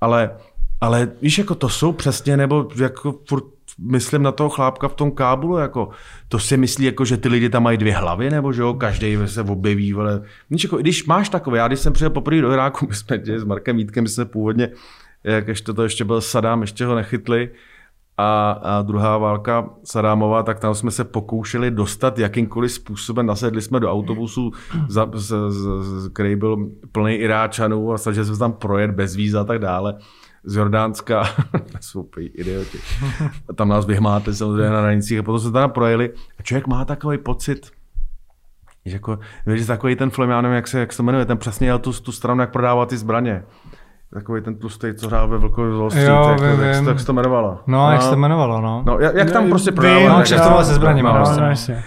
Ale, 0.00 0.30
ale 0.80 1.08
víš, 1.22 1.38
jako 1.38 1.54
to 1.54 1.68
jsou 1.68 1.92
přesně, 1.92 2.36
nebo 2.36 2.68
jako 2.76 3.14
furt 3.28 3.44
myslím 3.78 4.22
na 4.22 4.32
toho 4.32 4.48
chlápka 4.48 4.88
v 4.88 4.94
tom 4.94 5.10
kábulu, 5.10 5.56
jako 5.56 5.88
to 6.28 6.38
si 6.38 6.56
myslí, 6.56 6.84
jako, 6.84 7.04
že 7.04 7.16
ty 7.16 7.28
lidi 7.28 7.48
tam 7.48 7.62
mají 7.62 7.78
dvě 7.78 7.96
hlavy, 7.96 8.30
nebo 8.30 8.52
že 8.52 8.62
jo, 8.62 8.74
každý 8.74 9.18
se 9.26 9.42
objeví, 9.42 9.94
ale 9.94 10.22
víš, 10.50 10.64
jako, 10.64 10.76
když 10.76 11.06
máš 11.06 11.28
takové, 11.28 11.58
já 11.58 11.68
když 11.68 11.80
jsem 11.80 11.92
přijel 11.92 12.10
poprvé 12.10 12.40
do 12.40 12.52
Iráku, 12.52 12.86
my 12.88 12.94
jsme 12.94 13.20
s 13.24 13.44
Markem 13.44 13.76
Vítkem, 13.76 14.04
my 14.04 14.08
jsme 14.08 14.24
původně, 14.24 14.68
jak 15.24 15.48
ještě 15.48 15.72
to 15.72 15.82
ještě 15.82 16.04
byl 16.04 16.20
Sadám, 16.20 16.60
ještě 16.60 16.86
ho 16.86 16.94
nechytli, 16.94 17.50
a, 18.18 18.50
a 18.50 18.82
druhá 18.82 19.18
válka 19.18 19.70
Sadámová, 19.84 20.42
tak 20.42 20.60
tam 20.60 20.74
jsme 20.74 20.90
se 20.90 21.04
pokoušeli 21.04 21.70
dostat 21.70 22.18
jakýmkoliv 22.18 22.72
způsobem. 22.72 23.26
Nasedli 23.26 23.62
jsme 23.62 23.80
do 23.80 23.92
autobusu, 23.92 24.52
za, 24.88 25.10
z, 25.14 25.34
z, 25.48 25.62
z, 25.82 26.08
který 26.08 26.36
byl 26.36 26.70
plný 26.92 27.14
Iráčanů 27.14 27.92
a 27.92 27.98
snažili 27.98 28.26
jsme 28.26 28.34
se 28.34 28.38
tam 28.38 28.52
projet 28.52 28.90
bez 28.90 29.16
víza 29.16 29.40
a 29.40 29.44
tak 29.44 29.58
dále. 29.58 29.98
Z 30.46 30.56
Jordánska, 30.56 31.24
jsou 31.80 32.00
úplně 32.02 32.26
idioti. 32.28 32.78
A 33.48 33.52
tam 33.54 33.68
nás 33.68 33.86
vyhmáte 33.86 34.34
samozřejmě 34.34 34.70
na 34.70 34.80
hranicích 34.80 35.18
a 35.18 35.22
potom 35.22 35.40
se 35.40 35.52
tam 35.52 35.70
projeli. 35.70 36.12
A 36.38 36.42
člověk 36.42 36.66
má 36.66 36.84
takový 36.84 37.18
pocit, 37.18 37.66
že 38.86 38.92
jako, 38.96 39.18
víš, 39.46 39.66
takový 39.66 39.96
ten 39.96 40.10
film, 40.10 40.30
já 40.30 40.40
nevím, 40.40 40.56
jak 40.56 40.68
se, 40.68 40.80
jak 40.80 40.92
se 40.92 40.96
to 40.96 41.02
jmenuje, 41.02 41.24
ten 41.24 41.38
přesně 41.38 41.66
jel 41.66 41.78
tu, 41.78 41.92
tu 41.92 42.12
stranu, 42.12 42.40
jak 42.40 42.52
prodává 42.52 42.86
ty 42.86 42.96
zbraně. 42.96 43.42
Takový 44.14 44.42
ten 44.42 44.58
tlustý, 44.58 44.86
co 44.96 45.08
hrál 45.08 45.28
ve 45.28 45.38
Velkové 45.38 45.72
zlosti, 45.72 46.02
Jo, 46.02 46.28
jak, 46.30 46.40
vím, 46.40 46.60
jak, 46.60 46.84
jak 46.86 47.00
se 47.00 47.06
to 47.06 47.12
jmenovalo. 47.12 47.60
No, 47.66 47.92
jak 47.92 48.02
se 48.02 48.08
to 48.08 48.14
jmenovalo, 48.14 48.60
no. 48.60 48.82
No, 48.86 48.98
jak, 49.00 49.14
jak 49.14 49.30
tam 49.30 49.48
prostě 49.48 49.70
vím, 49.70 49.76
prodává. 49.76 50.08
no, 50.18 50.22
kšeftoval 50.22 50.64
se 50.64 50.74
zbraněma, 50.74 51.12
No, 51.12 51.16
prostě, 51.16 51.36
no, 51.40 51.42
no. 51.42 51.50
jasně. 51.50 51.84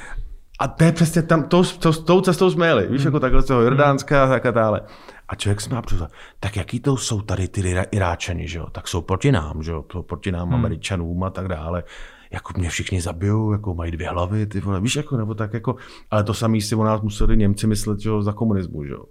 A 0.59 0.67
to 0.67 0.83
je 0.83 0.91
přesně 0.91 1.21
tam, 1.21 1.43
to, 1.43 1.63
to, 1.79 1.93
s 1.93 1.99
tou 1.99 2.21
cestou 2.21 2.49
jsme 2.51 2.67
jeli, 2.67 2.87
víš, 2.87 3.03
jako 3.03 3.19
takhle 3.19 3.41
z 3.41 3.45
toho 3.45 3.61
Jordánska 3.61 4.23
a 4.23 4.27
tak 4.27 4.45
a 4.45 4.51
dále. 4.51 4.81
A 5.29 5.35
člověk 5.35 5.61
si 5.61 5.69
má 5.69 5.81
představit, 5.81 6.13
tak 6.39 6.55
jaký 6.55 6.79
to 6.79 6.97
jsou 6.97 7.21
tady 7.21 7.47
ty 7.47 7.75
Iráčani, 7.91 8.47
že 8.47 8.57
jo? 8.57 8.67
Tak 8.71 8.87
jsou 8.87 9.01
proti 9.01 9.31
nám, 9.31 9.63
že 9.63 9.71
jo? 9.71 9.85
Jsou 9.91 10.01
proti 10.01 10.31
nám, 10.31 10.53
Američanům 10.53 11.23
a 11.23 11.29
tak 11.29 11.47
dále. 11.47 11.83
Jako 12.31 12.53
mě 12.57 12.69
všichni 12.69 13.01
zabijou, 13.01 13.51
jako 13.51 13.73
mají 13.73 13.91
dvě 13.91 14.09
hlavy, 14.09 14.45
ty 14.45 14.59
vole, 14.59 14.81
víš, 14.81 14.95
jako, 14.95 15.17
nebo 15.17 15.35
tak 15.35 15.53
jako, 15.53 15.75
ale 16.11 16.23
to 16.23 16.33
samý 16.33 16.61
si 16.61 16.75
o 16.75 16.83
nás 16.83 17.01
museli 17.01 17.37
Němci 17.37 17.67
myslet, 17.67 17.99
že 17.99 18.09
jo, 18.09 18.21
za 18.21 18.33
komunismu, 18.33 18.83
že 18.83 18.91
jo? 18.91 19.03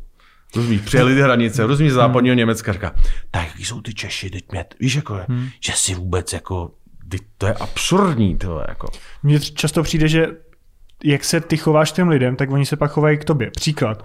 Rozumíš, 0.56 0.80
přijeli 0.80 1.14
ty 1.14 1.20
hranice, 1.20 1.66
rozumíš, 1.66 1.92
z 1.92 1.94
západního 1.94 2.36
Německa, 2.36 2.72
říká, 2.72 2.94
tak 3.30 3.46
jaký 3.46 3.64
jsou 3.64 3.80
ty 3.80 3.94
Češi, 3.94 4.30
teď 4.30 4.44
mě, 4.52 4.64
víš, 4.80 4.94
jako, 4.94 5.20
že 5.60 5.72
si 5.76 5.94
vůbec, 5.94 6.32
jako, 6.32 6.70
ty, 7.08 7.18
to 7.38 7.46
je 7.46 7.54
absurdní, 7.54 8.38
to 8.38 8.62
jako. 8.68 8.88
Mně 9.22 9.40
často 9.40 9.82
přijde, 9.82 10.08
že 10.08 10.26
jak 11.04 11.24
se 11.24 11.40
ty 11.40 11.56
chováš 11.56 11.92
těm 11.92 12.08
lidem, 12.08 12.36
tak 12.36 12.50
oni 12.50 12.66
se 12.66 12.76
pak 12.76 12.90
chovají 12.90 13.18
k 13.18 13.24
tobě. 13.24 13.50
Příklad. 13.50 14.02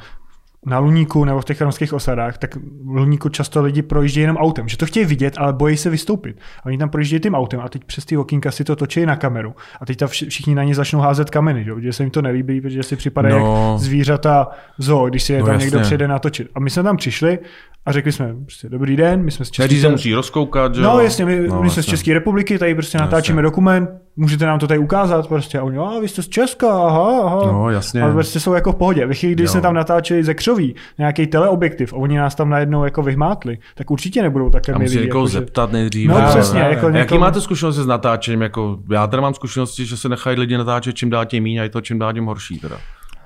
Na 0.66 0.80
Luníku 0.80 1.26
nebo 1.26 1.42
v 1.42 1.46
těch 1.46 1.62
romských 1.62 1.94
osadách, 1.94 2.38
tak 2.38 2.56
v 2.56 2.96
Luníku 2.96 3.30
často 3.30 3.62
lidi 3.62 3.82
projíždějí 3.82 4.22
jenom 4.22 4.38
autem, 4.38 4.68
že 4.68 4.78
to 4.78 4.86
chtějí 4.86 5.06
vidět, 5.06 5.34
ale 5.38 5.54
bojí 5.54 5.78
se 5.78 5.90
vystoupit. 5.90 6.38
A 6.64 6.66
oni 6.66 6.78
tam 6.78 6.90
projíždějí 6.90 7.20
tím 7.20 7.36
autem 7.36 7.60
a 7.60 7.70
teď 7.70 7.84
přes 7.84 8.06
ty 8.06 8.18
okýnka 8.18 8.52
si 8.52 8.64
to 8.64 8.76
točí 8.76 9.06
na 9.06 9.16
kameru. 9.16 9.56
A 9.82 9.86
teď 9.86 9.98
tam 9.98 10.08
vši- 10.10 10.30
všichni 10.30 10.56
na 10.56 10.64
ně 10.64 10.76
začnou 10.76 11.00
házet 11.00 11.30
kameny, 11.30 11.64
že, 11.64 11.70
jo? 11.70 11.80
že 11.80 11.94
se 11.94 12.04
jim 12.04 12.10
to 12.12 12.22
nelíbí, 12.22 12.62
protože 12.62 12.84
si 12.84 12.96
připadají 12.96 13.36
No. 13.36 13.70
jak 13.72 13.80
zvířata 13.82 14.48
v 14.78 14.84
zoo, 14.84 15.10
když 15.10 15.24
si 15.24 15.34
je 15.34 15.40
No 15.40 15.46
tam 15.46 15.54
jasně. 15.54 15.66
někdo 15.66 15.80
přijde 15.80 16.08
natočit. 16.08 16.48
A 16.56 16.60
my 16.60 16.70
jsme 16.70 16.84
tam 16.84 16.98
přišli 16.98 17.40
a 17.86 17.92
řekli 17.92 18.12
jsme, 18.12 18.34
prostě, 18.46 18.70
dobrý 18.70 18.96
den, 18.96 19.24
my 19.24 19.32
jsme 19.32 19.46
z 19.46 19.52
České 19.52 19.62
Nejdřív 19.64 19.82
se 19.82 19.90
musí 19.90 20.14
rozkoukat, 20.14 20.76
že 20.76 20.82
jo? 20.82 20.88
No 20.94 21.00
jasně, 21.00 21.26
my, 21.26 21.48
no, 21.48 21.62
my 21.64 21.70
jsme 21.70 21.84
z 21.84 21.86
České 21.86 22.14
republiky, 22.14 22.60
tady 22.60 22.76
prostě 22.76 22.98
natáčíme 22.98 23.42
dokument, 23.42 23.90
můžete 24.16 24.46
nám 24.46 24.60
to 24.60 24.68
tady 24.68 24.78
ukázat 24.80 25.28
prostě. 25.28 25.60
A 25.60 25.64
oni, 25.64 25.78
a 25.78 26.00
vy 26.02 26.08
jste 26.08 26.24
z 26.24 26.30
Česka, 26.30 26.68
aha, 26.68 27.22
aha. 27.26 27.40
No, 27.52 27.70
jasně. 27.70 28.02
Ale 28.02 28.14
prostě 28.14 28.40
jsou 28.40 28.54
jako 28.54 28.72
v 28.72 28.76
pohodě. 28.76 29.06
Ve 29.06 29.14
chvíli, 29.14 29.36
kdy 29.36 29.44
Jo. 29.44 29.50
jsme 29.50 29.62
tam 29.62 29.74
natáčeli 29.74 30.24
ze 30.24 30.34
křoví, 30.34 30.76
nějaký 30.98 31.28
teleobjektiv 31.28 31.94
a 31.94 31.98
oni 31.98 32.18
nás 32.18 32.36
tam 32.36 32.50
najednou 32.50 32.84
jako 32.84 33.04
vyhmátli, 33.04 33.58
tak 33.76 33.92
určitě 33.92 34.22
nebudou 34.22 34.50
takhle 34.50 34.76
A 34.76 34.78
musí 34.80 34.96
milí. 34.96 35.06
někoho 35.08 35.22
jako, 35.24 35.30
že- 35.32 35.40
zeptat 35.40 35.72
nejdřív. 35.72 36.10
No 36.10 36.22
přesně, 36.30 36.64
ale- 36.64 36.74
jako 36.74 36.88
A 36.88 36.98
Jaký 36.98 37.18
máte 37.18 37.42
zkušenosti 37.42 37.82
s 37.82 37.86
natáčením? 37.88 38.42
Jako, 38.42 38.78
já 38.92 39.08
teda 39.08 39.22
mám 39.22 39.34
zkušenosti, 39.34 39.86
že 39.86 39.98
se 39.98 40.10
nechají 40.10 40.40
lidi 40.40 40.58
natáčet 40.58 40.96
čím 40.96 41.10
dál 41.10 41.26
tím 41.26 41.44
míň 41.44 41.60
a 41.60 41.64
je 41.64 41.70
to 41.70 41.82
čím 41.82 42.00
dál 42.00 42.14
tím 42.14 42.26
horší. 42.26 42.60
Teda. 42.60 42.76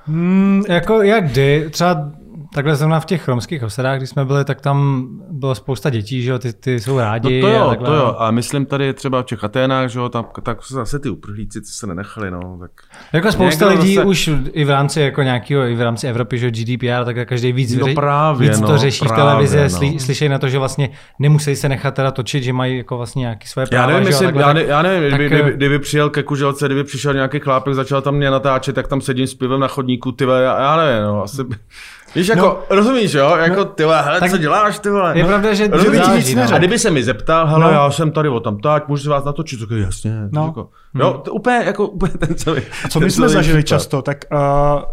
Hmm, 0.06 0.64
jako 0.70 1.02
jak 1.02 1.32
kdy, 1.32 1.68
třeba 1.72 2.12
takhle 2.54 2.76
zrovna 2.76 3.00
v 3.00 3.06
těch 3.06 3.28
romských 3.28 3.64
osadách, 3.64 3.98
když 3.98 4.10
jsme 4.10 4.26
byli, 4.26 4.46
tak 4.46 4.62
tam 4.62 5.08
bylo 5.32 5.56
spousta 5.56 5.90
dětí, 5.90 6.22
že 6.22 6.32
jo, 6.32 6.40
ty, 6.40 6.54
ty 6.54 6.80
jsou 6.80 6.92
No 6.92 7.00
rádi. 7.00 7.42
to 7.42 7.48
a 7.48 7.50
jo, 7.50 7.70
takhle. 7.70 7.88
to 7.88 7.94
jo. 7.94 8.16
A 8.20 8.32
myslím 8.32 8.66
tady 8.66 8.94
třeba 8.94 9.22
v 9.22 9.26
těch 9.26 9.44
Aténách, 9.44 9.90
že 9.90 10.00
jo, 10.00 10.10
tam 10.10 10.26
tak 10.44 10.58
zase 10.72 11.00
ty 11.00 11.10
uprchlíci, 11.10 11.62
co 11.62 11.72
se 11.74 11.88
nenechali, 11.88 12.32
no. 12.32 12.58
Tak... 12.60 12.72
Jako 13.14 13.32
spousta 13.32 13.66
Někdo 13.70 13.82
lidí 13.82 13.96
zase- 13.96 14.08
už 14.08 14.30
i 14.52 14.66
v 14.66 14.70
rámci 14.70 15.02
jako 15.02 15.22
nějakého, 15.22 15.64
i 15.64 15.76
v 15.76 15.82
rámci 15.82 16.08
Evropy, 16.08 16.38
že 16.38 16.46
jo, 16.46 16.52
GDPR, 16.52 17.06
tak 17.06 17.28
každý 17.28 17.52
víc, 17.52 17.76
No 17.76 17.94
právě, 17.94 18.50
víc 18.50 18.60
no, 18.60 18.68
to 18.68 18.78
řeší 18.78 19.06
právě, 19.06 19.24
v 19.24 19.26
televizi, 19.26 19.60
no. 19.64 19.70
sly, 19.70 20.00
slyšejí 20.00 20.30
na 20.30 20.40
to, 20.40 20.50
že 20.50 20.60
vlastně 20.60 20.90
nemusí 21.20 21.56
se 21.56 21.70
nechat 21.70 21.94
teda 21.94 22.12
točit, 22.12 22.44
že 22.44 22.54
mají 22.54 22.78
jako 22.78 22.98
vlastně 22.98 23.20
nějaké 23.20 23.48
svoje 23.48 23.68
práva. 23.68 23.82
Já 23.82 23.88
nevím, 23.88 24.04
že 24.04 24.10
jo, 24.10 24.14
jestli, 24.14 24.26
takhle, 24.26 24.42
já, 24.44 24.54
ne, 24.54 24.64
já 24.64 24.82
nevím 24.82 25.12
tak, 25.12 25.20
kdyby, 25.20 25.36
eh, 25.36 25.42
kdyby, 25.42 25.58
kdyby, 25.58 25.80
přijel 25.80 26.10
ke 26.10 26.24
kuželce, 26.24 26.66
kdyby 26.66 26.84
přišel 26.84 27.14
nějaký 27.14 27.40
chlápek, 27.40 27.74
začal 27.74 28.02
tam 28.02 28.16
mě 28.16 28.32
natáčet, 28.32 28.76
tak 28.76 28.88
tam 28.88 29.02
sedím 29.02 29.28
s 29.28 29.34
pivem 29.34 29.60
na 29.60 29.68
chodníku, 29.68 30.12
ty 30.12 30.24
já, 30.24 30.60
já 30.62 30.78
nevím, 30.78 31.04
no, 31.04 31.24
asi... 31.24 31.42
Víš, 32.16 32.28
jako, 32.28 32.42
no, 32.42 32.76
rozumíš, 32.76 33.14
jo? 33.14 33.36
Jako, 33.38 33.66
ty 33.66 33.84
vole, 33.84 34.02
hele, 34.02 34.20
tak 34.20 34.32
co 34.32 34.38
děláš, 34.38 34.80
ty 34.80 34.90
vole? 34.90 35.18
Je 35.18 35.24
no. 35.24 35.30
pravda, 35.30 35.54
že 35.54 35.68
Rozumíš, 35.68 36.00
nic 36.16 36.34
no. 36.36 36.42
neřekl. 36.42 36.56
A 36.56 36.58
kdyby 36.58 36.80
se 36.80 36.92
mi 36.92 37.04
zeptal, 37.04 37.48
hele, 37.48 37.60
No. 37.66 37.68
no. 37.68 37.74
já 37.74 37.92
jsem 37.92 38.12
tady 38.12 38.30
o 38.30 38.40
tam 38.40 38.58
tak, 38.60 38.88
můžu 38.88 39.04
se 39.04 39.10
vás 39.10 39.24
natočit, 39.26 39.60
tak 39.60 39.70
jasně. 39.78 40.12
No. 40.32 40.46
Jako, 40.46 40.70
jo, 40.96 41.22
to 41.26 41.34
úplně, 41.34 41.62
jako, 41.66 41.88
úplně 41.88 42.12
ten 42.14 42.36
celý. 42.36 42.62
Co 42.90 43.00
my 43.00 43.12
jsme 43.12 43.30
zažili 43.30 43.64
případ. 43.64 43.78
často, 43.78 44.02
tak 44.02 44.18
uh, 44.32 44.40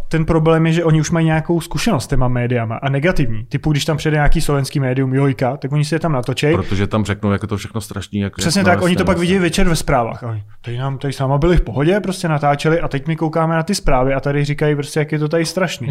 ten 0.08 0.24
problém 0.24 0.66
je, 0.66 0.72
že 0.72 0.84
oni 0.84 1.00
už 1.00 1.10
mají 1.10 1.26
nějakou 1.26 1.60
zkušenost 1.60 2.04
s 2.04 2.06
těma 2.06 2.28
médiama 2.28 2.76
a 2.82 2.88
negativní. 2.88 3.44
Typu, 3.44 3.70
když 3.72 3.84
tam 3.84 3.96
přijde 3.96 4.16
nějaký 4.16 4.40
slovenský 4.40 4.80
médium, 4.80 5.14
Jojka, 5.14 5.56
tak 5.56 5.72
oni 5.72 5.84
si 5.84 5.94
je 5.94 5.98
tam 5.98 6.12
natočej. 6.12 6.54
Protože 6.56 6.86
tam 6.86 7.04
řeknou, 7.04 7.32
jak 7.32 7.42
je 7.42 7.48
to 7.48 7.56
všechno 7.56 7.80
strašný. 7.80 8.20
Jak, 8.20 8.36
Přesně 8.36 8.58
jak, 8.58 8.66
tak, 8.66 8.78
no, 8.78 8.84
oni 8.84 8.96
to 8.96 9.04
pak 9.04 9.16
no, 9.16 9.20
vidí 9.20 9.38
večer 9.38 9.68
ve 9.68 9.76
zprávách. 9.76 10.24
A 10.24 10.28
oni, 10.28 10.42
tady 10.64 10.78
nám 10.78 10.98
tady 10.98 11.12
s 11.12 11.18
náma 11.18 11.38
byli 11.38 11.56
v 11.56 11.60
pohodě, 11.60 12.00
prostě 12.00 12.28
natáčeli 12.28 12.80
a 12.80 12.88
teď 12.88 13.06
my 13.06 13.16
koukáme 13.16 13.54
na 13.54 13.62
ty 13.62 13.74
zprávy 13.74 14.14
a 14.14 14.20
tady 14.20 14.44
říkají 14.44 14.74
prostě, 14.74 15.00
jak 15.00 15.12
je 15.12 15.18
to 15.18 15.28
tady 15.28 15.46
strašný. 15.46 15.88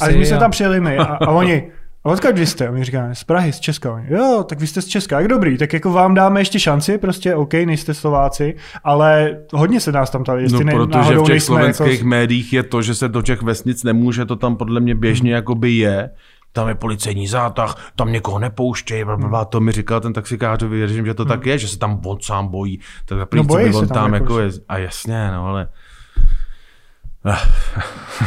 A 0.00 0.06
my 0.16 0.26
jsme 0.26 0.36
a- 0.36 0.40
tam 0.40 0.50
přijeli 0.60 0.80
my 0.80 0.98
a, 0.98 1.04
a 1.04 1.30
oni, 1.30 1.70
a 2.04 2.08
odkud 2.08 2.38
vy 2.38 2.46
jste? 2.46 2.68
A 2.68 2.70
my 2.70 2.84
říkáme, 2.84 3.14
z 3.14 3.24
Prahy, 3.24 3.52
z 3.52 3.60
Česka. 3.60 3.92
Oni, 3.92 4.06
jo, 4.10 4.44
tak 4.48 4.60
vy 4.60 4.66
jste 4.66 4.82
z 4.82 4.86
Česka, 4.86 5.20
jak 5.20 5.28
dobrý, 5.28 5.58
tak 5.58 5.72
jako 5.72 5.92
vám 5.92 6.14
dáme 6.14 6.40
ještě 6.40 6.60
šanci, 6.60 6.98
prostě 6.98 7.34
OK, 7.34 7.52
nejste 7.52 7.94
Slováci, 7.94 8.56
ale 8.84 9.36
hodně 9.52 9.80
se 9.80 9.92
nás 9.92 10.10
tam 10.10 10.24
tady, 10.24 10.42
jestli 10.42 10.64
No, 10.64 10.72
protože 10.72 11.18
v 11.18 11.22
těch 11.22 11.28
nejsme 11.28 11.40
slovenských 11.40 11.98
jako... 11.98 12.08
médiích 12.08 12.52
je 12.52 12.62
to, 12.62 12.82
že 12.82 12.94
se 12.94 13.08
do 13.08 13.22
těch 13.22 13.42
vesnic 13.42 13.84
nemůže, 13.84 14.24
to 14.24 14.36
tam 14.36 14.56
podle 14.56 14.80
mě 14.80 14.94
běžně 14.94 15.34
jakoby 15.34 15.70
je, 15.70 16.10
tam 16.52 16.68
je 16.68 16.74
policejní 16.74 17.26
zátah, 17.26 17.92
tam 17.96 18.12
někoho 18.12 18.38
nepouštějí, 18.38 19.04
blablabla. 19.04 19.44
to 19.44 19.60
mi 19.60 19.72
říkal 19.72 20.00
ten 20.00 20.12
taxikář, 20.12 20.62
věřím, 20.62 21.06
že 21.06 21.14
to 21.14 21.24
tak 21.24 21.46
je, 21.46 21.58
že 21.58 21.68
se 21.68 21.78
tam 21.78 22.00
on 22.04 22.18
sám 22.20 22.48
bojí, 22.48 22.80
tak 23.04 23.34
No, 23.34 23.44
bojí 23.44 23.72
se 23.72 23.78
on 23.78 23.88
tam 23.88 23.94
tam 23.94 24.14
jako, 24.14 24.24
jako 24.24 24.38
je, 24.38 24.50
a 24.68 24.78
jasně, 24.78 25.30
no 25.30 25.46
ale 25.46 25.68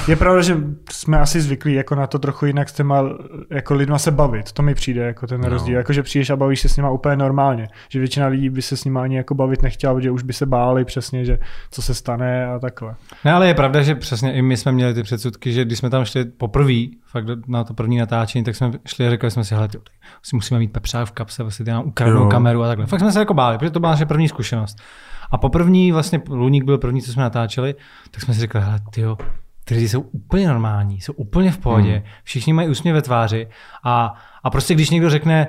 Je 0.07 0.15
pravda, 0.15 0.41
že 0.41 0.57
jsme 0.91 1.19
asi 1.19 1.41
zvyklí 1.41 1.73
jako 1.73 1.95
na 1.95 2.07
to 2.07 2.19
trochu 2.19 2.45
jinak 2.45 2.69
s 2.69 2.73
těma 2.73 3.03
jako 3.49 3.73
lidma 3.73 3.97
se 3.99 4.11
bavit. 4.11 4.51
To 4.51 4.61
mi 4.63 4.75
přijde 4.75 5.01
jako 5.01 5.27
ten 5.27 5.41
No. 5.41 5.49
rozdíl. 5.49 5.75
Jako, 5.77 5.93
že 5.93 6.03
přijdeš 6.03 6.29
a 6.29 6.35
bavíš 6.35 6.61
se 6.61 6.69
s 6.69 6.77
nima 6.77 6.89
úplně 6.89 7.15
normálně. 7.15 7.67
Že 7.89 7.99
většina 7.99 8.27
lidí 8.27 8.49
by 8.49 8.61
se 8.61 8.77
s 8.77 8.85
nima 8.85 9.01
ani 9.03 9.17
jako 9.17 9.35
bavit 9.35 9.61
nechtěla, 9.61 9.93
protože 9.93 10.11
už 10.11 10.23
by 10.23 10.33
se 10.33 10.45
báli 10.45 10.85
přesně, 10.85 11.25
že 11.25 11.39
co 11.71 11.81
se 11.81 11.93
stane 11.93 12.45
a 12.47 12.59
takhle. 12.59 12.95
Ne, 13.25 13.33
ale 13.33 13.47
je 13.47 13.53
pravda, 13.53 13.81
že 13.81 13.95
přesně 13.95 14.33
i 14.33 14.41
my 14.41 14.57
jsme 14.57 14.71
měli 14.71 14.93
ty 14.93 15.03
předsudky, 15.03 15.51
že 15.51 15.65
když 15.65 15.77
jsme 15.79 15.89
tam 15.89 16.05
šli 16.05 16.25
poprvé, 16.25 16.81
fakt 17.05 17.25
na 17.47 17.63
to 17.63 17.73
první 17.73 17.97
natáčení, 17.97 18.43
tak 18.43 18.55
jsme 18.55 18.71
šli 18.85 19.07
a 19.07 19.09
řekli 19.09 19.31
jsme 19.31 19.43
si, 19.43 19.55
hele, 19.55 19.67
ty, 19.67 19.77
musíme 20.33 20.59
mít 20.59 20.71
pepřák 20.73 21.07
v 21.07 21.11
kapse, 21.11 21.43
vlastně 21.43 21.65
ty 21.65 21.71
nám 21.71 21.85
ukradnou 21.85 22.27
kameru 22.29 22.63
a 22.63 22.67
takhle. 22.67 22.85
Fakt 22.85 22.99
jsme 22.99 23.11
se 23.11 23.19
jako 23.19 23.33
báli, 23.33 23.57
protože 23.57 23.71
to 23.71 23.79
byla 23.79 23.91
naše 23.91 24.05
první 24.05 24.27
zkušenost. 24.29 24.77
A 25.33 25.37
po 25.37 25.49
první, 25.49 25.91
vlastně 25.91 26.21
Luník 26.29 26.63
byl 26.63 26.77
první, 26.77 27.01
co 27.01 27.11
jsme 27.13 27.23
natáčeli, 27.23 27.75
tak 28.11 28.21
jsme 28.23 28.33
si 28.33 28.39
řekli, 28.39 28.61
hele, 28.61 28.79
tyjo, 28.93 29.17
ty 29.65 29.75
lidi 29.75 29.89
jsou 29.89 30.01
úplně 30.01 30.47
normální, 30.47 31.01
jsou 31.01 31.13
úplně 31.13 31.51
v 31.51 31.57
pohodě, 31.57 31.91
Hmm. 31.93 32.03
všichni 32.23 32.53
mají 32.53 32.69
úsměv 32.69 32.95
ve 32.95 33.01
tváři 33.01 33.47
a, 33.83 34.13
a 34.43 34.49
prostě 34.49 34.73
když 34.73 34.89
někdo 34.89 35.09
řekne, 35.09 35.47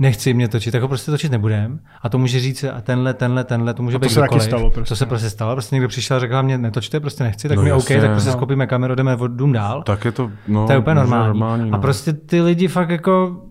nechci 0.00 0.34
mě 0.34 0.48
točit, 0.48 0.70
tak 0.72 0.82
ho 0.82 0.88
prostě 0.88 1.10
točit 1.10 1.32
nebudem. 1.32 1.80
A 2.02 2.08
to 2.08 2.18
může 2.18 2.40
říct 2.40 2.64
a 2.64 2.80
tenhle, 2.80 3.14
tenhle, 3.14 3.44
tenhle, 3.44 3.74
to 3.74 3.82
může 3.82 3.96
A 3.96 3.98
to 3.98 4.02
být 4.06 4.08
se 4.08 4.14
taky 4.20 4.26
kdokoliv. 4.26 4.42
stalo 4.42 4.70
prostě, 4.70 4.88
To 4.88 4.96
se 4.96 5.04
no. 5.04 5.08
prostě 5.08 5.30
stalo. 5.30 5.52
Prostě 5.54 5.74
někdo 5.76 5.88
přišel 5.88 6.16
a 6.16 6.20
řekl, 6.20 6.42
mě 6.42 6.58
netočte, 6.58 7.00
prostě 7.00 7.24
nechci, 7.24 7.48
tak 7.48 7.56
No 7.56 7.62
mi 7.62 7.68
jasně, 7.70 7.96
OK, 7.96 8.02
tak 8.02 8.10
prostě 8.10 8.30
no. 8.30 8.36
skopíme 8.36 8.66
kameru, 8.66 8.94
jdeme 8.94 9.16
od 9.16 9.26
dům 9.30 9.52
dál. 9.52 9.82
tak 9.82 10.04
je 10.04 10.12
to, 10.12 10.30
no, 10.48 10.66
to 10.66 10.72
je 10.72 10.78
úplně 10.78 10.94
normální. 10.94 11.26
normální 11.26 11.70
A 11.70 11.76
no. 11.76 11.80
prostě 11.82 12.12
ty 12.12 12.40
lidi 12.40 12.68
fakt 12.68 12.90
jako 12.90 13.42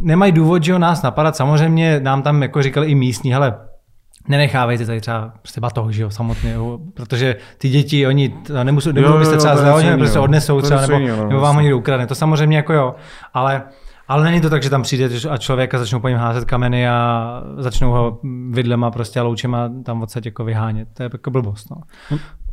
nemají 0.00 0.32
důvod, 0.32 0.64
že 0.64 0.72
ho 0.72 0.78
nás 0.78 1.02
napadat. 1.02 1.36
Samozřejmě 1.36 2.00
nám 2.02 2.22
tam 2.22 2.42
jako 2.42 2.62
říkali 2.62 2.86
i 2.86 2.94
místní, 2.94 3.32
hele, 3.32 3.58
nenechávejte 4.28 4.86
tady 4.86 5.00
třeba 5.00 5.32
prostě 5.42 5.60
batoh, 5.60 5.90
že 5.90 6.02
jo, 6.02 6.10
samotně, 6.10 6.52
jo, 6.52 6.78
protože 6.94 7.36
ty 7.58 7.68
děti, 7.68 8.06
oni 8.06 8.34
nemusí, 8.62 8.92
nebudou 8.92 9.18
byste 9.18 9.36
třeba 9.36 9.80
cený, 9.80 9.98
prostě 9.98 10.18
odnesou 10.18 10.60
třeba, 10.60 10.80
nebo, 10.80 10.98
no, 10.98 11.28
nebo 11.28 11.40
vám 11.40 11.42
jasně. 11.42 11.56
ho 11.56 11.60
někdo 11.60 11.78
ukradne. 11.78 12.06
To 12.06 12.14
samozřejmě 12.14 12.56
jako 12.56 12.72
jo, 12.72 12.94
ale 13.34 13.62
ale 14.10 14.24
není 14.24 14.40
to 14.40 14.50
tak, 14.50 14.62
že 14.62 14.70
tam 14.70 14.82
přijde 14.82 15.08
a 15.30 15.36
člověka 15.36 15.78
začnou 15.78 16.00
po 16.00 16.08
něm 16.08 16.18
házet 16.18 16.44
kameny 16.44 16.88
a 16.88 17.42
začnou 17.58 17.90
ho 17.90 18.18
vidlema 18.50 18.90
prostě 18.90 19.20
a 19.20 19.22
loučema 19.22 19.70
tam 19.84 20.02
odsaď 20.02 20.26
jako 20.26 20.44
vyhánět. 20.44 20.88
To 20.94 21.02
je 21.02 21.10
jako 21.12 21.30
blbost. 21.30 21.70
No. 21.70 21.76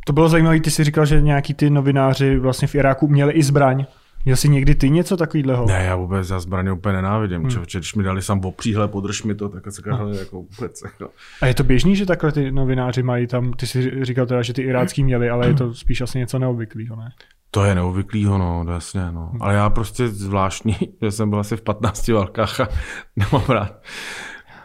To 0.04 0.12
bylo 0.12 0.28
zajímavé, 0.28 0.60
ty 0.60 0.70
si 0.70 0.84
říkal, 0.84 1.06
že 1.06 1.20
nějaký 1.22 1.54
ty 1.54 1.70
novináři 1.70 2.38
vlastně 2.38 2.68
v 2.68 2.74
Iráku 2.74 3.08
měli 3.08 3.32
i 3.32 3.42
zbraň. 3.42 3.86
Měl 4.28 4.36
jsi 4.36 4.48
někdy 4.48 4.74
ty 4.74 4.90
něco 4.90 5.16
takového? 5.16 5.66
Ne, 5.66 5.84
já 5.84 5.96
vůbec, 5.96 6.30
já 6.30 6.40
zbraně 6.40 6.72
úplně 6.72 6.92
nenávidím. 6.92 7.40
Hmm. 7.40 7.50
Člověče, 7.50 7.78
když 7.78 7.94
mi 7.94 8.02
dali 8.02 8.22
sám 8.22 8.40
opříhle, 8.44 8.88
podrž 8.88 9.22
mi 9.22 9.34
to, 9.34 9.48
tak 9.48 9.72
se 9.72 9.82
hele, 9.86 10.18
jako 10.18 10.36
vůbec. 10.36 10.82
Jako. 10.84 11.10
A 11.42 11.46
je 11.46 11.54
to 11.54 11.64
běžný, 11.64 11.96
že 11.96 12.06
takhle 12.06 12.32
ty 12.32 12.52
novináři 12.52 13.02
mají 13.02 13.26
tam, 13.26 13.52
ty 13.52 13.66
si 13.66 14.04
říkal 14.04 14.26
teda, 14.26 14.42
že 14.42 14.52
ty 14.52 14.62
irácký 14.62 15.04
měli, 15.04 15.30
ale 15.30 15.46
je 15.46 15.54
to 15.54 15.74
spíš 15.74 16.00
asi 16.00 16.18
něco 16.18 16.38
neobvyklého, 16.38 16.96
ne? 16.96 17.12
To 17.50 17.64
je 17.64 17.74
neobvyklýho, 17.74 18.38
no, 18.38 18.64
jasně, 18.72 19.12
no. 19.12 19.32
Ale 19.40 19.54
já 19.54 19.70
prostě 19.70 20.08
zvláštní, 20.08 20.76
že 21.02 21.10
jsem 21.10 21.30
byl 21.30 21.40
asi 21.40 21.56
v 21.56 21.62
15 21.62 22.08
válkách 22.08 22.60
a 22.60 22.68
nemám 23.16 23.48
rád. 23.48 23.82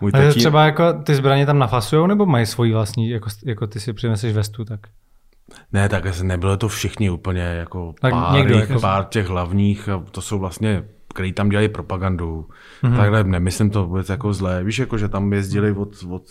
Můj 0.02 0.12
tatín, 0.12 0.40
třeba 0.40 0.66
jako 0.66 0.94
ty 0.94 1.16
zbraně 1.16 1.46
tam 1.46 1.60
nafasujou 1.60 2.08
nebo 2.08 2.26
mají 2.26 2.46
svoji 2.46 2.74
vlastní, 2.74 3.10
jako, 3.10 3.30
jako 3.46 3.68
ty 3.68 3.80
si 3.80 3.94
přineseš 3.94 4.34
vestu, 4.34 4.66
tak 4.66 4.80
Ne, 5.72 5.90
tak 5.90 6.06
asi 6.06 6.26
nebylo 6.26 6.58
to 6.58 6.68
všichni 6.68 7.10
úplně, 7.10 7.42
jako 7.42 7.94
Tak 8.02 8.14
pár, 8.14 8.34
někdo, 8.34 8.60
jako- 8.60 8.80
pár 8.80 9.06
těch 9.06 9.28
hlavních, 9.28 9.90
a 9.90 10.04
to 10.12 10.22
jsou 10.22 10.40
vlastně, 10.40 10.84
který 11.14 11.34
tam 11.34 11.50
dělají 11.50 11.68
propagandu. 11.68 12.46
Mhm. 12.84 12.94
Mm-hmm. 12.94 12.98
Takhle 12.98 13.24
nemyslím 13.24 13.70
to 13.70 13.86
vůbec 13.86 14.10
jako 14.10 14.34
zlé. 14.34 14.64
Víš, 14.64 14.80
jako, 14.80 14.98
že 14.98 15.08
tam 15.10 15.34
jezdili 15.34 15.72
od, 15.72 15.90
od, 16.10 16.24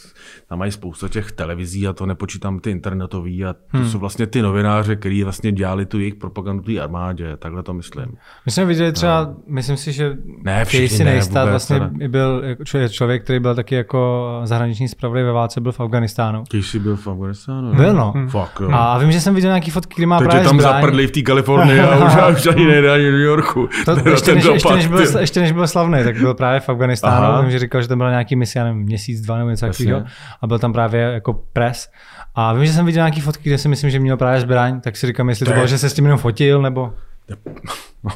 tam 0.49 0.59
mají 0.59 0.73
spoustu 0.73 1.09
těch 1.09 1.33
televizí 1.33 1.89
a 1.89 1.93
to 1.93 2.07
nepočítám 2.07 2.59
ty 2.61 2.71
internetový 2.71 3.45
a 3.45 3.53
to 3.53 3.59
Hmm. 3.73 3.89
jsou 3.89 3.99
vlastně 3.99 4.27
ty 4.27 4.43
novináři, 4.43 4.97
kteří 4.97 5.25
vlastně 5.25 5.53
dělali 5.53 5.87
tu 5.87 5.99
jejich 5.99 6.15
propagandu 6.15 6.63
té 6.63 6.81
armádě, 6.81 7.37
takhle 7.37 7.63
to 7.63 7.75
myslím. 7.75 8.07
My 8.47 8.53
jsme 8.53 8.65
viděli 8.65 8.93
třeba, 8.93 9.35
myslím 9.49 9.77
si, 9.77 9.93
že 9.93 10.17
Ne, 10.45 10.65
ne, 10.99 11.05
Neistat 11.05 11.45
vůbec, 11.45 11.69
vlastně 11.69 11.91
i 12.01 12.09
byl 12.09 12.43
jako 12.45 12.65
člověk, 12.89 13.25
který 13.25 13.41
byl 13.41 13.55
taky 13.55 13.75
jako 13.75 14.41
zahraniční 14.45 14.89
zpravodaj 14.89 15.25
ve 15.25 15.33
válce, 15.33 15.61
byl 15.61 15.73
v 15.73 15.81
Afganistánu. 15.81 16.45
Když 16.51 16.67
jsi 16.71 16.79
byl 16.79 16.97
v 16.97 17.09
Afganistánu? 17.09 17.75
Byl 17.75 17.95
no. 17.95 18.15
Fakt, 18.29 18.61
jo. 18.61 18.69
A 18.73 18.99
vím, 18.99 19.13
že 19.13 19.21
jsem 19.21 19.35
viděl 19.35 19.51
nějaký 19.51 19.71
fotky, 19.71 19.95
kdy 19.97 20.07
má 20.07 20.19
Teď 20.19 20.29
právě 20.29 20.49
tam 20.49 20.61
zbraň. 20.61 20.75
zaprdli 20.75 21.07
v 21.07 21.11
té 21.11 21.23
Kalifornii 21.23 21.81
a 21.81 22.07
už, 22.31 22.37
už 22.39 22.47
ani 22.47 22.67
nejde 22.67 22.91
ani 22.95 23.05
do 23.05 23.11
New 23.11 23.21
Yorku. 23.21 23.69
To, 23.85 23.97
ještě, 24.11 24.35
než, 24.35 24.45
ještě, 24.45 24.72
dopad, 24.77 24.99
než 24.99 25.11
byl, 25.11 25.21
ještě 25.21 25.41
než 25.41 25.53
byl 25.53 25.69
slavný, 25.69 26.05
tak 26.05 26.17
byl 26.19 26.35
právě 26.35 26.61
v 26.61 26.69
Afganistánu. 26.69 27.27
Aha. 27.27 27.41
Vím, 27.41 27.51
že 27.51 27.59
říkal, 27.59 27.83
že 27.83 27.89
to 27.89 27.97
byl 27.97 28.11
nějaký 28.11 28.37
misi, 28.37 28.59
já 28.59 28.65
nevím, 28.65 28.83
měsíc, 28.83 29.21
dva 29.21 29.39
nebo 29.39 29.51
něco 29.51 29.67
takového. 29.67 30.05
A 30.43 30.47
byl 30.47 30.59
tam 30.59 30.73
právě 30.73 31.01
jako 31.01 31.33
pres. 31.53 31.89
A 32.35 32.53
vím, 32.53 32.67
že 32.67 32.73
jsem 32.73 32.87
viděl 32.87 33.01
nějaký 33.01 33.21
fotky, 33.21 33.49
kde 33.49 33.59
si 33.59 33.69
myslím, 33.69 33.91
že 33.91 33.99
měl 33.99 34.17
právě 34.17 34.41
zbraň, 34.41 34.81
tak 34.81 34.97
si 34.97 35.07
říkám, 35.07 35.29
jestli 35.29 35.45
to, 35.45 35.51
To 35.51 35.53
je- 35.53 35.57
bylo, 35.57 35.67
že 35.67 35.79
se 35.79 35.91
s 35.91 35.95
tím 35.95 36.05
jenom 36.05 36.19
fotil, 36.19 36.63
nebo... 36.63 36.93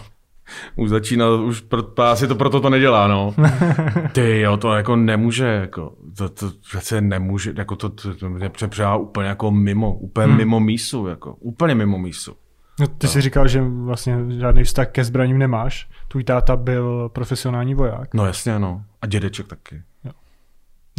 Už 0.77 0.91
začíná, 0.91 1.29
už 1.29 1.61
pro, 1.61 2.03
asi 2.03 2.29
to 2.29 2.35
proto 2.35 2.61
to 2.61 2.71
nedělá, 2.71 3.07
no. 3.07 3.35
Ty 4.13 4.41
jo, 4.41 4.57
to 4.57 4.75
jako 4.75 4.97
nemůže, 4.97 5.47
jako, 5.47 5.93
to, 6.17 6.29
to 6.29 6.51
přece 6.69 7.01
nemůže, 7.01 7.53
jako 7.57 7.77
to, 7.77 7.89
to, 7.89 8.15
to 8.15 8.29
mě 8.29 8.49
přepřává 8.49 8.97
úplně 8.97 9.29
jako 9.29 9.51
mimo, 9.51 9.95
úplně 9.95 10.27
hmm. 10.27 10.37
mimo 10.37 10.61
mísu, 10.61 11.07
jako, 11.07 11.35
úplně 11.35 11.75
mimo 11.75 11.99
mísu. 11.99 12.35
No, 12.81 12.87
ty 12.87 13.09
jsi 13.09 13.21
říkal, 13.21 13.49
že 13.49 13.63
vlastně 13.63 14.17
žádný 14.29 14.65
vztah 14.65 14.89
ke 14.89 15.05
zbraním 15.05 15.39
nemáš. 15.39 15.89
Tvůj 16.09 16.25
táta 16.25 16.57
byl 16.57 17.09
profesionální 17.09 17.75
voják. 17.75 18.15
No 18.15 18.27
jasně, 18.27 18.59
no. 18.59 18.83
A 19.03 19.07
dědeček 19.07 19.47
taky. 19.47 19.83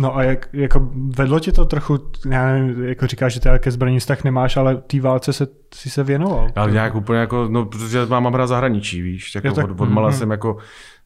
No 0.01 0.17
a 0.17 0.23
jak, 0.23 0.49
jako 0.53 0.89
vedlo 1.17 1.39
tě 1.39 1.51
to 1.51 1.65
trochu, 1.65 1.99
já 2.29 2.45
nevím, 2.45 2.83
jako 2.83 3.07
říkáš, 3.07 3.33
že 3.33 3.39
teda 3.39 3.59
ke 3.59 3.71
zbraním 3.71 3.99
vztah 3.99 4.23
nemáš, 4.23 4.57
ale 4.57 4.75
té 4.75 5.01
válce 5.01 5.33
se, 5.33 5.47
si 5.73 5.89
se 5.89 6.03
věnoval. 6.03 6.47
Ale 6.55 6.71
nějak 6.71 6.95
úplně 6.95 7.19
jako, 7.19 7.47
no, 7.47 7.65
protože 7.65 8.05
mám, 8.05 8.23
mám 8.23 8.33
rád 8.33 8.47
zahraničí, 8.47 9.01
víš, 9.01 9.35
jako 9.35 9.47
Jo, 9.47 9.53
tak- 9.53 9.65
od, 9.65 9.81
od 9.81 9.89
mala 9.89 10.09
mhm. 10.09 10.17
jsem 10.17 10.31
jako 10.31 10.57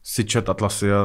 si 0.02 0.24
čet 0.24 0.48
atlasy 0.48 0.92
a, 0.92 1.00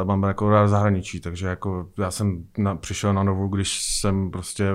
a 0.00 0.04
mám 0.04 0.22
jako 0.22 0.50
rád 0.50 0.66
zahraničí, 0.66 1.20
takže 1.20 1.46
jako 1.46 1.88
já 1.98 2.10
jsem 2.10 2.44
na, 2.58 2.74
přišel 2.74 3.14
na 3.14 3.22
novou, 3.22 3.48
když 3.48 3.82
jsem 3.82 4.30
prostě 4.30 4.70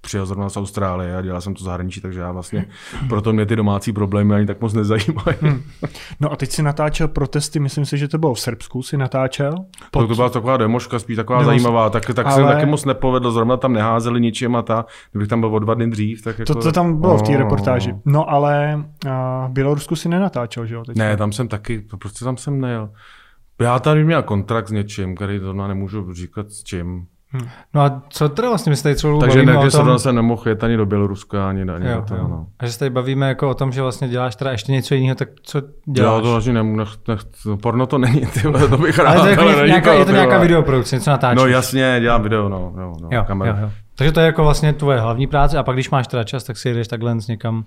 přijel 0.00 0.26
zrovna 0.26 0.48
z 0.48 0.56
Austrálie 0.56 1.16
a 1.16 1.22
dělal 1.22 1.40
jsem 1.40 1.54
to 1.54 1.64
zahraničí, 1.64 2.00
takže 2.00 2.20
já 2.20 2.32
vlastně, 2.32 2.66
proto 3.08 3.32
mě 3.32 3.46
ty 3.46 3.56
domácí 3.56 3.92
problémy 3.92 4.34
ani 4.34 4.46
tak 4.46 4.60
moc 4.60 4.72
nezajímají. 4.74 5.36
Hm. 5.42 5.62
No 6.20 6.32
a 6.32 6.36
teď 6.36 6.50
si 6.50 6.62
natáčel 6.62 7.08
protesty, 7.08 7.60
myslím 7.60 7.84
si, 7.86 7.98
že 7.98 8.08
to 8.08 8.18
bylo 8.18 8.34
v 8.34 8.40
Srbsku, 8.40 8.82
si 8.82 8.96
natáčel. 8.96 9.54
To, 9.90 10.06
to 10.06 10.14
byla 10.14 10.28
taková 10.30 10.56
demoška, 10.56 10.98
spíš 10.98 11.16
taková 11.16 11.38
Demos- 11.42 11.46
zajímavá, 11.46 11.90
tak, 11.90 12.14
tak 12.14 12.26
ale... 12.26 12.34
se 12.34 12.42
taky 12.42 12.66
moc 12.66 12.84
nepovedlo, 12.84 13.30
zrovna 13.30 13.56
tam 13.56 13.72
neházeli 13.72 14.20
ničím 14.20 14.56
a 14.56 14.62
ta, 14.62 14.84
kdybych 15.12 15.28
tam 15.28 15.40
byl 15.40 15.54
o 15.54 15.58
dva 15.58 15.74
dny 15.74 15.90
dřív, 15.90 16.22
tak 16.22 16.38
jako... 16.38 16.54
To, 16.54 16.60
to 16.60 16.72
tam 16.72 17.00
bylo 17.00 17.18
v 17.18 17.22
té 17.22 17.32
No, 17.32 17.38
reportáži. 17.38 17.94
no. 18.04 18.30
Ale 18.30 18.84
v 19.46 19.48
Bělorusku 19.48 19.96
si 19.96 20.08
nenatáčel, 20.08 20.66
že 20.66 20.74
jo? 20.74 20.84
Teď? 20.84 20.96
Ne, 20.96 21.16
tam 21.16 21.32
jsem 21.32 21.48
taky, 21.48 21.80
prostě 21.98 22.24
tam 22.24 22.36
jsem 22.36 22.60
nejel. 22.60 22.90
Já 23.60 23.78
tady 23.78 24.04
měl 24.04 24.22
kontrakt 24.22 24.68
s 24.68 24.72
něčím, 24.72 25.14
který 25.16 25.40
to 25.40 25.52
nemůžu 25.52 26.12
říkat 26.14 26.50
s 26.50 26.62
čím. 26.62 27.06
No 27.74 27.80
a 27.80 28.02
co 28.08 28.28
teda 28.28 28.48
vlastně 28.48 28.70
my 28.70 28.76
se 28.76 28.82
tady 28.82 28.96
celou 28.96 29.20
Takže 29.20 29.38
bavíme 29.38 29.58
o 29.58 29.70
tom, 29.70 29.98
jsem 29.98 30.14
nemohl 30.14 30.48
jet 30.48 30.64
ani 30.64 30.76
do 30.76 30.86
Běloruska, 30.86 31.48
ani, 31.48 31.62
ani 31.62 31.88
jo, 31.88 32.04
jo. 32.10 32.28
No. 32.28 32.46
a 32.58 32.66
že 32.66 32.72
se 32.72 32.78
tady 32.78 32.90
bavíme 32.90 33.28
jako 33.28 33.50
o 33.50 33.54
tom, 33.54 33.72
že 33.72 33.82
vlastně 33.82 34.08
děláš 34.08 34.36
teda 34.36 34.50
ještě 34.50 34.72
něco 34.72 34.94
jiného, 34.94 35.14
tak 35.14 35.28
co 35.42 35.62
děláš? 35.86 36.14
Já 36.14 36.20
to 36.20 36.30
vlastně 36.30 36.52
nemůžu, 36.52 36.76
nech, 36.76 36.88
nech, 37.08 37.20
porno 37.62 37.86
to 37.86 37.98
není, 37.98 38.20
ty 38.26 38.40
to 38.70 38.78
bych 38.78 38.98
rád. 38.98 39.10
Ale 39.10 39.20
to 39.20 39.26
je, 39.26 39.30
jako 39.30 39.42
ale 39.42 39.66
nějaká, 39.66 39.92
je 39.92 40.04
to 40.04 40.12
nějaká 40.12 40.38
videoprodukce, 40.38 40.96
něco 40.96 41.10
natáčíš. 41.10 41.42
No 41.42 41.46
jasně, 41.46 41.98
dělám 42.00 42.22
video, 42.22 42.48
no, 42.48 42.72
no, 42.76 42.92
no 43.02 43.08
jo, 43.12 43.24
kamera. 43.26 43.52
jo, 43.52 43.58
jo. 43.62 43.70
Takže 43.94 44.12
to 44.12 44.20
je 44.20 44.26
jako 44.26 44.42
vlastně 44.42 44.72
tvoje 44.72 45.00
hlavní 45.00 45.26
práce 45.26 45.58
a 45.58 45.62
pak 45.62 45.76
když 45.76 45.90
máš 45.90 46.06
teda 46.06 46.24
čas, 46.24 46.44
tak 46.44 46.56
si 46.56 46.74
jdeš 46.74 46.88
takhle 46.88 47.20
s 47.20 47.26
někam. 47.26 47.64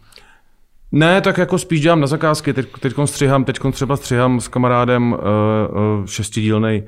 Ne, 0.91 1.22
tak 1.22 1.38
jako 1.38 1.57
spíš 1.57 1.82
dělám 1.82 2.01
na 2.01 2.07
zakázky, 2.07 2.53
teď, 2.53 2.68
teď 2.80 2.93
střihám, 3.05 3.43
teď 3.43 3.60
třeba 3.72 3.95
střihám 3.95 4.39
s 4.39 4.47
kamarádem 4.47 5.12
uh, 5.12 5.20
uh, 5.20 6.05
šestidílnej 6.05 6.84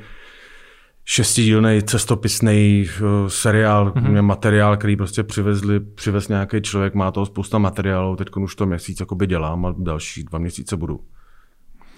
šestidílný 1.05 1.81
cestopisný 1.83 2.85
uh, 3.01 3.27
seriál, 3.27 3.91
mm-hmm. 3.91 4.21
materiál, 4.21 4.77
který 4.77 4.95
prostě 4.95 5.23
přivezli, 5.23 5.79
přivez 5.79 6.27
nějaký 6.27 6.61
člověk, 6.61 6.93
má 6.93 7.11
toho 7.11 7.25
spousta 7.25 7.57
materiálů, 7.57 8.15
teď 8.15 8.27
už 8.35 8.55
to 8.55 8.65
měsíc 8.65 8.99
jakoby 8.99 9.27
dělám 9.27 9.65
a 9.65 9.75
další 9.77 10.23
dva 10.23 10.39
měsíce 10.39 10.77
budu. 10.77 10.99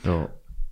Jo. 0.05 0.27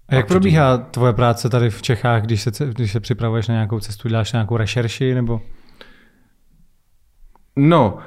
A 0.09 0.15
jak 0.15 0.25
A 0.25 0.27
probíhá 0.27 0.77
tvoje 0.77 1.13
práce 1.13 1.49
tady 1.49 1.69
v 1.69 1.81
Čechách, 1.81 2.23
když 2.23 2.41
se, 2.41 2.51
když 2.65 2.91
se 2.91 2.99
připravuješ 2.99 3.47
na 3.47 3.53
nějakou 3.53 3.79
cestu, 3.79 4.07
děláš 4.07 4.33
nějakou 4.33 4.57
rešerši 4.57 5.13
nebo? 5.13 5.41
No, 7.55 7.97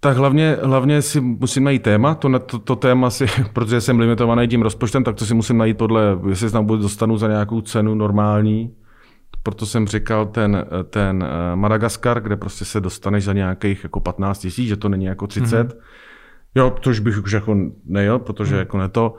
tak 0.00 0.16
hlavně, 0.16 0.56
hlavně 0.62 1.02
si 1.02 1.20
musím 1.20 1.64
najít 1.64 1.82
téma, 1.82 2.14
to, 2.14 2.38
to, 2.38 2.58
to 2.58 2.76
téma 2.76 3.10
si, 3.10 3.26
protože 3.52 3.80
jsem 3.80 3.98
limitovaný 3.98 4.48
tím 4.48 4.62
rozpočtem, 4.62 5.04
tak 5.04 5.16
to 5.16 5.26
si 5.26 5.34
musím 5.34 5.58
najít 5.58 5.78
podle, 5.78 6.18
jestli 6.28 6.48
se 6.48 6.52
tam 6.52 6.66
budu 6.66 6.82
dostanu 6.82 7.16
za 7.16 7.28
nějakou 7.28 7.60
cenu 7.60 7.94
normální, 7.94 8.74
proto 9.46 9.66
jsem 9.66 9.86
říkal 9.86 10.26
ten, 10.26 10.66
ten 10.90 11.24
eh, 11.24 11.56
Madagaskar, 11.56 12.20
kde 12.20 12.36
prostě 12.36 12.64
se 12.64 12.80
dostaneš 12.80 13.24
za 13.24 13.32
nějakých 13.32 13.84
jako 13.84 14.00
15 14.00 14.38
tisíc, 14.38 14.68
že 14.68 14.76
to 14.76 14.88
není 14.88 15.04
jako 15.04 15.26
30. 15.26 15.68
Mm-hmm. 15.68 15.78
Jo, 16.54 16.74
což 16.80 16.98
bych 16.98 17.22
už 17.22 17.32
jako 17.32 17.56
nejel, 17.84 18.18
protože 18.18 18.54
mm. 18.54 18.58
jako 18.58 18.78
ne 18.78 18.88
to. 18.88 19.14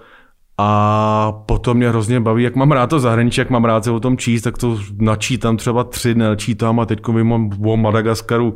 A 0.57 1.31
potom 1.31 1.77
mě 1.77 1.89
hrozně 1.89 2.19
baví, 2.19 2.43
jak 2.43 2.55
mám 2.55 2.71
rád 2.71 2.87
to 2.87 2.99
zahraničí, 2.99 3.41
jak 3.41 3.49
mám 3.49 3.65
rád 3.65 3.83
se 3.83 3.91
o 3.91 3.99
tom 3.99 4.17
číst, 4.17 4.41
tak 4.41 4.57
to 4.57 4.79
načítám 4.99 5.57
třeba 5.57 5.83
tři, 5.83 6.15
načítám 6.15 6.79
a 6.79 6.85
teď 6.85 7.07
mám 7.07 7.49
o 7.65 7.77
Madagaskaru 7.77 8.55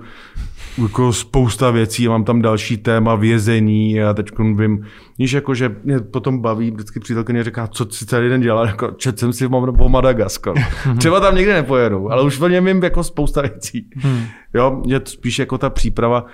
jako 0.78 1.14
spousta 1.14 1.72
věcí, 1.72 2.08
mám 2.08 2.24
tam 2.24 2.42
další 2.42 2.78
téma 2.78 3.16
vězení 3.16 4.04
a 4.04 4.14
teď 4.14 4.32
vím, 4.56 4.86
víš, 5.20 5.32
jako, 5.32 5.54
že 5.54 5.76
mě 5.84 6.00
potom 6.00 6.42
baví, 6.42 6.72
vždycky 6.72 7.00
přítelkyně 7.00 7.44
říká, 7.44 7.68
co 7.68 7.86
si 7.90 8.06
celý 8.06 8.30
den 8.30 8.42
dělal, 8.42 8.66
jako 8.66 8.92
čet 8.92 9.20
jsem 9.20 9.34
si 9.34 9.48
o 9.48 9.90
Madagaskaru. 9.90 10.58
Třeba 10.98 11.20
tam 11.20 11.36
nikdy 11.36 11.54
nepojedu, 11.54 12.12
ale 12.12 12.24
už 12.24 12.42
o 12.42 12.48
něm 12.48 12.66
vím 12.66 12.84
jako 12.84 13.04
spousta 13.04 13.42
věcí. 13.42 13.90
Hmm. 13.96 14.24
Jo, 14.54 14.82
je 14.86 15.00
to 15.00 15.12
spíš 15.12 15.40
jako 15.40 15.58
ta 15.58 15.70
příprava, 15.70 16.26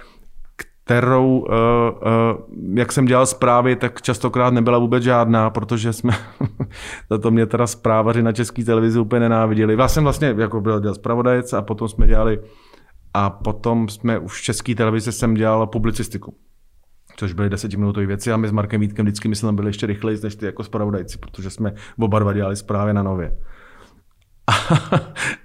kterou, 0.87 1.37
uh, 1.39 1.45
uh, 1.45 2.77
jak 2.77 2.91
jsem 2.91 3.05
dělal 3.05 3.25
zprávy, 3.25 3.75
tak 3.75 4.01
častokrát 4.01 4.53
nebyla 4.53 4.77
vůbec 4.77 5.03
žádná, 5.03 5.49
protože 5.49 5.93
jsme, 5.93 6.13
za 7.11 7.17
to 7.17 7.31
mě 7.31 7.45
teda 7.45 7.67
zprávaři 7.67 8.23
na 8.23 8.31
české 8.31 8.63
televizi 8.63 8.99
úplně 8.99 9.19
nenáviděli. 9.19 9.75
Já 9.79 9.87
jsem 9.87 10.03
vlastně 10.03 10.35
jako 10.37 10.61
byl 10.61 10.79
dělal 10.79 10.95
zpravodajec 10.95 11.53
a 11.53 11.61
potom 11.61 11.87
jsme 11.87 12.07
dělali 12.07 12.39
a 13.17 13.29
potom 13.29 13.89
jsme 13.89 14.19
už 14.19 14.39
v 14.39 14.43
české 14.43 14.75
televizi 14.75 15.11
jsem 15.11 15.33
dělal 15.33 15.67
publicistiku 15.67 16.33
což 17.17 17.33
byly 17.33 17.49
desetiminutové 17.49 18.05
věci 18.05 18.31
a 18.31 18.37
my 18.37 18.47
s 18.47 18.51
Markem 18.51 18.81
Vítkem 18.81 19.05
vždycky 19.05 19.27
myslím 19.27 19.55
byli 19.55 19.69
ještě 19.69 19.85
rychleji 19.85 20.19
než 20.23 20.35
ty 20.35 20.45
jako 20.45 20.63
spravodajci, 20.63 21.17
protože 21.17 21.49
jsme 21.49 21.73
oba 21.99 22.19
dva 22.19 22.33
dělali 22.33 22.55
zprávy 22.55 22.93
na 22.93 23.03
nově. 23.03 23.37
A, 24.47 24.53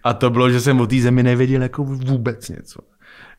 a 0.05 0.15
to 0.15 0.31
bylo, 0.31 0.51
že 0.51 0.61
jsem 0.61 0.81
o 0.81 0.87
té 0.87 1.01
zemi 1.01 1.23
nevěděl 1.23 1.63
jako 1.63 1.85
vůbec 1.85 2.49
něco. 2.49 2.81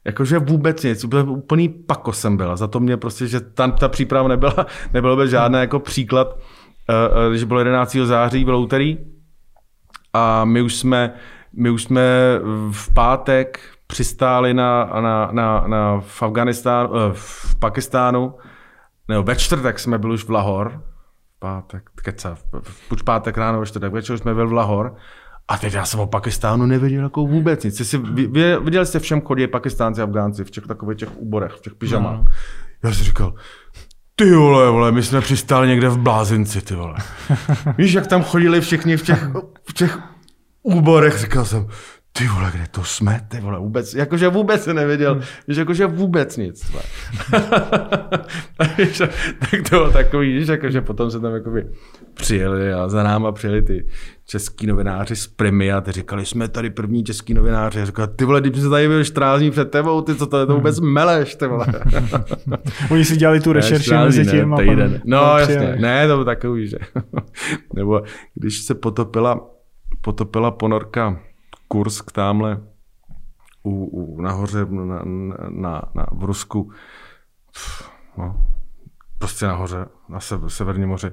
Jakože 0.06 0.40
vůbec 0.40 0.84
nic, 0.84 1.06
úplný 1.26 1.70
pako 1.70 2.14
jsem 2.14 2.38
byla. 2.38 2.56
Za 2.56 2.68
to 2.68 2.80
mě 2.80 2.98
prostě, 2.98 3.28
že 3.28 3.40
tam 3.40 3.72
ta 3.72 3.90
příprava 3.90 4.28
nebyla, 4.28 4.66
nebyla 4.94 5.16
by 5.16 5.30
žádná 5.30 5.60
jako 5.60 5.80
příklad, 5.80 6.40
eh, 6.90 6.94
eh, 6.94 7.30
když 7.30 7.44
bylo 7.44 7.60
11. 7.60 8.06
září, 8.06 8.46
bylo 8.46 8.62
úterý 8.62 8.98
a 10.14 10.46
my 10.46 10.62
už 10.62 10.76
jsme, 10.76 11.14
my 11.54 11.70
už 11.70 11.84
jsme 11.84 12.02
v 12.72 12.94
pátek 12.94 13.60
přistáli 13.94 14.54
na, 14.54 14.86
na, 15.02 15.30
na, 15.32 15.64
na 15.68 16.00
v 16.00 16.24
Afganistánu, 16.24 16.90
eh, 16.96 17.12
v 17.14 17.56
Pakistánu, 17.60 18.34
nebo 19.08 19.24
ve 19.24 19.36
čtvrtek 19.36 19.80
jsme 19.80 19.98
byli 19.98 20.14
už 20.14 20.24
v 20.24 20.30
Lahor, 20.30 20.82
v 21.36 21.40
pátek, 21.40 21.90
keca, 21.96 22.38
v 22.98 23.04
pátek 23.04 23.38
ráno, 23.38 23.60
ve 23.60 23.66
čtvrtek 23.66 23.94
večer 23.94 24.18
jsme 24.18 24.34
byli 24.34 24.48
v 24.48 24.54
Lahor 24.54 24.96
a 25.48 25.58
teď 25.58 25.74
já 25.74 25.86
jsem 25.86 26.00
o 26.00 26.08
Pakistánu 26.08 26.66
nevěděl 26.66 27.04
jako 27.04 27.22
vůbec 27.22 27.64
nic. 27.64 27.88
Jsi, 27.90 27.98
vy, 27.98 28.58
viděli 28.58 28.86
jste 28.86 29.00
všem 29.00 29.22
chodí 29.22 29.48
Pakistánci, 29.48 30.02
Afgánci 30.02 30.44
v 30.44 30.52
těch 30.52 30.68
takových 30.68 30.98
těch 30.98 31.18
úborech, 31.18 31.52
v 31.52 31.62
těch 31.62 31.74
pyžamách. 31.74 32.18
No. 32.18 32.26
Já 32.84 32.94
jsem 32.94 33.04
říkal, 33.04 33.34
ty 34.16 34.32
vole, 34.36 34.70
vole, 34.70 34.92
my 34.92 35.04
jsme 35.04 35.22
přistáli 35.22 35.68
někde 35.68 35.90
v 35.90 35.98
Blázinci, 35.98 36.62
ty 36.62 36.76
vole. 36.76 36.96
Víš, 37.78 37.94
jak 37.94 38.08
tam 38.08 38.24
chodili 38.24 38.62
všichni 38.62 38.98
v 38.98 39.04
těch, 39.04 39.28
v 39.70 39.74
těch 39.74 40.00
úborech, 40.64 41.18
říkal 41.18 41.46
jsem, 41.46 41.68
ty 42.18 42.28
vole, 42.28 42.52
kde 42.56 42.68
to 42.72 42.84
jsme, 42.84 43.22
ty 43.28 43.40
vole, 43.40 43.60
vůbec, 43.60 43.94
jakože 43.94 44.28
vůbec 44.28 44.64
se 44.64 44.74
nevěděl, 44.74 45.14
hmm. 45.14 45.24
že 45.48 45.62
jakože 45.62 45.86
vůbec 45.86 46.38
nic. 46.38 46.72
tak 49.40 49.70
to 49.70 49.70
bylo 49.70 49.92
takový, 49.92 50.46
že 50.46 50.52
jakože 50.52 50.82
potom 50.82 51.12
se 51.12 51.20
tam 51.20 51.34
jakoby 51.34 51.66
přijeli 52.14 52.74
a 52.74 52.88
za 52.88 53.04
náma 53.04 53.32
přijeli 53.32 53.62
ty 53.62 53.88
český 54.26 54.68
novináři 54.68 55.16
z 55.16 55.28
Primy 55.28 55.72
a 55.72 55.82
ty 55.82 55.92
říkali, 55.92 56.26
jsme 56.26 56.48
tady 56.48 56.70
první 56.70 57.04
český 57.04 57.34
novináři. 57.34 57.82
A 57.82 57.86
říkali, 57.86 58.08
ty 58.16 58.26
vole, 58.26 58.42
když 58.42 58.62
se 58.62 58.70
tady 58.70 58.88
byl 58.88 59.04
14 59.04 59.40
dní 59.40 59.52
před 59.52 59.72
tebou, 59.72 60.02
ty 60.02 60.16
co 60.16 60.28
to 60.28 60.40
je 60.40 60.46
to 60.46 60.56
vůbec 60.56 60.80
meleš, 60.80 61.36
ty 61.36 61.48
vole. 61.48 61.66
Oni 62.92 63.06
si 63.06 63.18
dělali 63.18 63.40
tu 63.40 63.54
rešerši 63.54 63.94
mezi 63.94 64.26
tím. 64.26 64.50
Ne, 64.50 64.58
týden. 64.58 65.02
No 65.06 65.38
jasně, 65.38 65.76
ne, 65.80 66.08
to 66.08 66.14
bylo 66.14 66.26
takový, 66.26 66.68
že. 66.68 66.78
Nebo 67.74 68.02
když 68.36 68.58
se 68.62 68.76
potopila, 68.76 69.50
potopila 70.02 70.52
ponorka 70.52 71.20
Kursk 71.74 72.12
tamhle 72.12 72.62
u, 73.64 73.86
u, 73.86 74.22
nahoře 74.22 74.66
na, 74.66 75.02
na, 75.50 75.82
na, 75.94 76.06
v 76.12 76.24
Rusku, 76.24 76.72
no, 78.18 78.48
prostě 79.20 79.46
nahoře, 79.46 79.86
na 80.10 80.20
severním 80.48 80.90
moři, 80.90 81.12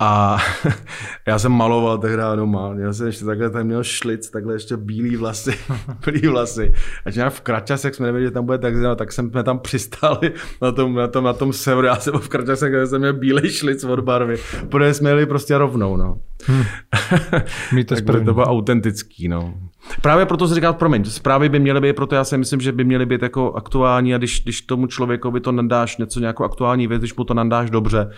a 0.00 0.38
já 1.26 1.38
jsem 1.38 1.52
maloval 1.52 1.98
tehdy 1.98 2.22
doma. 2.36 2.74
Já 2.78 2.92
jsem 2.92 3.06
ještě 3.06 3.24
takhle 3.24 3.50
tam 3.50 3.66
měl 3.66 3.84
šlic, 3.84 4.30
takhle 4.30 4.54
ještě 4.54 4.76
bílý 4.76 5.16
vlasy, 5.16 5.54
bílý 6.06 6.28
vlasy. 6.28 6.72
A 7.06 7.10
nějak 7.10 7.32
v 7.32 7.40
Kračasech 7.40 7.94
jsme 7.94 8.06
nevěděli, 8.06 8.28
že 8.28 8.34
tam 8.34 8.46
bude 8.46 8.58
tak 8.58 8.76
zima, 8.76 8.94
tak 8.94 9.12
jsme 9.12 9.42
tam 9.42 9.58
přistáli 9.58 10.32
na 10.62 10.72
tom, 10.72 10.94
na 10.94 11.08
tom, 11.08 11.24
na 11.24 11.32
tom 11.32 11.52
severu. 11.52 11.86
Já 11.86 11.96
jsem 11.96 12.14
v 12.14 12.28
Kračasech, 12.28 12.70
kde 12.70 12.86
jsem 12.86 13.00
měl 13.00 13.12
bílý 13.12 13.50
šlic 13.50 13.84
od 13.84 14.00
barvy. 14.00 14.36
Protože 14.68 14.94
jsme 14.94 15.10
jeli 15.10 15.26
prostě 15.26 15.58
rovnou, 15.58 15.96
no. 15.96 16.16
Hmm. 16.46 16.64
to 17.84 17.94
tak 17.94 18.04
to 18.04 18.34
bylo 18.34 18.44
autentický, 18.44 19.28
no. 19.28 19.54
Právě 20.02 20.26
proto 20.26 20.48
se 20.48 20.54
říká, 20.54 20.72
promiň, 20.72 21.04
zprávy 21.04 21.48
by 21.48 21.58
měly 21.58 21.80
být, 21.80 21.96
proto 21.96 22.14
já 22.14 22.24
si 22.24 22.38
myslím, 22.38 22.60
že 22.60 22.72
by 22.72 22.84
měly 22.84 23.06
být 23.06 23.22
jako 23.22 23.52
aktuální 23.52 24.14
a 24.14 24.18
když, 24.18 24.42
když 24.42 24.62
tomu 24.62 24.86
člověkovi 24.86 25.40
to 25.40 25.52
nadáš 25.52 25.96
něco 25.96 26.20
nějakou 26.20 26.44
aktuální 26.44 26.86
věc, 26.86 27.00
když 27.00 27.14
mu 27.14 27.24
to 27.24 27.34
nadáš 27.34 27.70
dobře, 27.70 28.10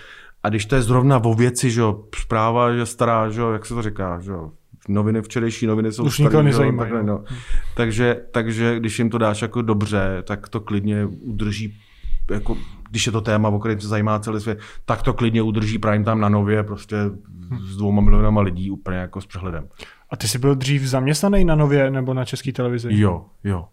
a 0.43 0.49
když 0.49 0.67
to 0.67 0.75
je 0.75 0.83
zrovna 0.83 1.25
o 1.25 1.35
věci, 1.35 1.71
že 1.71 1.83
zpráva, 2.17 2.75
že 2.75 2.87
stará, 2.87 3.31
že 3.31 3.43
jak 3.53 3.67
se 3.67 3.75
to 3.75 3.83
říká, 3.83 4.21
že 4.21 4.33
noviny, 4.89 5.23
včerejší 5.23 5.67
noviny 5.67 5.93
jsou 5.93 6.05
Už 6.05 6.15
starý, 6.15 6.45
nezajímají. 6.45 6.91
Takhle, 6.91 7.03
no. 7.03 7.25
takže, 7.77 8.21
takže 8.31 8.79
když 8.79 8.99
jim 8.99 9.11
to 9.11 9.19
dáš 9.19 9.43
jako 9.43 9.63
dobře, 9.63 10.23
tak 10.27 10.49
to 10.49 10.61
klidně 10.61 11.07
udrží 11.07 11.75
jako, 12.31 12.57
když 12.91 13.07
je 13.07 13.13
to 13.13 13.21
téma, 13.21 13.49
o 13.49 13.59
kterém 13.59 13.81
se 13.81 13.89
zajímá 13.89 14.19
celý 14.19 14.41
svět, 14.41 14.59
tak 14.85 15.03
to 15.03 15.13
klidně 15.13 15.43
udrží 15.43 15.79
prime 15.79 16.05
tam 16.05 16.21
na 16.21 16.29
nově 16.29 16.63
prostě 16.63 16.97
s 17.61 17.77
dvouma 17.77 18.03
milionama 18.03 18.41
lidí 18.41 18.71
úplně 18.71 18.97
jako 18.97 19.21
s 19.21 19.27
přehledem. 19.27 19.69
A 20.11 20.17
ty 20.17 20.29
jsi 20.29 20.39
byl 20.39 20.55
dřív 20.55 20.83
zaměstnaný 20.83 21.45
na 21.45 21.55
nově 21.55 21.91
nebo 21.91 22.15
na 22.15 22.25
české 22.25 22.53
televizi? 22.53 22.89
Jo, 22.91 23.25
jo. 23.45 23.69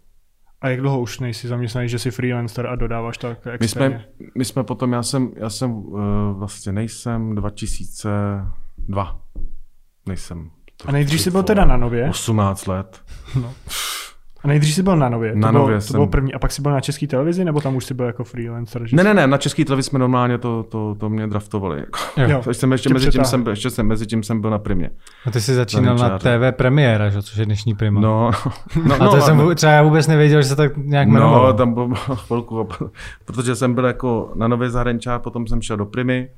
A 0.62 0.70
jak 0.70 0.80
dlouho 0.82 1.00
už 1.00 1.20
nejsi 1.20 1.48
zaměstnaný, 1.48 1.90
že 1.90 2.00
jsi 2.00 2.12
freelancer 2.12 2.68
a 2.68 2.76
dodáváš 2.76 3.18
tak 3.18 3.48
externě? 3.48 3.98
My 3.98 4.04
jsme, 4.20 4.32
my 4.36 4.46
jsme 4.46 4.64
potom, 4.64 4.94
já 4.94 5.04
jsem, 5.04 5.32
já 5.36 5.50
jsem 5.50 5.72
uh, 5.72 6.02
vlastně 6.32 6.72
nejsem 6.72 7.36
2002. 7.36 9.22
Nejsem. 10.06 10.52
A 10.86 10.92
nejdřív 10.92 11.22
jsi 11.22 11.32
byl 11.32 11.44
teda 11.44 11.66
na 11.66 11.78
Nově? 11.78 12.10
18 12.10 12.68
let. 12.68 13.02
No. 13.42 13.54
A 14.44 14.48
nejdřív 14.48 14.76
jsi 14.76 14.84
byl 14.84 14.98
na 14.98 15.10
Nově. 15.10 15.36
Na 15.36 15.48
to 15.48 15.58
Nově 15.58 15.68
bylo, 15.68 15.82
jsem... 15.82 15.88
to 15.88 15.98
bylo 15.98 16.08
první. 16.08 16.34
A 16.34 16.40
pak 16.40 16.52
jsi 16.52 16.62
byl 16.62 16.72
na 16.72 16.82
české 16.82 17.08
televizi, 17.08 17.46
nebo 17.46 17.62
tam 17.62 17.76
už 17.76 17.86
jsi 17.86 17.94
byl 17.94 18.06
jako 18.06 18.24
freelancer? 18.24 18.88
Že 18.88 18.96
ne, 18.96 19.04
ne, 19.04 19.14
ne, 19.14 19.28
na 19.28 19.38
české 19.38 19.66
televizi 19.66 19.90
jsme 19.90 20.00
normálně 20.00 20.38
to, 20.38 20.64
to, 20.64 20.96
to 21.00 21.10
mě 21.10 21.28
draftovali. 21.28 21.80
Jako. 21.80 22.00
Jo, 22.32 22.38
ještě, 22.38 22.54
jsem, 22.54 22.72
ještě, 22.72 22.94
mezi 22.94 23.10
tím 23.10 23.26
jsem, 23.26 23.44
byl, 23.44 23.52
ještě 23.52 23.70
jsem 23.70 23.88
mezi 23.88 24.06
tím 24.06 24.24
jsem 24.24 24.42
byl 24.42 24.50
na 24.50 24.60
primě. 24.60 24.90
A 25.26 25.32
ty 25.32 25.42
jsi 25.42 25.56
začínal 25.56 25.96
na, 25.98 26.10
na 26.10 26.20
TV 26.20 26.56
premiéra, 26.58 27.10
že? 27.10 27.22
což 27.22 27.38
je 27.38 27.46
dnešní 27.46 27.76
prima. 27.76 28.02
No, 28.02 28.32
no, 28.86 28.96
a 28.96 28.98
to 28.98 29.16
no, 29.16 29.22
jsem 29.22 29.38
no. 29.38 29.56
třeba 29.56 29.72
já 29.72 29.82
vůbec 29.82 30.08
nevěděl, 30.08 30.42
že 30.42 30.48
se 30.48 30.56
tak 30.56 30.78
nějak 30.78 31.08
jmenovalo. 31.08 31.48
No, 31.48 31.54
tam 31.54 31.74
bylo 31.74 31.96
chvilku, 31.96 32.68
protože 33.26 33.56
jsem 33.56 33.74
byl 33.74 33.86
jako 33.86 34.32
na 34.36 34.48
Nově 34.48 34.70
zahraničák, 34.70 35.22
potom 35.22 35.48
jsem 35.48 35.62
šel 35.62 35.78
do 35.78 35.86
primy 35.86 36.30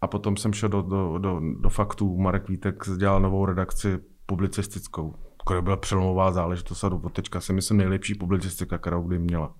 a 0.00 0.06
potom 0.06 0.36
jsem 0.36 0.52
šel 0.52 0.68
do, 0.68 0.82
do, 0.82 1.18
do, 1.18 1.40
do 1.60 1.68
faktů. 1.68 2.18
Marek 2.18 2.48
Vítek 2.48 2.84
dělal 2.98 3.20
novou 3.20 3.46
redakci 3.46 3.98
publicistickou 4.26 5.14
která 5.46 5.62
byla 5.62 5.76
přelomová 5.76 6.32
záležitost 6.32 6.84
a 6.84 6.88
do 6.88 6.98
teďka 6.98 7.40
si 7.40 7.52
myslím 7.52 7.76
nejlepší 7.76 8.14
publicistika, 8.14 8.78
kterou 8.78 9.02
kdy 9.02 9.18
měla. 9.18 9.54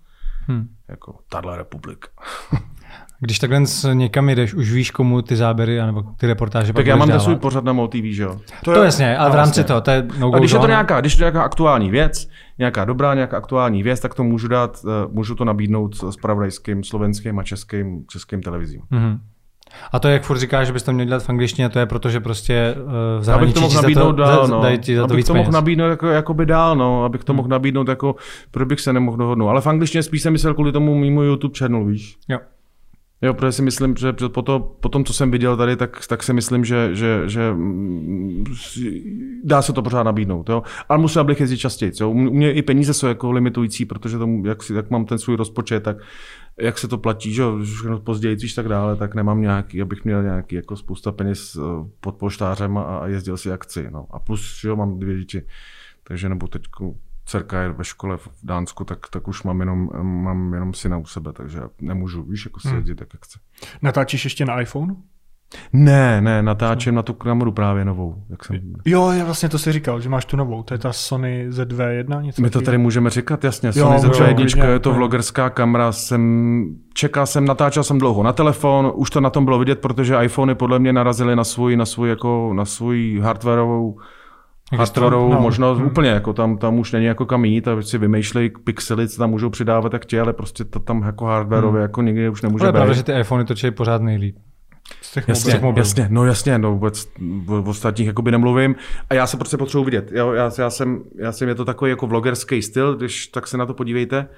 Hmm. 0.47 0.68
Jako 0.89 1.18
tahle 1.28 1.57
republika. 1.57 2.09
Když 3.20 3.39
takhle 3.39 3.62
někam 3.93 4.28
jdeš, 4.28 4.55
už 4.55 4.72
víš, 4.72 4.91
komu 4.91 5.22
ty 5.22 5.37
záběry 5.37 5.78
nebo 5.87 6.03
ty 6.03 6.26
reportáže 6.26 6.72
Tak 6.72 6.87
já 6.87 6.97
mám 6.97 7.09
ten 7.09 7.20
svůj 7.20 7.37
pořad 7.37 7.64
na 7.64 7.72
MOTV, 7.72 8.05
že 8.05 8.22
jo? 8.22 8.41
To, 8.64 8.72
to 8.72 8.80
je, 8.80 8.84
jasně, 8.84 9.18
ale 9.18 9.30
v 9.30 9.34
rámci 9.34 9.64
toho, 9.64 9.80
to 9.80 9.91
je 9.91 10.07
no 10.18 10.32
A 10.34 10.39
když 10.39 10.53
je 10.53 10.59
to 10.59 10.66
nějaká, 10.66 11.01
když 11.01 11.12
je 11.12 11.16
to 11.16 11.22
nějaká 11.22 11.43
aktuální 11.43 11.91
věc, 11.91 12.28
nějaká 12.59 12.84
dobrá, 12.84 13.14
nějaká 13.14 13.37
aktuální 13.37 13.82
věc, 13.82 14.01
tak 14.01 14.14
to 14.14 14.24
můžu 14.24 14.49
dát, 14.49 14.84
eh, 14.84 15.09
můžu 15.12 15.34
to 15.34 15.45
nabídnout 15.45 15.95
s 15.97 16.16
pravodajským, 16.16 16.84
slovenským 16.84 17.39
a 17.39 17.43
českým, 17.43 18.05
českým 18.07 18.43
televizím. 18.43 18.80
Mm-hmm. 18.93 19.18
A 19.92 19.98
to, 19.98 20.08
jak 20.08 20.22
furt 20.22 20.38
říkáš, 20.38 20.66
že 20.66 20.72
bys 20.72 20.82
to 20.82 20.92
měl 20.92 21.06
dělat 21.06 21.22
v 21.22 21.30
angličtině, 21.30 21.68
to 21.68 21.78
je 21.78 21.86
proto, 21.86 22.08
že 22.10 22.20
prostě 22.20 22.74
uh, 22.76 22.92
v 23.20 23.24
zahraničí 23.24 23.52
abych 23.52 23.54
to 23.54 23.61
mohl 23.61 23.82
nabídnout 23.82 24.12
to, 24.12 24.22
dál, 24.22 24.48
no. 24.48 24.61
dají 24.61 24.78
ti 24.78 24.96
za 24.96 25.03
to 25.03 25.04
abych 25.04 25.16
víc 25.16 25.26
to 25.26 25.34
mohl 25.34 25.53
nabídnout 25.53 25.88
jako, 25.88 26.07
jako 26.07 26.34
by 26.34 26.46
dál, 26.46 26.76
no. 26.76 27.04
abych 27.04 27.24
to 27.24 27.32
hmm. 27.32 27.36
mohl 27.36 27.48
nabídnout 27.48 27.88
jako, 27.88 28.14
proč 28.50 28.68
bych 28.68 28.80
se 28.80 28.92
nemohl 28.92 29.16
dohodnout. 29.16 29.48
Ale 29.48 29.61
v 29.61 29.66
angličtině 29.66 30.03
spíš 30.03 30.22
jsem 30.22 30.32
myslel 30.32 30.54
kvůli 30.54 30.72
tomu 30.72 30.94
mimo 30.94 31.22
YouTube 31.22 31.58
channel, 31.58 31.84
víš. 31.84 32.16
Jo. 32.28 32.38
Jo, 33.22 33.34
protože 33.34 33.53
si 33.53 33.62
myslím, 33.62 33.96
že 33.96 34.12
po, 34.28 34.42
to, 34.42 34.76
po 34.80 34.88
tom, 34.88 35.04
co 35.04 35.12
jsem 35.12 35.30
viděl 35.30 35.57
tady, 35.57 35.76
tak, 35.76 36.07
tak 36.08 36.22
si 36.22 36.32
myslím, 36.32 36.64
že, 36.64 36.90
že, 36.92 37.22
že 37.26 37.53
mm, 37.53 38.44
dá 39.44 39.62
se 39.62 39.72
to 39.72 39.82
pořád 39.82 40.03
nabídnout. 40.03 40.48
Jo? 40.48 40.62
Ale 40.88 40.98
musím 40.98 41.26
bych 41.26 41.40
jezdit 41.40 41.57
častěji. 41.57 41.92
Jo? 42.00 42.11
U 42.11 42.14
mě 42.14 42.53
i 42.53 42.62
peníze 42.62 42.94
jsou 42.94 43.07
jako 43.07 43.32
limitující, 43.32 43.84
protože 43.84 44.18
tomu, 44.18 44.46
jak, 44.46 44.58
jak 44.74 44.90
mám 44.90 45.04
ten 45.04 45.18
svůj 45.18 45.36
rozpočet, 45.36 45.82
tak 45.82 45.96
jak 46.61 46.78
se 46.78 46.88
to 46.88 46.99
platí, 46.99 47.34
že 47.34 47.42
všechno 47.64 48.00
později, 48.00 48.37
víš 48.37 48.54
tak 48.54 48.68
dále, 48.68 48.96
tak 48.96 49.14
nemám 49.14 49.41
nějaký, 49.41 49.83
abych 49.83 50.04
měl 50.04 50.22
nějaký 50.22 50.57
jako 50.57 50.76
spousta 50.76 51.12
peněz 51.12 51.57
eh, 51.57 51.61
pod 52.00 52.16
poštářem 52.16 52.78
a, 52.78 53.07
jezdil 53.07 53.37
si 53.37 53.53
akci. 53.53 53.91
No. 53.91 54.07
A 54.11 54.18
plus, 54.18 54.61
že 54.61 54.68
jo, 54.68 54.76
mám 54.76 54.99
dvě 54.99 55.18
děti, 55.18 55.42
takže 56.03 56.28
nebo 56.28 56.49
teď 56.49 56.62
dcerka 57.24 57.62
je 57.62 57.72
ve 57.72 57.84
škole 57.84 58.16
v 58.16 58.28
Dánsku, 58.42 58.84
tak, 58.84 58.99
tak 59.11 59.28
už 59.28 59.42
mám 59.42 59.61
jenom, 59.61 59.91
mám 60.03 60.54
jenom 60.54 60.74
syna 60.74 60.99
u 60.99 61.07
sebe, 61.07 61.33
takže 61.33 61.61
nemůžu, 61.80 62.22
víš, 62.22 62.45
jako 62.45 62.61
si 62.61 62.68
hmm. 62.68 62.76
jezdit, 62.76 63.00
jak 63.00 63.24
chci. 63.24 63.38
Natáčíš 63.83 64.24
ještě 64.24 64.45
na 64.45 64.61
iPhone? 64.61 64.96
Ne, 65.72 66.20
ne, 66.20 66.42
natáčím 66.42 66.95
na 66.95 67.03
tu 67.03 67.12
kameru 67.12 67.53
právě 67.53 67.84
novou. 67.84 68.14
Jak 68.30 68.45
jsem... 68.45 68.61
Jo, 68.84 69.11
je 69.11 69.24
vlastně 69.24 69.49
to 69.49 69.58
si 69.58 69.72
říkal, 69.72 70.00
že 70.00 70.08
máš 70.08 70.24
tu 70.24 70.37
novou, 70.37 70.62
to 70.62 70.74
je 70.74 70.78
ta 70.78 70.92
Sony 70.92 71.46
ZV1, 71.50 72.22
něco 72.22 72.42
My 72.42 72.50
to 72.50 72.61
tady 72.61 72.78
můžeme 72.78 73.11
říkat, 73.11 73.45
jasně. 73.45 73.68
Jo, 73.68 73.72
Sony 73.74 73.95
můžeme, 73.95 74.14
ZV1, 74.14 74.34
klidně, 74.34 74.62
je 74.72 74.78
to 74.78 74.92
vlogerská 74.92 75.50
kamera, 75.50 75.92
jsem, 75.92 76.64
čekal 76.95 77.26
jsem, 77.26 77.45
natáčel 77.45 77.84
jsem 77.84 77.99
dlouho 77.99 78.22
na 78.22 78.33
telefon, 78.33 78.92
už 78.95 79.11
to 79.11 79.20
na 79.20 79.30
tom 79.30 79.45
bylo 79.45 79.58
vidět, 79.58 79.78
protože 79.80 80.16
iPhony 80.22 80.54
podle 80.54 80.78
mě 80.78 80.92
narazily 80.92 81.37
na 81.37 81.45
svůj, 81.45 81.76
na 81.76 81.87
svůj, 81.87 82.08
jako, 82.08 82.53
na 82.54 82.64
svůj 82.64 83.20
hardwareovou 83.22 83.96
hardwareovou 84.72 85.28
no. 85.28 85.34
no. 85.34 85.41
možnost 85.41 85.78
hmm. 85.78 85.87
úplně, 85.87 86.11
jako 86.11 86.33
tam, 86.33 86.58
tam 86.58 86.78
už 86.78 86.92
není 86.92 87.04
jako 87.04 87.26
kam 87.26 87.45
jít 87.45 87.68
a 87.68 87.83
si 87.83 87.99
vymýšlejí 87.99 88.50
pixely, 88.64 89.08
co 89.08 89.18
tam 89.18 89.30
můžou 89.30 89.50
přidávat, 89.50 89.92
jak 89.92 90.03
chtějí, 90.03 90.20
ale 90.20 90.33
prostě 90.33 90.64
to 90.64 90.80
tam 90.80 91.03
jako 91.03 91.24
hardwareově 91.24 91.78
hmm. 91.78 91.83
jako 91.83 92.03
nikdy 92.03 92.28
už 92.28 92.42
nemůže 92.42 92.62
Ale 92.62 92.68
je 92.68 92.72
být. 92.72 92.76
pravda, 92.76 92.95
že 92.95 93.03
ty 93.03 93.20
iPhony 93.20 93.45
točí 93.45 93.70
pořád 93.70 94.03
nejlíp. 94.03 94.37
Těch 95.17 95.29
Jasně, 95.29 95.55
mobilů. 95.55 95.79
jasně, 95.79 96.07
no 96.11 96.25
jasně, 96.25 96.59
no 96.59 96.72
vůbec 96.72 97.09
o 97.49 97.63
ostatních 97.63 98.07
jakoby 98.07 98.30
nemluvím. 98.30 98.76
A 99.11 99.14
já 99.14 99.26
se 99.26 99.37
prostě 99.37 99.57
potřebuji 99.57 99.84
vidět. 99.84 100.13
Jo, 100.13 100.33
já, 100.33 100.51
já, 100.59 100.71
jsem, 100.71 101.03
já 101.14 101.33
jsem, 101.33 101.49
je 101.49 101.55
to 101.55 101.64
takový 101.64 101.91
jako 101.91 102.07
vlogerský 102.07 102.63
styl, 102.63 102.97
když 102.97 103.26
tak 103.26 103.47
se 103.47 103.57
na 103.57 103.67
to 103.67 103.75
podívejte. 103.75 104.29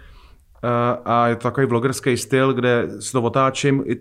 Uh, 0.65 1.03
a 1.05 1.29
je 1.29 1.37
to 1.37 1.43
takový 1.43 1.67
vlogerský 1.67 2.17
styl, 2.17 2.55
kde 2.55 2.89
si 3.01 3.13
to 3.13 3.23
otáčím, 3.23 3.85
i, 3.87 3.97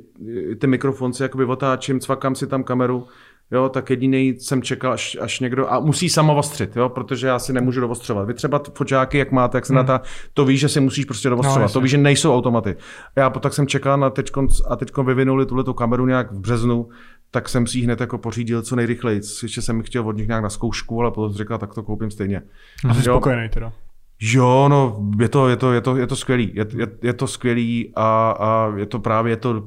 i 0.51 0.55
ty 0.55 0.67
mikrofon 0.67 1.13
si 1.13 1.23
jakoby 1.23 1.45
otáčím, 1.45 1.99
cvakám 1.99 2.35
si 2.35 2.47
tam 2.47 2.63
kameru, 2.63 3.07
jo, 3.51 3.69
tak 3.69 3.89
jediný 3.89 4.35
jsem 4.39 4.61
čekal, 4.61 4.93
až, 4.93 5.17
až 5.21 5.39
někdo, 5.39 5.73
a 5.73 5.79
musí 5.79 6.09
sama 6.09 6.33
ostřit, 6.33 6.75
jo, 6.75 6.89
protože 6.89 7.27
já 7.27 7.39
si 7.39 7.53
nemůžu 7.53 7.81
dovostřovat. 7.81 8.27
Vy 8.27 8.33
třeba 8.33 8.61
foťáky, 8.73 9.17
jak 9.17 9.31
máte, 9.31 9.57
jak 9.57 9.65
se 9.65 9.73
hmm. 9.73 9.77
na 9.77 9.83
ta, 9.83 10.01
to 10.33 10.45
víš, 10.45 10.59
že 10.59 10.69
si 10.69 10.79
musíš 10.79 11.05
prostě 11.05 11.29
dovostřovat, 11.29 11.61
jasně. 11.61 11.73
to 11.73 11.81
víš, 11.81 11.91
že 11.91 11.97
nejsou 11.97 12.35
automaty. 12.35 12.75
A 13.15 13.19
já 13.19 13.29
tak 13.29 13.53
jsem 13.53 13.67
čekal 13.67 13.97
na 13.97 14.09
teďkon, 14.09 14.47
a 14.69 14.75
teď 14.75 14.97
vyvinuli 14.97 15.45
tuhle 15.45 15.63
kameru 15.77 16.05
nějak 16.05 16.31
v 16.31 16.39
březnu, 16.39 16.89
tak 17.31 17.49
jsem 17.49 17.67
si 17.67 17.77
ji 17.77 17.83
hned 17.83 18.01
jako 18.01 18.17
pořídil 18.17 18.61
co 18.61 18.75
nejrychleji. 18.75 19.21
Ještě 19.43 19.61
jsem 19.61 19.81
chtěl 19.81 20.07
od 20.07 20.17
nich 20.17 20.27
nějak 20.27 20.43
na 20.43 20.49
zkoušku, 20.49 21.01
ale 21.01 21.11
potom 21.11 21.29
jsem 21.29 21.37
říkal, 21.37 21.57
tak 21.57 21.73
to 21.73 21.83
koupím 21.83 22.11
stejně. 22.11 22.41
A 22.89 22.93
jsi 22.93 22.99
Jo. 22.99 23.13
spokojený 23.13 23.49
teda. 23.49 23.73
Jo, 24.21 24.67
no, 24.69 24.97
je 25.19 25.29
to, 25.29 25.49
je 25.49 25.55
to, 25.55 25.73
je 25.73 25.81
to, 25.81 25.97
je 25.97 26.07
to 26.07 26.15
skvělý. 26.15 26.51
Je, 26.55 26.65
je, 26.75 26.87
je 27.01 27.13
to 27.13 27.27
skvělý 27.27 27.93
a, 27.95 28.35
a 28.39 28.73
je 28.77 28.85
to 28.85 28.99
právě 28.99 29.31
je 29.31 29.37
to 29.37 29.63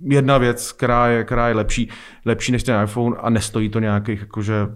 jedna 0.00 0.38
věc, 0.38 0.72
která 0.72 1.08
je, 1.08 1.24
která 1.24 1.48
je 1.48 1.54
lepší, 1.54 1.90
lepší 2.24 2.52
než 2.52 2.62
ten 2.62 2.82
iPhone 2.82 3.16
a 3.16 3.30
nestojí 3.30 3.68
to 3.68 3.80
nějakých 3.80 4.20
jakože 4.20 4.66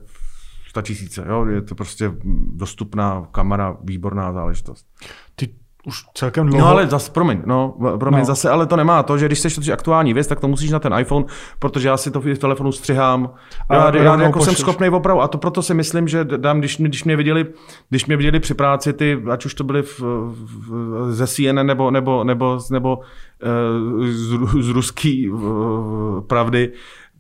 100 0.69 0.83
tisíce. 0.83 1.25
Jo? 1.29 1.47
Je 1.47 1.63
to 1.63 1.75
prostě 1.75 2.13
dostupná 2.55 3.29
kamera, 3.33 3.77
výborná 3.85 4.33
záležitost. 4.33 4.87
Ty 5.35 5.55
už 5.87 6.05
celkem 6.15 6.47
dlouho... 6.47 6.61
No 6.65 6.69
ale 6.71 6.87
zase, 6.87 7.11
promiň, 7.11 7.43
no, 7.47 7.75
promiň, 7.99 8.17
No. 8.17 8.19
no. 8.19 8.25
zase, 8.25 8.51
ale 8.51 8.67
to 8.67 8.77
nemá 8.77 9.03
to, 9.03 9.19
že 9.19 9.27
když 9.27 9.39
chceš 9.39 9.55
točit 9.55 9.73
aktuální 9.73 10.15
věc, 10.15 10.27
tak 10.27 10.41
to 10.41 10.49
musíš 10.49 10.71
na 10.71 10.79
ten 10.79 10.95
iPhone, 10.99 11.25
protože 11.59 11.89
já 11.89 11.97
si 11.97 12.11
to 12.11 12.21
v 12.21 12.35
telefonu 12.39 12.73
střihám. 12.73 13.31
A 13.69 13.75
Já, 13.75 13.85
já, 13.85 13.91
rovnou 13.91 14.25
jako 14.25 14.39
jsem 14.39 14.45
pošleš. 14.53 14.59
schopný 14.59 14.89
opravdu 14.89 15.23
a 15.23 15.29
to 15.29 15.39
proto 15.39 15.63
si 15.63 15.75
myslím, 15.75 16.09
že 16.09 16.25
dám, 16.25 16.59
když, 16.59 16.79
mě- 16.79 16.89
když 16.89 17.05
mě 17.05 17.17
viděli, 17.17 17.47
když 17.91 18.07
mě 18.07 18.17
viděli 18.17 18.41
při 18.41 18.55
práci 18.55 18.93
ty, 18.93 19.23
ať 19.31 19.45
už 19.45 19.55
to 19.55 19.65
byly 19.65 19.83
v, 19.83 20.01
v, 20.01 21.07
ze 21.11 21.27
CNN 21.27 21.67
nebo, 21.67 21.91
nebo, 21.91 22.25
nebo, 22.25 22.59
nebo 22.71 22.97
uh, 22.99 24.07
z, 24.07 24.39
z 24.65 24.69
ruský 24.69 25.31
uh, 25.31 26.21
pravdy, 26.21 26.73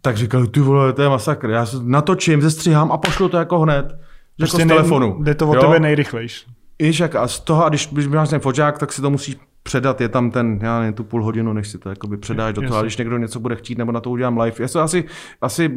tak 0.03 0.16
říkali, 0.16 0.49
ty 0.49 0.61
vole, 0.61 0.93
to 0.93 1.03
je 1.03 1.09
masakr. 1.09 1.51
Já 1.51 1.66
se 1.66 1.77
natočím, 1.82 2.43
zestřihám 2.43 2.93
a 2.93 2.97
pošlu 2.99 3.28
to 3.28 3.37
jako 3.37 3.59
hned. 3.59 3.99
Jako 4.39 4.57
z 4.59 4.66
telefonu. 4.66 5.16
Jde 5.23 5.35
to 5.35 5.49
o 5.49 5.55
Jo? 5.55 5.61
tebe 5.61 5.81
nejrychlejš. 5.81 6.47
Víš, 6.81 7.01
jak 7.01 7.15
a 7.15 7.28
z 7.28 7.40
toho, 7.40 7.65
a 7.65 7.69
když, 7.69 7.89
když 7.93 8.07
máš 8.07 8.28
ten 8.28 8.40
foťák, 8.40 8.78
tak 8.78 8.93
si 8.93 9.02
to 9.02 9.11
musíš 9.11 9.36
předat, 9.62 10.01
je 10.01 10.09
tam 10.09 10.31
ten, 10.31 10.59
já 10.62 10.78
nevím, 10.81 10.94
tu 10.94 11.05
půl 11.05 11.24
hodinu, 11.24 11.52
než 11.52 11.69
si 11.69 11.78
to 11.78 11.89
jakoby 11.89 12.16
předáš 12.16 12.55
do 12.55 12.62
toho, 12.62 12.78
a 12.78 12.82
když 12.82 12.97
někdo 12.97 13.19
něco 13.19 13.40
bude 13.40 13.57
chtít, 13.57 13.78
nebo 13.78 13.93
na 13.93 14.01
to 14.01 14.11
udělám 14.11 14.39
live, 14.39 14.57
já 14.61 14.69
to 14.69 14.81
asi, 14.81 15.05
asi 15.40 15.70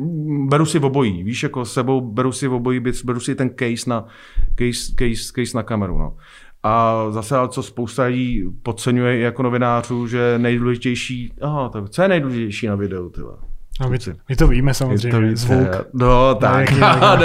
beru 0.47 0.65
si 0.65 0.80
v 0.80 0.85
obojí, 0.85 1.23
víš, 1.23 1.43
jako 1.43 1.65
s 1.65 1.73
sebou 1.73 2.01
beru 2.01 2.31
si 2.31 2.47
v 2.47 2.53
obojí, 2.53 2.80
beru 2.80 3.19
si 3.19 3.35
ten 3.35 3.49
case 3.49 3.89
na, 3.89 4.05
case, 4.55 4.93
case, 4.99 5.34
case 5.35 5.57
na 5.57 5.63
kameru, 5.63 5.97
no. 5.97 6.17
A 6.63 7.05
zase, 7.09 7.35
co 7.49 7.63
spousta 7.63 8.03
lidí 8.03 8.43
podceňuje 8.63 9.19
jako 9.19 9.43
novinářů, 9.43 10.07
že 10.07 10.35
nejdůležitější, 10.38 11.34
aha, 11.41 11.69
tak 11.69 11.89
co 11.89 12.01
je 12.01 12.07
nejdůležitější 12.07 12.67
na 12.67 12.75
videu, 12.75 13.09
ty 13.09 13.21
vole? 13.80 13.98
No, 14.08 14.12
my, 14.14 14.16
my 14.30 14.36
to 14.36 14.48
víme 14.48 14.74
samozřejmě. 14.74 15.10
to 15.12 15.20
víc, 15.20 15.38
Zvuk. 15.38 15.88
No, 15.94 16.36
tak. 16.36 16.72
No, 16.82 17.18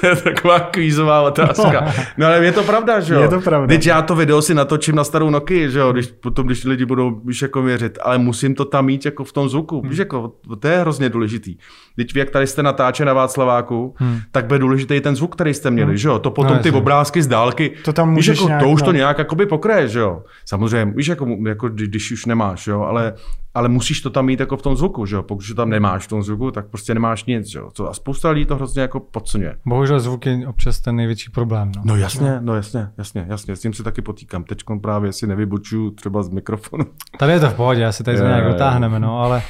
to 0.00 0.06
je 0.06 0.16
taková 0.16 0.60
kvízová 0.60 1.20
otázka. 1.22 1.92
No 2.18 2.26
ale 2.26 2.44
je 2.44 2.52
to 2.52 2.62
pravda, 2.62 3.00
že 3.00 3.14
jo? 3.14 3.20
Je 3.20 3.28
to 3.28 3.40
pravda. 3.40 3.66
Teď 3.66 3.86
já 3.86 4.02
to 4.02 4.14
video 4.14 4.42
si 4.42 4.54
natočím 4.54 4.94
na 4.94 5.04
starou 5.04 5.30
Nokia, 5.30 5.68
že 5.68 5.78
jo? 5.78 5.92
Když, 5.92 6.06
potom, 6.06 6.46
když 6.46 6.64
lidi 6.64 6.84
budou 6.84 7.20
víš, 7.24 7.42
jako 7.42 7.62
věřit, 7.62 7.98
ale 8.02 8.18
musím 8.18 8.54
to 8.54 8.64
tam 8.64 8.86
mít 8.86 9.04
jako 9.04 9.24
v 9.24 9.32
tom 9.32 9.48
zvuku. 9.48 9.82
Víš, 9.88 9.98
jako, 9.98 10.32
to 10.60 10.68
je 10.68 10.80
hrozně 10.80 11.08
důležitý. 11.08 11.56
Teď 11.96 12.16
jak 12.16 12.30
tady 12.30 12.46
jste 12.46 12.62
natáče 12.62 13.04
na 13.04 13.12
Václaváku, 13.12 13.94
hmm. 13.98 14.20
tak 14.32 14.46
bude 14.46 14.58
důležitý 14.58 15.00
ten 15.00 15.16
zvuk, 15.16 15.34
který 15.34 15.54
jste 15.54 15.70
měli, 15.70 15.98
že 15.98 16.08
jo? 16.08 16.18
To 16.18 16.30
potom 16.30 16.56
No, 16.56 16.62
ty 16.62 16.70
obrázky 16.70 17.22
z 17.22 17.26
dálky, 17.26 17.72
To 17.84 17.92
tam 17.92 18.08
víš, 18.08 18.16
můžeš 18.16 18.38
jako, 18.38 18.48
nějak, 18.48 18.62
to 18.62 18.68
už 18.68 18.80
no. 18.80 18.86
to 18.86 18.92
nějak 18.92 19.18
jakoby 19.18 19.46
pokraje, 19.46 19.88
že 19.88 19.98
jo? 19.98 20.22
Samozřejmě, 20.44 20.92
víš, 20.96 21.06
jako, 21.06 21.26
jako 21.46 21.68
když, 21.68 21.88
když 21.88 22.12
už 22.12 22.26
nemáš, 22.26 22.66
jo? 22.66 22.82
Ale, 22.82 23.12
ale 23.54 23.68
musíš 23.68 24.00
to 24.00 24.10
tam 24.10 24.26
mít 24.26 24.40
jako 24.40 24.56
v 24.56 24.62
tom 24.62 24.76
zvuku, 24.76 25.06
že 25.06 25.16
jo? 25.16 25.22
Pokud 25.22 25.46
to 25.48 25.54
tam 25.54 25.70
nemáš 25.70 26.04
v 26.04 26.08
tom 26.08 26.22
zvuku, 26.22 26.50
tak 26.50 26.66
prostě 26.66 26.94
nemáš 26.94 27.24
nic, 27.24 27.46
že 27.46 27.58
jo? 27.58 27.70
A 27.88 27.94
spousta 27.94 28.30
lidí 28.30 28.46
to 28.46 28.56
hrozně 28.56 28.82
jako 28.82 29.00
podceňuje. 29.00 29.56
Bohužel 29.66 30.00
zvuk 30.00 30.26
je 30.26 30.48
občas 30.48 30.80
ten 30.80 30.96
největší 30.96 31.30
problém. 31.30 31.72
No. 31.76 31.82
No 31.84 31.96
jasně, 31.96 32.36
no 32.40 32.54
jasně, 32.54 32.88
jasně, 32.98 33.26
jasně, 33.28 33.56
s 33.56 33.60
tím 33.60 33.72
se 33.72 33.82
taky 33.82 34.02
potýkám. 34.02 34.44
Teď 34.44 34.62
právě 34.82 35.12
si 35.12 35.26
nevybočuju 35.26 35.90
třeba 35.90 36.22
z 36.22 36.28
mikrofonu. 36.28 36.84
Tady 37.18 37.32
je 37.32 37.40
to 37.40 37.50
v 37.50 37.54
pohodě, 37.54 37.86
asi 37.86 38.04
tady 38.04 38.18
Jo, 38.18 38.24
nějak 38.24 38.44
dotáhneme, 38.44 39.00
no, 39.00 39.20
ale 39.20 39.42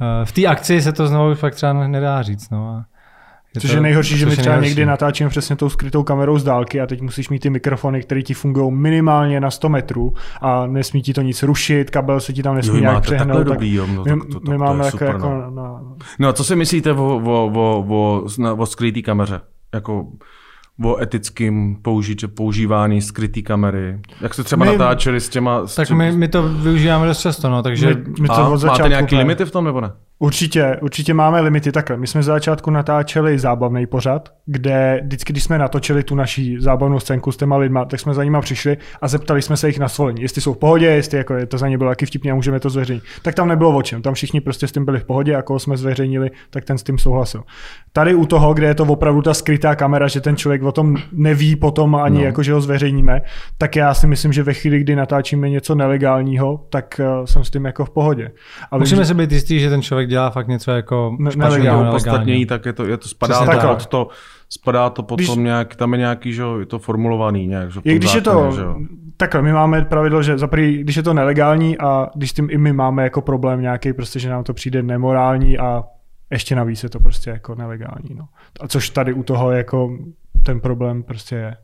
eh, 0.00 0.24
v 0.24 0.32
té 0.32 0.46
akci 0.46 0.82
se 0.82 0.92
to 0.92 1.06
znovu 1.06 1.34
fakt 1.34 1.54
třeba 1.54 1.86
nedá 1.86 2.22
říct. 2.22 2.50
No. 2.50 2.68
a 2.68 2.84
je 3.54 3.60
Což 3.60 3.70
to- 3.70 3.76
je 3.76 3.80
nejhorší, 3.82 4.18
že 4.18 4.26
my 4.26 4.32
třeba 4.36 4.46
nejhorší. 4.56 4.68
někdy 4.70 4.86
natáčíme 4.86 5.30
přesně 5.30 5.56
tou 5.56 5.68
skrytou 5.68 6.02
kamerou 6.02 6.38
z 6.38 6.44
dálky 6.44 6.80
a 6.80 6.86
teď 6.86 7.00
musíš 7.00 7.28
mít 7.28 7.38
ty 7.38 7.50
mikrofony, 7.50 8.02
které 8.02 8.22
ti 8.22 8.34
fungují 8.34 8.72
minimálně 8.74 9.40
na 9.40 9.50
100 9.50 9.68
metrů 9.68 10.14
a 10.40 10.66
nesmí 10.66 11.02
ti 11.02 11.12
to 11.14 11.22
nic 11.22 11.42
rušit, 11.42 11.90
kabel 11.90 12.20
se 12.20 12.32
ti 12.32 12.42
tam 12.42 12.54
nesmí 12.54 12.74
Jo, 12.74 12.80
nějak 12.80 12.94
máte 12.94 13.04
přehnout. 13.04 13.26
takhle 13.26 13.44
tak 13.44 13.52
dobrý, 13.52 13.74
jo, 13.74 13.86
no, 13.94 14.04
my, 14.04 14.10
tak 14.10 14.18
to- 14.32 14.40
to- 14.40 14.50
my 14.50 14.58
to 14.58 14.64
máme 14.64 14.84
je 14.84 14.90
takhle 14.90 14.90
super, 14.90 15.08
jako 15.14 15.28
no. 15.28 15.50
na, 15.62 15.82
No 16.18 16.28
a 16.28 16.32
co 16.32 16.44
si 16.44 16.56
myslíte 16.56 16.92
o, 16.92 17.16
o, 17.16 17.50
o, 17.54 17.84
o, 17.88 18.56
o 18.56 18.66
skrytý 18.66 19.02
kameře? 19.02 19.40
Jako 19.74 20.06
o 20.84 21.00
etickém 21.02 21.76
použít, 21.82 22.24
používání 22.34 23.02
skrytý 23.02 23.42
kamery. 23.42 23.98
Jak 24.20 24.34
se 24.34 24.44
třeba 24.44 24.64
My- 24.64 24.72
natáčeli 24.72 25.20
s 25.20 25.28
těma... 25.28 25.66
S 25.66 25.74
Tak 25.74 25.88
těma 25.88 25.98
my, 26.04 26.12
my 26.12 26.28
to 26.28 26.42
využíváme 26.48 27.06
dost 27.06 27.20
často, 27.20 27.50
no, 27.50 27.62
takže 27.62 27.86
my, 27.86 27.94
my 28.20 28.28
to 28.28 28.32
a 28.34 28.48
od 28.48 28.56
začátku 28.56 28.78
máte 28.82 28.88
nějaký 28.88 29.04
úplně- 29.06 29.18
limity 29.18 29.44
v 29.44 29.50
tom, 29.50 29.64
nebo 29.64 29.80
ne? 29.80 29.92
Určitě, 30.22 30.76
určitě 30.82 31.14
máme 31.14 31.40
limity 31.40 31.72
takhle. 31.72 31.96
My 31.96 32.06
jsme 32.06 32.22
z 32.22 32.26
začátku 32.26 32.70
natáčeli 32.70 33.38
zábavný 33.38 33.86
pořad, 33.86 34.28
kde 34.46 35.00
vždycky, 35.04 35.32
když 35.32 35.44
jsme 35.44 35.58
natočili 35.58 36.02
tu 36.02 36.14
naší 36.14 36.56
zábavnou 36.60 37.00
scénku 37.00 37.32
s 37.32 37.36
těma 37.36 37.56
lidma, 37.56 37.84
tak 37.84 38.00
jsme 38.00 38.14
za 38.14 38.24
nima 38.24 38.40
přišli 38.40 38.76
a 39.00 39.08
zeptali 39.08 39.42
jsme 39.42 39.56
se 39.56 39.66
jich 39.66 39.78
na 39.78 39.88
svolení, 39.88 40.22
jestli 40.22 40.40
jsou 40.40 40.54
v 40.54 40.58
pohodě, 40.58 40.86
jestli 40.86 41.18
jako 41.18 41.34
je 41.34 41.46
to 41.46 41.58
za 41.58 41.68
ně 41.68 41.78
bylo 41.78 41.90
taky 41.90 42.06
vtipně 42.06 42.32
a 42.32 42.34
můžeme 42.34 42.60
to 42.60 42.70
zveřejnit. 42.70 43.04
Tak 43.22 43.34
tam 43.34 43.48
nebylo 43.48 43.76
o 43.76 43.82
čem, 43.82 44.02
tam 44.02 44.14
všichni 44.14 44.40
prostě 44.40 44.66
s 44.66 44.72
tím 44.72 44.84
byli 44.84 45.00
v 45.00 45.04
pohodě 45.04 45.36
a 45.36 45.42
koho 45.42 45.58
jsme 45.58 45.76
zveřejnili, 45.76 46.30
tak 46.50 46.64
ten 46.64 46.78
s 46.78 46.82
tím 46.82 46.98
souhlasil. 46.98 47.42
Tady 47.92 48.14
u 48.14 48.26
toho, 48.26 48.54
kde 48.54 48.66
je 48.66 48.74
to 48.74 48.82
opravdu 48.84 49.22
ta 49.22 49.34
skrytá 49.34 49.74
kamera, 49.74 50.08
že 50.08 50.20
ten 50.20 50.36
člověk 50.36 50.62
o 50.62 50.72
tom 50.72 50.96
neví 51.12 51.56
potom 51.56 51.94
ani 51.94 52.18
no. 52.18 52.24
jako, 52.24 52.42
že 52.42 52.52
ho 52.52 52.60
zveřejníme, 52.60 53.22
tak 53.58 53.76
já 53.76 53.94
si 53.94 54.06
myslím, 54.06 54.32
že 54.32 54.42
ve 54.42 54.54
chvíli, 54.54 54.80
kdy 54.80 54.96
natáčíme 54.96 55.50
něco 55.50 55.74
nelegálního, 55.74 56.66
tak 56.70 57.00
uh, 57.20 57.24
jsem 57.24 57.44
s 57.44 57.50
tím 57.50 57.64
jako 57.64 57.84
v 57.84 57.90
pohodě. 57.90 58.30
A 58.70 58.76
vím, 58.76 58.80
musíme 58.80 59.02
že- 59.02 59.06
si 59.06 59.14
být 59.14 59.32
jistí, 59.32 59.60
že 59.60 59.70
ten 59.70 59.82
člověk 59.82 60.09
dělá 60.10 60.30
fakt 60.30 60.48
něco 60.48 60.70
jako 60.70 61.16
Ne- 61.18 61.32
špatného. 61.32 61.94
Ostatně 61.94 62.46
tak 62.46 62.66
je 62.66 62.72
to, 62.72 62.86
je 62.86 62.96
to 62.96 63.08
spadá 63.08 63.40
to 63.40 63.46
tak. 63.46 63.66
pod 63.66 63.86
to, 63.86 64.08
spadá 64.48 64.90
to 64.90 65.02
potom 65.02 65.24
Když- 65.24 65.36
nějak, 65.36 65.76
tam 65.76 65.92
je 65.92 65.98
nějaký, 65.98 66.32
že 66.32 66.42
jo, 66.42 66.58
je 66.58 66.66
to 66.66 66.78
formulovaný 66.78 67.46
nějak, 67.46 67.70
že 67.70 67.80
tom 67.80 67.92
když 67.94 68.14
je 68.14 68.20
zákoně, 68.20 68.50
to, 68.50 68.56
že 68.56 68.62
jo. 68.62 68.76
takhle, 69.16 69.42
my 69.42 69.52
máme 69.52 69.84
pravidlo, 69.84 70.22
že 70.22 70.38
za 70.38 70.46
prvý, 70.46 70.78
když 70.78 70.96
je 70.96 71.02
to 71.02 71.14
nelegální 71.14 71.78
a 71.78 72.08
když 72.14 72.30
s 72.30 72.32
tím 72.32 72.48
i 72.50 72.58
my 72.58 72.72
máme 72.72 73.02
jako 73.02 73.20
problém 73.20 73.60
nějaký, 73.60 73.92
prostě, 73.92 74.18
že 74.18 74.30
nám 74.30 74.44
to 74.44 74.54
přijde 74.54 74.82
nemorální 74.82 75.58
a 75.58 75.84
ještě 76.30 76.56
navíc 76.56 76.82
je 76.82 76.88
to 76.88 77.00
prostě 77.00 77.30
jako 77.30 77.54
nelegální. 77.54 78.14
No. 78.14 78.24
A 78.60 78.68
což 78.68 78.90
tady 78.90 79.12
u 79.12 79.22
toho 79.22 79.50
jako 79.50 79.98
ten 80.42 80.60
problém 80.60 81.02
prostě 81.02 81.34
je. 81.36 81.56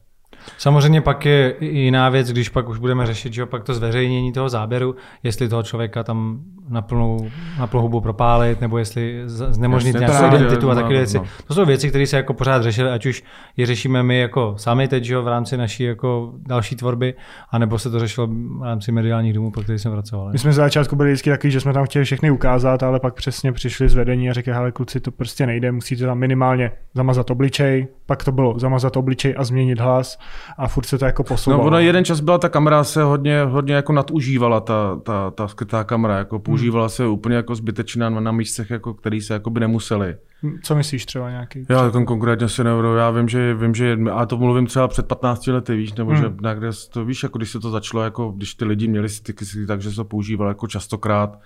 Samozřejmě 0.58 1.00
pak 1.00 1.26
je 1.26 1.54
jiná 1.60 2.08
věc, 2.08 2.32
když 2.32 2.48
pak 2.48 2.68
už 2.68 2.78
budeme 2.78 3.06
řešit, 3.06 3.32
že 3.32 3.46
pak 3.46 3.64
to 3.64 3.74
zveřejnění 3.74 4.32
toho 4.32 4.48
záběru, 4.48 4.96
jestli 5.22 5.48
toho 5.48 5.62
člověka 5.62 6.02
tam 6.02 6.40
na 6.68 6.82
plnou, 6.82 7.30
na 7.58 7.66
plnou 7.66 7.82
hubu 7.82 8.00
propálit, 8.00 8.60
nebo 8.60 8.78
jestli 8.78 9.22
znemožnit 9.26 9.98
nějakou 9.98 10.18
právě, 10.18 10.38
identitu 10.38 10.70
a 10.70 10.74
takové 10.74 10.94
no, 10.94 10.98
věci. 10.98 11.18
no. 11.18 11.24
To 11.46 11.54
jsou 11.54 11.64
věci, 11.64 11.88
které 11.88 12.06
se 12.06 12.16
jako 12.16 12.34
pořád 12.34 12.62
řešily, 12.62 12.90
ať 12.90 13.06
už 13.06 13.22
je 13.56 13.66
řešíme 13.66 14.02
my 14.02 14.18
jako 14.18 14.54
sami 14.56 14.88
teď, 14.88 15.04
že 15.04 15.18
v 15.18 15.28
rámci 15.28 15.56
naší 15.56 15.82
jako 15.82 16.32
další 16.46 16.76
tvorby, 16.76 17.14
anebo 17.50 17.78
se 17.78 17.90
to 17.90 17.98
řešilo 17.98 18.26
v 18.26 18.62
rámci 18.62 18.92
mediálních 18.92 19.32
domů, 19.32 19.50
po 19.50 19.62
kterých 19.62 19.80
jsem 19.80 19.92
pracoval. 19.92 20.32
My 20.32 20.38
jsme 20.38 20.52
z 20.52 20.56
začátku 20.56 20.96
byli 20.96 21.10
vždycky 21.10 21.30
takový, 21.30 21.50
že 21.50 21.60
jsme 21.60 21.72
tam 21.72 21.86
chtěli 21.86 22.04
všechny 22.04 22.30
ukázat, 22.30 22.82
ale 22.82 23.00
pak 23.00 23.14
přesně 23.14 23.52
přišli 23.52 23.88
z 23.88 23.94
vedení 23.94 24.30
a 24.30 24.32
řekli, 24.32 24.52
hele 24.52 24.72
kluci, 24.72 25.00
to 25.00 25.10
prostě 25.10 25.46
nejde, 25.46 25.72
musíte 25.72 26.06
tam 26.06 26.18
minimálně 26.18 26.72
zamazat 26.94 27.30
obličej, 27.30 27.86
pak 28.06 28.24
to 28.24 28.32
bylo 28.32 28.58
zamazat 28.58 28.96
obličej 28.96 29.34
a 29.38 29.44
změnit 29.44 29.80
hlas 29.80 30.18
a 30.58 30.68
furt 30.68 30.86
se 30.86 30.98
to 30.98 31.04
jako 31.04 31.24
posouvalo. 31.24 31.62
No, 31.62 31.66
ono 31.66 31.78
jeden 31.78 32.04
čas 32.04 32.20
byla 32.20 32.38
ta 32.38 32.48
kamera 32.48 32.84
se 32.84 33.02
hodně, 33.02 33.42
hodně 33.42 33.74
jako 33.74 33.92
nadužívala, 33.92 34.60
ta, 34.60 35.00
ta, 35.02 35.30
ta 35.30 35.48
skrytá 35.48 35.84
kamera, 35.84 36.18
jako 36.18 36.38
používala 36.38 36.84
hmm. 36.84 36.90
se 36.90 37.06
úplně 37.06 37.36
jako 37.36 37.54
zbytečně 37.54 38.00
na, 38.00 38.10
na 38.10 38.32
místech, 38.32 38.70
jako, 38.70 38.94
který 38.94 39.20
se 39.20 39.32
jako 39.32 39.50
by 39.50 39.60
nemuseli. 39.60 40.16
Co 40.62 40.74
myslíš 40.74 41.06
třeba 41.06 41.30
nějaký? 41.30 41.66
Já 41.68 41.84
jako 41.84 42.04
konkrétně 42.04 42.48
si 42.48 42.64
nebudu, 42.64 42.94
já 42.94 43.10
vím, 43.10 43.28
že, 43.28 43.54
vím, 43.54 43.74
že, 43.74 43.98
a 44.12 44.26
to 44.26 44.36
mluvím 44.36 44.66
třeba 44.66 44.88
před 44.88 45.06
15 45.06 45.46
lety, 45.46 45.76
víš, 45.76 45.92
nebo 45.92 46.10
hmm. 46.10 46.20
že 46.20 46.32
někde 46.48 46.70
to 46.92 47.04
víš, 47.04 47.22
jako 47.22 47.38
když 47.38 47.50
se 47.50 47.60
to 47.60 47.70
začalo, 47.70 48.02
jako 48.02 48.30
když 48.30 48.54
ty 48.54 48.64
lidi 48.64 48.88
měli 48.88 49.08
styky, 49.08 49.44
takže 49.66 49.90
se 49.90 49.96
to 49.96 50.04
používalo 50.04 50.50
jako 50.50 50.66
častokrát. 50.66 51.38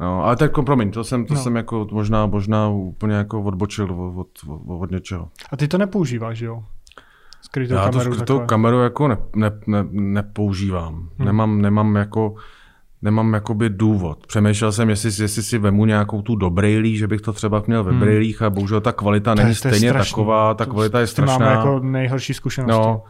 No, 0.00 0.24
ale 0.24 0.36
tak 0.36 0.52
promiň, 0.64 0.90
to 0.90 1.04
jsem, 1.04 1.26
to 1.26 1.34
no. 1.34 1.40
jsem 1.40 1.56
jako 1.56 1.86
možná, 1.92 2.26
možná 2.26 2.68
úplně 2.68 3.14
jako 3.14 3.42
odbočil 3.42 3.84
od, 3.84 4.16
od, 4.16 4.28
od, 4.48 4.80
od 4.80 4.90
něčeho. 4.90 5.28
A 5.52 5.56
ty 5.56 5.68
to 5.68 5.78
nepoužíváš, 5.78 6.40
jo? 6.40 6.64
Skrytou 7.42 7.74
Já 7.74 7.80
kameru, 7.80 7.98
to 7.98 8.14
skrytou 8.14 8.34
takové. 8.34 8.46
kameru 8.46 8.80
jako 8.80 9.08
ne, 9.08 9.16
ne, 9.36 9.50
ne, 9.66 9.84
nepoužívám. 9.90 10.94
Hmm. 10.94 11.26
Nemám, 11.26 11.62
nemám 11.62 11.96
jako 11.96 12.34
nemám 13.02 13.34
jakoby 13.34 13.70
důvod. 13.70 14.26
Přemýšlel 14.26 14.72
jsem, 14.72 14.90
jestli, 14.90 15.22
jestli 15.22 15.42
si 15.42 15.58
vemu 15.58 15.84
nějakou 15.84 16.22
tu 16.22 16.36
do 16.36 16.50
brejlí, 16.50 16.96
že 16.96 17.06
bych 17.06 17.20
to 17.20 17.32
třeba 17.32 17.62
měl 17.66 17.84
ve 17.84 17.90
hmm. 17.90 18.00
brejlích 18.00 18.42
a 18.42 18.50
bohužel 18.50 18.80
ta 18.80 18.92
kvalita 18.92 19.34
to 19.34 19.42
není 19.42 19.54
to 19.54 19.58
stejně 19.58 19.88
strašný. 19.88 20.10
taková, 20.10 20.54
ta 20.54 20.66
kvalita 20.66 21.00
je 21.00 21.06
strašná. 21.06 21.38
Máme 21.38 21.50
jako 21.50 21.78
nejhorší 21.78 22.34
zkušenosti. 22.34 22.72
No, 22.72 23.02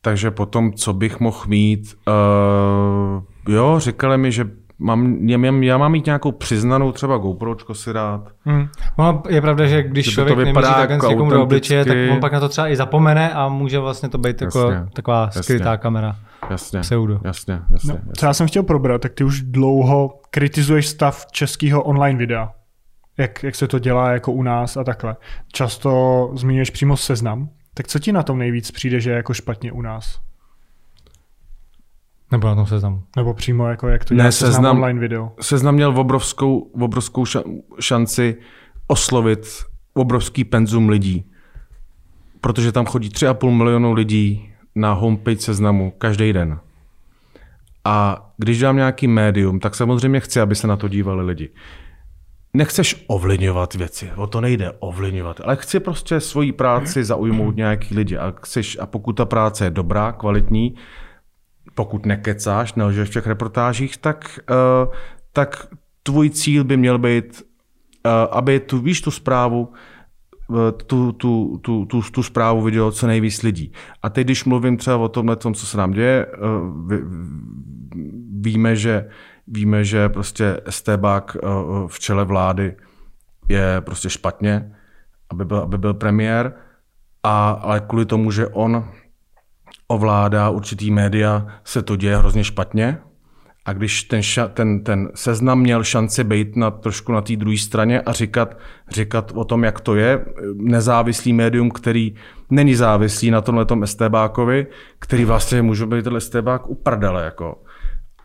takže 0.00 0.30
potom, 0.30 0.72
co 0.72 0.92
bych 0.92 1.20
mohl 1.20 1.44
mít, 1.46 1.96
uh, 2.08 3.54
jo, 3.54 3.78
říkali 3.78 4.18
mi, 4.18 4.32
že 4.32 4.50
mám, 4.78 5.28
já, 5.28 5.38
já 5.60 5.78
mám 5.78 5.92
mít 5.92 6.06
nějakou 6.06 6.32
přiznanou 6.32 6.92
třeba 6.92 7.18
GoPročko 7.18 7.74
si 7.74 7.92
rád. 7.92 8.28
Hmm. 8.44 8.68
No, 8.98 9.22
je 9.28 9.40
pravda, 9.40 9.66
že 9.66 9.82
když 9.82 10.04
že 10.04 10.12
člověk 10.12 10.38
to 10.38 10.44
nemůže 10.44 10.66
takhle 10.66 10.94
jako 10.94 11.08
někomu 11.08 11.30
do 11.30 11.42
obličeje, 11.42 11.84
tak 11.84 11.96
on 12.12 12.20
pak 12.20 12.32
na 12.32 12.40
to 12.40 12.48
třeba 12.48 12.68
i 12.68 12.76
zapomene 12.76 13.32
a 13.32 13.48
může 13.48 13.78
vlastně 13.78 14.08
to 14.08 14.18
být 14.18 14.42
jako 14.42 14.70
jasně, 14.70 14.88
taková 14.92 15.30
skrytá 15.30 15.70
jasně. 15.70 15.82
kamera. 15.82 16.16
Jasně, 16.50 16.80
pseudo. 16.80 17.20
jasně, 17.24 17.60
jasně, 17.72 17.88
no, 17.88 17.94
jasně. 17.94 18.12
Co 18.16 18.26
já 18.26 18.34
jsem 18.34 18.46
chtěl 18.46 18.62
probrat, 18.62 19.00
tak 19.00 19.12
ty 19.12 19.24
už 19.24 19.42
dlouho 19.42 20.20
kritizuješ 20.30 20.86
stav 20.86 21.26
českého 21.30 21.82
online 21.82 22.18
videa. 22.18 22.52
Jak, 23.18 23.42
jak 23.42 23.54
se 23.54 23.68
to 23.68 23.78
dělá 23.78 24.10
jako 24.10 24.32
u 24.32 24.42
nás 24.42 24.76
a 24.76 24.84
takhle. 24.84 25.16
Často 25.52 26.30
zmiňuješ 26.34 26.70
přímo 26.70 26.96
seznam. 26.96 27.48
Tak 27.74 27.88
co 27.88 27.98
ti 27.98 28.12
na 28.12 28.22
tom 28.22 28.38
nejvíc 28.38 28.70
přijde, 28.70 29.00
že 29.00 29.10
je 29.10 29.16
jako 29.16 29.34
špatně 29.34 29.72
u 29.72 29.82
nás? 29.82 30.20
Nebo 32.34 32.46
na 32.48 32.54
tom 32.54 32.66
seznamu. 32.66 33.02
Nebo 33.16 33.34
přímo 33.34 33.68
jako 33.68 33.88
jak 33.88 34.04
to 34.04 34.14
dělá 34.14 34.24
ne, 34.24 34.32
seznam, 34.32 34.52
seznam 34.52 34.76
online 34.76 35.00
video. 35.00 35.32
Seznam 35.40 35.74
měl 35.74 36.00
obrovskou, 36.00 36.58
obrovskou 36.58 37.24
šanci 37.80 38.36
oslovit 38.86 39.46
obrovský 39.94 40.44
penzum 40.44 40.88
lidí. 40.88 41.24
Protože 42.40 42.72
tam 42.72 42.86
chodí 42.86 43.08
3,5 43.08 43.50
milionu 43.50 43.92
lidí 43.92 44.52
na 44.74 44.92
homepage 44.92 45.40
seznamu 45.40 45.92
každý 45.98 46.32
den. 46.32 46.58
A 47.84 48.26
když 48.38 48.58
dám 48.58 48.76
nějaký 48.76 49.08
médium, 49.08 49.60
tak 49.60 49.74
samozřejmě 49.74 50.20
chci, 50.20 50.40
aby 50.40 50.54
se 50.54 50.66
na 50.66 50.76
to 50.76 50.88
dívali 50.88 51.24
lidi. 51.24 51.48
Nechceš 52.54 53.04
ovlivňovat 53.06 53.74
věci, 53.74 54.10
o 54.16 54.26
to 54.26 54.40
nejde 54.40 54.72
ovlivňovat, 54.78 55.40
ale 55.44 55.56
chci 55.56 55.80
prostě 55.80 56.20
svoji 56.20 56.52
práci 56.52 57.04
zaujmout 57.04 57.56
nějaký 57.56 57.94
lidi 57.94 58.16
a, 58.16 58.32
chceš, 58.42 58.78
a 58.80 58.86
pokud 58.86 59.12
ta 59.12 59.24
práce 59.24 59.64
je 59.64 59.70
dobrá, 59.70 60.12
kvalitní, 60.12 60.74
pokud 61.74 62.06
nekecáš, 62.06 62.74
nelžeš 62.74 63.08
v 63.08 63.12
těch 63.12 63.26
reportážích, 63.26 63.96
tak, 63.96 64.38
uh, 64.50 64.94
tak 65.32 65.66
tvůj 66.02 66.30
cíl 66.30 66.64
by 66.64 66.76
měl 66.76 66.98
být, 66.98 67.42
uh, 68.06 68.12
aby 68.30 68.60
tu, 68.60 68.78
víš 68.78 69.00
tu 69.00 69.10
zprávu, 69.10 69.72
uh, 70.48 70.56
tu, 70.86 71.12
tu, 71.12 71.58
tu, 71.62 71.84
tu, 71.84 72.02
tu 72.02 72.22
zprávu 72.22 72.62
vidělo 72.62 72.92
co 72.92 73.06
nejvíc 73.06 73.42
lidí. 73.42 73.72
A 74.02 74.10
teď, 74.10 74.26
když 74.26 74.44
mluvím 74.44 74.76
třeba 74.76 74.96
o 74.96 75.08
tomhle, 75.08 75.36
tom, 75.36 75.54
co 75.54 75.66
se 75.66 75.76
nám 75.76 75.92
děje, 75.92 76.26
ví, 76.86 76.96
víme, 78.40 78.76
že, 78.76 79.08
víme, 79.46 79.84
že 79.84 80.08
prostě 80.08 80.60
Estebák 80.66 81.36
uh, 81.42 81.88
v 81.88 81.98
čele 81.98 82.24
vlády 82.24 82.76
je 83.48 83.80
prostě 83.80 84.10
špatně, 84.10 84.74
aby 85.30 85.44
byl, 85.44 85.58
aby 85.58 85.78
byl 85.78 85.94
premiér, 85.94 86.52
a, 87.22 87.50
ale 87.50 87.80
kvůli 87.80 88.06
tomu, 88.06 88.30
že 88.30 88.46
on 88.46 88.88
ovládá 89.88 90.50
určitý 90.50 90.90
média, 90.90 91.46
se 91.64 91.82
to 91.82 91.96
děje 91.96 92.16
hrozně 92.16 92.44
špatně. 92.44 92.98
A 93.66 93.72
když 93.72 94.02
ten, 94.02 94.22
ša, 94.22 94.48
ten, 94.48 94.84
ten 94.84 95.08
seznam 95.14 95.60
měl 95.60 95.84
šanci 95.84 96.24
být 96.24 96.56
na, 96.56 96.70
trošku 96.70 97.12
na 97.12 97.20
té 97.20 97.36
druhé 97.36 97.56
straně 97.58 98.00
a 98.00 98.12
říkat, 98.12 98.56
říkat 98.90 99.32
o 99.34 99.44
tom, 99.44 99.64
jak 99.64 99.80
to 99.80 99.94
je, 99.94 100.24
nezávislý 100.54 101.32
médium, 101.32 101.70
který 101.70 102.14
není 102.50 102.74
závislý 102.74 103.30
na 103.30 103.40
tomhle 103.40 103.64
tom 103.64 103.86
STBákovi, 103.86 104.66
který 104.98 105.24
vlastně 105.24 105.62
může 105.62 105.86
být 105.86 106.04
ten 106.04 106.20
STBák 106.20 106.68
uprdele. 106.68 107.24
Jako. 107.24 107.62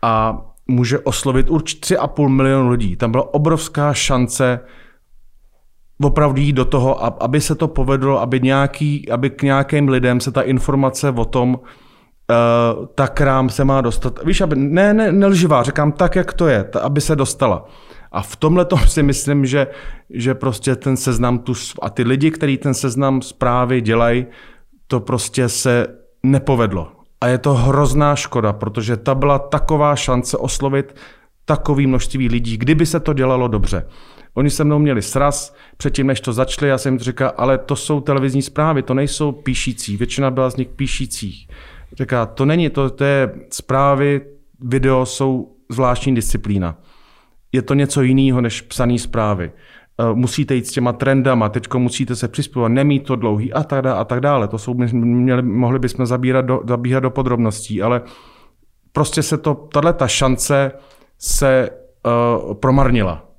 A 0.02 0.42
může 0.66 0.98
oslovit 0.98 1.50
určitě 1.50 1.94
3,5 1.94 2.28
milionu 2.28 2.70
lidí. 2.70 2.96
Tam 2.96 3.10
byla 3.10 3.34
obrovská 3.34 3.94
šance 3.94 4.60
opravdu 6.02 6.40
jít 6.40 6.52
do 6.52 6.64
toho, 6.64 7.22
aby 7.22 7.40
se 7.40 7.54
to 7.54 7.68
povedlo, 7.68 8.20
aby, 8.20 8.40
nějaký, 8.40 9.10
aby 9.10 9.30
k 9.30 9.42
nějakým 9.42 9.88
lidem 9.88 10.20
se 10.20 10.32
ta 10.32 10.42
informace 10.42 11.10
o 11.10 11.24
tom, 11.24 11.54
uh, 11.54 12.86
ta 12.94 13.08
krám 13.08 13.48
se 13.48 13.64
má 13.64 13.80
dostat. 13.80 14.18
Víš, 14.24 14.40
aby, 14.40 14.56
ne, 14.56 14.94
ne, 14.94 15.12
nelživá, 15.12 15.62
říkám 15.62 15.92
tak, 15.92 16.16
jak 16.16 16.32
to 16.32 16.48
je, 16.48 16.64
ta, 16.64 16.80
aby 16.80 17.00
se 17.00 17.16
dostala. 17.16 17.64
A 18.12 18.22
v 18.22 18.36
tomhle 18.36 18.64
tom 18.64 18.78
si 18.78 19.02
myslím, 19.02 19.46
že, 19.46 19.66
že 20.10 20.34
prostě 20.34 20.76
ten 20.76 20.96
seznam 20.96 21.38
tu, 21.38 21.52
a 21.82 21.90
ty 21.90 22.02
lidi, 22.02 22.30
kteří 22.30 22.58
ten 22.58 22.74
seznam 22.74 23.22
zprávy 23.22 23.80
dělají, 23.80 24.26
to 24.86 25.00
prostě 25.00 25.48
se 25.48 25.86
nepovedlo. 26.22 26.88
A 27.20 27.26
je 27.26 27.38
to 27.38 27.54
hrozná 27.54 28.16
škoda, 28.16 28.52
protože 28.52 28.96
ta 28.96 29.14
byla 29.14 29.38
taková 29.38 29.96
šance 29.96 30.36
oslovit 30.36 30.94
takový 31.44 31.86
množství 31.86 32.28
lidí, 32.28 32.56
kdyby 32.56 32.86
se 32.86 33.00
to 33.00 33.12
dělalo 33.12 33.48
dobře. 33.48 33.86
Oni 34.34 34.50
se 34.50 34.64
mnou 34.64 34.78
měli 34.78 35.02
sraz, 35.02 35.54
předtím 35.76 36.06
než 36.06 36.20
to 36.20 36.32
začali, 36.32 36.68
já 36.68 36.78
jsem 36.78 36.94
jim 36.94 37.00
říkal, 37.00 37.32
ale 37.36 37.58
to 37.58 37.76
jsou 37.76 38.00
televizní 38.00 38.42
zprávy, 38.42 38.82
to 38.82 38.94
nejsou 38.94 39.32
píšící, 39.32 39.96
většina 39.96 40.30
byla 40.30 40.50
z 40.50 40.56
nich 40.56 40.68
píšících. 40.68 41.48
Říká, 41.92 42.26
to 42.26 42.44
není, 42.44 42.70
to, 42.70 42.90
to 42.90 43.04
je 43.04 43.34
zprávy, 43.50 44.20
video 44.60 45.06
jsou 45.06 45.56
zvláštní 45.68 46.14
disciplína. 46.14 46.78
Je 47.52 47.62
to 47.62 47.74
něco 47.74 48.02
jiného 48.02 48.40
než 48.40 48.60
psané 48.60 48.98
zprávy. 48.98 49.52
Eh, 50.00 50.14
musíte 50.14 50.54
jít 50.54 50.66
s 50.66 50.72
těma 50.72 50.92
trendama, 50.92 51.48
teď 51.48 51.74
musíte 51.74 52.16
se 52.16 52.28
přizpůsobit, 52.28 52.72
nemít 52.72 53.04
to 53.04 53.16
dlouhý 53.16 53.52
a 53.52 53.62
tak 53.62 53.82
dále. 53.82 54.00
A 54.00 54.04
tak 54.04 54.20
dále. 54.20 54.48
To 54.48 54.58
jsou, 54.58 54.74
měli, 54.92 55.42
mohli 55.42 55.78
bychom 55.78 56.06
zabírat 56.06 56.44
do, 56.44 56.60
zabíhat 56.68 57.00
do 57.00 57.10
podrobností, 57.10 57.82
ale 57.82 58.02
prostě 58.92 59.22
se 59.22 59.38
to, 59.38 59.54
tahle 59.54 59.92
ta 59.92 60.08
šance 60.08 60.72
se 61.18 61.70
uh, 62.46 62.54
promarnila. 62.54 63.29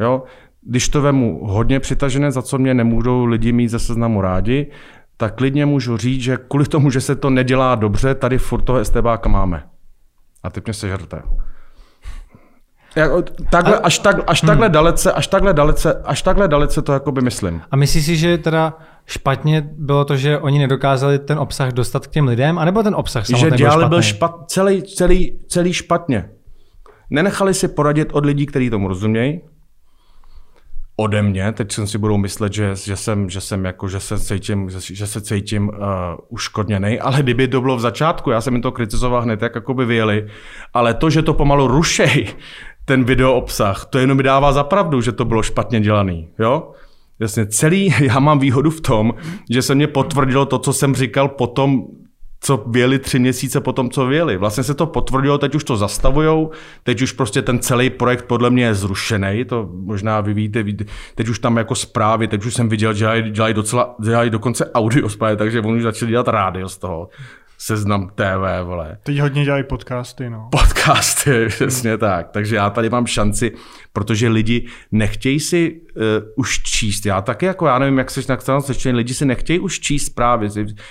Jo? 0.00 0.22
Když 0.62 0.88
to 0.88 1.02
vemu 1.02 1.40
hodně 1.46 1.80
přitažené, 1.80 2.32
za 2.32 2.42
co 2.42 2.58
mě 2.58 2.74
nemůžou 2.74 3.24
lidi 3.24 3.52
mít 3.52 3.68
ze 3.68 3.78
seznamu 3.78 4.20
rádi, 4.20 4.70
tak 5.16 5.34
klidně 5.34 5.66
můžu 5.66 5.96
říct, 5.96 6.22
že 6.22 6.38
kvůli 6.48 6.64
tomu, 6.64 6.90
že 6.90 7.00
se 7.00 7.16
to 7.16 7.30
nedělá 7.30 7.74
dobře, 7.74 8.14
tady 8.14 8.38
furt 8.38 8.62
toho 8.62 8.84
STBáka 8.84 9.28
máme. 9.28 9.62
A 10.42 10.50
teď 10.50 10.64
mě 10.64 10.74
sežerte. 10.74 11.22
takhle, 13.50 13.78
až, 13.78 13.98
tak, 13.98 14.16
až, 14.26 14.40
takhle 14.40 14.66
hmm. 14.66 14.72
dalece, 14.72 15.12
až 15.12 15.26
takhle 15.26 15.54
dalece, 15.54 16.02
až 16.04 16.22
takhle 16.22 16.48
dalece 16.48 16.82
to 16.82 16.92
jakoby 16.92 17.20
myslím. 17.20 17.62
A 17.70 17.76
myslíš 17.76 18.04
si, 18.04 18.16
že 18.16 18.38
teda 18.38 18.78
špatně 19.06 19.70
bylo 19.76 20.04
to, 20.04 20.16
že 20.16 20.38
oni 20.38 20.58
nedokázali 20.58 21.18
ten 21.18 21.38
obsah 21.38 21.72
dostat 21.72 22.06
k 22.06 22.10
těm 22.10 22.26
lidem, 22.26 22.58
anebo 22.58 22.82
ten 22.82 22.94
obsah 22.94 23.26
samotný 23.26 23.50
Že 23.50 23.56
dělali 23.56 23.82
byl, 23.82 23.88
byl 23.88 24.02
špat, 24.02 24.34
celý, 24.46 24.82
celý, 24.82 25.40
celý 25.48 25.72
špatně. 25.72 26.30
Nenechali 27.10 27.54
si 27.54 27.68
poradit 27.68 28.08
od 28.12 28.26
lidí, 28.26 28.46
kteří 28.46 28.70
tomu 28.70 28.88
rozumějí, 28.88 29.40
ode 31.00 31.22
mě, 31.22 31.52
teď 31.52 31.78
si 31.84 31.98
budou 31.98 32.16
myslet, 32.16 32.52
že, 32.52 32.76
že, 32.76 32.96
jsem, 32.96 33.30
že, 33.30 33.40
jsem 33.40 33.64
jako, 33.64 33.88
že 33.88 34.00
se 34.00 34.18
cítím, 34.18 34.70
že, 34.70 34.94
že 34.94 35.06
se 35.06 35.20
cítím 35.20 35.68
uh, 35.68 35.74
uškodněný, 36.28 37.00
ale 37.00 37.22
kdyby 37.22 37.48
to 37.48 37.60
bylo 37.60 37.76
v 37.76 37.80
začátku, 37.80 38.30
já 38.30 38.40
jsem 38.40 38.54
jim 38.54 38.62
to 38.62 38.72
kritizoval 38.72 39.22
hned, 39.22 39.42
jak 39.42 39.54
jako 39.54 39.74
by 39.74 39.84
vyjeli, 39.84 40.26
ale 40.74 40.94
to, 40.94 41.10
že 41.10 41.22
to 41.22 41.34
pomalu 41.34 41.66
rušej, 41.66 42.26
ten 42.84 43.04
video 43.04 43.34
obsah, 43.34 43.84
to 43.84 43.98
jenom 43.98 44.16
mi 44.16 44.22
dává 44.22 44.52
za 44.52 44.64
pravdu, 44.64 45.00
že 45.00 45.12
to 45.12 45.24
bylo 45.24 45.42
špatně 45.42 45.80
dělaný, 45.80 46.28
jo? 46.38 46.72
Jasně, 47.20 47.46
celý, 47.46 47.94
já 48.00 48.18
mám 48.20 48.38
výhodu 48.38 48.70
v 48.70 48.80
tom, 48.80 49.14
že 49.50 49.62
se 49.62 49.74
mě 49.74 49.86
potvrdilo 49.86 50.46
to, 50.46 50.58
co 50.58 50.72
jsem 50.72 50.94
říkal 50.94 51.28
potom 51.28 51.84
co 52.40 52.64
věli 52.66 52.98
tři 52.98 53.18
měsíce 53.18 53.60
po 53.60 53.72
tom, 53.72 53.90
co 53.90 54.06
věli. 54.06 54.36
Vlastně 54.36 54.64
se 54.64 54.74
to 54.74 54.86
potvrdilo, 54.86 55.38
teď 55.38 55.54
už 55.54 55.64
to 55.64 55.76
zastavujou, 55.76 56.50
teď 56.82 57.02
už 57.02 57.12
prostě 57.12 57.42
ten 57.42 57.58
celý 57.58 57.90
projekt 57.90 58.24
podle 58.24 58.50
mě 58.50 58.64
je 58.64 58.74
zrušený, 58.74 59.44
to 59.44 59.68
možná 59.72 60.20
vy 60.20 60.34
víte, 60.34 60.64
teď 61.14 61.28
už 61.28 61.38
tam 61.38 61.56
jako 61.56 61.74
zprávy, 61.74 62.28
teď 62.28 62.44
už 62.44 62.54
jsem 62.54 62.68
viděl, 62.68 62.92
že 62.92 62.98
dělají, 62.98 63.30
dělají, 63.30 63.54
docela, 63.54 63.94
dělají 64.02 64.30
dokonce 64.30 64.70
audio 64.72 65.08
zprávy, 65.08 65.36
takže 65.36 65.60
oni 65.60 65.76
už 65.76 65.82
začali 65.82 66.10
dělat 66.10 66.28
rádio 66.28 66.68
z 66.68 66.78
toho. 66.78 67.08
Seznam 67.60 68.10
TV, 68.14 68.64
vole. 68.64 68.98
Teď 69.02 69.18
hodně 69.18 69.44
dělají 69.44 69.64
podcasty, 69.64 70.30
no. 70.30 70.48
Podcasty, 70.50 71.46
přesně 71.48 71.98
tak. 71.98 72.30
Takže 72.30 72.56
já 72.56 72.70
tady 72.70 72.90
mám 72.90 73.06
šanci, 73.06 73.52
protože 73.92 74.28
lidi 74.28 74.66
nechtějí 74.92 75.40
si 75.40 75.80
uh, 75.96 76.02
už 76.36 76.62
číst. 76.62 77.06
Já 77.06 77.22
taky, 77.22 77.46
jako 77.46 77.66
já 77.66 77.78
nevím, 77.78 77.98
jak 77.98 78.10
seš 78.10 78.26
na 78.26 78.38
straně 78.38 78.62
sečtení, 78.62 78.96
lidi 78.96 79.14
si 79.14 79.24
nechtějí 79.24 79.58
už 79.58 79.80
číst 79.80 80.06
zprávy. 80.06 80.48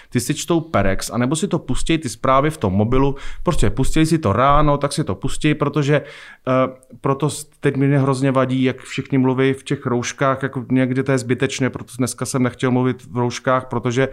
Ty, 0.10 0.20
si 0.20 0.34
čtou 0.34 0.62
Perex, 0.62 1.10
anebo 1.10 1.36
si 1.36 1.48
to 1.48 1.60
pustí 1.60 1.98
ty 1.98 2.10
zprávy 2.10 2.50
v 2.50 2.58
tom 2.58 2.74
mobilu. 2.74 3.16
Prostě 3.44 3.70
pustili 3.70 4.06
si 4.06 4.18
to 4.18 4.34
ráno, 4.34 4.78
tak 4.78 4.94
si 4.94 5.04
to 5.04 5.16
pustí, 5.16 5.54
protože 5.54 6.02
uh, 6.02 6.76
proto 7.02 7.30
teď 7.60 7.76
mi 7.76 7.98
hrozně 7.98 8.32
vadí, 8.32 8.64
jak 8.64 8.82
všichni 8.82 9.18
mluví 9.18 9.54
v 9.54 9.64
těch 9.64 9.86
rouškách, 9.86 10.44
jako 10.44 10.66
někdy 10.72 11.04
to 11.04 11.12
je 11.12 11.18
zbytečné, 11.18 11.70
proto 11.70 11.94
dneska 11.98 12.26
jsem 12.26 12.44
nechtěl 12.44 12.72
mluvit 12.72 13.06
v 13.12 13.18
rouškách, 13.18 13.66
protože 13.66 14.08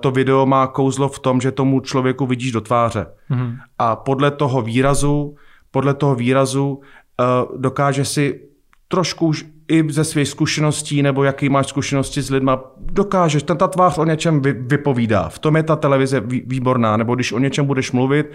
to 0.00 0.10
video 0.10 0.46
má 0.46 0.66
kouzlo 0.66 1.08
v 1.08 1.18
tom, 1.18 1.40
že 1.40 1.52
tomu 1.52 1.80
člověku 1.80 2.26
vidíš 2.26 2.52
do 2.52 2.60
tváře. 2.60 3.06
Mm-hmm. 3.30 3.56
A 3.78 3.96
podle 3.96 4.30
toho 4.30 4.62
výrazu, 4.62 5.34
podle 5.70 5.94
toho 5.94 6.14
výrazu 6.14 6.80
uh, 6.80 7.60
dokáže 7.60 8.04
si 8.04 8.40
trošku 8.88 9.26
už 9.26 9.44
i 9.68 9.92
ze 9.92 10.04
svých 10.04 10.28
zkušeností, 10.28 11.02
nebo 11.02 11.24
jaký 11.24 11.48
máš 11.48 11.66
zkušenosti 11.66 12.22
s 12.22 12.30
lidma, 12.30 12.60
dokážeš, 12.78 13.42
ten 13.42 13.56
ta 13.56 13.68
tvář 13.68 13.98
o 13.98 14.04
něčem 14.04 14.40
vy, 14.40 14.52
vypovídá. 14.52 15.28
V 15.28 15.38
tom 15.38 15.56
je 15.56 15.62
ta 15.62 15.76
televize 15.76 16.20
výborná, 16.26 16.96
nebo 16.96 17.14
když 17.14 17.32
o 17.32 17.38
něčem 17.38 17.66
budeš 17.66 17.92
mluvit, 17.92 18.32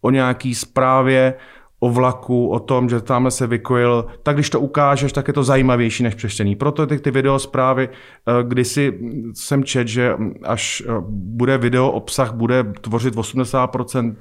o 0.00 0.10
nějaký 0.10 0.54
zprávě, 0.54 1.34
o 1.82 1.88
vlaku, 1.88 2.48
o 2.48 2.60
tom, 2.60 2.88
že 2.88 3.00
tamhle 3.00 3.30
se 3.30 3.46
vykojil, 3.46 4.06
tak 4.22 4.36
když 4.36 4.50
to 4.50 4.60
ukážeš, 4.60 5.12
tak 5.12 5.28
je 5.28 5.34
to 5.34 5.44
zajímavější 5.44 6.02
než 6.02 6.14
přečtený. 6.14 6.56
Proto 6.56 6.86
ty, 6.86 6.98
ty 6.98 7.10
video 7.10 7.38
zprávy, 7.38 7.88
eh, 7.88 8.32
kdysi 8.42 8.98
jsem 9.34 9.64
čet, 9.64 9.88
že 9.88 10.14
až 10.42 10.82
eh, 10.86 10.92
bude 11.08 11.58
video 11.58 11.90
obsah, 11.90 12.34
bude 12.34 12.64
tvořit 12.64 13.14
80% 13.14 14.16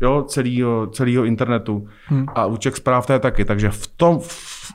jo, 0.00 0.22
celého, 0.22 0.86
celého 0.86 1.24
internetu. 1.24 1.86
Hmm. 2.06 2.26
A 2.34 2.46
u 2.46 2.56
těch 2.56 2.76
zpráv 2.76 3.06
to 3.06 3.12
je 3.12 3.18
taky. 3.18 3.44
Takže 3.44 3.70
v 3.70 3.86
tom, 3.86 4.18
v, 4.18 4.72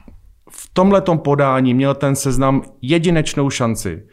v 0.49 0.69
tomhletom 0.73 1.19
podání 1.19 1.73
měl 1.73 1.93
ten 1.95 2.15
seznam 2.15 2.63
jedinečnou 2.81 3.49
šanci, 3.49 4.03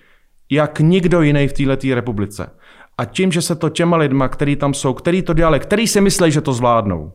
jak 0.51 0.81
nikdo 0.81 1.23
jiný 1.23 1.48
v 1.48 1.53
této 1.53 1.94
republice. 1.94 2.51
A 2.98 3.05
tím, 3.05 3.32
že 3.32 3.43
se 3.43 3.55
to 3.55 3.69
těma 3.69 3.97
lidma, 3.97 4.28
který 4.28 4.57
tam 4.57 4.74
jsou, 4.74 4.94
který 4.94 5.23
to 5.23 5.32
dělali, 5.32 5.61
který 5.61 5.86
si 5.86 6.01
myslí, 6.01 6.31
že 6.31 6.40
to 6.40 6.53
zvládnou, 6.53 7.12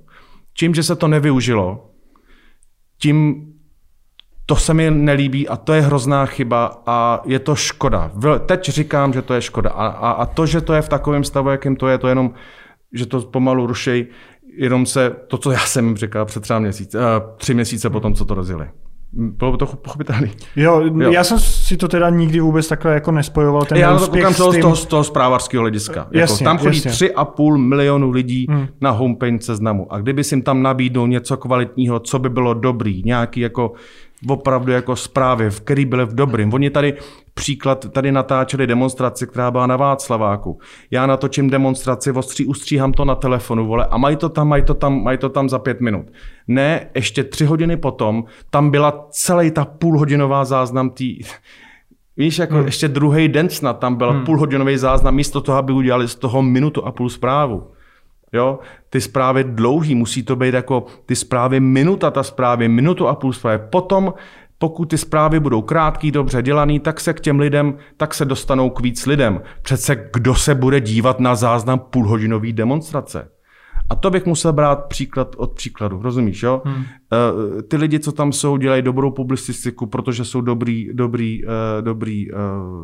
tím, 0.57 0.73
že 0.73 0.83
se 0.83 0.95
to 0.95 1.07
nevyužilo, 1.07 1.89
tím 2.97 3.47
to 4.45 4.55
se 4.55 4.73
mi 4.73 4.91
nelíbí 4.91 5.47
a 5.47 5.57
to 5.57 5.73
je 5.73 5.81
hrozná 5.81 6.25
chyba 6.25 6.81
a 6.85 7.21
je 7.25 7.39
to 7.39 7.55
škoda. 7.55 8.11
Teď 8.45 8.69
říkám, 8.69 9.13
že 9.13 9.21
to 9.21 9.33
je 9.33 9.41
škoda. 9.41 9.69
A, 9.69 9.87
a, 9.87 10.11
a 10.11 10.25
to, 10.25 10.45
že 10.45 10.61
to 10.61 10.73
je 10.73 10.81
v 10.81 10.89
takovém 10.89 11.23
stavu, 11.23 11.49
jakým 11.49 11.75
to 11.75 11.87
je, 11.87 11.97
to 11.97 12.07
je 12.07 12.11
jenom, 12.11 12.33
že 12.93 13.05
to 13.05 13.21
pomalu 13.21 13.67
rušej, 13.67 14.07
jenom 14.57 14.85
se, 14.85 15.15
to, 15.27 15.37
co 15.37 15.51
já 15.51 15.59
jsem 15.59 15.97
říkal 15.97 16.25
před 16.25 16.43
třeba 16.43 16.59
měsíc, 16.59 16.95
tři 17.37 17.53
měsíce 17.53 17.89
potom, 17.89 18.13
co 18.13 18.25
to 18.25 18.33
rozjeli. 18.33 18.69
Bylo 19.13 19.51
by 19.51 19.57
to 19.57 19.65
pochopitelné. 19.65 20.29
Jo, 20.55 20.81
jo, 20.81 21.11
já 21.11 21.23
jsem 21.23 21.39
si 21.39 21.77
to 21.77 21.87
teda 21.87 22.09
nikdy 22.09 22.39
vůbec 22.39 22.67
takhle 22.67 22.93
jako 22.93 23.11
nespojoval. 23.11 23.65
Ten 23.65 23.77
já 23.77 23.97
to 23.97 24.07
koukám 24.07 24.33
z 24.33 24.37
toho, 24.37 24.75
z 24.75 24.85
toho 24.85 25.03
zprávarského 25.03 25.61
hlediska. 25.61 26.07
Jasně, 26.11 26.43
jako, 26.43 26.43
tam 26.43 26.57
chodí 26.57 26.81
tři 26.81 27.13
a 27.13 27.25
půl 27.25 27.57
milionu 27.57 28.09
lidí 28.09 28.45
hmm. 28.49 28.67
na 28.81 28.91
homepage 28.91 29.41
seznamu. 29.41 29.93
A 29.93 29.99
kdyby 29.99 30.23
si 30.23 30.35
jim 30.35 30.41
tam 30.41 30.61
nabídnul 30.61 31.07
něco 31.07 31.37
kvalitního, 31.37 31.99
co 31.99 32.19
by 32.19 32.29
bylo 32.29 32.53
dobrý, 32.53 33.01
nějaký 33.05 33.39
jako 33.39 33.73
opravdu 34.29 34.71
jako 34.71 34.95
zprávy, 34.95 35.49
v 35.49 35.61
který 35.61 35.85
byly 35.85 36.05
v 36.05 36.15
dobrým. 36.15 36.53
Oni 36.53 36.69
tady 36.69 36.93
příklad, 37.33 37.91
tady 37.91 38.11
natáčeli 38.11 38.67
demonstraci, 38.67 39.27
která 39.27 39.51
byla 39.51 39.67
na 39.67 39.77
Václaváku. 39.77 40.59
Já 40.91 41.05
natočím 41.05 41.49
demonstraci, 41.49 42.11
ostří, 42.11 42.45
ustříhám 42.45 42.93
to 42.93 43.05
na 43.05 43.15
telefonu, 43.15 43.67
vole, 43.67 43.85
a 43.85 43.97
mají 43.97 44.15
to 44.15 44.29
tam, 44.29 44.47
mají 44.47 44.63
to 44.63 44.73
tam, 44.73 45.03
mají 45.03 45.17
to 45.17 45.29
tam 45.29 45.49
za 45.49 45.59
pět 45.59 45.81
minut. 45.81 46.05
Ne, 46.47 46.89
ještě 46.95 47.23
tři 47.23 47.45
hodiny 47.45 47.77
potom, 47.77 48.23
tam 48.49 48.71
byla 48.71 49.07
celý 49.09 49.51
ta 49.51 49.65
půlhodinová 49.65 50.45
záznam 50.45 50.89
tý, 50.89 51.19
Víš, 52.17 52.39
jako 52.39 52.55
hmm. 52.55 52.65
ještě 52.65 52.87
druhý 52.87 53.27
den 53.27 53.49
snad 53.49 53.79
tam 53.79 53.95
byl 53.95 54.11
hmm. 54.11 54.25
půlhodinový 54.25 54.77
záznam, 54.77 55.15
místo 55.15 55.41
toho, 55.41 55.57
aby 55.57 55.73
udělali 55.73 56.07
z 56.07 56.15
toho 56.15 56.41
minutu 56.41 56.85
a 56.85 56.91
půl 56.91 57.09
zprávu. 57.09 57.71
Jo? 58.33 58.59
Ty 58.89 59.01
zprávy 59.01 59.43
dlouhý, 59.43 59.95
musí 59.95 60.23
to 60.23 60.35
být 60.35 60.53
jako 60.53 60.85
ty 61.05 61.15
zprávy 61.15 61.59
minuta, 61.59 62.11
ta 62.11 62.23
zprávy, 62.23 62.67
minutu 62.67 63.07
a 63.07 63.15
půl 63.15 63.33
zprávy. 63.33 63.63
Potom 63.69 64.13
pokud 64.57 64.85
ty 64.85 64.97
zprávy 64.97 65.39
budou 65.39 65.61
krátký, 65.61 66.11
dobře 66.11 66.41
dělaný, 66.41 66.79
tak 66.79 66.99
se 66.99 67.13
k 67.13 67.19
těm 67.19 67.39
lidem, 67.39 67.77
tak 67.97 68.13
se 68.13 68.25
dostanou 68.25 68.69
k 68.69 68.81
víc 68.81 69.05
lidem. 69.05 69.41
Přece 69.61 70.09
kdo 70.13 70.35
se 70.35 70.55
bude 70.55 70.79
dívat 70.81 71.19
na 71.19 71.35
záznam 71.35 71.79
půlhodinový 71.79 72.53
demonstrace? 72.53 73.29
A 73.91 73.95
to 73.95 74.09
bych 74.09 74.25
musel 74.25 74.53
brát 74.53 74.85
příklad 74.85 75.35
od 75.37 75.53
příkladu, 75.53 76.01
rozumíš, 76.01 76.43
jo? 76.43 76.61
Hmm. 76.65 76.75
Uh, 76.75 77.61
ty 77.61 77.77
lidi, 77.77 77.99
co 77.99 78.11
tam 78.11 78.31
jsou, 78.31 78.57
dělají 78.57 78.81
dobrou 78.81 79.11
publicistiku, 79.11 79.85
protože 79.85 80.25
jsou 80.25 80.41
dobrý, 80.41 80.89
dobrý, 80.93 81.45
uh, 81.45 81.51
dobrý 81.81 82.31
uh, 82.31 82.39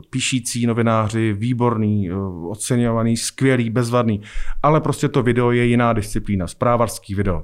píšící 0.10 0.66
novináři, 0.66 1.34
výborný, 1.34 2.12
uh, 2.12 2.52
oceňovaný, 2.52 3.18
skvělý, 3.18 3.70
bezvadný. 3.70 4.22
Ale 4.64 4.82
prostě 4.82 5.08
to 5.08 5.24
video 5.24 5.52
je 5.52 5.66
jiná 5.66 5.94
disciplína, 5.94 6.48
zprávarský 6.48 7.16
video. 7.16 7.44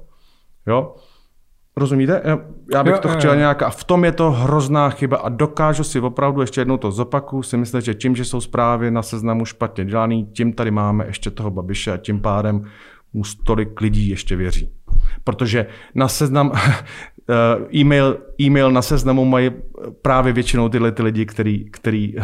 Jo? 0.68 0.96
Rozumíte? 1.78 2.22
Já 2.74 2.84
bych 2.84 2.94
jo, 2.94 3.00
to 3.00 3.08
chtěl 3.08 3.36
nějak. 3.36 3.62
A 3.62 3.70
v 3.70 3.84
tom 3.84 4.06
je 4.06 4.12
to 4.12 4.32
hrozná 4.32 4.90
chyba 4.90 5.18
a 5.18 5.30
dokážu 5.30 5.84
si 5.84 6.00
opravdu 6.00 6.42
ještě 6.42 6.62
jednou 6.62 6.78
to 6.78 6.92
zopaku, 6.92 7.44
si 7.44 7.58
myslet, 7.58 7.82
že 7.82 7.94
tím, 7.94 8.16
že 8.16 8.26
jsou 8.26 8.42
zprávy 8.42 8.92
na 8.92 9.02
seznamu 9.02 9.46
špatně 9.46 9.86
dělaný, 9.86 10.26
tím 10.26 10.54
tady 10.54 10.72
máme 10.72 11.06
ještě 11.06 11.32
toho 11.32 11.52
Babiše 11.52 11.92
a 11.92 11.98
tím 11.98 12.20
pádem 12.20 12.66
mu 13.14 13.24
tolik 13.44 13.82
lidí 13.82 14.10
ještě 14.10 14.36
věří. 14.36 14.70
Protože 15.24 15.66
na 15.96 16.08
seznam, 16.08 16.52
eh, 17.30 17.78
e-mail, 17.78 18.18
e-mail 18.42 18.72
na 18.72 18.82
seznamu 18.82 19.26
mají 19.26 19.52
právě 20.02 20.34
většinou 20.34 20.70
tyhle 20.70 20.92
ty 20.92 21.04
lidi, 21.04 21.26
který, 21.26 21.72
který, 21.72 22.14
eh, 22.18 22.24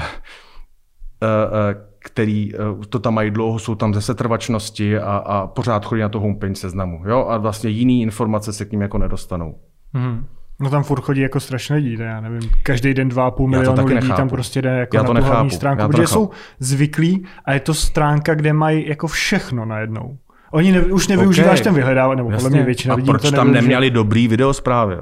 eh, 1.23 1.75
který 1.99 2.51
to 2.89 2.99
tam 2.99 3.13
mají 3.13 3.31
dlouho, 3.31 3.59
jsou 3.59 3.75
tam 3.75 3.93
ze 3.93 4.01
setrvačnosti 4.01 4.97
a, 4.97 5.17
a 5.17 5.47
pořád 5.47 5.85
chodí 5.85 6.01
na 6.01 6.09
to 6.09 6.19
homepage 6.19 6.55
seznamu. 6.55 7.01
Jo? 7.05 7.27
A 7.29 7.37
vlastně 7.37 7.69
jiný 7.69 8.01
informace 8.01 8.53
se 8.53 8.65
k 8.65 8.71
ním 8.71 8.81
jako 8.81 8.97
nedostanou. 8.97 9.59
Hmm. 9.93 10.25
No 10.61 10.69
tam 10.69 10.83
furt 10.83 11.01
chodí 11.01 11.21
jako 11.21 11.39
strašně 11.39 11.75
lidí, 11.75 11.97
já 11.99 12.21
nevím, 12.21 12.49
každý 12.63 12.93
den 12.93 13.09
2,5 13.09 13.47
milionu 13.47 13.85
lidí 13.85 13.95
nechápu. 13.95 14.17
tam 14.17 14.29
prostě 14.29 14.61
jde 14.61 14.69
jako 14.69 14.97
Já 14.97 15.03
to 15.03 15.13
na 15.13 15.21
tu 15.21 15.27
hlavní 15.27 15.51
stránku, 15.51 15.87
protože 15.87 16.01
nechápu. 16.01 16.25
jsou 16.25 16.29
zvyklí 16.59 17.25
a 17.45 17.53
je 17.53 17.59
to 17.59 17.73
stránka, 17.73 18.35
kde 18.35 18.53
mají 18.53 18.87
jako 18.87 19.07
všechno 19.07 19.65
najednou. 19.65 20.17
Oni 20.51 20.71
ne, 20.71 20.81
už 20.81 21.07
nevyužíváš 21.07 21.59
okay. 21.59 21.63
ten 21.63 21.73
vyhledávat, 21.73 22.17
nebo 22.17 22.31
podle 22.31 22.49
mě 22.49 22.63
většina 22.63 22.93
a 22.93 22.97
lidí 22.97 23.07
proč 23.07 23.21
to 23.21 23.31
tam 23.31 23.51
neměli 23.51 23.89
dobrý 23.89 24.27
videosprávy? 24.27 24.95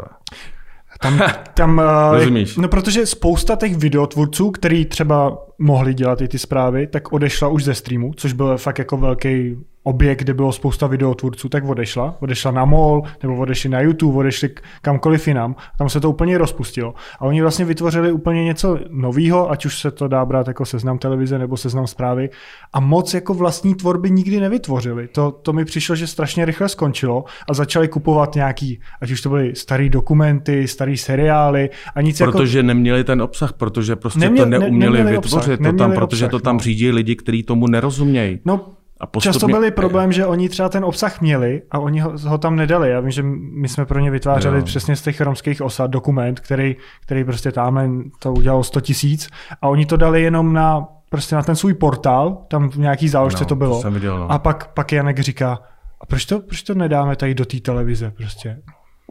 Tam, 0.99 1.21
tam 1.53 1.81
Rozumíš? 2.11 2.57
no 2.57 2.67
protože 2.67 3.05
spousta 3.05 3.55
těch 3.55 3.77
videotvůrců, 3.77 4.51
který 4.51 4.85
třeba 4.85 5.46
mohli 5.59 5.93
dělat 5.93 6.21
i 6.21 6.27
ty 6.27 6.39
zprávy, 6.39 6.87
tak 6.87 7.13
odešla 7.13 7.47
už 7.47 7.63
ze 7.63 7.73
streamu, 7.73 8.13
což 8.15 8.33
byl 8.33 8.57
fakt 8.57 8.79
jako 8.79 8.97
velký 8.97 9.55
objekt, 9.87 10.19
kde 10.19 10.33
bylo 10.33 10.51
spousta 10.51 10.87
videotvůrců, 10.87 11.49
tak 11.49 11.63
odešla. 11.65 12.15
Odešla 12.19 12.51
na 12.51 12.65
MOL, 12.65 13.03
nebo 13.23 13.35
odešli 13.35 13.69
na 13.69 13.81
YouTube, 13.81 14.17
odešli 14.17 14.49
kamkoliv 14.81 15.27
jinam. 15.27 15.55
Tam 15.77 15.89
se 15.89 15.99
to 15.99 16.09
úplně 16.09 16.37
rozpustilo. 16.37 16.93
A 17.19 17.21
oni 17.21 17.41
vlastně 17.41 17.65
vytvořili 17.65 18.11
úplně 18.11 18.43
něco 18.43 18.79
nového, 18.89 19.51
ať 19.51 19.65
už 19.65 19.79
se 19.79 19.91
to 19.91 20.07
dá 20.07 20.25
brát 20.25 20.47
jako 20.47 20.65
seznam 20.65 20.97
televize 20.97 21.39
nebo 21.39 21.57
seznam 21.57 21.87
zprávy. 21.87 22.29
A 22.73 22.79
moc 22.79 23.13
jako 23.13 23.33
vlastní 23.33 23.75
tvorby 23.75 24.11
nikdy 24.11 24.39
nevytvořili. 24.39 25.07
To, 25.07 25.31
to 25.31 25.53
mi 25.53 25.65
přišlo, 25.65 25.95
že 25.95 26.07
strašně 26.07 26.45
rychle 26.45 26.69
skončilo 26.69 27.23
a 27.49 27.53
začali 27.53 27.87
kupovat 27.87 28.35
nějaký, 28.35 28.79
ať 29.01 29.11
už 29.11 29.21
to 29.21 29.29
byly 29.29 29.55
staré 29.55 29.89
dokumenty, 29.89 30.67
staré 30.67 30.97
seriály 30.97 31.69
a 31.95 32.01
nic 32.01 32.19
jako- 32.19 32.31
Protože 32.31 32.59
jako... 32.59 32.67
neměli 32.67 33.03
ten 33.03 33.21
obsah, 33.21 33.53
protože 33.53 33.95
prostě 33.95 34.19
neměli, 34.19 34.51
to 34.51 34.59
neuměli 34.59 35.03
ne, 35.03 35.11
vytvořit 35.11 35.46
obsah, 35.53 35.71
to 35.71 35.77
tam, 35.77 35.91
protože 35.91 36.25
obsah, 36.25 36.31
to 36.31 36.39
tam 36.39 36.55
no. 36.55 36.59
řídí 36.59 36.91
lidi, 36.91 37.15
kteří 37.15 37.43
tomu 37.43 37.67
nerozumějí. 37.67 38.39
No 38.45 38.65
a 38.99 39.07
postupně... 39.07 39.33
Často 39.33 39.47
byly 39.47 39.71
problém, 39.71 40.11
že 40.11 40.25
oni 40.25 40.49
třeba 40.49 40.69
ten 40.69 40.85
obsah 40.85 41.21
měli 41.21 41.61
a 41.71 41.79
oni 41.79 41.99
ho, 41.99 42.13
ho 42.25 42.37
tam 42.37 42.55
nedali. 42.55 42.89
Já 42.89 42.99
vím, 42.99 43.11
že 43.11 43.23
my 43.23 43.67
jsme 43.67 43.85
pro 43.85 43.99
ně 43.99 44.11
vytvářeli 44.11 44.57
jo. 44.57 44.65
přesně 44.65 44.95
z 44.95 45.01
těch 45.01 45.21
romských 45.21 45.61
osad 45.61 45.91
dokument, 45.91 46.39
který, 46.39 46.75
který 47.01 47.23
prostě 47.23 47.51
tamhle 47.51 47.89
to 48.19 48.33
udělalo 48.33 48.63
100 48.63 48.81
tisíc 48.81 49.29
a 49.61 49.67
oni 49.67 49.85
to 49.85 49.97
dali 49.97 50.21
jenom 50.21 50.53
na 50.53 50.87
prostě 51.09 51.35
na 51.35 51.43
ten 51.43 51.55
svůj 51.55 51.73
portál, 51.73 52.37
tam 52.47 52.69
v 52.69 52.77
nějaký 52.77 53.07
záložce 53.07 53.43
no, 53.43 53.47
to 53.47 53.55
bylo. 53.55 53.81
To 53.81 53.91
viděl, 53.91 54.19
no. 54.19 54.31
A 54.31 54.39
pak, 54.39 54.73
pak 54.73 54.91
Janek 54.91 55.19
říká, 55.19 55.59
a 56.01 56.05
proč 56.05 56.25
to, 56.25 56.39
proč 56.39 56.61
to 56.61 56.73
nedáme 56.73 57.15
tady 57.15 57.33
do 57.33 57.45
té 57.45 57.59
televize 57.59 58.11
prostě? 58.11 58.61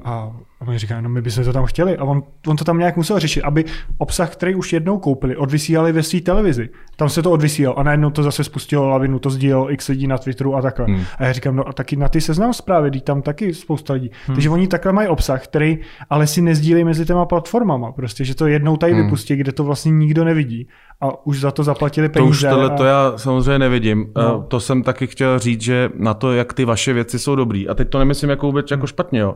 A 0.05 0.33
A 0.61 0.69
oni 0.69 0.79
říkají, 0.79 1.03
no 1.03 1.09
my 1.09 1.23
bychom 1.23 1.45
to 1.45 1.53
tam 1.53 1.67
chtěli. 1.67 1.97
A 1.97 2.05
on, 2.05 2.23
on 2.47 2.57
to 2.57 2.65
tam 2.65 2.79
nějak 2.79 2.97
musel 2.97 3.19
řešit, 3.19 3.43
aby 3.43 3.65
obsah, 3.99 4.33
který 4.33 4.55
už 4.55 4.73
jednou 4.73 4.99
koupili, 4.99 5.37
odvysílali 5.37 5.93
ve 5.93 6.03
své 6.03 6.21
televizi. 6.21 6.69
Tam 6.97 7.09
se 7.09 7.23
to 7.23 7.31
odvysílalo 7.31 7.79
a 7.79 7.83
najednou 7.83 8.11
to 8.11 8.23
zase 8.23 8.45
spustilo 8.45 8.89
lavinu, 8.89 9.19
to 9.19 9.31
sdílelo 9.31 9.73
x 9.73 9.89
lidí 9.89 10.07
na 10.07 10.19
Twitteru 10.19 10.57
a 10.57 10.63
takhle. 10.63 10.87
Hmm. 10.87 11.05
A 11.19 11.25
já 11.25 11.33
říkám, 11.33 11.57
no 11.57 11.69
a 11.69 11.73
taky 11.73 11.97
na 11.97 12.09
ty 12.09 12.21
seznam 12.21 12.53
zprávy, 12.53 12.91
teď 12.91 13.05
tam 13.05 13.23
taky 13.23 13.55
spousta 13.55 13.93
lidí. 13.93 14.11
Hmm. 14.27 14.37
Takže 14.37 14.51
oni 14.51 14.69
takhle 14.69 14.93
mají 14.93 15.09
obsah, 15.09 15.45
který 15.45 15.79
ale 16.11 16.27
si 16.27 16.43
nezdílí 16.43 16.85
mezi 16.85 17.07
těma 17.07 17.25
platformama. 17.25 17.93
Prostě, 17.93 18.25
že 18.25 18.35
to 18.35 18.47
jednou 18.47 18.77
tady 18.77 18.93
hmm. 18.93 19.03
vypustí, 19.03 19.37
kde 19.37 19.53
to 19.53 19.65
vlastně 19.65 19.93
nikdo 19.93 20.25
nevidí. 20.25 20.69
A 21.01 21.27
už 21.27 21.41
za 21.41 21.51
to 21.51 21.65
zaplatili 21.65 22.09
peníze. 22.09 22.49
To 22.49 22.55
už 22.55 22.55
tohle 22.55 22.71
a... 22.71 22.77
to 22.77 22.85
já 22.85 23.13
samozřejmě 23.17 23.59
nevidím. 23.59 24.07
No. 24.17 24.43
To 24.49 24.61
jsem 24.61 24.83
taky 24.83 25.07
chtěl 25.07 25.39
říct, 25.39 25.63
že 25.63 25.91
na 25.95 26.15
to, 26.15 26.33
jak 26.33 26.53
ty 26.53 26.65
vaše 26.65 26.93
věci 26.93 27.19
jsou 27.19 27.35
dobrý. 27.35 27.69
A 27.69 27.75
teď 27.75 27.89
to 27.89 27.99
nemyslím 27.99 28.31
jako 28.31 28.47
vůbec 28.47 28.71
jako 28.71 28.87
špatně, 28.87 29.21
jo 29.21 29.35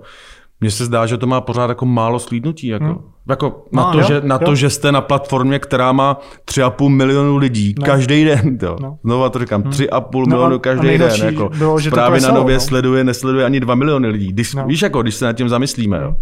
mně 0.60 0.70
se 0.70 0.84
zdá, 0.84 1.06
že 1.06 1.16
to 1.16 1.26
má 1.26 1.40
pořád 1.40 1.68
jako 1.68 1.86
málo 1.86 2.18
slídnutí. 2.18 2.66
Jako, 2.66 2.84
hmm. 2.84 2.98
jako 3.28 3.64
na, 3.72 3.82
no, 3.82 3.92
to, 3.92 3.98
jo, 3.98 4.04
že, 4.08 4.20
na 4.24 4.38
to, 4.38 4.54
že 4.54 4.70
jste 4.70 4.92
na 4.92 5.00
platformě, 5.00 5.58
která 5.58 5.92
má 5.92 6.18
3,5 6.44 6.88
milionu 6.88 7.36
lidí 7.36 7.74
no. 7.78 7.86
každý 7.86 8.24
den. 8.24 8.58
To. 8.58 8.76
No. 8.80 8.98
Znova 9.04 9.28
to 9.28 9.38
říkám, 9.38 9.62
hmm. 9.62 9.70
3,5 9.72 10.02
no, 10.14 10.26
milionu 10.26 10.58
každý 10.58 10.98
den. 10.98 11.10
Jako, 11.24 11.48
bylo, 11.58 11.80
že 11.80 11.90
právě 11.90 12.18
klesalo, 12.18 12.34
na 12.34 12.40
nově 12.40 12.54
no. 12.54 12.60
sleduje, 12.60 13.04
nesleduje 13.04 13.44
ani 13.44 13.60
2 13.60 13.74
miliony 13.74 14.08
lidí. 14.08 14.28
Když, 14.28 14.54
no. 14.54 14.66
Víš, 14.66 14.82
jako, 14.82 15.02
když 15.02 15.14
se 15.14 15.24
nad 15.24 15.32
tím 15.32 15.48
zamyslíme. 15.48 15.98
Jo. 16.02 16.14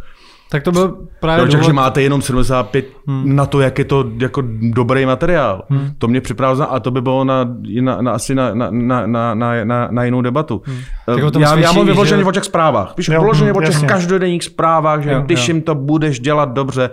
Tak 0.51 0.63
to 0.63 0.73
byl 0.73 0.97
právě 1.21 1.47
Proč, 1.47 1.65
že 1.65 1.73
máte 1.73 2.03
jenom 2.03 2.23
75 2.23 2.87
hmm. 3.07 3.37
na 3.37 3.47
to, 3.47 3.61
jak 3.61 3.79
je 3.79 3.85
to 3.85 4.11
jako 4.21 4.43
dobrý 4.61 5.07
materiál. 5.07 5.63
Hmm. 5.69 5.91
To 5.99 6.09
mě 6.09 6.21
připravilo, 6.21 6.73
a 6.73 6.81
to 6.81 6.91
by 6.91 7.01
bylo 7.01 7.25
na, 7.25 7.57
na, 7.81 8.03
na 8.03 8.13
asi 8.13 8.35
na, 8.35 8.55
na, 8.55 8.71
na, 8.71 9.07
na, 9.35 9.65
na, 9.65 9.89
na 9.91 10.05
jinou 10.05 10.23
debatu. 10.23 10.63
Hmm. 10.65 10.79
Uh, 11.25 11.41
já, 11.41 11.59
já 11.59 11.73
mluvím 11.73 11.93
vyloženě 11.93 12.23
že... 12.23 12.29
o 12.29 12.33
těch 12.33 12.45
zprávách. 12.45 12.95
Víš, 12.97 13.09
vyloženě 13.09 13.51
hmm, 13.51 13.57
o 13.57 13.61
těch 13.61 13.75
jasně. 13.75 13.89
každodenních 13.89 14.45
zprávách, 14.45 15.03
že 15.03 15.11
jo, 15.11 15.21
když 15.21 15.49
jo. 15.49 15.55
jim 15.55 15.63
to 15.63 15.75
budeš 15.75 16.21
dělat 16.21 16.53
dobře, 16.53 16.91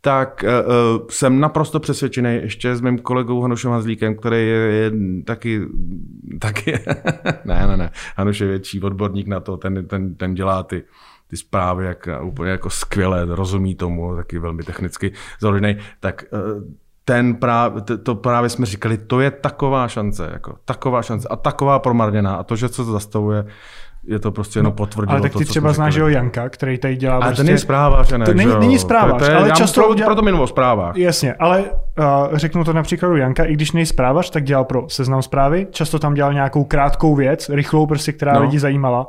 tak 0.00 0.44
uh, 0.44 1.06
jsem 1.10 1.40
naprosto 1.40 1.80
přesvědčený 1.80 2.34
ještě 2.34 2.76
s 2.76 2.80
mým 2.80 2.98
kolegou 2.98 3.40
Hanušem 3.40 3.70
Hazlíkem, 3.70 4.16
který 4.16 4.36
je, 4.36 4.56
je 4.56 4.92
taky, 5.24 5.60
taky 6.38 6.72
ne, 7.44 7.66
ne, 7.66 7.76
ne, 7.76 7.90
Hanuš 8.16 8.40
je 8.40 8.46
větší 8.46 8.80
odborník 8.80 9.26
na 9.26 9.40
to, 9.40 9.56
ten, 9.56 9.86
ten, 9.86 10.14
ten 10.14 10.34
dělá 10.34 10.62
ty, 10.62 10.82
ty 11.30 11.36
zprávy, 11.36 11.86
jak 11.86 12.08
úplně 12.22 12.50
jako 12.50 12.70
skvěle 12.70 13.24
rozumí 13.24 13.74
tomu, 13.74 14.16
taky 14.16 14.38
velmi 14.38 14.62
technicky 14.62 15.12
založený, 15.40 15.76
tak 16.00 16.24
eh, 16.32 16.38
ten 17.04 17.34
právě, 17.34 17.82
to 17.82 18.14
právě 18.14 18.50
jsme 18.50 18.66
říkali, 18.66 18.98
to 18.98 19.20
je 19.20 19.30
taková 19.30 19.88
šance, 19.88 20.30
jako 20.32 20.54
taková 20.64 21.02
šance 21.02 21.28
a 21.28 21.36
taková 21.36 21.78
promarněná 21.78 22.34
a 22.34 22.42
to, 22.42 22.56
že 22.56 22.68
co 22.68 22.84
to 22.84 22.92
zastavuje, 22.92 23.44
je 24.04 24.18
to 24.18 24.32
prostě 24.32 24.58
jenom 24.58 24.72
potvrdilo. 24.72 25.12
Ale 25.12 25.22
tak 25.22 25.32
ty 25.32 25.44
to, 25.44 25.50
třeba 25.50 25.72
znáš 25.72 25.94
jeho 25.94 26.08
Janka, 26.08 26.48
který 26.48 26.78
tady 26.78 26.96
dělá. 26.96 27.14
Ale 27.14 27.24
prostě... 27.24 27.42
to 27.42 27.46
není 27.46 27.58
zprávař, 27.58 28.12
ne? 28.12 28.24
To 28.24 28.34
není, 28.34 28.52
není 28.58 28.78
zprávař, 28.78 29.18
to 29.18 29.30
je, 29.30 29.36
ale 29.36 29.50
často 29.50 29.80
pro, 29.80 29.90
udělal... 29.90 30.14
proto 30.14 30.42
o 30.42 30.46
zprávách. 30.46 30.96
Jasně, 30.96 31.34
ale 31.34 31.60
uh, 31.60 31.66
řeknu 32.32 32.64
to 32.64 32.72
například 32.72 33.16
Janka, 33.16 33.44
i 33.44 33.52
když 33.52 33.72
není 33.72 33.86
zprávař, 33.86 34.30
tak 34.30 34.44
dělal 34.44 34.64
pro 34.64 34.88
seznam 34.88 35.22
zprávy, 35.22 35.66
často 35.70 35.98
tam 35.98 36.14
dělal 36.14 36.32
nějakou 36.32 36.64
krátkou 36.64 37.14
věc, 37.14 37.48
rychlou 37.48 37.86
prostě, 37.86 38.12
která 38.12 38.32
no. 38.32 38.40
lidi 38.40 38.58
zajímala 38.58 39.06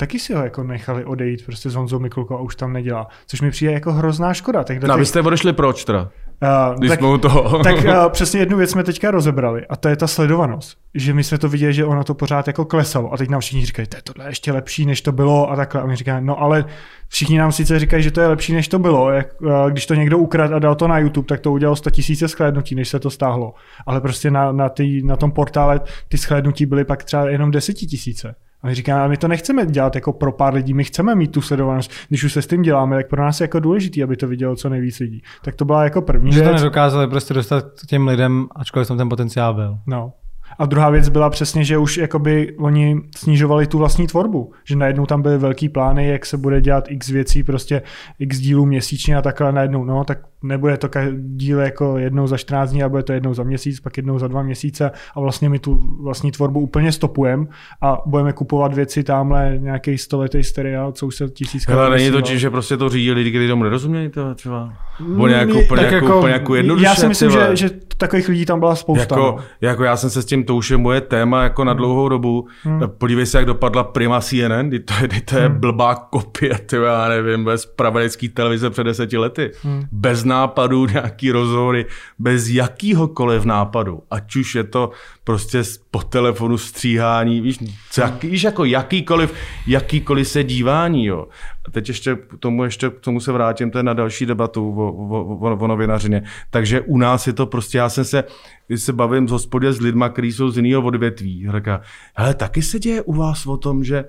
taky 0.00 0.18
si 0.18 0.34
ho 0.34 0.44
jako 0.44 0.62
nechali 0.62 1.04
odejít 1.04 1.44
prostě 1.44 1.70
s 1.70 1.74
Honzou 1.74 1.98
Mikulkou 1.98 2.34
a 2.34 2.40
už 2.40 2.56
tam 2.56 2.72
nedělá. 2.72 3.08
Což 3.26 3.40
mi 3.40 3.50
přijde 3.50 3.72
jako 3.72 3.92
hrozná 3.92 4.34
škoda. 4.34 4.64
Tak 4.64 4.82
no, 4.82 4.88
těch... 4.88 4.98
vy 4.98 5.06
jste 5.06 5.20
odešli 5.20 5.52
proč 5.52 5.84
teda? 5.84 6.10
Uh, 6.42 6.78
Když 6.78 6.90
tak, 6.90 7.00
toho. 7.00 7.58
tak 7.64 7.76
uh, 7.76 7.92
přesně 8.08 8.40
jednu 8.40 8.58
věc 8.58 8.70
jsme 8.70 8.84
teďka 8.84 9.10
rozebrali 9.10 9.66
a 9.66 9.76
to 9.76 9.88
je 9.88 9.96
ta 9.96 10.06
sledovanost. 10.06 10.78
Že 10.94 11.14
my 11.14 11.24
jsme 11.24 11.38
to 11.38 11.48
viděli, 11.48 11.74
že 11.74 11.84
ono 11.84 12.04
to 12.04 12.14
pořád 12.14 12.46
jako 12.46 12.64
klesalo 12.64 13.12
a 13.12 13.16
teď 13.16 13.28
nám 13.28 13.40
všichni 13.40 13.66
říkají, 13.66 13.88
to 13.88 13.96
je 13.96 14.02
tohle 14.02 14.30
ještě 14.30 14.52
lepší, 14.52 14.86
než 14.86 15.00
to 15.00 15.12
bylo 15.12 15.50
a 15.50 15.56
takhle. 15.56 15.82
A 15.82 15.86
my 15.86 15.96
říkáme, 15.96 16.20
no 16.20 16.40
ale 16.40 16.64
všichni 17.08 17.38
nám 17.38 17.52
sice 17.52 17.78
říkají, 17.78 18.02
že 18.02 18.10
to 18.10 18.20
je 18.20 18.26
lepší, 18.26 18.52
než 18.52 18.68
to 18.68 18.78
bylo. 18.78 19.10
Jak, 19.10 19.42
uh, 19.42 19.70
když 19.70 19.86
to 19.86 19.94
někdo 19.94 20.18
ukradl 20.18 20.54
a 20.54 20.58
dal 20.58 20.74
to 20.74 20.88
na 20.88 20.98
YouTube, 20.98 21.26
tak 21.26 21.40
to 21.40 21.52
udělalo 21.52 21.76
100 21.76 21.90
tisíce 21.90 22.28
shlédnutí, 22.28 22.74
než 22.74 22.88
se 22.88 23.00
to 23.00 23.10
stáhlo. 23.10 23.54
Ale 23.86 24.00
prostě 24.00 24.30
na, 24.30 24.52
na, 24.52 24.68
tý, 24.68 25.02
na 25.02 25.16
tom 25.16 25.32
portále 25.32 25.80
ty 26.08 26.16
shlédnutí 26.16 26.66
byly 26.66 26.84
pak 26.84 27.04
třeba 27.04 27.30
jenom 27.30 27.50
10 27.50 27.72
tisíce. 27.72 28.34
A 28.62 28.66
my 28.66 28.74
říkáme, 28.74 29.08
my 29.08 29.16
to 29.16 29.28
nechceme 29.28 29.66
dělat 29.66 29.94
jako 29.94 30.12
pro 30.12 30.32
pár 30.32 30.54
lidí, 30.54 30.74
my 30.74 30.84
chceme 30.84 31.14
mít 31.14 31.32
tu 31.32 31.40
sledovanost. 31.40 31.92
Když 32.08 32.24
už 32.24 32.32
se 32.32 32.42
s 32.42 32.46
tím 32.46 32.62
děláme, 32.62 32.96
tak 32.96 33.08
pro 33.08 33.22
nás 33.22 33.40
je 33.40 33.44
jako 33.44 33.60
důležité, 33.60 34.02
aby 34.02 34.16
to 34.16 34.28
vidělo 34.28 34.56
co 34.56 34.68
nejvíc 34.68 34.98
lidí. 34.98 35.22
Tak 35.44 35.54
to 35.54 35.64
byla 35.64 35.84
jako 35.84 36.02
první 36.02 36.32
Že 36.32 36.42
to 36.42 36.52
nedokázali 36.52 37.08
prostě 37.08 37.34
dostat 37.34 37.64
těm 37.86 38.08
lidem, 38.08 38.46
ačkoliv 38.56 38.88
tam 38.88 38.98
ten 38.98 39.08
potenciál 39.08 39.54
byl. 39.54 39.78
No. 39.86 40.12
A 40.58 40.66
druhá 40.66 40.90
věc 40.90 41.08
byla 41.08 41.30
přesně, 41.30 41.64
že 41.64 41.78
už 41.78 41.96
jakoby 41.96 42.56
oni 42.58 43.00
snižovali 43.16 43.66
tu 43.66 43.78
vlastní 43.78 44.06
tvorbu. 44.06 44.52
Že 44.64 44.76
najednou 44.76 45.06
tam 45.06 45.22
byly 45.22 45.38
velký 45.38 45.68
plány, 45.68 46.08
jak 46.08 46.26
se 46.26 46.36
bude 46.36 46.60
dělat 46.60 46.84
x 46.88 47.08
věcí, 47.08 47.42
prostě 47.42 47.82
x 48.18 48.38
dílů 48.38 48.66
měsíčně 48.66 49.16
a 49.16 49.22
takhle 49.22 49.52
najednou, 49.52 49.84
no, 49.84 50.04
tak 50.04 50.18
nebude 50.42 50.76
to 50.76 50.88
díl 51.18 51.60
jako 51.60 51.98
jednou 51.98 52.26
za 52.26 52.36
14 52.36 52.70
dní, 52.70 52.82
ale 52.82 52.90
bude 52.90 53.02
to 53.02 53.12
jednou 53.12 53.34
za 53.34 53.42
měsíc, 53.42 53.80
pak 53.80 53.96
jednou 53.96 54.18
za 54.18 54.28
dva 54.28 54.42
měsíce 54.42 54.90
a 55.14 55.20
vlastně 55.20 55.48
my 55.48 55.58
tu 55.58 55.82
vlastní 56.02 56.30
tvorbu 56.32 56.60
úplně 56.60 56.92
stopujeme 56.92 57.46
a 57.80 57.98
budeme 58.06 58.32
kupovat 58.32 58.74
věci 58.74 59.02
tamhle 59.02 59.58
nějaký 59.58 59.98
stoletý 59.98 60.44
seriál, 60.44 60.92
co 60.92 61.06
už 61.06 61.14
se 61.14 61.28
tisíc 61.28 61.68
Ale 61.68 61.90
není 61.90 62.10
to 62.10 62.20
tím, 62.20 62.38
že 62.38 62.50
prostě 62.50 62.76
to 62.76 62.88
řídí 62.88 63.12
lidi, 63.12 63.30
kteří 63.30 63.48
tomu 63.48 63.64
nerozumějí 63.64 64.08
to 64.08 64.34
třeba? 64.34 64.72
Nebo 65.08 65.26
nějakou, 65.26 65.64
úplně, 65.64 65.82
tak 65.82 65.92
jako, 65.92 66.26
jako 66.26 66.54
jednoduše, 66.54 66.86
Já 66.86 66.94
si 66.94 67.08
myslím, 67.08 67.30
že, 67.30 67.56
že, 67.56 67.70
takových 68.00 68.28
lidí 68.28 68.44
tam 68.44 68.58
byla 68.60 68.76
spousta. 68.76 69.14
Jako, 69.14 69.36
no. 69.36 69.44
jako 69.60 69.84
já 69.84 69.96
jsem 69.96 70.10
se 70.10 70.22
s 70.22 70.24
tím, 70.24 70.44
to 70.44 70.56
už 70.56 70.70
je 70.70 70.76
moje 70.76 71.00
téma 71.00 71.42
jako 71.42 71.64
na 71.64 71.72
hmm. 71.72 71.78
dlouhou 71.78 72.08
dobu. 72.08 72.48
Hmm. 72.62 72.82
Podívej 72.98 73.26
se, 73.26 73.38
jak 73.38 73.46
dopadla 73.46 73.84
Prima 73.84 74.20
CNN, 74.20 74.68
kdy 74.68 74.80
to, 74.80 74.94
kdy 75.00 75.20
to 75.20 75.36
je 75.36 75.48
hmm. 75.48 75.60
blbá 75.60 75.94
kopie, 75.94 76.58
ty, 76.66 76.76
já 76.76 77.08
nevím, 77.08 77.44
bez 77.44 77.66
pravedecký 77.66 78.28
televize 78.28 78.70
před 78.70 78.84
deseti 78.84 79.18
lety. 79.18 79.50
Hmm. 79.62 79.82
Bez 79.92 80.24
nápadů, 80.30 80.86
nějaký 80.92 81.30
rozhovory, 81.30 81.86
bez 82.18 82.48
jakýhokoliv 82.48 83.44
nápadu. 83.44 84.02
Ať 84.10 84.36
už 84.36 84.54
je 84.54 84.64
to 84.64 84.90
prostě 85.24 85.62
po 85.90 86.02
telefonu 86.02 86.58
stříhání, 86.58 87.40
víš, 87.40 87.58
jak, 87.98 88.24
víš 88.24 88.42
jako 88.42 88.64
jakýkoliv, 88.64 89.34
jakýkoliv 89.66 90.28
se 90.28 90.44
dívání, 90.44 91.06
jo. 91.06 91.28
A 91.68 91.70
teď 91.70 91.88
ještě 91.88 92.14
k 92.14 92.38
tomu, 92.38 92.64
ještě 92.64 92.90
k 92.90 93.00
tomu 93.00 93.20
se 93.20 93.32
vrátím, 93.32 93.70
to 93.70 93.78
je 93.78 93.82
na 93.82 93.92
další 93.92 94.26
debatu 94.26 94.74
o, 94.76 94.92
o, 94.92 95.24
o, 95.34 95.56
o 95.56 95.66
novinařině. 95.66 96.22
Takže 96.50 96.80
u 96.80 96.98
nás 96.98 97.26
je 97.26 97.32
to 97.32 97.46
prostě, 97.46 97.78
já 97.78 97.88
jsem 97.88 98.04
se, 98.04 98.24
když 98.66 98.82
se 98.82 98.92
bavím 98.92 99.28
z 99.28 99.30
hospodě 99.30 99.72
s 99.72 99.80
lidma, 99.80 100.08
kteří 100.08 100.32
jsou 100.32 100.50
z 100.50 100.56
jiného 100.56 100.82
odvětví, 100.82 101.48
říká, 101.56 101.80
hele, 102.14 102.34
taky 102.34 102.62
se 102.62 102.78
děje 102.78 103.02
u 103.02 103.12
vás 103.12 103.46
o 103.46 103.56
tom, 103.56 103.84
že 103.84 104.04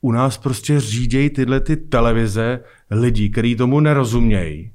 u 0.00 0.12
nás 0.12 0.38
prostě 0.38 0.80
řídějí 0.80 1.30
tyhle 1.30 1.60
ty 1.60 1.76
televize 1.76 2.60
lidi, 2.90 3.30
kteří 3.30 3.56
tomu 3.56 3.80
nerozumějí 3.80 4.70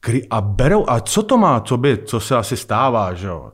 který, 0.00 0.28
a 0.28 0.40
berou, 0.40 0.84
a 0.88 1.00
co 1.00 1.22
to 1.22 1.38
má, 1.38 1.60
co 1.60 1.76
by, 1.76 1.98
co 2.04 2.20
se 2.20 2.36
asi 2.36 2.56
stává, 2.56 3.14
že 3.14 3.26
jo? 3.26 3.52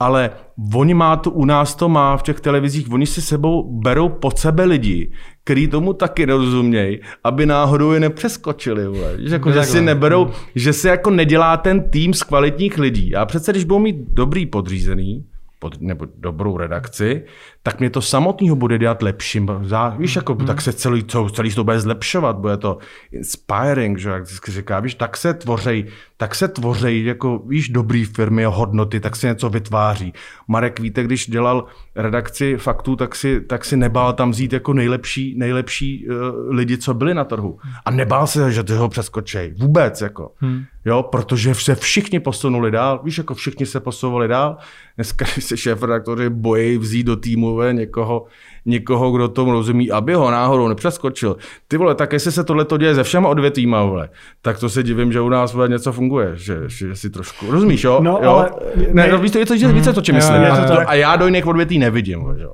Ale 0.00 0.30
oni 0.74 0.94
má 0.94 1.16
to, 1.16 1.30
u 1.30 1.44
nás 1.44 1.74
to 1.74 1.88
má 1.88 2.16
v 2.16 2.22
těch 2.22 2.40
televizích, 2.40 2.92
oni 2.92 3.06
si 3.06 3.22
sebou 3.22 3.80
berou 3.80 4.08
pod 4.08 4.38
sebe 4.38 4.64
lidi, 4.64 5.12
kteří 5.44 5.68
tomu 5.68 5.92
taky 5.92 6.26
nerozumějí, 6.26 7.00
aby 7.24 7.46
náhodou 7.46 7.92
je 7.92 8.00
nepřeskočili. 8.00 8.86
Vole. 8.86 9.16
Že, 9.18 9.34
jako, 9.34 9.52
že 9.52 9.64
si 9.64 9.80
neberou, 9.80 10.30
že 10.54 10.72
se 10.72 10.88
jako 10.88 11.10
nedělá 11.10 11.56
ten 11.56 11.90
tým 11.90 12.14
z 12.14 12.22
kvalitních 12.22 12.78
lidí. 12.78 13.16
A 13.16 13.26
přece, 13.26 13.52
když 13.52 13.64
budou 13.64 13.78
mít 13.78 13.96
dobrý 14.08 14.46
podřízený, 14.46 15.24
pod, 15.58 15.80
nebo 15.80 16.06
dobrou 16.18 16.56
redakci, 16.56 17.24
tak 17.66 17.80
mě 17.80 17.90
to 17.90 18.02
samotného 18.02 18.56
bude 18.56 18.78
dělat 18.78 19.02
lepším. 19.02 19.50
Víš, 19.98 20.16
jako, 20.16 20.34
mm. 20.34 20.46
tak 20.46 20.60
se 20.60 20.72
celý, 20.72 21.04
co, 21.04 21.28
celý 21.28 21.54
to 21.54 21.64
bude 21.64 21.80
zlepšovat, 21.80 22.36
bude 22.36 22.56
to 22.56 22.78
inspiring, 23.12 23.98
že 23.98 24.08
jak 24.08 24.22
vždycky 24.22 24.50
říká, 24.50 24.80
víš, 24.80 24.94
tak 24.94 25.16
se 25.16 25.34
tvořej, 25.34 25.86
tak 26.16 26.34
se 26.34 26.48
tvořej, 26.48 27.04
jako, 27.04 27.38
víš, 27.38 27.68
dobrý 27.68 28.04
firmy 28.04 28.44
a 28.44 28.48
hodnoty, 28.48 29.00
tak 29.00 29.16
se 29.16 29.26
něco 29.26 29.50
vytváří. 29.50 30.12
Marek, 30.48 30.80
víte, 30.80 31.02
když 31.02 31.30
dělal 31.30 31.64
redakci 31.96 32.56
faktů, 32.56 32.96
tak 32.96 33.14
si, 33.14 33.40
tak 33.40 33.64
si 33.64 33.76
nebál 33.76 34.12
tam 34.12 34.30
vzít 34.30 34.52
jako 34.52 34.72
nejlepší, 34.72 35.34
nejlepší 35.38 36.06
uh, 36.08 36.14
lidi, 36.48 36.78
co 36.78 36.94
byli 36.94 37.14
na 37.14 37.24
trhu. 37.24 37.58
A 37.84 37.90
nebál 37.90 38.26
se, 38.26 38.52
že 38.52 38.62
ty 38.62 38.72
ho 38.72 38.88
přeskočej. 38.88 39.54
Vůbec, 39.58 40.00
jako. 40.00 40.32
Hmm. 40.38 40.64
Jo, 40.84 41.02
protože 41.02 41.54
se 41.54 41.74
všichni 41.74 42.20
posunuli 42.20 42.70
dál, 42.70 43.00
víš, 43.04 43.18
jako 43.18 43.34
všichni 43.34 43.66
se 43.66 43.80
posouvali 43.80 44.28
dál. 44.28 44.56
Dneska 44.96 45.24
se 45.26 45.56
šéf 45.56 45.82
redaktoři 45.82 46.30
bojí 46.30 46.78
vzít 46.78 47.06
do 47.06 47.16
týmu 47.16 47.53
někoho, 47.62 48.26
někoho, 48.66 49.10
kdo 49.10 49.28
tomu 49.28 49.52
rozumí, 49.52 49.90
aby 49.90 50.14
ho 50.14 50.30
náhodou 50.30 50.68
nepřeskočil. 50.68 51.36
Ty 51.68 51.76
vole, 51.76 51.94
tak 51.94 52.12
jestli 52.12 52.32
se 52.32 52.44
tohle 52.44 52.64
to 52.64 52.76
děje 52.76 52.94
ze 52.94 53.02
všema 53.02 53.28
odvětvíma, 53.28 53.82
vole, 53.82 54.08
tak 54.42 54.58
to 54.58 54.68
se 54.68 54.82
divím, 54.82 55.12
že 55.12 55.20
u 55.20 55.28
nás 55.28 55.54
vole, 55.54 55.68
něco 55.68 55.92
funguje, 55.92 56.30
že, 56.34 56.56
že 56.66 56.96
si 56.96 57.10
trošku, 57.10 57.50
rozumíš, 57.50 57.84
jo? 57.84 58.00
No, 58.02 58.20
jo? 58.22 58.30
ale... 58.30 58.50
Ne, 58.92 59.06
ne, 59.06 59.18
víš, 59.18 59.30
to, 59.30 59.38
víš, 59.38 59.50
víš, 59.50 59.64
víš, 59.64 59.84
to, 59.94 60.02
čím 60.02 60.14
myslím. 60.14 60.44
A, 60.44 60.66
to, 60.66 60.88
a 60.88 60.94
já 60.94 61.16
do 61.16 61.26
jiných 61.26 61.46
odvětví 61.46 61.78
nevidím, 61.78 62.20
vole, 62.20 62.40
jo? 62.40 62.52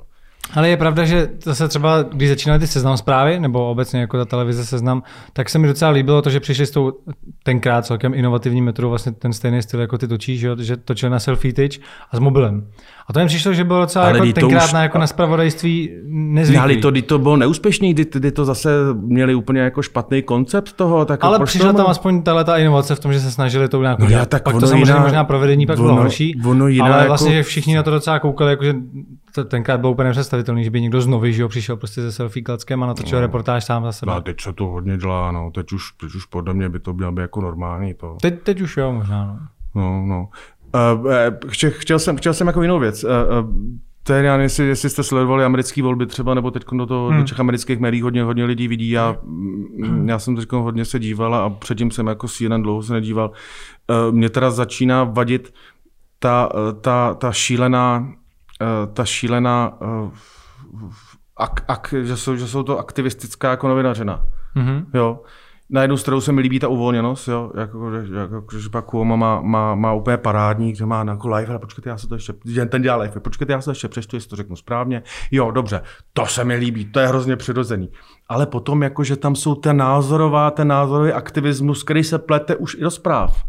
Ale 0.53 0.69
je 0.69 0.77
pravda, 0.77 1.05
že 1.05 1.29
zase 1.43 1.67
třeba, 1.67 2.03
když 2.03 2.29
začínaly 2.29 2.59
ty 2.59 2.67
seznam 2.67 2.97
zprávy, 2.97 3.39
nebo 3.39 3.69
obecně 3.69 3.99
jako 3.99 4.17
ta 4.17 4.25
televize 4.25 4.65
seznam, 4.65 5.03
tak 5.33 5.49
se 5.49 5.59
mi 5.59 5.67
docela 5.67 5.91
líbilo 5.91 6.21
to, 6.21 6.29
že 6.29 6.39
přišli 6.39 6.65
s 6.65 6.71
tou 6.71 6.93
tenkrát 7.43 7.85
celkem 7.85 8.13
inovativní 8.13 8.61
metodou, 8.61 8.89
vlastně 8.89 9.11
ten 9.11 9.33
stejný 9.33 9.61
styl, 9.61 9.81
jako 9.81 9.97
ty 9.97 10.07
točíš, 10.07 10.39
že, 10.39 10.49
že 10.59 10.77
točil 10.77 11.09
na 11.09 11.19
selfie 11.19 11.53
tyč 11.53 11.79
a 12.11 12.17
s 12.17 12.19
mobilem. 12.19 12.67
A 13.11 13.13
to 13.13 13.19
mi 13.19 13.25
přišlo, 13.25 13.53
že 13.53 13.63
bylo 13.63 13.79
docela 13.81 14.05
Ale 14.05 14.17
jako 14.27 14.33
tenkrát 14.33 14.65
už- 14.65 14.73
na, 14.73 14.83
jako 14.83 14.97
na 14.97 15.07
spravodajství 15.07 15.89
Ne, 16.03 16.33
nezvyklý. 16.41 16.61
ale 16.63 16.75
to, 16.75 16.91
kdy 16.91 17.01
to 17.01 17.19
bylo 17.19 17.37
neúspěšný, 17.37 17.93
kdy, 17.93 18.05
kdy 18.13 18.31
to 18.31 18.45
zase 18.45 18.69
měli 18.93 19.35
úplně 19.35 19.61
jako 19.61 19.81
špatný 19.81 20.21
koncept 20.21 20.73
toho. 20.73 21.05
Tak 21.05 21.23
ale 21.23 21.45
přišla 21.45 21.73
tam 21.73 21.87
aspoň 21.87 22.21
tahle 22.21 22.43
ta 22.43 22.57
inovace 22.57 22.95
v 22.95 22.99
tom, 22.99 23.13
že 23.13 23.19
se 23.19 23.31
snažili 23.31 23.67
to 23.67 23.81
nějak 23.81 23.99
No 23.99 24.05
udělat. 24.05 24.19
já, 24.19 24.25
tak 24.25 24.43
pak 24.43 24.53
to 24.53 24.59
samozřejmě 24.67 24.91
jiná- 24.91 24.99
možná 25.01 25.23
provedení 25.23 25.65
pak 25.65 25.75
bylo 25.77 25.89
ono- 25.93 26.01
horší, 26.01 26.41
ono 26.45 26.67
jiná 26.67 26.85
ale 26.85 26.95
jako- 26.97 27.07
vlastně, 27.07 27.33
že 27.33 27.43
všichni 27.43 27.75
na 27.75 27.83
to 27.83 27.91
docela 27.91 28.19
koukali, 28.19 28.49
jakože 28.51 28.75
to 29.35 29.43
tenkrát 29.43 29.79
bylo 29.79 29.91
úplně 29.91 30.07
nepředstavitelný, 30.07 30.63
že 30.63 30.69
by 30.71 30.81
někdo 30.81 31.01
z 31.01 31.07
novy, 31.07 31.33
že 31.33 31.41
jo, 31.41 31.47
přišel 31.47 31.75
prostě 31.77 32.01
se 32.01 32.11
selfie 32.11 32.43
klackem 32.43 32.83
a 32.83 32.87
natočil 32.87 33.17
No. 33.17 33.21
reportáž 33.21 33.63
sám 33.65 33.83
za 33.83 33.91
sebe. 33.91 34.11
No, 34.11 34.17
a 34.17 34.21
teď 34.21 34.41
se 34.41 34.53
to 34.53 34.65
hodně 34.65 34.97
dělá, 34.97 35.31
no. 35.31 35.51
Teď 35.55 35.71
už, 35.71 35.91
teď 35.91 36.15
už 36.15 36.25
podle 36.25 36.53
mě 36.53 36.69
by 36.69 36.79
to 36.79 36.93
mělo 36.93 37.11
být 37.11 37.21
jako 37.21 37.41
normální. 37.41 37.93
To. 37.93 38.17
Teď, 38.21 38.41
teď 38.43 38.61
už 38.61 38.77
jo, 38.77 38.91
možná. 38.91 39.25
No. 39.25 39.81
No, 39.81 40.05
no. 40.05 40.27
Uh, 40.73 41.11
chtěl, 41.47 41.71
chtěl, 41.73 41.99
jsem, 41.99 42.17
chtěl 42.17 42.33
jsem 42.33 42.47
jako 42.47 42.61
jinou 42.61 42.79
věc. 42.79 43.03
Uh, 43.03 43.09
uh, 43.09 43.51
to 44.03 44.13
je, 44.13 44.23
já 44.23 44.31
nevím, 44.31 44.43
jestli, 44.43 44.67
jestli 44.67 44.89
jste 44.89 45.03
sledovali 45.03 45.45
americké 45.45 45.83
volby 45.83 46.05
třeba, 46.05 46.33
nebo 46.33 46.51
teď 46.51 46.63
do, 46.73 46.85
toho, 46.85 47.09
hmm. 47.09 47.17
do 47.17 47.23
těch 47.23 47.39
amerických 47.39 47.79
médií 47.79 48.01
hodně, 48.01 48.23
hodně 48.23 48.45
lidí 48.45 48.67
vidí. 48.67 48.89
Já, 48.89 49.15
hmm. 49.83 50.09
já 50.09 50.19
jsem 50.19 50.35
teď 50.35 50.51
hodně 50.51 50.85
se 50.85 50.99
díval 50.99 51.35
a 51.35 51.49
předtím 51.49 51.91
jsem 51.91 52.07
jako 52.07 52.27
CNN 52.27 52.61
dlouho 52.61 52.83
se 52.83 52.93
nedíval. 52.93 53.31
Uh, 53.89 54.15
mě 54.15 54.29
teda 54.29 54.51
začíná 54.51 55.03
vadit 55.03 55.53
ta, 56.19 56.49
ta, 56.81 57.13
ta 57.13 57.31
šílená, 57.31 57.99
uh, 58.61 58.93
ta 58.93 59.05
šílená 59.05 59.81
uh, 59.81 60.11
ak, 61.37 61.63
ak, 61.67 61.93
že, 62.03 62.17
jsou, 62.17 62.35
že 62.35 62.47
jsou 62.47 62.63
to 62.63 62.79
aktivistická 62.79 63.49
jako 63.49 63.67
novinařina. 63.67 64.25
Mhm. 64.55 64.85
Jo. 64.93 65.19
Na 65.73 65.81
jednu 65.81 65.97
stranu 65.97 66.21
se 66.21 66.31
mi 66.31 66.41
líbí 66.41 66.59
ta 66.59 66.67
uvolněnost, 66.67 67.27
jo, 67.27 67.51
jako, 67.57 67.91
jako, 68.31 68.59
že 68.59 68.69
pak 68.69 68.85
Kuoma 68.85 69.15
má, 69.15 69.41
má, 69.41 69.75
má, 69.75 69.93
úplně 69.93 70.17
parádní, 70.17 70.75
že 70.75 70.85
má 70.85 71.03
jako 71.03 71.27
live, 71.27 71.47
ale 71.47 71.59
počkejte, 71.59 71.89
já 71.89 71.97
se 71.97 72.07
to 72.07 72.15
ještě, 72.15 72.33
ten 72.69 72.81
dělá 72.81 72.97
live, 72.97 73.19
počkejte, 73.19 73.53
já 73.53 73.61
se 73.61 73.65
to 73.65 73.71
ještě 73.71 73.87
přečtu, 73.87 74.15
jestli 74.15 74.29
to 74.29 74.35
řeknu 74.35 74.55
správně. 74.55 75.03
Jo, 75.31 75.51
dobře, 75.51 75.81
to 76.13 76.25
se 76.25 76.43
mi 76.43 76.55
líbí, 76.55 76.85
to 76.85 76.99
je 76.99 77.07
hrozně 77.07 77.35
přirozený. 77.35 77.91
Ale 78.29 78.45
potom, 78.45 78.83
jako, 78.83 79.03
že 79.03 79.15
tam 79.15 79.35
jsou 79.35 79.55
ten 79.55 79.77
názorová, 79.77 80.51
ten 80.51 80.67
názorový 80.67 81.11
aktivismus, 81.11 81.83
který 81.83 82.03
se 82.03 82.19
plete 82.19 82.55
už 82.55 82.75
i 82.75 82.81
do 82.81 82.91
zpráv. 82.91 83.43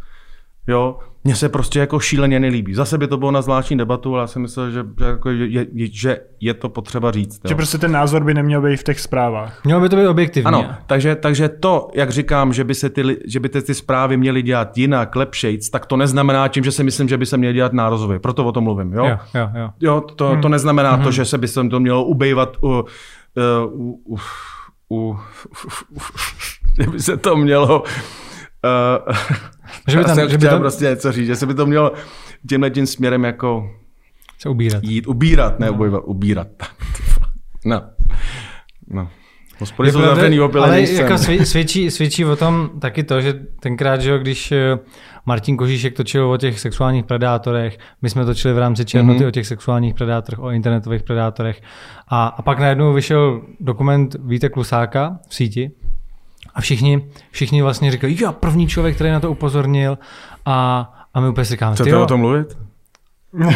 Jo, 0.66 0.98
mně 1.24 1.36
se 1.36 1.48
prostě 1.48 1.78
jako 1.78 2.00
šíleně 2.00 2.40
nelíbí. 2.40 2.74
Zase 2.74 2.98
by 2.98 3.06
to 3.08 3.16
bylo 3.16 3.30
na 3.30 3.42
zvláštní 3.42 3.78
debatu, 3.78 4.14
ale 4.14 4.22
já 4.22 4.26
jsem 4.26 4.42
myslel, 4.42 4.70
že, 4.70 4.84
že, 4.98 5.04
jako, 5.04 5.30
je, 5.30 5.66
je, 5.72 5.86
že 5.92 6.18
je 6.40 6.54
to 6.54 6.68
potřeba 6.68 7.10
říct. 7.10 7.40
Že 7.48 7.52
Jo. 7.52 7.56
prostě 7.56 7.78
ten 7.78 7.92
názor 7.92 8.24
by 8.24 8.34
neměl 8.34 8.62
být 8.62 8.76
v 8.76 8.82
těch 8.84 9.00
zprávách. 9.00 9.64
Mělo 9.64 9.80
by 9.80 9.88
to 9.88 9.96
být 9.96 10.06
objektivní. 10.06 10.46
Ano, 10.48 10.66
takže, 10.86 11.14
takže 11.14 11.48
to, 11.48 11.88
jak 11.94 12.10
říkám, 12.10 12.52
že 12.52 12.64
by, 12.64 12.74
se 12.74 12.90
ty, 12.90 13.18
že 13.26 13.40
by 13.40 13.48
ty, 13.48 13.62
ty 13.62 13.74
zprávy 13.74 14.16
měly 14.16 14.42
dělat 14.42 14.78
jinak, 14.78 15.16
lepšejc, 15.16 15.70
tak 15.70 15.86
to 15.86 15.96
neznamená 15.96 16.48
tím, 16.48 16.64
že 16.64 16.72
si 16.72 16.84
myslím, 16.84 17.08
že 17.08 17.18
by 17.18 17.26
se 17.26 17.36
měly 17.36 17.54
dělat 17.54 17.72
nárazově. 17.72 18.18
Proto 18.18 18.44
o 18.44 18.52
tom 18.52 18.64
mluvím. 18.64 18.92
Jo, 18.92 19.06
Jo, 19.06 19.18
jo, 19.34 19.48
jo. 19.54 19.70
jo 19.80 20.00
to, 20.00 20.36
to 20.42 20.48
neznamená 20.48 20.96
to, 20.96 21.10
že 21.10 21.24
se 21.24 21.38
by 21.38 21.48
se 21.48 21.64
to 21.68 21.80
mělo 21.80 22.04
ubejvat 22.04 22.56
u, 22.62 22.68
u, 22.68 22.84
u, 24.04 24.18
u, 24.88 24.98
u, 25.10 25.18
že 26.80 26.90
by 26.90 27.00
se 27.00 27.16
to 27.16 27.36
mělo 27.36 27.82
Uh, 28.64 29.14
Že 29.88 29.98
by 29.98 30.04
tam- 30.04 30.28
že 30.28 30.38
by 30.38 30.48
to- 30.48 30.58
prostě 30.58 30.84
něco 30.84 31.12
říct, 31.12 31.26
že 31.26 31.36
se 31.36 31.46
by 31.46 31.54
to 31.54 31.66
mělo 31.66 31.92
tímhle 32.48 32.70
tím 32.70 32.86
směrem 32.86 33.24
jako 33.24 33.70
Se 34.38 34.48
ubírat. 34.48 34.84
jít, 34.84 35.06
ubírat, 35.06 35.58
ne 35.60 35.70
ubojovat, 35.70 36.02
ubírat. 36.06 36.48
No. 37.64 37.82
No. 38.90 39.08
Hospody 39.60 39.88
Je 39.88 39.92
jsou 39.92 40.00
zavřený 40.00 40.40
opět 40.40 40.60
ale 40.60 40.70
nejsem. 40.70 40.96
jako 41.04 41.14
svě- 41.14 41.42
svědčí, 41.42 41.90
svědčí 41.90 42.24
o 42.24 42.36
tom 42.36 42.70
taky 42.80 43.02
to, 43.04 43.20
že 43.20 43.32
tenkrát, 43.60 44.00
že 44.00 44.10
jo, 44.10 44.18
když 44.18 44.52
eh, 44.52 44.78
Martin 45.26 45.56
Kožíšek 45.56 45.96
točil 45.96 46.30
o 46.30 46.36
těch 46.36 46.60
sexuálních 46.60 47.04
predátorech, 47.04 47.78
my 48.02 48.10
jsme 48.10 48.24
točili 48.24 48.54
v 48.54 48.58
rámci 48.58 48.84
Černoty 48.84 49.14
Mhm. 49.14 49.24
mm-hmm. 49.24 49.28
o 49.28 49.30
těch 49.30 49.46
sexuálních 49.46 49.94
predátorech, 49.94 50.38
o 50.38 50.50
internetových 50.50 51.02
predátorech 51.02 51.62
a, 52.08 52.26
a 52.26 52.42
pak 52.42 52.58
najednou 52.58 52.92
vyšel 52.92 53.42
dokument 53.60 54.16
Víte 54.24 54.48
Klusáka 54.48 55.18
v 55.28 55.34
síti 55.34 55.70
a 56.54 56.60
všichni, 56.60 57.08
všichni 57.30 57.62
vlastně 57.62 57.90
říkali, 57.90 58.16
jo, 58.20 58.32
první 58.32 58.68
člověk, 58.68 58.94
který 58.94 59.10
na 59.10 59.20
to 59.20 59.30
upozornil 59.30 59.98
a, 60.44 60.90
a 61.14 61.20
my 61.20 61.28
úplně 61.28 61.44
si 61.44 61.50
říkáme, 61.50 61.74
Chcete 61.74 61.96
o 61.96 62.06
tom 62.06 62.20
mluvit? 62.20 62.56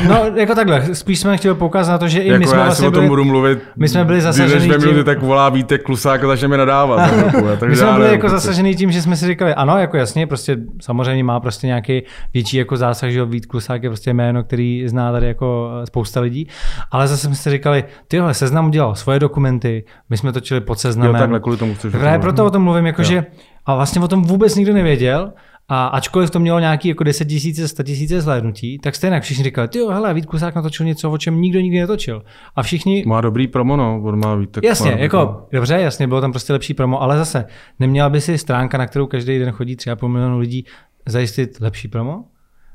No, 0.09 0.25
jako 0.35 0.55
takhle, 0.55 0.95
spíš 0.95 1.19
jsme 1.21 1.37
chtěli 1.37 1.55
poukázat 1.55 1.93
na 1.93 1.99
to, 1.99 2.09
že 2.09 2.21
i 2.21 2.29
jako 2.29 2.39
my 2.39 2.47
jsme 2.47 2.59
já 2.59 2.65
vlastně 2.65 2.89
o 2.89 2.91
tom 2.91 3.01
byli, 3.01 3.09
budu 3.09 3.25
mluvit. 3.25 3.59
my 3.77 3.89
jsme 3.89 4.05
byli 4.05 4.21
zasažený 4.21 4.67
dvě 4.67 4.79
minuty, 4.79 4.95
tím- 4.97 5.05
tak 5.05 5.23
volá 5.23 5.49
Vítek 5.49 5.83
Klusák 5.83 6.25
a 6.25 6.27
začne 6.27 6.49
mi 6.49 6.57
nadávat. 6.57 7.11
chvilku, 7.11 7.47
takže 7.61 7.67
My 7.67 7.77
jsme 7.77 7.93
byli 7.93 8.09
jako 8.09 8.21
kluci. 8.21 8.35
zasažený 8.35 8.75
tím, 8.75 8.91
že 8.93 9.03
jsme 9.03 9.17
si 9.17 9.27
říkali, 9.27 9.55
ano, 9.55 9.79
jako 9.79 9.97
jasně, 9.97 10.27
prostě 10.27 10.57
samozřejmě 10.81 11.25
má 11.25 11.41
prostě 11.41 11.67
nějaký 11.67 12.03
větší 12.35 12.57
jako 12.57 12.77
zásah, 12.77 13.11
že 13.11 13.19
jo, 13.19 13.27
Vít 13.27 13.47
Klusák 13.47 13.83
je 13.83 13.89
prostě 13.91 14.13
jméno, 14.15 14.45
který 14.45 14.83
zná 14.89 15.13
tady 15.13 15.27
jako 15.27 15.71
spousta 15.85 16.21
lidí, 16.21 16.49
ale 16.91 17.09
zase 17.09 17.27
jsme 17.27 17.35
si 17.35 17.51
říkali, 17.51 17.85
tyhle, 18.09 18.35
seznam 18.35 18.67
udělal 18.67 18.95
svoje 18.95 19.19
dokumenty, 19.19 19.85
my 20.11 20.17
jsme 20.17 20.33
točili 20.33 20.61
pod 20.61 20.73
Jo, 20.73 20.79
seznamem. 20.81 21.17
takhle 21.17 21.41
kvůli 21.41 21.57
tomu 21.57 21.75
chceš. 21.75 21.93
Právě 21.93 22.19
proto 22.19 22.45
o 22.47 22.51
tom 22.51 22.63
mluvím, 22.63 22.87
jako 22.87 23.03
Jo. 23.03 23.09
že, 23.09 23.25
a 23.67 23.75
vlastně 23.75 24.01
o 24.01 24.09
tom 24.09 24.23
vůbec 24.25 24.55
nikdo 24.57 24.73
nevěděl, 24.75 25.33
a 25.69 25.87
ačkoliv 25.87 26.31
to 26.31 26.41
mělo 26.41 26.59
nějaký 26.59 26.89
jako 26.89 27.05
10 27.05 27.25
tisíce, 27.25 27.69
100 27.69 27.83
tisíce 27.83 28.21
zhlédnutí, 28.21 28.79
tak 28.79 28.95
stejně 28.95 29.21
všichni 29.21 29.45
říkali, 29.45 29.69
ty 29.69 29.79
jo, 29.79 29.89
hele, 29.89 30.15
Vít 30.15 30.27
Klusák 30.27 30.55
natočil 30.55 30.87
něco, 30.87 31.11
o 31.11 31.19
čem 31.19 31.41
nikdo 31.41 31.61
nikdy 31.61 31.81
netočil. 31.81 32.23
A 32.57 32.63
všichni, 32.63 33.05
Má 33.07 33.21
dobrý 33.21 33.47
promo, 33.49 33.77
no, 33.77 34.03
on 34.05 34.21
má 34.21 34.35
Vítek. 34.35 34.65
Jasně, 34.65 34.91
má 34.91 34.99
jako 34.99 35.47
dobře, 35.53 35.75
jasně, 35.81 36.07
bylo 36.09 36.21
tam 36.21 36.31
prostě 36.33 36.53
lepší 36.53 36.75
promo, 36.75 37.03
ale 37.03 37.19
zase 37.19 37.45
neměla 37.81 38.09
by 38.09 38.21
si 38.21 38.39
stránka, 38.39 38.79
na 38.79 38.87
kterou 38.87 39.07
každý 39.07 39.39
den 39.39 39.51
chodí 39.51 39.77
3,5 39.77 40.09
milionu 40.09 40.39
lidí, 40.39 40.65
zajistit 41.07 41.61
lepší 41.61 41.89
promo? 41.89 42.25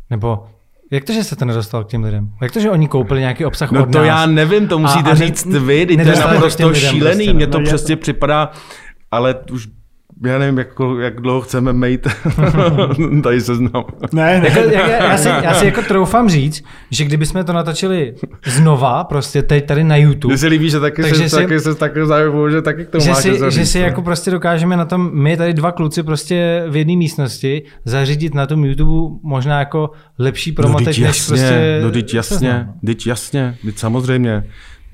Nebo 0.10 0.44
jak 0.92 1.04
to, 1.04 1.14
že 1.14 1.24
se 1.24 1.36
to 1.36 1.46
nedostal 1.46 1.84
k 1.84 1.88
těm 1.88 2.04
lidem? 2.04 2.30
Jak 2.42 2.52
to, 2.52 2.60
že 2.60 2.72
oni 2.72 2.88
koupili 2.88 3.20
nějaký 3.20 3.46
obsah 3.46 3.72
No 3.72 3.84
od 3.84 3.92
to 3.92 3.98
nás? 3.98 4.08
já 4.08 4.26
nevím, 4.26 4.68
to 4.68 4.80
musíte 4.80 5.10
a 5.10 5.14
ne- 5.14 5.26
říct 5.26 5.46
vy, 5.46 5.86
to 5.86 5.92
je 5.94 6.14
to 6.14 6.20
naprosto 6.28 6.74
šílený, 6.74 7.00
prostě, 7.00 7.34
mně 7.34 7.48
to 7.48 7.60
No 7.60 7.66
přesně 7.66 7.96
připadá, 7.96 8.52
ale 9.12 9.36
už 9.52 9.68
já 10.26 10.38
nevím, 10.38 10.58
jak, 10.58 10.68
jak 11.02 11.22
dlouho 11.22 11.42
chceme 11.42 11.74
mít 11.74 12.08
tady 13.24 13.42
seznam. 13.42 13.84
Ne, 14.14 14.42
ne. 14.42 14.48
Jako, 14.48 14.60
jak, 14.60 14.90
já, 15.02 15.18
si, 15.18 15.28
já 15.28 15.54
si 15.54 15.66
jako 15.72 15.82
troufám 15.82 16.30
říct, 16.30 16.64
že 16.92 17.06
kdybychom 17.06 17.44
to 17.44 17.54
natočili 17.54 18.14
znova, 18.46 19.04
prostě 19.04 19.42
teď 19.42 19.66
tady 19.66 19.84
na 19.84 19.96
YouTube, 19.96 20.32
Mně 20.32 20.38
se 20.38 20.48
líbí, 20.48 20.70
že 20.70 20.80
taky 20.80 21.02
Takže 21.02 21.24
se, 21.24 21.30
si- 21.30 21.36
taky 21.36 21.60
se 21.60 21.76
taky 21.76 22.06
zajímavou, 22.06 22.50
že 22.50 22.62
taky 22.62 22.86
k 22.86 22.90
tomu 22.90 23.04
že 23.04 23.10
máš 23.10 23.22
si, 23.22 23.32
něco 23.32 23.50
že 23.50 23.66
si 23.66 23.80
no. 23.80 23.86
jako 23.86 24.02
prostě 24.02 24.32
dokážeme 24.32 24.78
na 24.78 24.86
tom, 24.86 25.10
my 25.14 25.38
tady 25.38 25.54
dva 25.54 25.72
kluci 25.72 26.04
prostě 26.04 26.66
v 26.70 26.76
jedné 26.76 26.96
místnosti 26.96 27.64
zařídit 27.86 28.34
na 28.34 28.46
tom 28.48 28.66
YouTube 28.66 29.20
možná 29.24 29.60
jako 29.60 29.92
lepší 30.20 30.52
promo 30.52 30.80
no, 30.80 30.86
než 30.86 30.98
jasně, 30.98 31.28
prostě... 31.28 31.80
no, 31.84 31.92
teď 31.92 32.14
jasně, 32.14 32.68
teď 32.86 33.08
jasně, 33.08 33.58
teď 33.66 33.78
samozřejmě, 33.78 34.44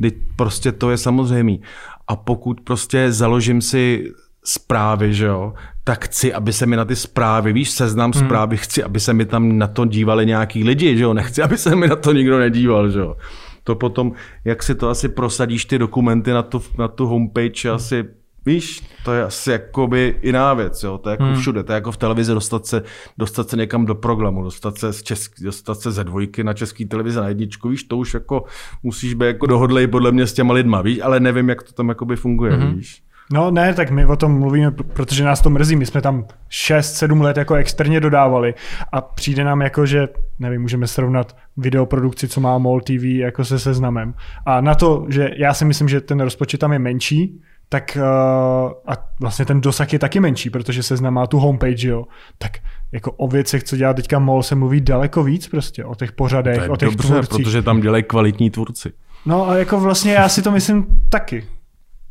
teď 0.02 0.14
prostě 0.36 0.72
to 0.72 0.91
je 0.91 0.98
samozřejmý. 0.98 1.62
A 2.08 2.16
pokud 2.16 2.62
prostě 2.62 3.12
založím 3.12 3.62
si 3.62 4.12
zprávy, 4.48 5.14
že 5.14 5.26
jo, 5.26 5.53
tak 5.84 6.06
chci, 6.06 6.34
aby 6.34 6.53
se 6.53 6.65
mi 6.65 6.76
na 6.76 6.86
ty 6.86 6.95
zprávy, 6.95 7.53
víš, 7.53 7.72
seznam 7.72 8.11
Hmm. 8.15 8.26
zprávy, 8.26 8.57
chci, 8.57 8.84
aby 8.84 8.99
se 8.99 9.14
mi 9.14 9.26
tam 9.26 9.57
na 9.57 9.68
to 9.68 9.86
dívali 9.86 10.26
nějaký 10.26 10.64
lidi, 10.64 10.98
že 10.98 11.03
jo, 11.03 11.14
nechci, 11.14 11.41
aby 11.41 11.57
se 11.57 11.76
mi 11.76 11.88
na 11.88 11.95
to 11.95 12.14
nikdo 12.14 12.40
nedíval, 12.40 12.90
že 12.90 12.99
jo. 12.99 13.18
To 13.64 13.76
potom, 13.76 14.11
jak 14.45 14.64
si 14.64 14.76
to 14.76 14.90
asi 14.90 15.10
prosadíš 15.10 15.65
ty 15.65 15.78
dokumenty 15.78 16.32
na 16.32 16.44
tu, 16.44 16.61
na 16.78 16.88
tu 16.88 17.06
homepage, 17.06 17.65
asi 17.65 18.06
Víš, 18.45 18.82
to 19.06 19.14
je 19.14 19.24
asi 19.24 19.52
jakoby 19.52 20.19
jiná 20.24 20.53
věc, 20.53 20.84
jo? 20.84 20.98
to 20.98 21.10
je 21.10 21.11
jako 21.11 21.24
hmm. 21.24 21.36
všude, 21.36 21.64
to 21.64 21.72
je 21.72 21.76
jako 21.76 21.91
v 21.91 21.98
televizi 21.98 22.34
dostat 22.34 22.65
se, 22.65 22.84
dostat 23.18 23.49
se 23.49 23.57
někam 23.57 23.86
do 23.86 23.95
programu, 23.95 24.44
dostat 24.44 24.78
se, 24.78 24.94
z 24.94 25.03
česk, 25.03 25.41
dostat 25.41 25.80
se 25.80 25.91
ze 25.91 26.03
dvojky 26.03 26.44
na 26.44 26.53
český 26.53 26.86
televizi 26.86 27.18
na 27.18 27.28
jedničku, 27.28 27.69
víš, 27.69 27.84
to 27.84 27.98
už 27.98 28.14
jako 28.14 28.44
musíš 28.84 29.14
být 29.14 29.26
jako 29.26 29.45
dohodlej 29.45 29.88
podle 29.88 30.11
mě 30.11 30.28
s 30.28 30.34
těma 30.34 30.53
lidma, 30.53 30.82
víš, 30.82 30.99
ale 31.03 31.19
nevím, 31.19 31.49
jak 31.49 31.64
to 31.64 31.74
tam 31.74 31.90
jakoby 31.90 32.15
funguje, 32.15 32.53
hmm. 32.53 32.76
víš. 32.76 33.03
No 33.32 33.52
ne, 33.52 33.74
tak 33.74 33.90
my 33.91 34.06
o 34.06 34.16
tom 34.16 34.40
mluvíme, 34.40 34.70
pr- 34.70 34.84
protože 34.94 35.24
nás 35.24 35.41
to 35.41 35.49
mrzí. 35.49 35.76
My 35.76 35.86
jsme 35.86 36.02
tam 36.02 36.26
6-7 36.52 37.22
let 37.22 37.38
jako 37.38 37.56
externě 37.56 37.99
dodávali 37.99 38.54
a 38.91 39.02
přijde 39.02 39.44
nám 39.44 39.62
jako, 39.62 39.86
že, 39.86 40.08
nevím, 40.40 40.62
můžeme 40.62 40.88
srovnat 40.88 41.36
videoprodukci, 41.58 42.28
co 42.28 42.41
má 42.41 42.58
MOL 42.58 42.82
TV 42.82 43.04
jako 43.04 43.45
se 43.45 43.60
seznamem. 43.60 44.14
A 44.45 44.62
na 44.62 44.76
to, 44.76 45.06
že 45.10 45.30
já 45.38 45.54
si 45.54 45.66
myslím, 45.66 45.90
že 45.90 46.02
ten 46.02 46.20
rozpočet 46.20 46.58
tam 46.58 46.74
je 46.74 46.80
menší, 46.80 47.41
tak 47.70 47.98
uh, 48.02 48.72
a 48.88 48.94
vlastně 49.20 49.45
ten 49.45 49.62
dosah 49.62 49.94
je 49.94 49.99
taky 49.99 50.20
menší, 50.20 50.49
protože 50.49 50.84
seznam 50.84 51.14
má 51.14 51.28
tu 51.28 51.40
homepage, 51.40 51.88
jo. 51.88 52.04
Tak 52.38 52.52
jako 52.91 53.12
o 53.12 53.28
věcech, 53.28 53.64
co 53.64 53.78
dělá 53.78 53.94
teďka 53.94 54.20
MOL, 54.20 54.44
se 54.44 54.56
mluví 54.56 54.82
daleko 54.82 55.24
víc 55.24 55.48
prostě, 55.48 55.86
o 55.86 55.95
těch 55.95 56.12
pořadech, 56.12 56.70
o 56.70 56.78
těch 56.78 56.90
dobře, 56.90 57.08
tvůrcích. 57.08 57.30
protože 57.45 57.62
tam 57.62 57.82
dělají 57.82 58.04
kvalitní 58.04 58.49
tvůrci. 58.49 58.91
No 59.26 59.49
a 59.49 59.58
jako 59.58 59.80
vlastně 59.80 60.14
já 60.14 60.30
si 60.30 60.41
to 60.41 60.52
myslím 60.52 60.86
taky. 61.10 61.44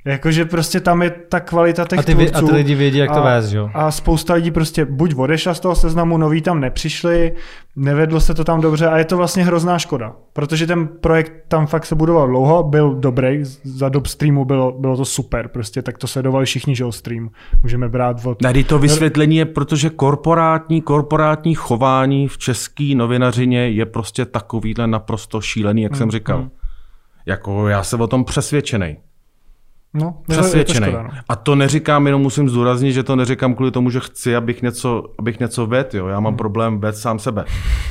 Jakože 0.07 0.45
prostě 0.45 0.81
tam 0.81 1.03
je 1.03 1.11
ta 1.11 1.41
kvalita 1.41 1.85
těch 1.85 1.99
A 1.99 2.03
ty, 2.03 2.15
vě- 2.15 2.29
a 2.35 2.39
tvůrců 2.39 2.47
ty 2.47 2.55
lidi 2.55 2.75
vědí, 2.75 2.99
jak 2.99 3.13
to 3.13 3.23
vést, 3.23 3.49
že 3.49 3.57
jo? 3.57 3.71
A 3.75 3.91
spousta 3.91 4.35
lidí 4.35 4.51
prostě 4.51 4.85
buď 4.85 5.15
odešla 5.17 5.55
z 5.55 5.61
toho 5.61 5.75
seznamu, 5.75 6.19
noví 6.19 6.43
tam 6.43 6.61
nepřišli, 6.61 7.33
nevedlo 7.77 8.21
se 8.21 8.35
to 8.35 8.45
tam 8.45 8.61
dobře 8.61 8.87
a 8.87 8.99
je 8.99 9.05
to 9.05 9.17
vlastně 9.17 9.45
hrozná 9.45 9.79
škoda. 9.79 10.13
Protože 10.33 10.67
ten 10.67 10.89
projekt 10.89 11.33
tam 11.49 11.67
fakt 11.67 11.87
se 11.87 11.95
budoval 11.95 12.29
dlouho, 12.29 12.63
byl 12.63 12.95
dobrý, 12.95 13.39
za 13.65 13.89
dob 13.89 14.07
streamu 14.07 14.45
bylo, 14.45 14.73
bylo 14.73 14.97
to 14.97 15.05
super, 15.05 15.49
prostě 15.49 15.83
tak 15.83 15.99
to 15.99 16.07
sledovali 16.07 16.47
všichni, 16.47 16.77
že 16.77 16.85
jo, 16.85 16.93
stream. 16.93 17.31
Můžeme 17.63 17.89
brát 17.89 18.27
od... 18.27 18.43
Tady 18.43 18.65
to 18.65 18.79
vysvětlení 18.79 19.37
je, 19.37 19.45
protože 19.45 19.91
korporátní, 19.91 20.81
korporátní 20.81 21.55
chování 21.55 22.29
v 22.29 22.39
české 22.39 22.93
novinařině 22.95 23.69
je 23.69 23.87
prostě 23.87 24.25
takovýhle 24.25 24.87
naprosto 24.87 25.41
šílený, 25.41 25.83
jak 25.83 25.97
jsem 25.97 26.11
říkal. 26.11 26.49
Jako 27.27 27.69
já 27.69 27.83
jsem 27.83 28.01
o 28.01 28.07
tom 28.07 28.25
přesvědčený. 28.25 28.97
No, 30.01 30.15
Přesvědčený. 30.29 30.87
škoda, 30.87 31.03
no. 31.03 31.09
A 31.29 31.37
to 31.37 31.55
neříkám, 31.55 32.07
jenom 32.07 32.23
musím 32.23 32.49
zdůraznit, 32.49 32.93
že 32.93 33.03
to 33.03 33.17
neříkám 33.17 33.55
kvůli 33.55 33.71
tomu, 33.71 33.91
že 33.91 34.01
chci, 34.01 34.37
abych 34.37 34.63
něco, 34.63 35.05
abych 35.19 35.41
něco 35.41 35.67
ved, 35.67 35.95
jo. 35.95 36.07
Já 36.07 36.21
mám 36.21 36.31
Hmm. 36.33 36.37
problém 36.39 36.79
ved 36.81 36.97
sám 36.97 37.19
sebe. 37.19 37.45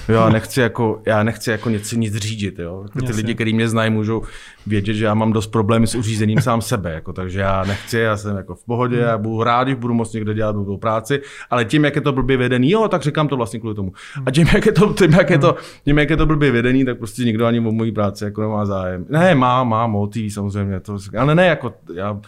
Jo, 0.10 0.16
já 0.16 0.30
nechci 0.30 0.62
jako, 0.62 1.02
já 1.06 1.24
nechci 1.24 1.52
jako 1.52 1.70
něco 1.70 1.96
nic 1.96 2.16
řídit, 2.16 2.60
jo. 2.60 2.80
Jako 2.84 3.00
ty 3.00 3.06
Jasně. 3.06 3.18
lidi, 3.22 3.36
kteří 3.36 3.54
mě 3.54 3.70
znají, 3.70 3.90
můžou 3.92 4.22
vědět, 4.68 4.94
že 4.94 5.06
já 5.06 5.14
mám 5.14 5.34
dost 5.34 5.48
problémy 5.48 5.88
s 5.88 5.96
uřízením 5.96 6.42
sám 6.42 6.62
sebe, 6.62 6.94
jako, 6.94 7.14
takže 7.14 7.40
já 7.40 7.64
nechci, 7.64 7.98
já 8.00 8.18
jsem 8.18 8.38
jako 8.38 8.56
v 8.56 8.64
pohodě, 8.66 8.96
Hmm. 8.96 9.06
já 9.06 9.18
budu 9.18 9.44
rád, 9.44 9.64
když 9.64 9.76
budu 9.76 9.94
moct 9.94 10.14
někde 10.14 10.34
dělat 10.34 10.56
dobrou 10.56 10.78
práci, 10.78 11.22
ale 11.50 11.66
tím, 11.66 11.86
jak 11.86 11.96
je 11.96 12.02
to 12.02 12.12
blbě 12.12 12.38
vedený, 12.38 12.72
jo, 12.72 12.88
tak 12.88 13.02
říkám 13.02 13.28
to 13.28 13.38
vlastně 13.38 13.60
kvůli 13.60 13.76
tomu. 13.76 13.92
A 14.26 14.32
tím, 14.32 14.48
jak 14.54 14.66
je 14.66 14.72
to, 14.72 14.94
tím, 14.94 15.12
jak 15.14 15.30
je 15.30 15.38
to, 15.38 15.56
tím, 15.86 15.98
jak 15.98 16.10
je 16.10 16.18
to 16.18 16.26
blbě 16.26 16.52
vedený, 16.52 16.86
tak 16.86 16.98
prostě 16.98 17.24
nikdo 17.24 17.46
ani 17.46 17.60
o 17.60 17.72
mojí 17.72 17.92
práci 17.92 18.24
jako 18.24 18.42
nemá 18.42 18.66
zájem. 18.66 19.06
Ne, 19.10 19.36
má, 19.36 19.64
má, 19.64 19.88
motiví 19.88 20.32
samozřejmě, 20.32 20.80
to, 20.80 20.98
ale 21.18 21.36
ne 21.36 21.46
jako, 21.46 21.74
já, 21.96 22.20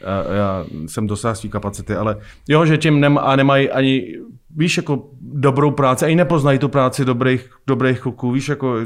já, 0.00 0.34
já 0.34 0.64
jsem 0.86 1.06
dosáhl 1.06 1.34
svý 1.34 1.48
kapacity, 1.48 1.94
ale 1.94 2.16
jo, 2.48 2.66
že 2.66 2.78
tím 2.78 3.00
nem, 3.00 3.18
a 3.18 3.36
nemají 3.36 3.70
ani, 3.70 4.18
víš, 4.56 4.76
jako 4.76 5.10
dobrou 5.20 5.70
práci, 5.70 6.04
ani 6.04 6.16
nepoznají 6.16 6.58
tu 6.58 6.68
práci 6.68 7.04
dobrých, 7.04 7.50
dobrých 7.66 8.00
kluků, 8.00 8.30
víš, 8.30 8.48
jako, 8.48 8.76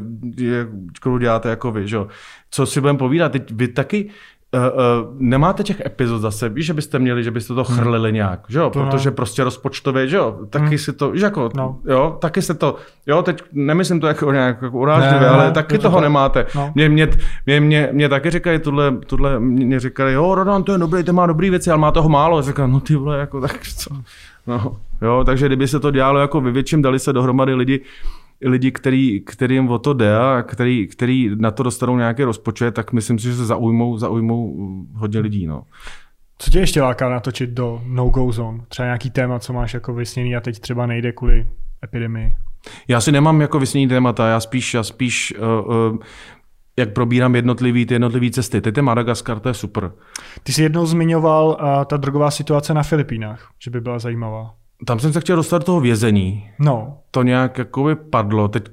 kterou 1.01 1.19
děláte 1.19 1.49
jako 1.49 1.73
vy, 1.73 1.89
že 1.89 1.97
jo. 1.97 2.09
Co 2.51 2.67
si 2.67 2.81
budeme 2.81 2.99
povídat, 2.99 3.33
teď 3.33 3.51
vy 3.51 3.69
taky 3.69 4.11
Uh, 4.57 5.15
nemáte 5.19 5.63
těch 5.63 5.81
epizod 5.87 6.21
zase, 6.21 6.49
víš, 6.49 6.67
že 6.67 6.75
byste 6.75 6.99
měli, 6.99 7.25
že 7.25 7.31
byste 7.31 7.55
to 7.55 7.65
chrlili 7.65 8.13
nějak, 8.13 8.41
že 8.49 8.59
jo, 8.59 8.71
To 8.71 8.79
ne. 8.79 8.91
protože 8.91 9.11
prostě 9.11 9.45
rozpočtově, 9.45 10.09
že 10.09 10.17
jo, 10.17 10.39
taky 10.51 10.79
si 10.79 10.93
to, 10.93 11.11
víš, 11.11 11.23
jako, 11.23 11.51
No. 11.57 11.79
jo, 11.85 12.17
taky 12.21 12.43
se 12.43 12.55
to, 12.55 12.77
jo, 13.07 13.23
teď 13.23 13.43
nemyslím 13.53 14.01
to 14.01 14.07
jako 14.07 14.33
nějak 14.33 14.63
jako 14.63 14.79
urážlivě, 14.79 15.21
Ne, 15.21 15.29
ale 15.29 15.45
ne, 15.47 15.53
taky 15.53 15.77
to 15.79 15.83
toho 15.83 15.97
tak. 15.97 16.03
nemáte. 16.03 16.47
No. 16.55 16.73
Mě, 16.75 16.89
mě, 16.89 17.09
mě, 17.47 17.61
mě, 17.61 17.89
mě 17.93 18.09
taky 18.09 18.31
říkají 18.31 18.59
tohle, 18.59 18.97
tohle 19.07 19.41
mě 19.41 19.81
říkali, 19.81 20.13
jo, 20.13 20.35
Rodan, 20.35 20.63
to 20.63 20.73
je 20.73 20.79
dobrý, 20.79 21.05
to 21.05 21.13
má 21.13 21.27
dobrý 21.27 21.51
věci, 21.51 21.71
ale 21.71 21.81
má 21.81 21.91
toho 21.91 22.09
málo. 22.09 22.43
Říkám, 22.43 22.73
no 22.73 22.81
ty 22.81 22.97
vole, 22.97 23.19
jako 23.19 23.41
tak 23.41 23.59
co? 23.67 23.91
No, 24.47 24.77
jo, 25.03 25.23
takže 25.27 25.47
kdyby 25.47 25.69
se 25.69 25.81
to 25.81 25.91
dělalo 25.91 26.19
jako 26.19 26.41
ve 26.41 26.51
větším, 26.51 26.83
dali 26.83 26.99
se 26.99 27.13
dohromady 27.13 27.55
lidi, 27.55 27.81
lidi, 28.43 28.71
který, 28.71 29.21
kterým 29.21 29.69
o 29.69 29.79
to 29.79 29.95
jde 29.95 30.17
a 30.17 30.43
který, 30.43 30.87
který 30.87 31.31
na 31.37 31.51
to 31.51 31.63
dostanou 31.63 31.97
nějaký 31.97 32.23
rozpočet, 32.23 32.75
tak 32.75 32.93
myslím 32.93 33.19
si, 33.19 33.29
že 33.29 33.35
se 33.35 33.47
zaujmou, 33.47 33.99
zaujmou 33.99 34.57
hodně 34.95 35.21
lidí. 35.21 35.47
No. 35.47 35.63
Co 36.39 36.51
tě 36.51 36.59
ještě 36.59 36.83
láká 36.83 37.09
natočit 37.09 37.51
do 37.51 37.83
no-go 37.87 38.33
zone? 38.33 38.65
Třeba 38.69 38.87
nějaký 38.87 39.11
téma, 39.11 39.39
co 39.39 39.53
máš 39.53 39.75
jako 39.75 39.95
vysněný 39.95 40.37
a 40.37 40.41
teď 40.41 40.59
třeba 40.59 40.87
nejde 40.87 41.13
kvůli 41.13 41.47
epidemii. 41.85 42.35
Já 42.89 43.01
si 43.01 43.13
nemám 43.13 43.41
jako 43.41 43.59
vysnění 43.59 43.89
témata, 43.89 44.29
já 44.29 44.41
spíš, 44.41 44.75
já 44.75 44.83
spíš 44.83 45.35
uh, 45.39 45.75
uh, 45.75 45.99
jak 46.79 46.93
probírám 46.93 47.35
jednotlivý, 47.35 47.87
ty 47.87 47.95
jednotlivý 47.95 48.31
cesty. 48.31 48.61
Teď 48.61 48.77
je 48.77 48.83
Madagaskar, 48.83 49.41
to 49.41 49.49
je 49.49 49.55
super. 49.55 49.93
Ty 50.43 50.53
jsi 50.53 50.63
jednou 50.63 50.87
zmiňoval 50.87 51.47
uh, 51.49 51.85
ta 51.85 51.97
drogová 51.97 52.31
situace 52.31 52.75
na 52.75 52.83
Filipínách, 52.83 53.51
že 53.65 53.71
by 53.71 53.81
byla 53.81 53.99
zajímavá. 53.99 54.55
Tam 54.85 54.99
jsem 54.99 55.13
se 55.13 55.21
chtěl 55.21 55.37
dostat 55.37 55.59
do 55.59 55.65
toho 55.65 55.81
vězení. 55.81 56.51
No, 56.59 56.99
To 57.11 57.23
nějak 57.23 57.59
jakoby 57.59 57.97
padlo. 57.97 58.49
Teď 58.49 58.69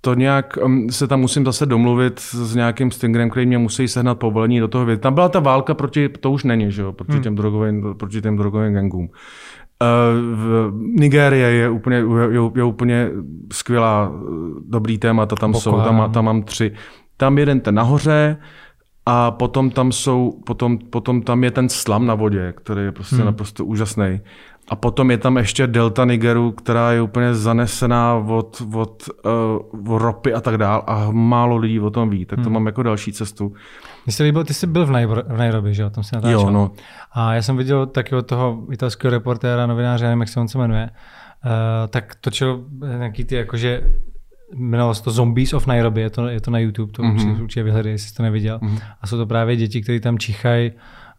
to 0.00 0.14
nějak 0.14 0.58
um, 0.64 0.90
se 0.90 1.06
tam 1.06 1.20
musím 1.20 1.44
zase 1.44 1.66
domluvit 1.66 2.18
s 2.20 2.54
nějakým 2.54 2.90
stingrem, 2.90 3.30
který 3.30 3.46
mě 3.46 3.58
musí 3.58 3.88
sehnat 3.88 4.18
povolení 4.18 4.60
do 4.60 4.68
toho 4.68 4.84
vědět. 4.84 5.00
Tam 5.00 5.14
byla 5.14 5.28
ta 5.28 5.40
válka 5.40 5.74
proti, 5.74 6.08
to 6.08 6.30
už 6.30 6.44
není, 6.44 6.72
že 6.72 6.82
jo, 6.82 6.92
proti, 6.92 7.12
Hmm. 7.12 7.22
těm 7.22 7.34
drogovým, 7.34 7.94
proti 7.98 8.20
těm 8.20 8.36
drogovým 8.36 8.74
gangům. 8.74 9.08
Uh, 9.82 10.80
Nigérie 11.00 11.48
je 11.48 11.68
úplně, 11.70 11.96
je, 11.96 12.40
je 12.56 12.64
úplně 12.64 13.10
skvělá, 13.52 14.12
eh, 14.14 14.30
dobrý 14.68 14.98
témata 14.98 15.36
tam 15.36 15.52
Boko 15.52 15.60
jsou, 15.60 15.80
tam, 15.80 16.10
tam 16.12 16.24
mám 16.24 16.42
tři. 16.42 16.72
Tam 17.16 17.38
jeden 17.38 17.60
ten 17.60 17.74
nahoře, 17.74 18.36
a 19.06 19.30
potom 19.30 19.70
tam 19.70 19.92
jsou, 19.92 20.40
potom, 20.46 20.78
potom 20.78 21.22
tam 21.22 21.44
je 21.44 21.50
ten 21.50 21.68
slam 21.68 22.06
na 22.06 22.14
vodě, 22.14 22.54
který 22.56 22.80
je 22.80 22.92
prostě 22.92 23.16
hmm. 23.16 23.24
naprosto 23.24 23.64
úžasný. 23.64 24.20
A 24.68 24.76
potom 24.76 25.10
je 25.10 25.18
tam 25.18 25.36
ještě 25.36 25.66
delta 25.66 26.04
Nigeru, 26.04 26.52
která 26.52 26.92
je 26.92 27.02
úplně 27.02 27.34
zanesená 27.34 28.14
od, 28.14 28.62
od, 28.74 29.08
uh, 29.24 29.92
od 29.94 29.98
ropy 29.98 30.34
a 30.34 30.40
tak 30.40 30.58
dál 30.58 30.84
a 30.86 31.10
málo 31.10 31.56
lidí 31.56 31.80
o 31.80 31.90
tom 31.90 32.10
ví, 32.10 32.24
tak 32.24 32.38
to 32.38 32.44
hmm. 32.44 32.52
mám 32.52 32.66
jako 32.66 32.82
další 32.82 33.12
cestu. 33.12 33.52
Mně 34.06 34.12
se 34.12 34.22
líbilo, 34.22 34.44
ty 34.44 34.54
jsi 34.54 34.66
byl 34.66 34.86
v, 34.86 34.90
Nairo- 34.90 35.24
v 35.34 35.38
Nairobi, 35.38 35.74
že 35.74 35.82
jo, 35.82 35.90
tam 35.90 36.04
se 36.04 36.16
natáčel. 36.16 36.40
Jo, 36.40 36.50
no. 36.50 36.70
A 37.12 37.34
já 37.34 37.42
jsem 37.42 37.56
viděl 37.56 37.86
takového 37.86 38.22
toho 38.22 38.66
italského 38.72 39.10
reportéra, 39.10 39.66
novináře, 39.66 40.04
nevím, 40.04 40.20
jak 40.20 40.28
se 40.28 40.40
on 40.40 40.48
se 40.48 40.58
jmenuje, 40.58 40.90
uh, 41.44 41.50
tak 41.88 42.14
točil 42.20 42.64
nějaký 42.98 43.24
ty 43.24 43.34
jakože 43.34 43.82
jmenovalo 44.54 44.94
se 44.94 45.02
to 45.02 45.10
Zombies 45.10 45.52
of 45.54 45.66
Nairobi, 45.66 46.00
je 46.00 46.10
to, 46.10 46.28
je 46.28 46.40
to 46.40 46.50
na 46.50 46.58
YouTube, 46.58 46.92
to 46.92 47.02
Mhm. 47.02 47.16
mm-hmm. 47.16 47.42
určitě 47.42 47.62
vyhledej, 47.62 47.92
jestli 47.92 48.08
jsi 48.08 48.14
to 48.14 48.22
neviděl. 48.22 48.58
Mm-hmm. 48.58 48.80
A 49.00 49.06
jsou 49.06 49.16
to 49.16 49.26
právě 49.26 49.56
děti, 49.56 49.82
které 49.82 50.00
tam 50.00 50.18
čichají 50.18 50.72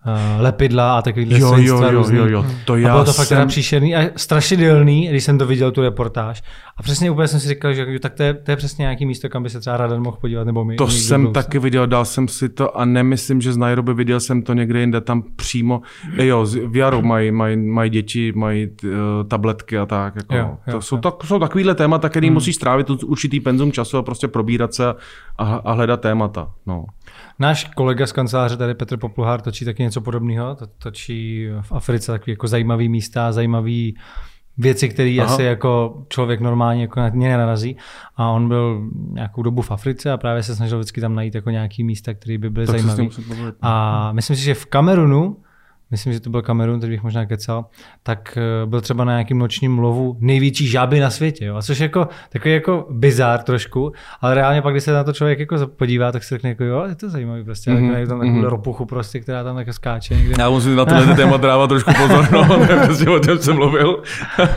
uh, 0.06 0.42
lepidla 0.42 0.98
a 0.98 1.02
takovýhle 1.02 1.40
Jo, 1.40 1.56
jo, 1.58 1.82
jo, 1.82 1.92
různý. 1.92 2.18
jo, 2.18 2.26
jo, 2.28 2.46
to 2.66 2.74
a 2.74 2.78
já 2.78 2.92
bylo 2.92 3.06
to 3.06 3.14
fakt 3.14 3.28
jsem- 3.28 3.48
příšerný 3.48 3.96
a 3.96 4.02
strašidelný, 4.16 5.08
když 5.08 5.24
jsem 5.24 5.38
to 5.38 5.46
viděl, 5.46 5.72
tu 5.72 5.82
reportáž. 5.82 6.44
A 6.78 6.84
přesně 6.84 7.12
úplně 7.12 7.28
jsem 7.28 7.40
si 7.40 7.48
říkal, 7.48 7.74
že 7.74 7.86
tak 8.00 8.14
to 8.14 8.24
je, 8.24 8.34
to 8.34 8.52
je 8.52 8.58
přesně 8.58 8.82
nějaký 8.84 9.06
místo, 9.06 9.30
kam 9.30 9.44
by 9.44 9.50
se 9.50 9.60
třeba 9.60 9.78
Radan 9.78 10.02
mohl 10.04 10.18
podívat, 10.22 10.44
nebo 10.44 10.66
my. 10.66 10.76
To 10.76 10.88
jsem 10.88 11.22
budoucnu. 11.22 11.34
taky 11.44 11.60
viděl, 11.60 11.88
dal 11.88 12.06
jsem 12.06 12.28
si 12.28 12.50
to 12.50 12.78
a 12.78 12.86
nemyslím, 12.86 13.42
že 13.42 13.54
z 13.54 13.58
Nairobi 13.58 13.94
viděl 13.94 14.20
jsem 14.20 14.42
to 14.42 14.54
někde 14.54 14.80
jinde, 14.80 15.02
tam 15.02 15.24
přímo, 15.36 15.82
e, 16.18 16.26
jo, 16.26 16.46
v 16.68 16.76
Jaru 16.78 17.02
mají, 17.02 17.32
mají, 17.32 17.58
mají 17.58 17.90
děti, 17.90 18.32
mají 18.36 18.68
uh, 18.84 18.90
tabletky 19.28 19.78
a 19.78 19.86
tak. 19.86 20.16
Jako, 20.16 20.36
Jo, 20.36 20.40
jo, 20.42 20.58
jo, 20.68 20.74
to 20.74 20.82
jsou, 20.82 20.96
jo. 20.96 21.02
tak, 21.02 21.14
jsou 21.24 21.40
takovýhle 21.40 21.76
témata, 21.76 22.10
který 22.10 22.28
hmm. 22.28 22.34
musíš 22.34 22.56
strávit 22.56 22.90
určitý 22.90 23.40
penzum 23.40 23.72
času 23.72 23.98
a 23.98 24.04
prostě 24.04 24.28
probírat 24.28 24.74
se 24.74 24.88
a, 24.88 24.94
a 25.38 25.72
hledat 25.74 26.02
témata. 26.02 26.52
No. 26.66 26.86
Náš 27.40 27.64
kolega 27.64 28.08
z 28.08 28.12
kanceláře, 28.12 28.58
tady 28.58 28.74
Petr 28.74 28.98
Popluhár, 28.98 29.42
točí 29.42 29.66
taky 29.66 29.84
něco 29.84 30.02
podobného. 30.02 30.56
To, 30.56 30.68
točí 30.68 31.48
v 31.62 31.72
Africe 31.72 32.12
takový 32.12 32.32
jako 32.32 32.48
zajímavý 32.48 32.90
místa, 32.90 33.32
zajímavý 33.32 33.96
věci, 34.58 34.90
které 34.90 35.18
asi 35.22 35.44
jako 35.44 36.04
člověk 36.10 36.40
normálně 36.40 36.82
jako 36.82 37.00
na 37.00 37.10
ně 37.10 37.30
nenarazí. 37.30 37.78
A 38.16 38.30
on 38.30 38.48
byl 38.48 38.90
nějakou 39.12 39.44
dobu 39.44 39.62
v 39.62 39.72
Africe 39.72 40.12
a 40.12 40.18
právě 40.18 40.44
se 40.44 40.56
snažil 40.56 40.78
vždycky 40.78 41.02
tam 41.02 41.16
najít 41.16 41.36
jako 41.36 41.50
nějaký 41.50 41.84
místa, 41.84 42.14
které 42.14 42.38
by 42.38 42.50
byly 42.50 42.66
zajímavé. 42.66 43.08
A 43.62 44.12
myslím 44.12 44.36
si, 44.36 44.44
že 44.44 44.54
v 44.54 44.66
Kamerunu, 44.66 45.38
myslím, 45.92 46.14
že 46.14 46.20
to 46.20 46.30
byl 46.30 46.42
Kamerun, 46.42 46.80
teď 46.80 46.90
bych 46.90 47.04
možná 47.04 47.26
kecal, 47.26 47.66
tak 48.04 48.38
eh, 48.38 48.66
byl 48.66 48.82
třeba 48.82 49.04
na 49.04 49.12
nějakým 49.12 49.38
nočním 49.38 49.80
lovu 49.80 50.18
největší 50.20 50.68
žáby 50.68 51.00
na 51.00 51.10
světě. 51.10 51.46
Jo? 51.46 51.56
A 51.56 51.62
což 51.62 51.80
jako 51.80 52.08
takový 52.30 52.54
jako 52.54 52.88
bizár 52.90 53.44
trošku, 53.44 53.92
ale 54.22 54.36
reálně 54.36 54.62
pak, 54.62 54.74
když 54.74 54.84
se 54.84 54.94
na 54.94 55.04
to 55.04 55.14
člověk 55.14 55.40
jako 55.40 55.68
podívá, 55.68 56.12
tak 56.12 56.24
si 56.24 56.36
řekne 56.36 56.50
jako 56.50 56.64
jo, 56.64 56.86
je 56.90 56.96
to 56.96 57.10
zajímavý 57.10 57.44
prostě. 57.44 57.72
Mm-hmm. 57.72 57.98
Mhm, 57.98 58.08
tam 58.08 58.20
takovou 58.20 58.38
mhm. 58.38 58.44
ropuchu 58.44 58.86
prostě, 58.86 59.20
která 59.20 59.44
tam 59.44 59.56
tak 59.56 59.74
skáče 59.74 60.16
někde. 60.16 60.36
Já 60.40 60.50
musím 60.50 60.76
na 60.76 60.86
tohle 60.86 61.16
téma 61.16 61.38
dávat 61.38 61.68
trošku 61.68 61.92
pozor, 61.94 62.32
no, 62.32 62.60
prostě 62.86 63.10
o 63.10 63.20
těm 63.20 63.38
jsem 63.38 63.56
mluvil. 63.56 64.04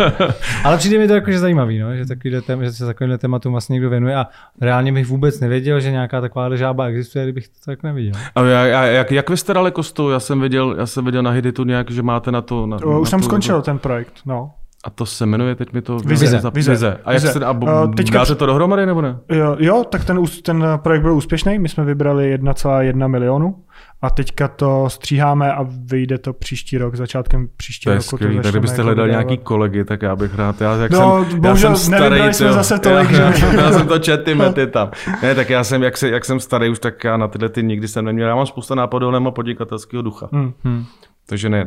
Ale 0.64 0.76
přijde 0.76 0.98
mi 0.98 1.08
to 1.08 1.14
jakože 1.14 1.38
zajímavý, 1.38 1.78
no? 1.78 1.96
že, 1.96 2.06
takovýhle 2.06 2.42
tém, 2.42 2.64
že 2.64 2.72
se 2.72 2.86
takovýmhle 2.86 3.18
tématům 3.18 3.52
vlastně 3.52 3.72
někdo 3.72 3.90
věnuje 3.90 4.16
a 4.16 4.26
reálně 4.60 4.92
bych 4.92 5.06
vůbec 5.06 5.40
nevěděl, 5.40 5.80
že 5.80 5.90
nějaká 5.90 6.20
taková 6.20 6.56
žába 6.56 6.86
existuje, 6.86 7.24
kdybych 7.24 7.48
to 7.48 7.54
tak 7.66 7.82
neviděl. 7.82 8.14
A 8.34 8.42
já, 8.42 8.66
já, 8.66 8.84
jak, 8.84 9.10
jak 9.10 9.30
vy 9.30 9.36
jste 9.36 9.54
daleko 9.54 9.82
s 9.82 9.92
tou? 9.92 10.10
Já 10.10 10.20
jsem 10.20 10.40
viděl, 10.40 10.76
já 10.78 10.86
jsem 10.86 11.04
viděl 11.04 11.19
na 11.22 11.30
Hiditu 11.30 11.64
nějak, 11.64 11.90
že 11.90 12.02
máte 12.02 12.32
na 12.32 12.40
to... 12.42 12.66
Na, 12.66 12.78
to, 12.78 12.90
na 12.90 12.98
už 12.98 13.08
jsem 13.10 13.20
to, 13.20 13.24
skončil 13.26 13.62
ten 13.62 13.78
projekt, 13.78 14.12
no. 14.26 14.50
A 14.84 14.90
to 14.90 15.06
se 15.06 15.26
jmenuje, 15.26 15.54
teď 15.54 15.72
mi 15.72 15.82
to... 15.82 15.96
Vize, 15.96 16.26
za- 16.38 16.50
vize, 16.50 16.70
vize. 16.70 16.98
A 17.04 17.12
jak 17.12 17.22
vize. 17.22 17.32
se... 17.32 17.44
A 17.44 17.52
bo- 17.52 17.88
teďka 17.96 18.18
dáte 18.18 18.34
to 18.34 18.46
dohromady, 18.46 18.86
nebo 18.86 19.00
ne? 19.02 19.18
Jo, 19.28 19.56
jo, 19.58 19.84
tak 19.90 20.04
ten, 20.04 20.18
ten 20.44 20.64
projekt 20.76 21.02
byl 21.02 21.14
úspěšný, 21.14 21.58
my 21.58 21.68
jsme 21.68 21.84
vybrali 21.84 22.38
1,1 22.38 23.08
milionu 23.08 23.56
a 24.02 24.10
teďka 24.10 24.48
to 24.48 24.84
stříháme 24.90 25.52
a 25.52 25.66
vyjde 25.84 26.18
to 26.18 26.32
příští 26.32 26.78
rok, 26.78 26.94
začátkem 26.96 27.46
To 27.46 27.52
příštího 27.56 27.94
roku. 27.94 28.02
skvělý. 28.04 28.36
Tak 28.36 28.44
začneme 28.44 28.52
kdybyste 28.52 28.74
jako 28.80 28.86
hledal 28.86 29.04
vydávat. 29.06 29.26
nějaký 29.28 29.44
kolegy, 29.44 29.84
tak 29.84 30.02
já 30.02 30.16
bych 30.16 30.34
rád. 30.34 30.60
Já, 30.60 30.76
jak 30.76 30.90
No, 30.90 31.24
jsem, 31.30 31.40
bohužel 31.40 31.70
já 31.70 31.76
jsem 31.76 31.94
starý, 31.94 32.02
nevybrali 32.02 32.34
jsme 32.34 32.52
zase 32.52 32.78
tolik, 32.78 33.10
já, 33.10 33.32
že- 33.32 33.46
já, 33.56 33.72
jsem 33.72 33.86
to 33.88 33.98
čet, 33.98 34.24
ty 34.24 34.34
mety 34.34 34.66
tam. 34.66 34.90
Ne, 35.22 35.34
tak 35.34 35.50
já 35.50 35.64
jsem, 35.64 35.82
jak, 35.82 35.96
se, 35.96 36.10
jak 36.10 36.24
jsem 36.24 36.40
starý 36.40 36.68
už, 36.70 36.78
tak 36.78 37.04
já 37.04 37.16
na 37.16 37.28
tyhle 37.28 37.48
ty 37.48 37.62
nikdy 37.62 37.88
jsem 37.88 38.04
neměl. 38.04 38.28
Já 38.28 38.34
mám 38.36 38.46
spousta 38.46 38.74
nápadů, 38.74 39.06
ale 39.06 39.12
nemám 39.12 39.32
podnikatelského 39.32 40.02
ducha. 40.02 40.28
Hmm. 40.32 40.52
Hmm. 40.64 40.84
Takže 41.30 41.48
ne, 41.48 41.66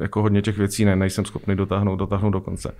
jako 0.00 0.22
hodně 0.22 0.42
těch 0.42 0.58
věcí 0.58 0.84
ne, 0.84 0.96
nejsem 0.96 1.24
schopný 1.24 1.56
dotáhnout, 1.56 1.96
dotáhnout 1.96 2.30
do 2.30 2.40
konce. 2.40 2.74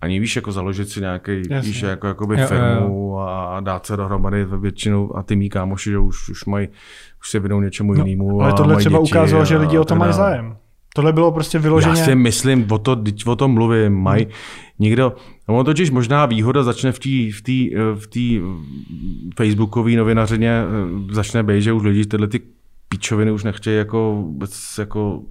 Ani 0.00 0.20
víš, 0.20 0.36
jako 0.36 0.52
založit 0.52 0.88
si 0.88 1.00
nějaký, 1.00 1.42
víš, 1.62 1.82
jako, 1.82 2.06
jakoby 2.06 2.40
Jo, 2.40 2.46
firmu 2.46 2.86
jo, 2.86 3.16
a 3.28 3.60
dát 3.60 3.86
se 3.86 3.96
dohromady 3.96 4.44
většinou 4.44 5.16
a 5.16 5.22
ty 5.22 5.36
mý 5.36 5.50
kámoši, 5.50 5.90
že 5.90 5.98
už, 5.98 6.28
už 6.28 6.44
mají, 6.44 6.68
už 7.20 7.30
se 7.30 7.38
věnou 7.38 7.60
něčemu 7.60 7.94
jinému. 7.94 8.30
No, 8.30 8.40
Ale 8.40 8.52
a 8.52 8.54
tohle 8.54 8.76
třeba 8.76 8.98
děti 8.98 9.10
ukázalo, 9.10 9.44
že 9.44 9.56
a 9.56 9.60
lidi 9.60 9.78
o 9.78 9.84
to 9.84 9.94
mají 9.94 10.12
zájem. 10.12 10.56
Tohle 10.94 11.12
bylo 11.12 11.32
prostě 11.32 11.58
Já 11.58 11.62
vyloženě... 11.62 11.96
si 11.96 12.14
myslím, 12.14 12.66
o, 12.70 12.78
to, 12.78 12.96
teď 12.96 13.26
o 13.26 13.36
tom 13.36 13.50
mluvím, 13.50 13.92
mají 13.92 14.26
někdo, 14.78 15.12
no 15.48 15.54
ono 15.54 15.64
totiž 15.64 15.90
možná 15.90 16.26
výhoda 16.26 16.62
začne 16.62 16.92
v 16.92 16.98
té 16.98 17.38
v 17.38 17.42
tý, 17.42 17.70
v 17.94 18.06
tý 18.06 18.40
facebookové 19.36 19.90
novinařině, 19.90 20.50
eh, 20.50 21.14
začne 21.14 21.42
být, 21.42 21.62
že 21.62 21.72
už 21.72 21.82
lidi 21.82 22.06
tyhle 22.06 22.26
ty 22.26 22.40
píčoviny 22.88 23.32
už 23.32 23.44
nechtějí 23.44 23.76
jako, 23.76 24.14
vůbec 24.26 24.78
jako, 24.78 25.22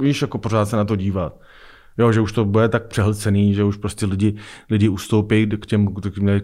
víš, 0.00 0.22
jako 0.22 0.38
pořád 0.38 0.66
se 0.66 0.76
na 0.76 0.84
to 0.84 0.96
dívat. 0.96 1.40
Jo, 1.98 2.12
že 2.12 2.20
už 2.20 2.32
to 2.32 2.44
bude 2.44 2.68
tak 2.68 2.86
přehlcený, 2.86 3.54
že 3.54 3.64
už 3.64 3.76
prostě 3.76 4.06
lidi, 4.06 4.34
lidi 4.70 4.88
ustoupí 4.88 5.46
k 5.46 5.66
těm, 5.66 5.88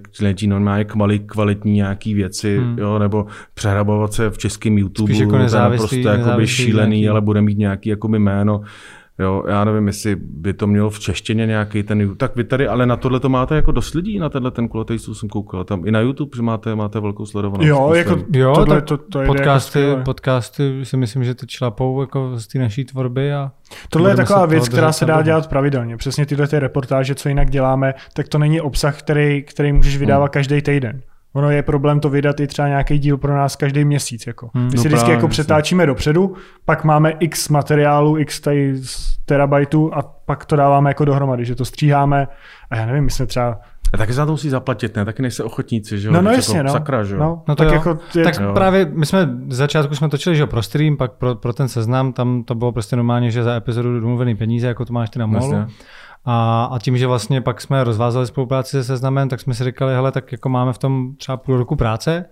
k 0.02 0.10
těm 0.34 0.50
normálně 0.50 0.84
kvali, 0.84 1.18
kvalitní 1.18 1.72
nějaký 1.72 2.14
věci, 2.14 2.58
hmm. 2.58 2.78
jo, 2.78 2.98
nebo 2.98 3.26
přehrabovat 3.54 4.12
se 4.12 4.30
v 4.30 4.38
českém 4.38 4.78
YouTube, 4.78 5.12
Spíš 5.12 5.20
jako 5.20 5.30
to 5.30 5.36
je 5.36 5.42
nezávislý- 5.42 5.82
naprosto 5.82 5.96
jakoby 5.96 6.18
nezávislý 6.18 6.64
šílený, 6.64 7.00
nějaký. 7.00 7.08
ale 7.08 7.20
bude 7.20 7.42
mít 7.42 7.58
nějaký 7.58 7.88
jakoby 7.88 8.18
jméno. 8.18 8.60
Jo, 9.20 9.44
já 9.48 9.64
nevím, 9.64 9.86
jestli 9.86 10.16
by 10.16 10.52
to 10.54 10.66
mělo 10.66 10.90
v 10.90 10.98
češtině 10.98 11.46
nějaký 11.46 11.82
ten 11.82 12.00
YouTube. 12.00 12.18
Tak 12.18 12.36
vy 12.36 12.44
tady, 12.44 12.68
ale 12.68 12.86
na 12.86 12.96
tohle 12.96 13.20
to 13.20 13.28
máte 13.28 13.54
jako 13.54 13.72
dost 13.72 13.94
lidí, 13.94 14.18
na 14.18 14.28
tenhle 14.28 14.50
ten 14.50 14.68
kulatý 14.68 14.98
stůl 14.98 15.14
jsem 15.14 15.28
koukal. 15.28 15.64
Tam 15.64 15.86
i 15.86 15.90
na 15.90 16.00
YouTube, 16.00 16.36
že 16.36 16.42
máte, 16.42 16.74
máte 16.74 17.00
velkou 17.00 17.26
sledovanost. 17.26 17.68
Jo, 17.68 17.90
myslím. 17.92 18.18
jako 18.18 18.26
Jo, 18.32 18.54
tohle, 18.54 18.76
tak 18.76 18.84
to, 18.84 18.96
to 18.96 19.18
jde 19.18 19.24
jako 19.24 19.34
podcasty, 19.34 19.96
podcasty 20.04 20.80
si 20.82 20.96
myslím, 20.96 21.24
že 21.24 21.34
teď 21.34 21.50
šlapou 21.50 22.00
jako 22.00 22.32
z 22.36 22.46
té 22.46 22.58
naší 22.58 22.84
tvorby 22.84 23.32
a 23.34 23.52
Tohle 23.90 24.10
je 24.10 24.16
taková 24.16 24.46
věc, 24.46 24.68
která 24.68 24.92
se 24.92 25.04
dá 25.04 25.22
dělat 25.22 25.48
pravidelně. 25.48 25.96
Přesně 25.96 26.26
tyhle 26.26 26.48
ty 26.48 26.58
reportáže, 26.58 27.14
co 27.14 27.28
jinak 27.28 27.50
děláme, 27.50 27.94
tak 28.14 28.28
to 28.28 28.38
není 28.38 28.60
obsah, 28.60 28.98
který, 28.98 29.42
který 29.42 29.72
můžeš 29.72 29.96
vydávat 29.96 30.24
Hmm. 30.24 30.32
každý 30.32 30.62
týden. 30.62 31.00
Ono 31.32 31.50
je 31.50 31.62
problém 31.62 32.00
to 32.00 32.08
vydat 32.08 32.40
i 32.40 32.46
třeba 32.46 32.68
nějaký 32.68 32.98
díl 32.98 33.16
pro 33.16 33.34
nás 33.36 33.56
každý 33.56 33.84
měsíc. 33.84 34.26
Jako. 34.26 34.50
Hmm. 34.54 34.64
My 34.66 34.76
No 34.76 34.82
si 34.82 34.88
vždycky 34.88 35.10
jako 35.10 35.28
přetáčíme 35.28 35.86
dopředu, 35.86 36.34
pak 36.64 36.84
máme 36.84 37.10
x 37.10 37.48
materiálu, 37.48 38.18
x 38.18 38.40
tady 38.40 38.76
z 38.76 39.16
terabajtů 39.24 39.94
a 39.94 40.02
pak 40.02 40.44
to 40.44 40.56
dáváme 40.56 40.90
jako 40.90 41.04
dohromady, 41.04 41.44
že 41.44 41.54
to 41.54 41.64
stříháme 41.64 42.28
a 42.70 42.76
já 42.76 42.86
nevím, 42.86 43.04
my 43.04 43.10
jsme 43.10 43.26
třeba... 43.26 43.58
A 43.94 43.96
taky 43.96 44.12
za 44.12 44.26
to 44.26 44.32
musí 44.32 44.48
zaplatit, 44.48 44.96
ne? 44.96 45.04
Taky 45.04 45.22
nejste 45.22 45.42
ochotníci, 45.44 45.98
že 45.98 46.08
jo? 46.08 46.14
No, 46.14 46.22
no 46.22 46.30
jasně, 46.30 46.56
jako 46.56 46.66
no. 46.66 46.72
Sakra, 46.72 47.04
že 47.04 47.14
jo? 47.14 47.20
no, 47.20 47.42
No 47.48 47.56
tak 47.56 47.68
jo. 47.68 47.74
jako 47.74 47.98
je, 48.14 48.24
tak 48.24 48.40
Jo. 48.40 48.52
právě 48.54 48.90
my 48.94 49.06
jsme 49.06 49.28
z 49.48 49.56
začátku 49.56 49.94
jsme 49.94 50.08
točili 50.08 50.36
že 50.36 50.42
jo, 50.42 50.46
pro 50.46 50.62
stream, 50.62 50.96
pak 50.96 51.12
pro, 51.12 51.34
pro 51.34 51.52
ten 51.52 51.68
seznam, 51.68 52.12
tam 52.12 52.44
to 52.44 52.54
bylo 52.54 52.72
prostě 52.72 52.96
normálně, 52.96 53.30
že 53.30 53.42
za 53.42 53.54
epizodu 53.54 54.00
domluvený 54.00 54.36
peníze, 54.36 54.66
jako 54.66 54.84
to 54.84 54.92
máš 54.92 55.10
ty 55.10 55.18
na 55.18 55.26
molu. 55.26 55.52
Jasně. 55.52 55.74
A, 56.30 56.64
a 56.72 56.78
tím, 56.78 56.98
že 56.98 57.06
vlastně 57.06 57.40
pak 57.40 57.60
jsme 57.60 57.84
rozvázali 57.84 58.26
spolupráci 58.26 58.70
se 58.70 58.84
seznamem, 58.84 59.28
tak 59.28 59.40
jsme 59.40 59.54
si 59.54 59.64
říkali, 59.64 59.94
hele, 59.94 60.12
tak 60.12 60.32
jako 60.32 60.48
máme 60.48 60.72
v 60.72 60.78
tom 60.78 61.14
třeba 61.16 61.36
půl 61.36 61.56
roku 61.56 61.76
práce, 61.76 62.24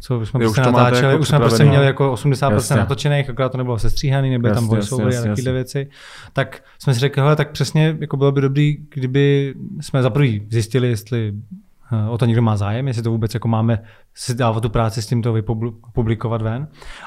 co 0.00 0.26
jsme 0.26 0.44
Jo, 0.44 0.50
prostě 0.50 0.60
už 0.60 0.66
natáčeli, 0.66 1.12
jako 1.12 1.20
už 1.20 1.28
jsme 1.28 1.38
prostě 1.38 1.64
měli 1.64 1.86
jako 1.86 2.12
80% 2.12 2.52
Jasně. 2.52 2.76
natočených, 2.76 3.30
akorát 3.30 3.48
to 3.48 3.58
nebylo 3.58 3.78
sestříhaný, 3.78 4.30
nebyly 4.30 4.54
tam 4.54 4.66
voiceovery 4.66 5.16
a 5.16 5.20
takovéhle 5.20 5.40
jasně. 5.40 5.52
věci. 5.52 5.88
Tak 6.32 6.62
jsme 6.78 6.94
si 6.94 7.00
řekli, 7.00 7.22
hele, 7.22 7.36
tak 7.36 7.50
přesně 7.50 7.96
jako 8.00 8.16
bylo 8.16 8.32
by 8.32 8.40
dobrý, 8.40 8.76
kdyby 8.94 9.54
jsme 9.80 10.02
za 10.02 10.10
prvý 10.10 10.46
zjistili, 10.50 10.88
jestli 10.88 11.32
eh, 11.92 12.08
o 12.08 12.18
to 12.18 12.26
někdo 12.26 12.42
má 12.42 12.56
zájem, 12.56 12.88
jestli 12.88 13.02
to 13.02 13.10
vůbec 13.10 13.34
jako 13.34 13.48
máme 13.48 13.82
si 14.16 14.34
dávat 14.34 14.60
tu 14.60 14.68
práci 14.68 15.02
s 15.02 15.06
tím 15.06 15.22
to 15.22 15.32
vypublikovat 15.32 16.42
ven. 16.42 16.66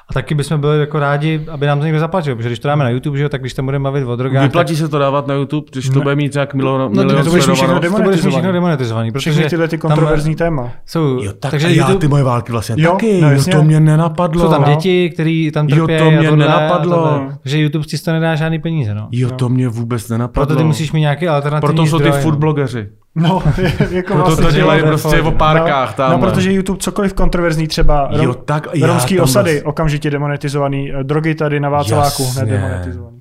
A 0.09 0.13
taky 0.13 0.35
bychom 0.35 0.61
byli 0.61 0.79
jako 0.79 0.99
rádi, 0.99 1.45
aby 1.51 1.67
nám 1.67 1.79
to 1.79 1.85
někdo 1.85 1.99
zaplatil, 1.99 2.35
protože 2.35 2.49
když 2.49 2.59
to 2.59 2.67
dáme 2.67 2.84
na 2.84 2.89
YouTube, 2.89 3.17
že 3.17 3.23
jo, 3.23 3.29
tak 3.29 3.41
když 3.41 3.53
tam 3.53 3.65
budeme 3.65 3.84
bavit 3.84 4.03
o 4.05 4.15
drogách, 4.15 4.43
Vyplatí 4.43 4.75
se 4.75 4.88
to 4.89 4.99
dávat 4.99 5.27
na 5.27 5.34
YouTube, 5.34 5.67
když 5.71 5.89
to 5.89 6.01
bude 6.01 6.15
mít 6.15 6.34
nějak 6.34 6.53
milion, 6.53 6.81
No, 6.81 6.89
milion 6.89 7.23
to 7.23 7.29
budeš 7.29 7.47
mít 7.47 7.53
všechno 7.53 7.73
tak 7.79 7.84
to 7.84 7.89
bude 7.89 7.99
demonetizovaný. 7.99 8.34
všechno 8.35 8.51
demonetizovaný, 8.51 9.11
protože 9.11 9.31
všechny 9.31 9.49
tyhle 9.49 9.67
ty 9.67 9.77
tam 9.77 9.89
kontroverzní 9.89 10.35
téma. 10.35 10.71
jsou, 10.85 11.23
Jo, 11.23 11.34
tak 11.39 11.51
takže 11.51 11.67
já 11.67 11.73
YouTube, 11.73 11.99
ty 11.99 12.07
moje 12.07 12.23
války 12.23 12.51
vlastně 12.51 12.75
Jo, 12.77 12.91
taky, 12.91 13.21
no 13.21 13.31
jo, 13.31 13.41
to 13.51 13.63
mě 13.63 13.79
nenapadlo. 13.79 14.41
jsou 14.43 14.49
tam 14.51 14.61
no. 14.61 14.67
děti, 14.67 15.09
který 15.09 15.51
tam 15.51 15.67
Jo, 15.69 15.88
trpí 15.88 15.99
to 15.99 16.11
mě 16.11 16.29
tohle, 16.29 16.38
nenapadlo. 16.38 17.27
Takže 17.43 17.59
YouTube 17.59 17.85
si 17.88 18.03
toho 18.03 18.15
nedá 18.19 18.35
žádný 18.35 18.59
peníze, 18.59 18.93
no. 18.93 19.07
Jo, 19.11 19.29
to 19.29 19.49
mě 19.49 19.67
vůbec 19.67 20.09
nenapadlo. 20.09 20.45
Proto 20.45 20.59
ty 20.59 20.63
musíš 20.67 20.91
mít 20.91 21.01
nějaký 21.01 21.27
alternativní 21.27 21.75
Proto 21.75 21.89
jsou 21.89 21.99
ty 21.99 22.11
food 22.11 22.34
no. 22.34 22.39
blogeři. 22.39 22.88
No, 23.15 23.43
jako 23.91 24.13
Proto 24.13 24.25
vlastně 24.25 24.45
to 24.45 24.51
dělají 24.51 24.81
to 24.81 24.85
je 24.85 24.91
prostě 24.91 25.21
o 25.21 25.31
párkách 25.31 25.89
no, 25.89 25.95
tam. 25.95 26.11
no, 26.11 26.19
protože 26.27 26.51
YouTube 26.51 26.79
cokoliv 26.98 27.14
kontroverzní, 27.14 27.68
třeba 27.68 28.10
Jo, 28.11 28.26
rom, 28.26 28.36
tak, 28.45 28.68
já 28.74 28.88
romský 28.88 29.19
osady, 29.19 29.52
vlastně- 29.52 29.64
okamžitě 29.69 30.10
demonetizovaný, 30.10 30.91
eh, 30.94 31.03
drogy 31.03 31.36
tady 31.36 31.60
na 31.60 31.69
Václaváku, 31.69 32.24
Jasně. 32.24 32.41
nedemonetizovaný. 32.45 33.18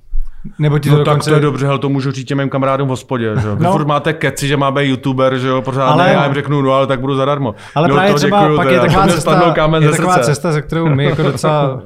Nebo 0.58 0.78
ti 0.78 0.88
to 0.88 0.94
No 0.98 0.98
tak 0.98 1.06
dokonce... 1.06 1.30
to 1.30 1.36
je 1.36 1.42
dobře, 1.42 1.66
hele, 1.66 1.78
to 1.78 1.88
můžu 1.88 2.10
říct 2.12 2.24
těm 2.28 2.38
mým 2.38 2.48
kamarádům 2.48 2.88
v 2.88 2.90
hospodě, 2.90 3.34
že 3.40 3.48
jo. 3.48 3.56
Vy 3.56 3.64
No. 3.64 3.72
furt 3.72 3.86
máte 3.86 4.12
keci, 4.12 4.48
že 4.48 4.56
má 4.56 4.70
být 4.70 4.88
youtuber, 4.88 5.38
že 5.38 5.48
jo, 5.48 5.62
pořád 5.62 5.86
Ale- 5.86 6.04
ale... 6.04 6.12
já 6.12 6.24
jim 6.24 6.34
řeknu, 6.34 6.62
no 6.62 6.72
ale 6.72 6.86
tak 6.86 7.00
budu 7.00 7.14
zadarmo. 7.16 7.54
Ale 7.74 7.88
no, 7.88 7.94
právě 7.94 8.12
to 8.12 8.18
třeba 8.18 8.40
děkuju, 8.40 8.56
pak 8.56 8.70
je 8.70 8.80
taková 8.80 9.06
cesta, 9.06 9.52
kámen 9.54 9.82
je 9.82 9.88
ze 9.90 9.96
taková 9.96 10.14
srdce. 10.14 10.26
cesta, 10.30 10.52
ze 10.52 10.62
kterou 10.62 10.88
my 10.94 11.04
jako 11.04 11.22
docela 11.22 11.74
uh, 11.74 11.80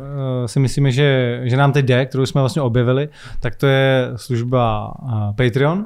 si 0.46 0.60
myslíme, 0.60 0.90
že, 0.92 1.40
že 1.44 1.56
nám 1.56 1.72
teď 1.72 1.84
jde, 1.84 2.06
kterou 2.06 2.26
jsme 2.26 2.40
vlastně 2.40 2.62
objevili, 2.62 3.08
tak 3.40 3.56
to 3.56 3.66
je 3.66 4.10
služba 4.16 4.92
uh, 5.02 5.10
Patreon. 5.36 5.84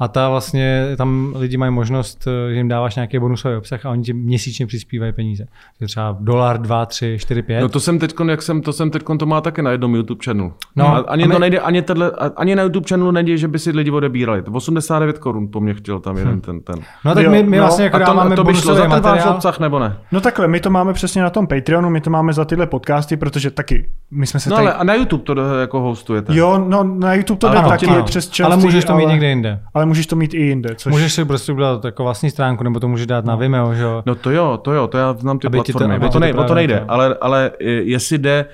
A 0.00 0.08
ta 0.08 0.28
vlastně, 0.28 0.84
tam 0.96 1.32
lidi 1.38 1.56
mají 1.56 1.72
možnost, 1.72 2.26
eh, 2.26 2.52
že 2.52 2.56
jim 2.58 2.68
dáváš 2.68 2.96
nějaký 2.96 3.18
bonusový 3.18 3.56
obsah 3.56 3.86
a 3.86 3.90
oni 3.90 4.02
ti 4.02 4.12
měsíčně 4.12 4.66
přispívají 4.66 5.12
peníze. 5.12 5.46
Takže 5.78 5.92
třeba 5.92 6.16
dolar, 6.20 6.60
dva, 6.60 6.86
tři, 6.86 7.16
čtyři, 7.20 7.42
pět. 7.42 7.60
No 7.60 7.68
to 7.68 7.80
jsem 7.80 7.98
teď, 7.98 8.14
jak 8.28 8.42
jsem, 8.42 8.62
to 8.62 8.72
jsem 8.72 8.90
teď, 8.90 9.02
to 9.18 9.26
má 9.26 9.40
také 9.40 9.62
na 9.62 9.70
jednom 9.70 9.94
YouTube 9.94 10.24
channelu. 10.24 10.52
No, 10.76 10.84
No, 10.84 11.10
ani, 11.10 11.24
a 11.24 11.26
my- 11.26 11.32
to 11.32 11.38
nejde, 11.38 11.60
ani, 11.60 11.82
tenhle, 11.82 12.10
ani 12.36 12.56
na 12.56 12.62
YouTube 12.62 12.88
channelu 12.88 13.10
nejde, 13.10 13.36
že 13.36 13.48
by 13.48 13.58
si 13.58 13.70
lidi 13.70 13.90
odebírali. 13.90 14.42
To 14.42 14.50
89 14.50 15.18
korun 15.18 15.48
po 15.48 15.60
mně 15.60 15.74
chtěl 15.74 15.98
tam 16.00 16.16
jeden 16.16 16.40
ten. 16.40 16.60
ten. 16.60 16.76
no 17.04 17.14
tak 17.14 17.24
Jo, 17.24 17.30
my, 17.30 17.42
my 17.42 17.56
no, 17.56 17.62
vlastně 17.62 17.84
jako 17.84 17.96
A 17.96 17.98
to, 18.00 18.04
dáváme 18.04 18.36
to 18.36 18.44
by 18.44 18.54
šlo 18.54 18.74
za 18.74 18.86
ten 18.88 19.00
váš 19.00 19.26
obsah, 19.26 19.60
nebo 19.60 19.78
ne? 19.78 19.96
No 20.12 20.20
takhle, 20.20 20.48
my 20.48 20.60
to 20.60 20.70
máme 20.70 20.92
přesně 20.92 21.22
na 21.22 21.30
tom 21.30 21.46
Patreonu, 21.46 21.90
my 21.90 22.00
to 22.00 22.10
máme 22.10 22.32
za 22.32 22.44
tyhle 22.44 22.66
podcasty, 22.66 23.16
protože 23.16 23.50
taky, 23.50 23.88
my 24.10 24.26
jsme 24.26 24.40
se 24.40 24.50
No 24.50 24.56
tady... 24.56 24.68
ale 24.68 24.76
a 24.76 24.84
na 24.84 24.94
YouTube 24.94 25.24
to 25.24 25.34
do- 25.34 25.60
jako 25.60 25.80
hostujete. 25.80 26.36
Jo, 26.36 26.64
no 26.68 26.84
na 26.84 27.14
YouTube 27.14 27.38
to 27.38 27.48
Ale 27.48 27.56
jde 27.62 27.68
taky 27.68 28.02
přes 28.04 28.26
ale 28.26 28.32
členství, 28.34 28.64
můžeš 28.64 28.84
to 28.84 28.96
mít 28.96 29.04
ale, 29.04 29.12
někde 29.12 29.28
jinde. 29.28 29.60
Ale 29.74 29.86
můžeš 29.88 30.06
to 30.06 30.16
mít 30.16 30.34
i 30.34 30.42
jinde, 30.42 30.74
což... 30.74 30.90
Můžeš 30.92 31.12
si 31.12 31.24
prostě 31.24 31.52
udělat 31.52 31.84
jako 31.84 32.02
vlastní 32.04 32.30
stránku, 32.30 32.64
nebo 32.64 32.80
to 32.80 32.88
můžeš 32.88 33.06
dát 33.06 33.24
na 33.24 33.36
Vimeo, 33.36 33.74
že 33.74 33.82
jo? 33.82 34.02
No 34.06 34.14
to 34.14 34.30
jo, 34.30 34.56
to 34.62 34.72
jo, 34.72 34.86
to 34.86 34.98
já 34.98 35.12
znám 35.12 35.38
ty 35.38 35.46
Aby 35.46 35.60
ti 35.60 35.72
to- 35.72 35.78
platformy. 35.78 35.96
aby 35.96 36.04
o, 36.04 36.08
ti 36.08 36.12
to 36.12 36.16
to 36.16 36.20
nej, 36.20 36.32
to 36.48 36.54
nejde, 36.54 36.78
to- 36.80 36.90
ale, 36.90 37.16
ale 37.20 37.50
eh, 37.60 37.64
jestli 37.70 38.18
jde 38.18 38.46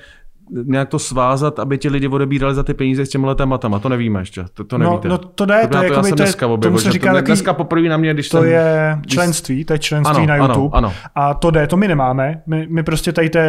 nějak 0.65 0.89
to 0.89 0.99
svázat, 0.99 1.59
aby 1.59 1.77
ti 1.77 1.89
lidi 1.89 2.07
odebírali 2.07 2.55
za 2.55 2.63
ty 2.63 2.73
peníze 2.73 3.05
s 3.05 3.09
těmhle 3.09 3.35
tématama, 3.35 3.79
to 3.79 3.89
nevíme 3.89 4.19
ještě, 4.21 4.45
to, 4.53 4.63
to 4.63 4.77
no, 4.77 4.89
nevíte. 4.89 5.07
no 5.07 5.17
to 5.17 5.45
jde, 5.45 5.53
to, 5.53 5.53
já 5.53 5.61
je, 5.61 5.67
to 5.67 5.77
já 5.77 5.83
jakoby, 5.83 6.07
jsem 6.07 6.17
to 6.17 6.23
je, 6.23 6.25
dneska 6.25 6.47
objevil, 6.47 6.79
se 6.79 6.83
že 6.85 6.91
říká 6.91 7.09
to, 7.11 7.15
taky, 7.15 7.25
dneska 7.25 7.53
poprvé 7.53 7.89
na 7.89 7.97
mě, 7.97 8.13
když 8.13 8.29
to 8.29 8.37
jsem... 8.41 8.49
je 8.49 8.99
členství, 9.07 9.65
to 9.65 9.73
je 9.73 9.79
členství 9.79 10.15
Ano, 10.17 10.25
na 10.25 10.33
ano, 10.33 10.45
YouTube. 10.53 10.77
ano. 10.77 10.93
A 11.15 11.33
to 11.33 11.51
jde, 11.51 11.67
to 11.67 11.77
my 11.77 11.87
nemáme. 11.87 12.41
My, 12.47 12.67
my 12.69 12.83
prostě 12.83 13.11
tady 13.11 13.29
to 13.29 13.39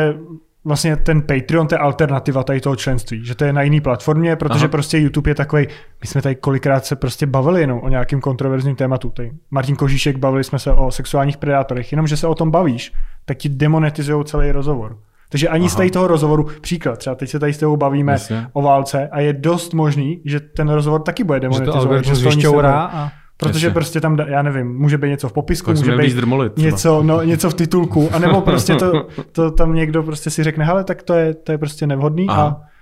vlastně 0.67 0.97
ten 0.97 1.23
Patreon, 1.23 1.67
to 1.67 1.75
je 1.75 1.79
alternativa 1.79 2.43
tady 2.43 2.61
toho 2.61 2.77
členství, 2.77 3.25
že 3.25 3.35
to 3.35 3.45
je 3.45 3.53
na 3.53 3.63
jiný 3.63 3.81
platformě, 3.81 4.37
protože 4.37 4.65
Aha. 4.65 4.69
prostě 4.69 4.99
YouTube 4.99 5.31
je 5.31 5.35
takový. 5.35 5.67
my 6.01 6.07
jsme 6.07 6.23
tady 6.23 6.35
kolikrát 6.35 6.85
se 6.85 6.97
prostě 6.97 7.27
bavili 7.27 7.61
jenom 7.61 7.81
o 7.81 7.89
nějakým 7.89 8.21
kontroverzním 8.21 8.77
tématu. 8.77 9.11
Tady 9.11 9.33
Martin 9.51 9.77
Kožíšek, 9.77 10.17
bavili 10.17 10.45
jsme 10.45 10.59
se 10.59 10.73
o 10.73 10.91
sexuálních 10.91 11.37
predátorech, 11.37 11.93
jenom 11.93 12.07
že 12.07 12.17
se 12.17 12.27
o 12.27 12.35
tom 12.35 12.51
bavíš, 12.51 12.93
tak 13.25 13.37
ti 13.37 13.49
demonetizují 13.49 14.25
celý 14.25 14.53
rozhovor. 14.53 14.99
Takže 15.29 15.49
ani 15.49 15.63
Aha. 15.63 15.71
z 15.71 15.77
tady 15.77 15.91
toho 15.91 16.07
rozhovoru, 16.07 16.47
příklad, 16.61 16.99
třeba 16.99 17.17
teď 17.17 17.31
se 17.31 17.39
tady 17.39 17.53
s 17.53 17.59
tebou 17.59 17.77
bavíme 17.77 18.13
Jasně. 18.13 18.47
o 18.53 18.63
válce 18.63 19.09
a 19.09 19.21
je 19.21 19.33
dost 19.33 19.75
možný, 19.75 20.21
že 20.25 20.41
ten 20.41 20.69
rozhovor 20.69 21.03
taky 21.03 21.25
bude 21.25 21.41
Že 21.53 21.61
to 21.61 21.75
algoritmus 21.75 22.25
a... 22.65 23.13
Protože 23.39 23.67
Jasně. 23.67 23.75
prostě 23.75 24.01
tam, 24.01 24.19
já 24.27 24.43
nevím, 24.43 24.67
může 24.67 24.99
být 24.99 25.09
něco 25.09 25.29
v 25.29 25.33
popisku, 25.33 25.67
Tak 25.67 25.77
může 25.77 25.97
být 25.97 26.17
drmolit 26.17 26.53
třeba. 26.53 26.71
něco, 26.71 27.03
no, 27.03 27.23
něco 27.23 27.51
v 27.51 27.55
titulku, 27.55 28.09
anebo 28.13 28.41
prostě 28.41 28.75
to, 28.75 28.93
to 29.33 29.51
tam 29.51 29.75
někdo 29.75 30.03
prostě 30.03 30.31
si 30.31 30.45
řekne, 30.45 30.65
hele, 30.65 30.85
tak 30.85 31.03
to 31.03 31.15
je, 31.15 31.35
to 31.35 31.53
je 31.53 31.59
prostě 31.59 31.87
nevhodný 31.87 32.27
Aha. 32.29 32.43
a 32.43 32.76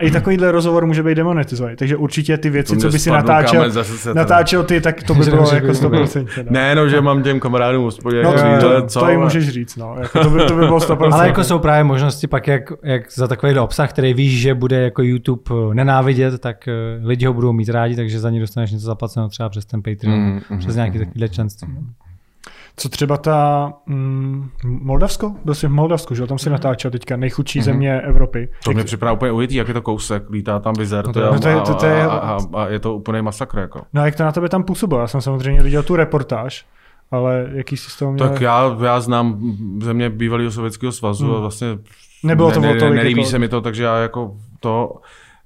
i 0.00 0.10
takovýhle 0.10 0.52
rozhovor 0.52 0.86
může 0.86 1.02
být 1.02 1.14
demonetizovaný. 1.14 1.76
Takže 1.76 1.96
určitě 1.96 2.38
ty 2.38 2.50
věci, 2.50 2.76
co 2.76 2.88
by 2.88 2.98
si 2.98 3.10
natáčel, 3.10 3.64
natáčel 4.14 4.62
ty, 4.64 4.80
tak 4.80 5.02
to 5.02 5.14
by 5.14 5.24
bylo 5.24 5.54
jako 5.54 5.66
být 5.66 5.72
100%. 5.74 6.26
No. 6.36 6.44
Ne, 6.50 6.74
no, 6.74 6.88
že 6.88 7.00
mám 7.00 7.22
těm 7.22 7.40
kamarádům 7.40 7.84
hospodě, 7.84 8.22
No, 8.22 8.32
to, 8.32 8.40
to, 8.60 8.86
co, 8.86 9.00
to 9.00 9.08
jim 9.10 9.20
můžeš 9.20 9.48
říct, 9.48 9.76
no. 9.76 9.96
Jako 10.00 10.18
to, 10.22 10.30
by, 10.30 10.38
to 10.38 10.54
by 10.54 10.60
bylo 10.60 10.78
100%. 10.78 11.12
Ale 11.14 11.26
jako 11.26 11.44
jsou 11.44 11.58
právě 11.58 11.84
možnosti 11.84 12.26
pak, 12.26 12.46
jak, 12.48 12.62
jak 12.82 13.12
za 13.12 13.28
takový 13.28 13.58
obsah, 13.58 13.90
který 13.90 14.14
víš, 14.14 14.40
že 14.40 14.54
bude 14.54 14.76
jako 14.80 15.02
YouTube 15.02 15.42
eh, 15.70 15.74
nenávidět, 15.74 16.38
tak 16.40 16.68
eh, 16.68 16.72
lidi 17.02 17.26
ho 17.26 17.32
budou 17.32 17.52
mít 17.52 17.68
rádi, 17.68 17.96
takže 17.96 18.20
za 18.20 18.30
ně 18.30 18.40
dostaneš 18.40 18.70
něco 18.70 18.84
zaplaceno 18.86 19.28
třeba 19.28 19.48
přes 19.48 19.64
ten 19.64 19.82
Patreon, 19.82 20.18
Mm, 20.18 20.26
mm, 20.32 20.40
mm, 20.50 20.58
přes 20.58 20.74
nějaký 20.76 20.98
takovýhle 20.98 21.28
členství. 21.28 21.68
no. 21.74 21.80
Co 22.76 22.88
třeba 22.88 23.16
ta 23.16 23.72
mm, 23.86 24.50
Moldavsko? 24.64 25.34
Byl 25.44 25.54
jsi 25.54 25.66
v 25.66 25.70
Moldavsku, 25.70 26.14
že? 26.14 26.26
Tam 26.26 26.38
si 26.38 26.50
natáčel 26.50 26.90
teďka 26.90 27.16
nejchudší 27.16 27.60
země 27.62 28.00
Evropy. 28.00 28.48
To 28.64 28.72
mě 28.72 28.84
připadá 28.84 29.12
úplně 29.12 29.32
ujitý, 29.32 29.54
jak 29.54 29.68
je 29.68 29.74
to 29.74 29.82
kousek, 29.82 30.30
lítá 30.30 30.58
tam 30.58 30.74
vizer, 30.78 31.06
No 31.06 31.12
to 31.12 31.20
no 31.32 31.40
to 31.40 31.48
je- 31.48 31.60
to- 31.60 31.74
to 31.74 31.86
je- 31.86 32.02
a, 32.04 32.08
a, 32.08 32.38
a, 32.54 32.66
je 32.68 32.78
to 32.78 32.94
úplně 32.94 33.22
masakr, 33.22 33.58
jako. 33.58 33.80
No 33.92 34.02
a 34.02 34.04
jak 34.04 34.16
to 34.16 34.22
na 34.24 34.32
tebe 34.32 34.48
tam 34.48 34.62
působilo? 34.64 35.00
Já 35.00 35.06
jsem 35.06 35.20
samozřejmě 35.20 35.62
viděl 35.62 35.82
tu 35.82 35.96
reportáž, 35.96 36.66
ale 37.10 37.48
jaký 37.52 37.76
jsi 37.76 37.90
z 37.90 37.96
toho 37.96 38.12
měl? 38.12 38.28
Tak 38.28 38.40
já, 38.40 38.76
já 38.84 39.00
znám 39.00 39.38
země 39.82 40.10
bývalého 40.10 40.50
sovětského 40.50 40.92
svazu 40.92 41.26
Hmm. 41.26 41.36
a 41.36 41.38
vlastně 41.40 41.78
Nebylo 42.22 42.50
to 42.52 42.60
ne, 42.60 42.70
o 42.70 42.74
ne, 42.74 42.90
nelíbí 42.90 43.20
jako- 43.20 43.30
se 43.30 43.38
mi 43.38 43.48
to, 43.48 43.60
takže 43.60 43.84
já 43.84 43.96
jako 43.98 44.36
to 44.60 44.94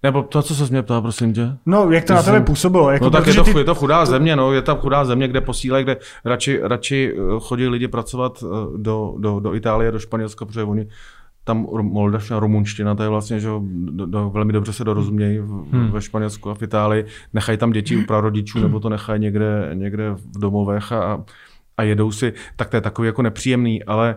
Nebo 0.05 0.23
to, 0.23 0.43
co 0.43 0.55
se 0.55 0.65
mě 0.71 0.83
ptal, 0.83 1.03
prosím 1.03 1.33
tě? 1.33 1.57
No, 1.67 1.91
jak 1.91 2.05
to 2.05 2.15
na 2.15 2.23
tebe 2.23 2.41
působilo? 2.41 2.91
Jako 2.91 3.05
No 3.05 3.11
tak 3.11 3.27
je 3.27 3.35
to, 3.35 3.45
ty- 3.45 3.59
je 3.59 3.65
to 3.65 3.75
chudá 3.75 4.07
země, 4.07 4.37
no, 4.37 4.53
je 4.53 4.63
tam 4.63 4.77
chudá 4.77 5.05
země, 5.05 5.29
kde 5.29 5.41
posílají, 5.41 5.85
kde 5.85 5.97
radši, 6.25 6.61
radši 6.63 7.15
eh, 7.17 7.21
chodí 7.39 7.69
lidi 7.69 7.89
pracovat 7.89 8.45
eh, 8.45 8.47
do, 8.77 9.15
do, 9.19 9.41
do 9.41 9.55
Itálie, 9.55 9.93
do 9.93 9.99
Španělska, 9.99 10.45
protože 10.45 10.63
oni 10.63 10.89
tam 11.45 11.67
moldavština, 11.83 12.41
rumunština, 12.41 12.95
to 12.95 13.03
je 13.03 13.09
vlastně, 13.09 13.41
že 13.41 13.49
jo, 13.49 13.61
do, 13.65 14.07
do, 14.07 14.31
velmi 14.31 14.53
dobře 14.53 14.73
se 14.73 14.85
dorozumějí 14.85 15.39
v, 15.39 15.73
hmm. 15.73 15.91
ve 15.91 16.03
Španělsku 16.03 16.51
a 16.51 16.55
v 16.55 16.63
Itálii. 16.63 17.05
Nechají 17.33 17.59
tam 17.59 17.73
děti 17.73 17.97
u 17.97 18.07
prarodičů, 18.07 18.61
nebo 18.61 18.81
to 18.81 18.89
nechají 18.89 19.21
někde, 19.21 19.71
někde 19.75 20.11
v 20.11 20.39
domovech 20.39 20.93
a, 20.93 21.25
a 21.77 21.83
jedou 21.83 22.13
si, 22.13 22.33
tak 22.57 22.69
to 22.69 22.77
je 22.77 22.81
takový 22.81 23.07
jako 23.07 23.23
nepříjemný, 23.23 23.85
ale 23.85 24.17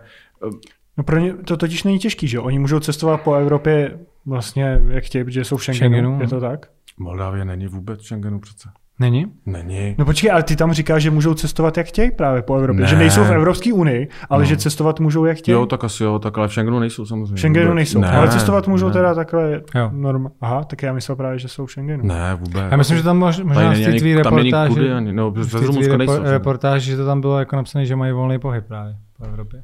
No 0.97 1.03
pro 1.03 1.19
ně 1.19 1.33
to 1.33 1.57
totiž 1.57 1.83
není 1.83 1.99
těžký, 1.99 2.27
že? 2.27 2.39
Oni 2.39 2.59
můžou 2.59 2.79
cestovat 2.79 3.21
po 3.21 3.33
Evropě 3.33 3.99
vlastně 4.27 4.81
jak 4.89 5.03
chtějí, 5.03 5.23
protože 5.23 5.43
jsou 5.45 5.57
v 5.57 5.63
Schengenu. 5.63 5.89
Schengenu, 5.89 6.17
Je 6.19 6.23
no. 6.23 6.29
to 6.29 6.39
tak? 6.41 6.65
Moldávie 6.99 7.45
není 7.45 7.67
vůbec 7.67 8.01
v 8.01 8.05
Schengenu 8.05 8.39
přece. 8.39 8.69
Není? 8.99 9.25
Není. 9.45 9.95
No 9.97 10.05
počkej, 10.05 10.31
ale 10.31 10.43
ty 10.43 10.55
tam 10.55 10.73
říkáš, 10.73 11.03
že 11.03 11.11
můžou 11.11 11.33
cestovat 11.33 11.77
jak 11.77 11.87
chtějí 11.87 12.11
právě 12.11 12.41
po 12.41 12.55
Evropě. 12.55 12.81
Ne. 12.81 12.87
Že 12.87 12.95
nejsou 12.95 13.23
v 13.23 13.31
Evropské 13.31 13.73
unii, 13.73 14.07
ale 14.29 14.45
že 14.45 14.57
cestovat 14.57 14.99
můžou 14.99 15.25
jak 15.25 15.37
chtějí. 15.37 15.53
Jo, 15.53 15.65
tak 15.65 15.83
asi 15.83 16.03
jo, 16.03 16.19
tak 16.19 16.37
ale 16.37 16.47
v 16.47 16.51
Schengenu 16.51 16.79
nejsou 16.79 17.05
samozřejmě. 17.05 17.35
v 17.35 17.39
Schengenu 17.39 17.65
Vůbec. 17.65 17.75
nejsou, 17.75 17.99
Ne, 17.99 18.11
ale 18.11 18.29
cestovat 18.29 18.67
můžou 18.67 18.87
ne. 18.87 18.93
teda 18.93 19.13
takhle 19.15 19.61
Jo. 19.75 19.89
norm. 19.93 20.27
Aha, 20.41 20.63
tak 20.63 20.83
já 20.83 20.93
myslel 20.93 21.15
právě, 21.15 21.39
že 21.39 21.47
jsou 21.47 21.65
v 21.65 21.71
Schengenu. 21.71 22.05
Ne, 22.05 22.35
vůbec. 22.35 22.63
Já 22.71 22.77
myslím, 22.77 22.97
že 22.97 23.03
tam 23.03 23.17
mož, 23.17 23.39
možná 23.39 23.63
Tady 23.63 23.83
z 23.83 23.85
té 23.85 23.93
tvý 23.93 24.15
reportáži, 24.15 24.91
ani, 24.91 25.13
no, 25.13 25.33
že? 25.43 25.97
reportáži, 26.23 26.91
že 26.91 26.97
to 26.97 27.05
tam 27.05 27.21
bylo 27.21 27.39
jako 27.39 27.55
napsané, 27.55 27.85
že 27.85 27.95
mají 27.95 28.11
volný 28.13 28.39
pohyb 28.39 28.65
právě 28.67 28.95
po 29.17 29.25
Evropě. 29.25 29.61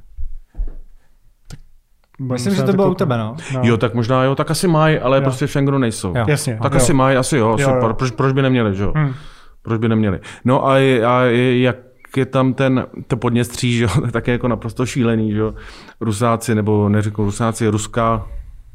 Budem 2.23 2.35
Myslím, 2.35 2.55
že 2.55 2.63
to 2.63 2.73
bylo 2.73 2.91
u 2.91 2.93
tebe, 2.93 3.17
no. 3.17 3.35
No. 3.53 3.61
Jo, 3.63 3.77
tak 3.77 3.93
možná 3.93 4.23
jo, 4.23 4.35
tak 4.35 4.51
asi 4.51 4.67
mají, 4.67 4.99
ale 4.99 5.17
Jo. 5.17 5.21
prostě 5.23 5.47
v 5.47 5.51
Schengenu 5.51 5.77
nejsou. 5.77 6.13
Jo. 6.17 6.25
Jasně. 6.27 6.59
Tak 6.61 6.73
jo. 6.73 6.77
asi 6.77 6.93
mají, 6.93 7.17
asi 7.17 7.37
jo, 7.37 7.49
Jo, 7.59 7.67
super. 7.67 7.83
jo. 7.83 7.93
Proč, 7.93 8.11
proč 8.11 8.33
by 8.33 8.41
neměli, 8.41 8.75
že 8.75 8.83
jo? 8.83 8.93
Hm. 8.97 9.13
Proč 9.61 9.79
by 9.79 9.89
neměli? 9.89 10.19
No 10.45 10.67
a, 10.67 10.73
a 11.07 11.21
jak 11.53 11.77
je 12.17 12.25
tam 12.25 12.53
ten, 12.53 12.85
to 13.07 13.17
podněstří, 13.17 13.77
že 13.77 13.83
jo, 13.83 13.89
tak 14.01 14.11
také 14.11 14.31
jako 14.31 14.47
naprosto 14.47 14.85
šílený, 14.85 15.31
že 15.31 15.39
jo. 15.39 15.53
Rusáci, 16.01 16.55
nebo 16.55 16.89
neřeknu 16.89 17.25
Rusáci, 17.25 17.67
ruská, 17.67 18.25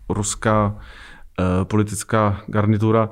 ruská 0.08 0.74
uh, 0.76 1.64
politická 1.64 2.40
garnitura 2.46 3.08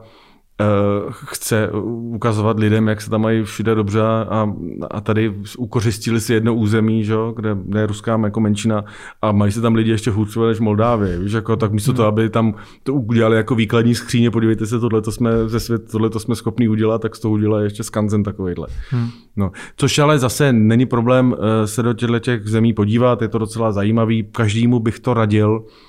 chce 1.11 1.70
ukazovat 1.93 2.59
lidem, 2.59 2.89
jak 2.89 3.01
se 3.01 3.11
tam 3.11 3.20
mají 3.20 3.43
všude 3.43 3.74
dobře 3.74 4.01
a, 4.03 4.53
a 4.91 5.01
tady 5.01 5.35
ukořistili 5.59 6.20
si 6.20 6.33
jedno 6.33 6.55
území, 6.55 7.05
že, 7.05 7.15
kde, 7.37 7.57
kde 7.65 7.81
je 7.81 7.87
ruská 7.87 8.20
jako 8.24 8.41
menšina 8.41 8.85
a 9.23 9.33
mají 9.33 9.53
se 9.53 9.61
tam 9.61 9.74
lidi 9.74 9.91
ještě 9.91 10.11
hůř 10.11 10.37
než 10.37 10.61
Moldávie. 10.61 11.19
Víš, 11.19 11.33
jako, 11.33 11.57
tak 11.57 11.73
místo 11.73 11.93
toho, 11.93 12.09
aby 12.09 12.31
tam 12.31 12.55
to 12.83 12.95
udělali 12.95 13.37
jako 13.37 13.55
výkladní 13.55 13.95
skříně, 13.95 14.31
podívejte 14.31 14.66
se, 14.66 14.81
tohle 14.81 15.03
jsme 15.11 15.49
ze 15.49 15.61
svět, 15.61 15.91
tohle 15.91 16.11
jsme 16.19 16.35
schopni 16.35 16.69
udělat, 16.69 17.03
tak 17.03 17.16
z 17.16 17.20
toho 17.20 17.35
udělají 17.35 17.65
ještě 17.65 17.83
skanzen 17.83 18.23
takovýhle. 18.23 18.66
Hmm. 18.91 19.09
No, 19.37 19.51
což 19.77 19.99
ale 19.99 20.19
zase 20.19 20.53
není 20.53 20.87
problém 20.87 21.35
eh, 21.39 21.66
se 21.66 21.83
do 21.83 21.93
těchto 21.93 22.19
těch 22.19 22.47
zemí 22.47 22.73
podívat, 22.73 23.23
je 23.23 23.28
to 23.28 23.39
docela 23.39 23.73
zajímavý, 23.73 24.28
každému 24.33 24.81
bych 24.81 25.01
to 25.01 25.15
radil, 25.15 25.65
eh, 25.66 25.85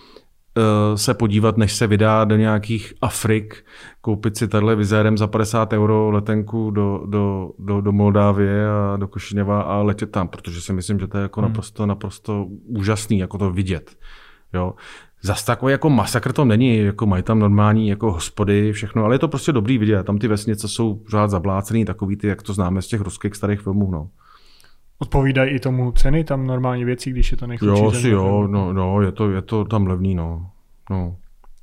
se 0.96 1.14
podívat, 1.14 1.58
než 1.58 1.74
se 1.74 1.88
vydá 1.88 2.26
do 2.26 2.36
nějakých 2.36 2.94
Afrik, 3.02 3.66
koupit 4.02 4.38
si 4.38 4.48
tadyhle 4.48 4.76
vizérem 4.76 5.18
za 5.18 5.28
50 5.28 5.74
euro 5.74 6.12
letenku 6.12 6.72
do, 6.72 7.04
do, 7.06 7.52
do, 7.60 7.82
do 7.82 7.92
Moldávie 7.92 8.70
a 8.70 8.98
do 8.98 9.08
Košiněva 9.08 9.62
a 9.62 9.78
letět 9.78 10.12
tam, 10.12 10.28
protože 10.28 10.62
si 10.62 10.74
myslím, 10.74 11.00
že 11.00 11.08
to 11.08 11.18
je 11.18 11.22
jako 11.22 11.42
hmm. 11.42 11.50
naprosto, 11.50 11.86
naprosto 11.86 12.46
úžasný, 12.66 13.20
jako 13.20 13.38
to 13.38 13.52
vidět. 13.52 13.98
Jo. 14.54 14.74
Zas 15.22 15.44
takový 15.44 15.72
jako 15.72 15.90
masakr 15.90 16.34
to 16.34 16.46
není, 16.46 16.78
jako 16.78 17.06
mají 17.06 17.24
tam 17.24 17.40
normální 17.40 17.88
jako 17.88 18.12
hospody, 18.12 18.74
všechno, 18.74 19.04
ale 19.04 19.16
je 19.16 19.20
to 19.20 19.28
prostě 19.28 19.52
dobrý 19.52 19.78
vidět. 19.78 20.04
Tam 20.04 20.18
ty 20.18 20.28
vesnice 20.28 20.68
jsou 20.68 20.96
pořád 20.96 21.30
zablácený, 21.30 21.86
takový 21.86 22.16
ty, 22.16 22.28
jak 22.28 22.44
to 22.44 22.54
známe 22.54 22.82
z 22.82 22.88
těch 22.88 23.02
ruských 23.02 23.36
starých 23.36 23.62
filmů. 23.62 23.92
No. 23.92 24.10
Odpovídají 25.00 25.52
i 25.52 25.60
tomu 25.60 25.92
ceny 25.92 26.24
tam 26.24 26.48
normální 26.48 26.86
věcí, 26.86 27.12
když 27.12 27.32
je 27.32 27.38
to 27.38 27.48
nejchudší 27.48 27.84
Jo, 27.84 27.92
si 27.92 28.10
jo, 28.10 28.48
no, 28.48 28.74
no 28.74 29.02
je, 29.02 29.12
to, 29.12 29.32
je 29.32 29.42
to 29.42 29.66
tam 29.66 29.88
levný, 29.88 30.16
no. 30.16 30.50
no. 30.90 31.16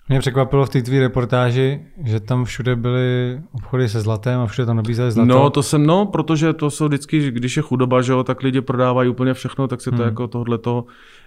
Mě 0.08 0.18
překvapilo 0.18 0.66
v 0.66 0.70
té 0.70 0.82
tvý 0.82 1.00
reportáži, 1.00 1.80
že 2.04 2.20
tam 2.20 2.44
všude 2.44 2.76
byly 2.76 3.40
obchody 3.52 3.88
se 3.88 4.00
zlatem 4.00 4.40
a 4.40 4.46
všude 4.46 4.66
tam 4.66 4.76
nabízeli 4.76 5.10
zlato. 5.10 5.28
No, 5.28 5.50
to 5.50 5.62
jsem, 5.62 5.86
no, 5.86 6.06
protože 6.06 6.52
to 6.52 6.70
jsou 6.70 6.88
vždycky, 6.88 7.30
když 7.30 7.56
je 7.56 7.62
chudoba, 7.62 8.02
že 8.02 8.12
jo, 8.12 8.24
tak 8.24 8.42
lidi 8.42 8.60
prodávají 8.60 9.08
úplně 9.08 9.34
všechno, 9.34 9.68
tak 9.68 9.80
si 9.80 9.90
to 9.90 9.96
Hmm. 9.96 10.04
jako 10.04 10.28
tohleto, 10.28 10.84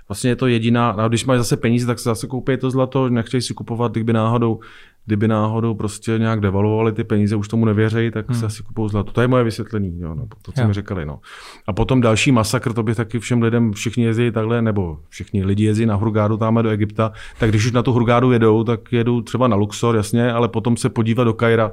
vlastně 0.09 0.29
je 0.29 0.35
to 0.35 0.47
jediná, 0.47 0.89
a 0.89 1.07
když 1.07 1.25
mají 1.25 1.37
zase 1.37 1.57
peníze, 1.57 1.87
tak 1.87 1.99
se 1.99 2.09
zase 2.09 2.27
koupí 2.27 2.57
to 2.57 2.71
zlato, 2.71 3.09
nechtějí 3.09 3.41
si 3.41 3.53
kupovat, 3.53 3.91
kdyby 3.91 4.13
náhodou, 4.13 4.59
kdyby 5.07 5.27
náhodou 5.27 5.73
prostě 5.73 6.15
nějak 6.17 6.39
devalovali 6.39 6.91
ty 6.91 7.03
peníze, 7.03 7.35
už 7.35 7.47
tomu 7.47 7.65
nevěří, 7.65 8.11
tak 8.11 8.29
hmm. 8.29 8.39
se 8.39 8.45
asi 8.45 8.63
kupují 8.63 8.89
zlato. 8.89 9.11
To 9.11 9.21
je 9.21 9.27
moje 9.27 9.43
vysvětlení, 9.43 9.99
jo, 9.99 10.09
nebo 10.15 10.27
to, 10.41 10.51
co 10.51 10.61
Jo. 10.61 10.67
mi 10.67 10.73
říkali. 10.73 11.05
No. 11.05 11.19
A 11.67 11.73
potom 11.73 12.01
další 12.01 12.31
masakr, 12.31 12.73
to 12.73 12.83
bych 12.83 12.95
taky 12.95 13.19
všem 13.19 13.41
lidem, 13.41 13.73
všichni 13.73 14.03
jezdí 14.03 14.31
takhle, 14.31 14.61
nebo 14.61 14.99
všichni 15.09 15.45
lidi 15.45 15.63
jezdí 15.63 15.85
na 15.85 15.95
Hurgádu 15.95 16.37
tam 16.37 16.63
do 16.63 16.69
Egypta, 16.69 17.11
tak 17.39 17.49
když 17.49 17.65
už 17.65 17.71
na 17.71 17.83
tu 17.83 17.91
Hurgádu 17.91 18.31
jedou, 18.31 18.63
tak 18.63 18.79
jedou 18.91 19.21
třeba 19.21 19.47
na 19.47 19.55
Luxor, 19.55 19.95
jasně, 19.95 20.31
ale 20.31 20.47
potom 20.47 20.77
se 20.77 20.89
podívat 20.89 21.23
do 21.23 21.33
Kaira, 21.33 21.71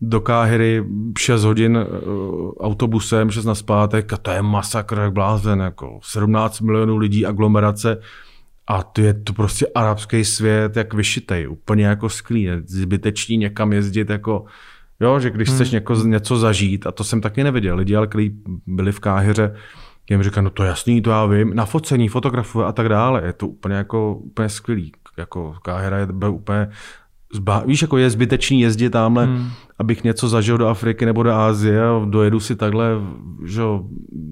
do 0.00 0.20
Káhyry 0.20 0.84
6 1.18 1.44
hodin 1.44 1.76
uh, 1.76 2.52
autobusem, 2.60 3.30
6 3.30 3.44
na 3.44 3.54
zpátek 3.54 4.12
a 4.12 4.16
to 4.16 4.30
je 4.30 4.42
masakr 4.42 4.98
jak 4.98 5.12
blázen, 5.12 5.60
jako 5.60 5.98
17 6.02 6.60
milionů 6.60 6.96
lidí, 6.96 7.26
aglomerace 7.26 7.98
a 8.68 8.82
to 8.82 9.00
je 9.00 9.14
to 9.14 9.32
prostě 9.32 9.66
arabský 9.74 10.24
svět 10.24 10.76
jak 10.76 10.94
vyšitej, 10.94 11.48
úplně 11.48 11.86
jako 11.86 12.08
sklý, 12.08 12.42
je 12.42 12.62
zbytečný 12.66 13.36
někam 13.36 13.72
jezdit 13.72 14.10
jako 14.10 14.44
Jo, 15.00 15.20
že 15.20 15.30
když 15.30 15.48
chceš 15.48 15.70
něko, 15.70 15.94
něco 15.94 16.36
zažít, 16.36 16.86
a 16.86 16.92
to 16.92 17.04
jsem 17.04 17.20
taky 17.20 17.44
neviděl, 17.44 17.76
lidi, 17.76 17.96
ale 17.96 18.06
kteří 18.06 18.32
byli 18.66 18.92
v 18.92 19.00
Káhyře, 19.00 19.54
jim 20.10 20.22
říká, 20.22 20.40
no 20.40 20.50
to 20.50 20.64
jasný, 20.64 21.02
to 21.02 21.10
já 21.10 21.26
vím, 21.26 21.54
na 21.54 21.64
focení, 21.64 22.08
fotografuje 22.08 22.66
a 22.66 22.72
tak 22.72 22.88
dále. 22.88 23.22
Je 23.26 23.32
to 23.32 23.48
úplně 23.48 23.74
jako 23.74 24.14
úplně 24.14 24.48
skvělý. 24.48 24.92
Jako 25.16 25.54
Káhyra 25.62 25.98
je 25.98 26.06
úplně 26.28 26.68
Zba, 27.34 27.62
víš, 27.66 27.82
jako 27.82 27.98
je 27.98 28.10
zbytečný 28.10 28.60
jezdit 28.60 28.90
tamhle, 28.90 29.26
hmm. 29.26 29.50
abych 29.78 30.04
něco 30.04 30.28
zažil 30.28 30.58
do 30.58 30.68
Afriky 30.68 31.06
nebo 31.06 31.22
do 31.22 31.32
Ázie 31.32 31.88
a 31.88 32.04
dojedu 32.04 32.40
si 32.40 32.56
takhle, 32.56 32.90
že 33.44 33.62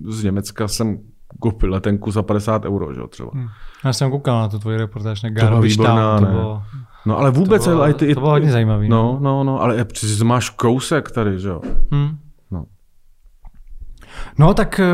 z 0.08 0.24
Německa 0.24 0.68
jsem 0.68 0.98
koupil 1.40 1.70
letenku 1.70 2.10
za 2.10 2.22
50 2.22 2.64
euro, 2.64 2.94
že 2.94 3.00
jo, 3.00 3.06
třeba. 3.06 3.30
Hmm. 3.34 3.48
Já 3.84 3.92
jsem 3.92 4.10
koukal 4.10 4.38
na 4.38 4.48
tu 4.48 4.58
tvoji 4.58 4.76
reportáž 4.76 5.22
na 5.22 5.30
Garbage 5.30 5.68
výborná, 5.68 6.18
Town, 6.18 6.26
to 6.26 6.32
bylo, 6.32 6.62
No 7.06 7.18
ale 7.18 7.30
vůbec, 7.30 7.64
to 7.64 7.70
bylo, 7.70 7.82
ale 7.82 7.94
ty, 7.94 8.14
to 8.14 8.20
bylo 8.20 8.32
hodně 8.32 8.52
zajímavý. 8.52 8.88
No, 8.88 9.18
no, 9.20 9.44
no, 9.44 9.62
ale 9.62 9.84
přeci 9.84 10.24
máš 10.24 10.50
kousek 10.50 11.10
tady, 11.10 11.38
že 11.38 11.48
jo. 11.48 11.60
Hmm. 11.92 12.18
No. 12.50 12.64
No 14.38 14.54
tak 14.54 14.80
eh, 14.80 14.86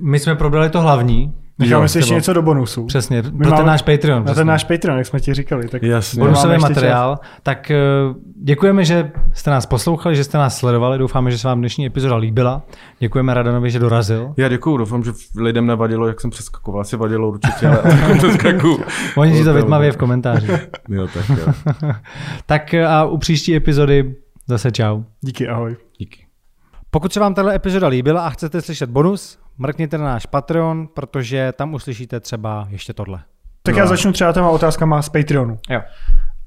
my 0.00 0.18
jsme 0.18 0.34
probrali 0.34 0.70
to 0.70 0.80
hlavní. 0.80 1.34
Necháme 1.58 1.88
si 1.88 1.98
ještě 1.98 2.14
něco 2.14 2.32
do 2.32 2.42
bonusu. 2.42 2.86
Přesně, 2.86 3.16
My 3.22 3.30
pro 3.30 3.38
ten 3.38 3.50
máme- 3.50 3.66
náš 3.66 3.82
Patreon. 3.82 4.18
Na 4.18 4.24
ten 4.24 4.32
přesně. 4.34 4.44
náš 4.44 4.64
Patreon, 4.64 4.98
jak 4.98 5.06
jsme 5.06 5.20
ti 5.20 5.34
říkali. 5.34 5.68
Tak 5.68 5.82
Jasně. 5.82 6.20
bonusový 6.22 6.58
materiál. 6.58 7.18
Tak 7.42 7.70
eh, 7.70 7.76
děkujeme, 8.42 8.84
že 8.84 9.10
jste 9.32 9.50
nás 9.50 9.66
poslouchali, 9.66 10.16
že 10.16 10.24
jste 10.24 10.38
nás 10.38 10.58
sledovali. 10.58 10.98
Doufáme, 10.98 11.30
že 11.30 11.38
se 11.38 11.48
vám 11.48 11.58
dnešní 11.58 11.86
epizoda 11.86 12.16
líbila. 12.16 12.62
Děkujeme 12.98 13.34
Radanovi, 13.34 13.70
že 13.70 13.78
dorazil. 13.78 14.34
Já 14.36 14.48
děkuju, 14.48 14.76
doufám, 14.76 15.04
že 15.04 15.12
lidem 15.36 15.66
nevadilo, 15.66 16.06
jak 16.06 16.20
jsem 16.20 16.30
přeskakoval. 16.30 16.80
Asi 16.80 16.96
vadilo 16.96 17.28
určitě, 17.28 17.68
ale 17.68 17.82
jako 18.00 18.14
přeskakuju. 18.18 18.78
Oni 19.16 19.36
si 19.38 19.44
to 19.44 19.54
vytmaví 19.54 19.90
v 19.90 19.96
komentáři. 19.96 20.46
Jo, 20.88 21.08
tak 21.14 21.28
jo. 21.38 21.52
tak 22.46 22.74
eh, 22.74 22.86
a 22.86 23.04
u 23.04 23.18
příští 23.18 23.56
epizody 23.56 24.14
zase 24.48 24.70
čau. 24.72 25.02
Díky, 25.20 25.48
ahoj. 25.48 25.76
Díky. 25.98 26.26
Pokud 26.90 27.12
se 27.12 27.20
vám 27.20 27.34
tato 27.34 27.48
epizoda 27.48 27.88
líbila 27.88 28.26
a 28.26 28.30
chcete 28.30 28.60
slyšet 28.62 28.90
bonus, 28.90 29.38
mrkněte 29.58 29.98
na 29.98 30.04
náš 30.04 30.26
Patreon, 30.26 30.86
protože 30.94 31.52
tam 31.56 31.74
uslyšíte 31.74 32.20
třeba 32.20 32.66
ještě 32.70 32.92
tohle. 32.92 33.20
Tak 33.62 33.74
No. 33.74 33.80
já 33.80 33.86
začnu 33.86 34.12
třeba 34.12 34.32
těma 34.32 34.50
otázkama 34.50 35.02
z 35.02 35.08
Patreonu. 35.08 35.58
Jo. 35.70 35.80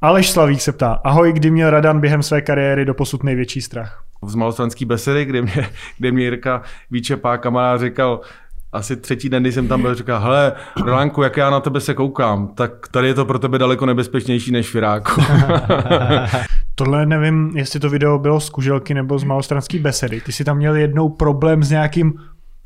Aleš 0.02 0.32
Slavík 0.32 0.62
se 0.62 0.72
ptá, 0.72 0.94
ahoj, 1.04 1.34
kdy 1.34 1.52
měl 1.52 1.70
Radan 1.70 2.00
během 2.00 2.24
své 2.24 2.42
kariéry 2.42 2.86
doposud 2.86 3.24
největší 3.24 3.62
strach? 3.62 4.04
Z 4.26 4.36
malostranský 4.36 4.86
besedy, 4.86 5.26
kde 5.26 5.42
mě, 5.42 5.70
kde 5.98 6.12
mě 6.12 6.24
Jirka 6.24 6.62
Víčepá 6.92 7.38
kamarád 7.38 7.82
říkal, 7.82 8.22
asi 8.74 8.96
třetí 8.98 9.30
den, 9.30 9.44
když 9.44 9.56
jsem 9.56 9.68
tam 9.68 9.82
byl, 9.82 9.96
říkal, 9.96 10.20
hele, 10.22 10.54
Rolánku, 10.86 11.24
jak 11.24 11.38
já 11.38 11.50
na 11.50 11.60
tebe 11.60 11.82
se 11.82 11.94
koukám, 11.94 12.48
tak 12.48 12.88
tady 12.92 13.08
je 13.08 13.14
to 13.14 13.26
pro 13.26 13.40
tebe 13.40 13.58
daleko 13.58 13.86
nebezpečnější 13.86 14.52
než 14.52 14.70
v 14.72 14.76
Iráku. 14.76 15.22
Tohle 16.76 17.06
nevím, 17.06 17.52
jestli 17.56 17.80
to 17.80 17.90
video 17.90 18.20
bylo 18.20 18.40
z 18.40 18.50
Kuželky 18.50 18.94
nebo 18.94 19.20
z 19.20 19.24
malostranský 19.24 19.80
besedy. 19.80 20.22
Ty 20.22 20.32
jsi 20.32 20.44
tam 20.44 20.58
měl 20.58 20.76
jednou 20.76 21.10
problém 21.10 21.64
s 21.64 21.70
nějakým 21.70 22.14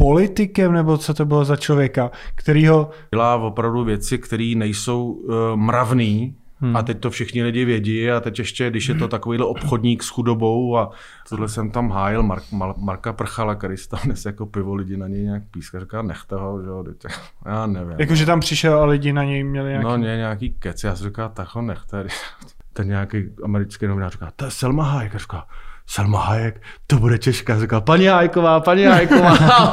politikem, 0.02 0.74
nebo 0.74 0.98
co 0.98 1.14
to 1.14 1.26
bylo 1.26 1.46
za 1.46 1.56
člověka, 1.56 2.12
kterýho... 2.36 2.90
Dělá 3.14 3.36
opravdu 3.36 3.84
věci, 3.84 4.18
které 4.18 4.54
nejsou 4.56 5.12
uh, 5.12 5.36
mravný, 5.56 6.36
Hmm. 6.64 6.78
A 6.78 6.82
teď 6.82 7.00
to 7.00 7.10
všichni 7.10 7.44
lidi 7.44 7.66
vědí 7.66 8.12
a 8.12 8.20
teď 8.20 8.40
ještě, 8.40 8.70
když 8.70 8.90
je 8.90 8.96
to 8.96 9.08
takovýhle 9.08 9.46
obchodník 9.46 10.04
s 10.04 10.10
chudobou 10.10 10.78
a 10.78 10.92
tohle 11.30 11.50
jsem 11.50 11.72
tam 11.72 11.90
hájil 11.90 12.24
Mark, 12.24 12.52
Mar, 12.52 12.74
Marka 12.78 13.14
Prchala, 13.14 13.56
který 13.56 13.78
si 13.78 13.90
tam 13.90 14.00
dnes 14.04 14.26
jako 14.26 14.46
pivo 14.46 14.76
lidi 14.76 14.98
na 14.98 15.08
něj 15.08 15.24
nějak 15.24 15.44
píska, 15.52 15.80
říká 15.80 16.02
nechte 16.02 16.36
ho, 16.36 16.62
že 16.62 16.68
jo, 16.68 16.84
teď, 16.84 17.14
já 17.46 17.68
nevím. 17.68 17.96
Jakože 17.98 18.26
tam 18.26 18.40
přišel 18.40 18.80
a 18.80 18.86
lidi 18.86 19.14
na 19.14 19.24
něj 19.24 19.44
měli 19.44 19.70
nějaký... 19.70 19.88
No 19.88 19.98
ně, 19.98 20.18
nějaký 20.18 20.54
kec, 20.60 20.84
já 20.84 20.96
jsem 20.96 21.08
říkal, 21.08 21.30
tak 21.30 21.56
ho 21.56 21.62
nechte. 21.62 22.06
ten 22.74 22.88
nějaký 22.88 23.24
americký 23.44 23.88
novinář 23.88 24.12
říká, 24.12 24.32
to 24.36 24.46
je 24.46 24.52
Selma 24.52 24.84
Hayek. 24.84 25.16
Říká, 25.16 25.48
Selma 25.86 26.20
Hayek, 26.20 26.62
to 26.88 27.00
bude 27.00 27.18
Češka. 27.18 27.60
Říká, 27.60 27.82
paní 27.82 28.06
Hajková, 28.06 28.60
paní 28.60 28.84
Hajková. 28.84 29.38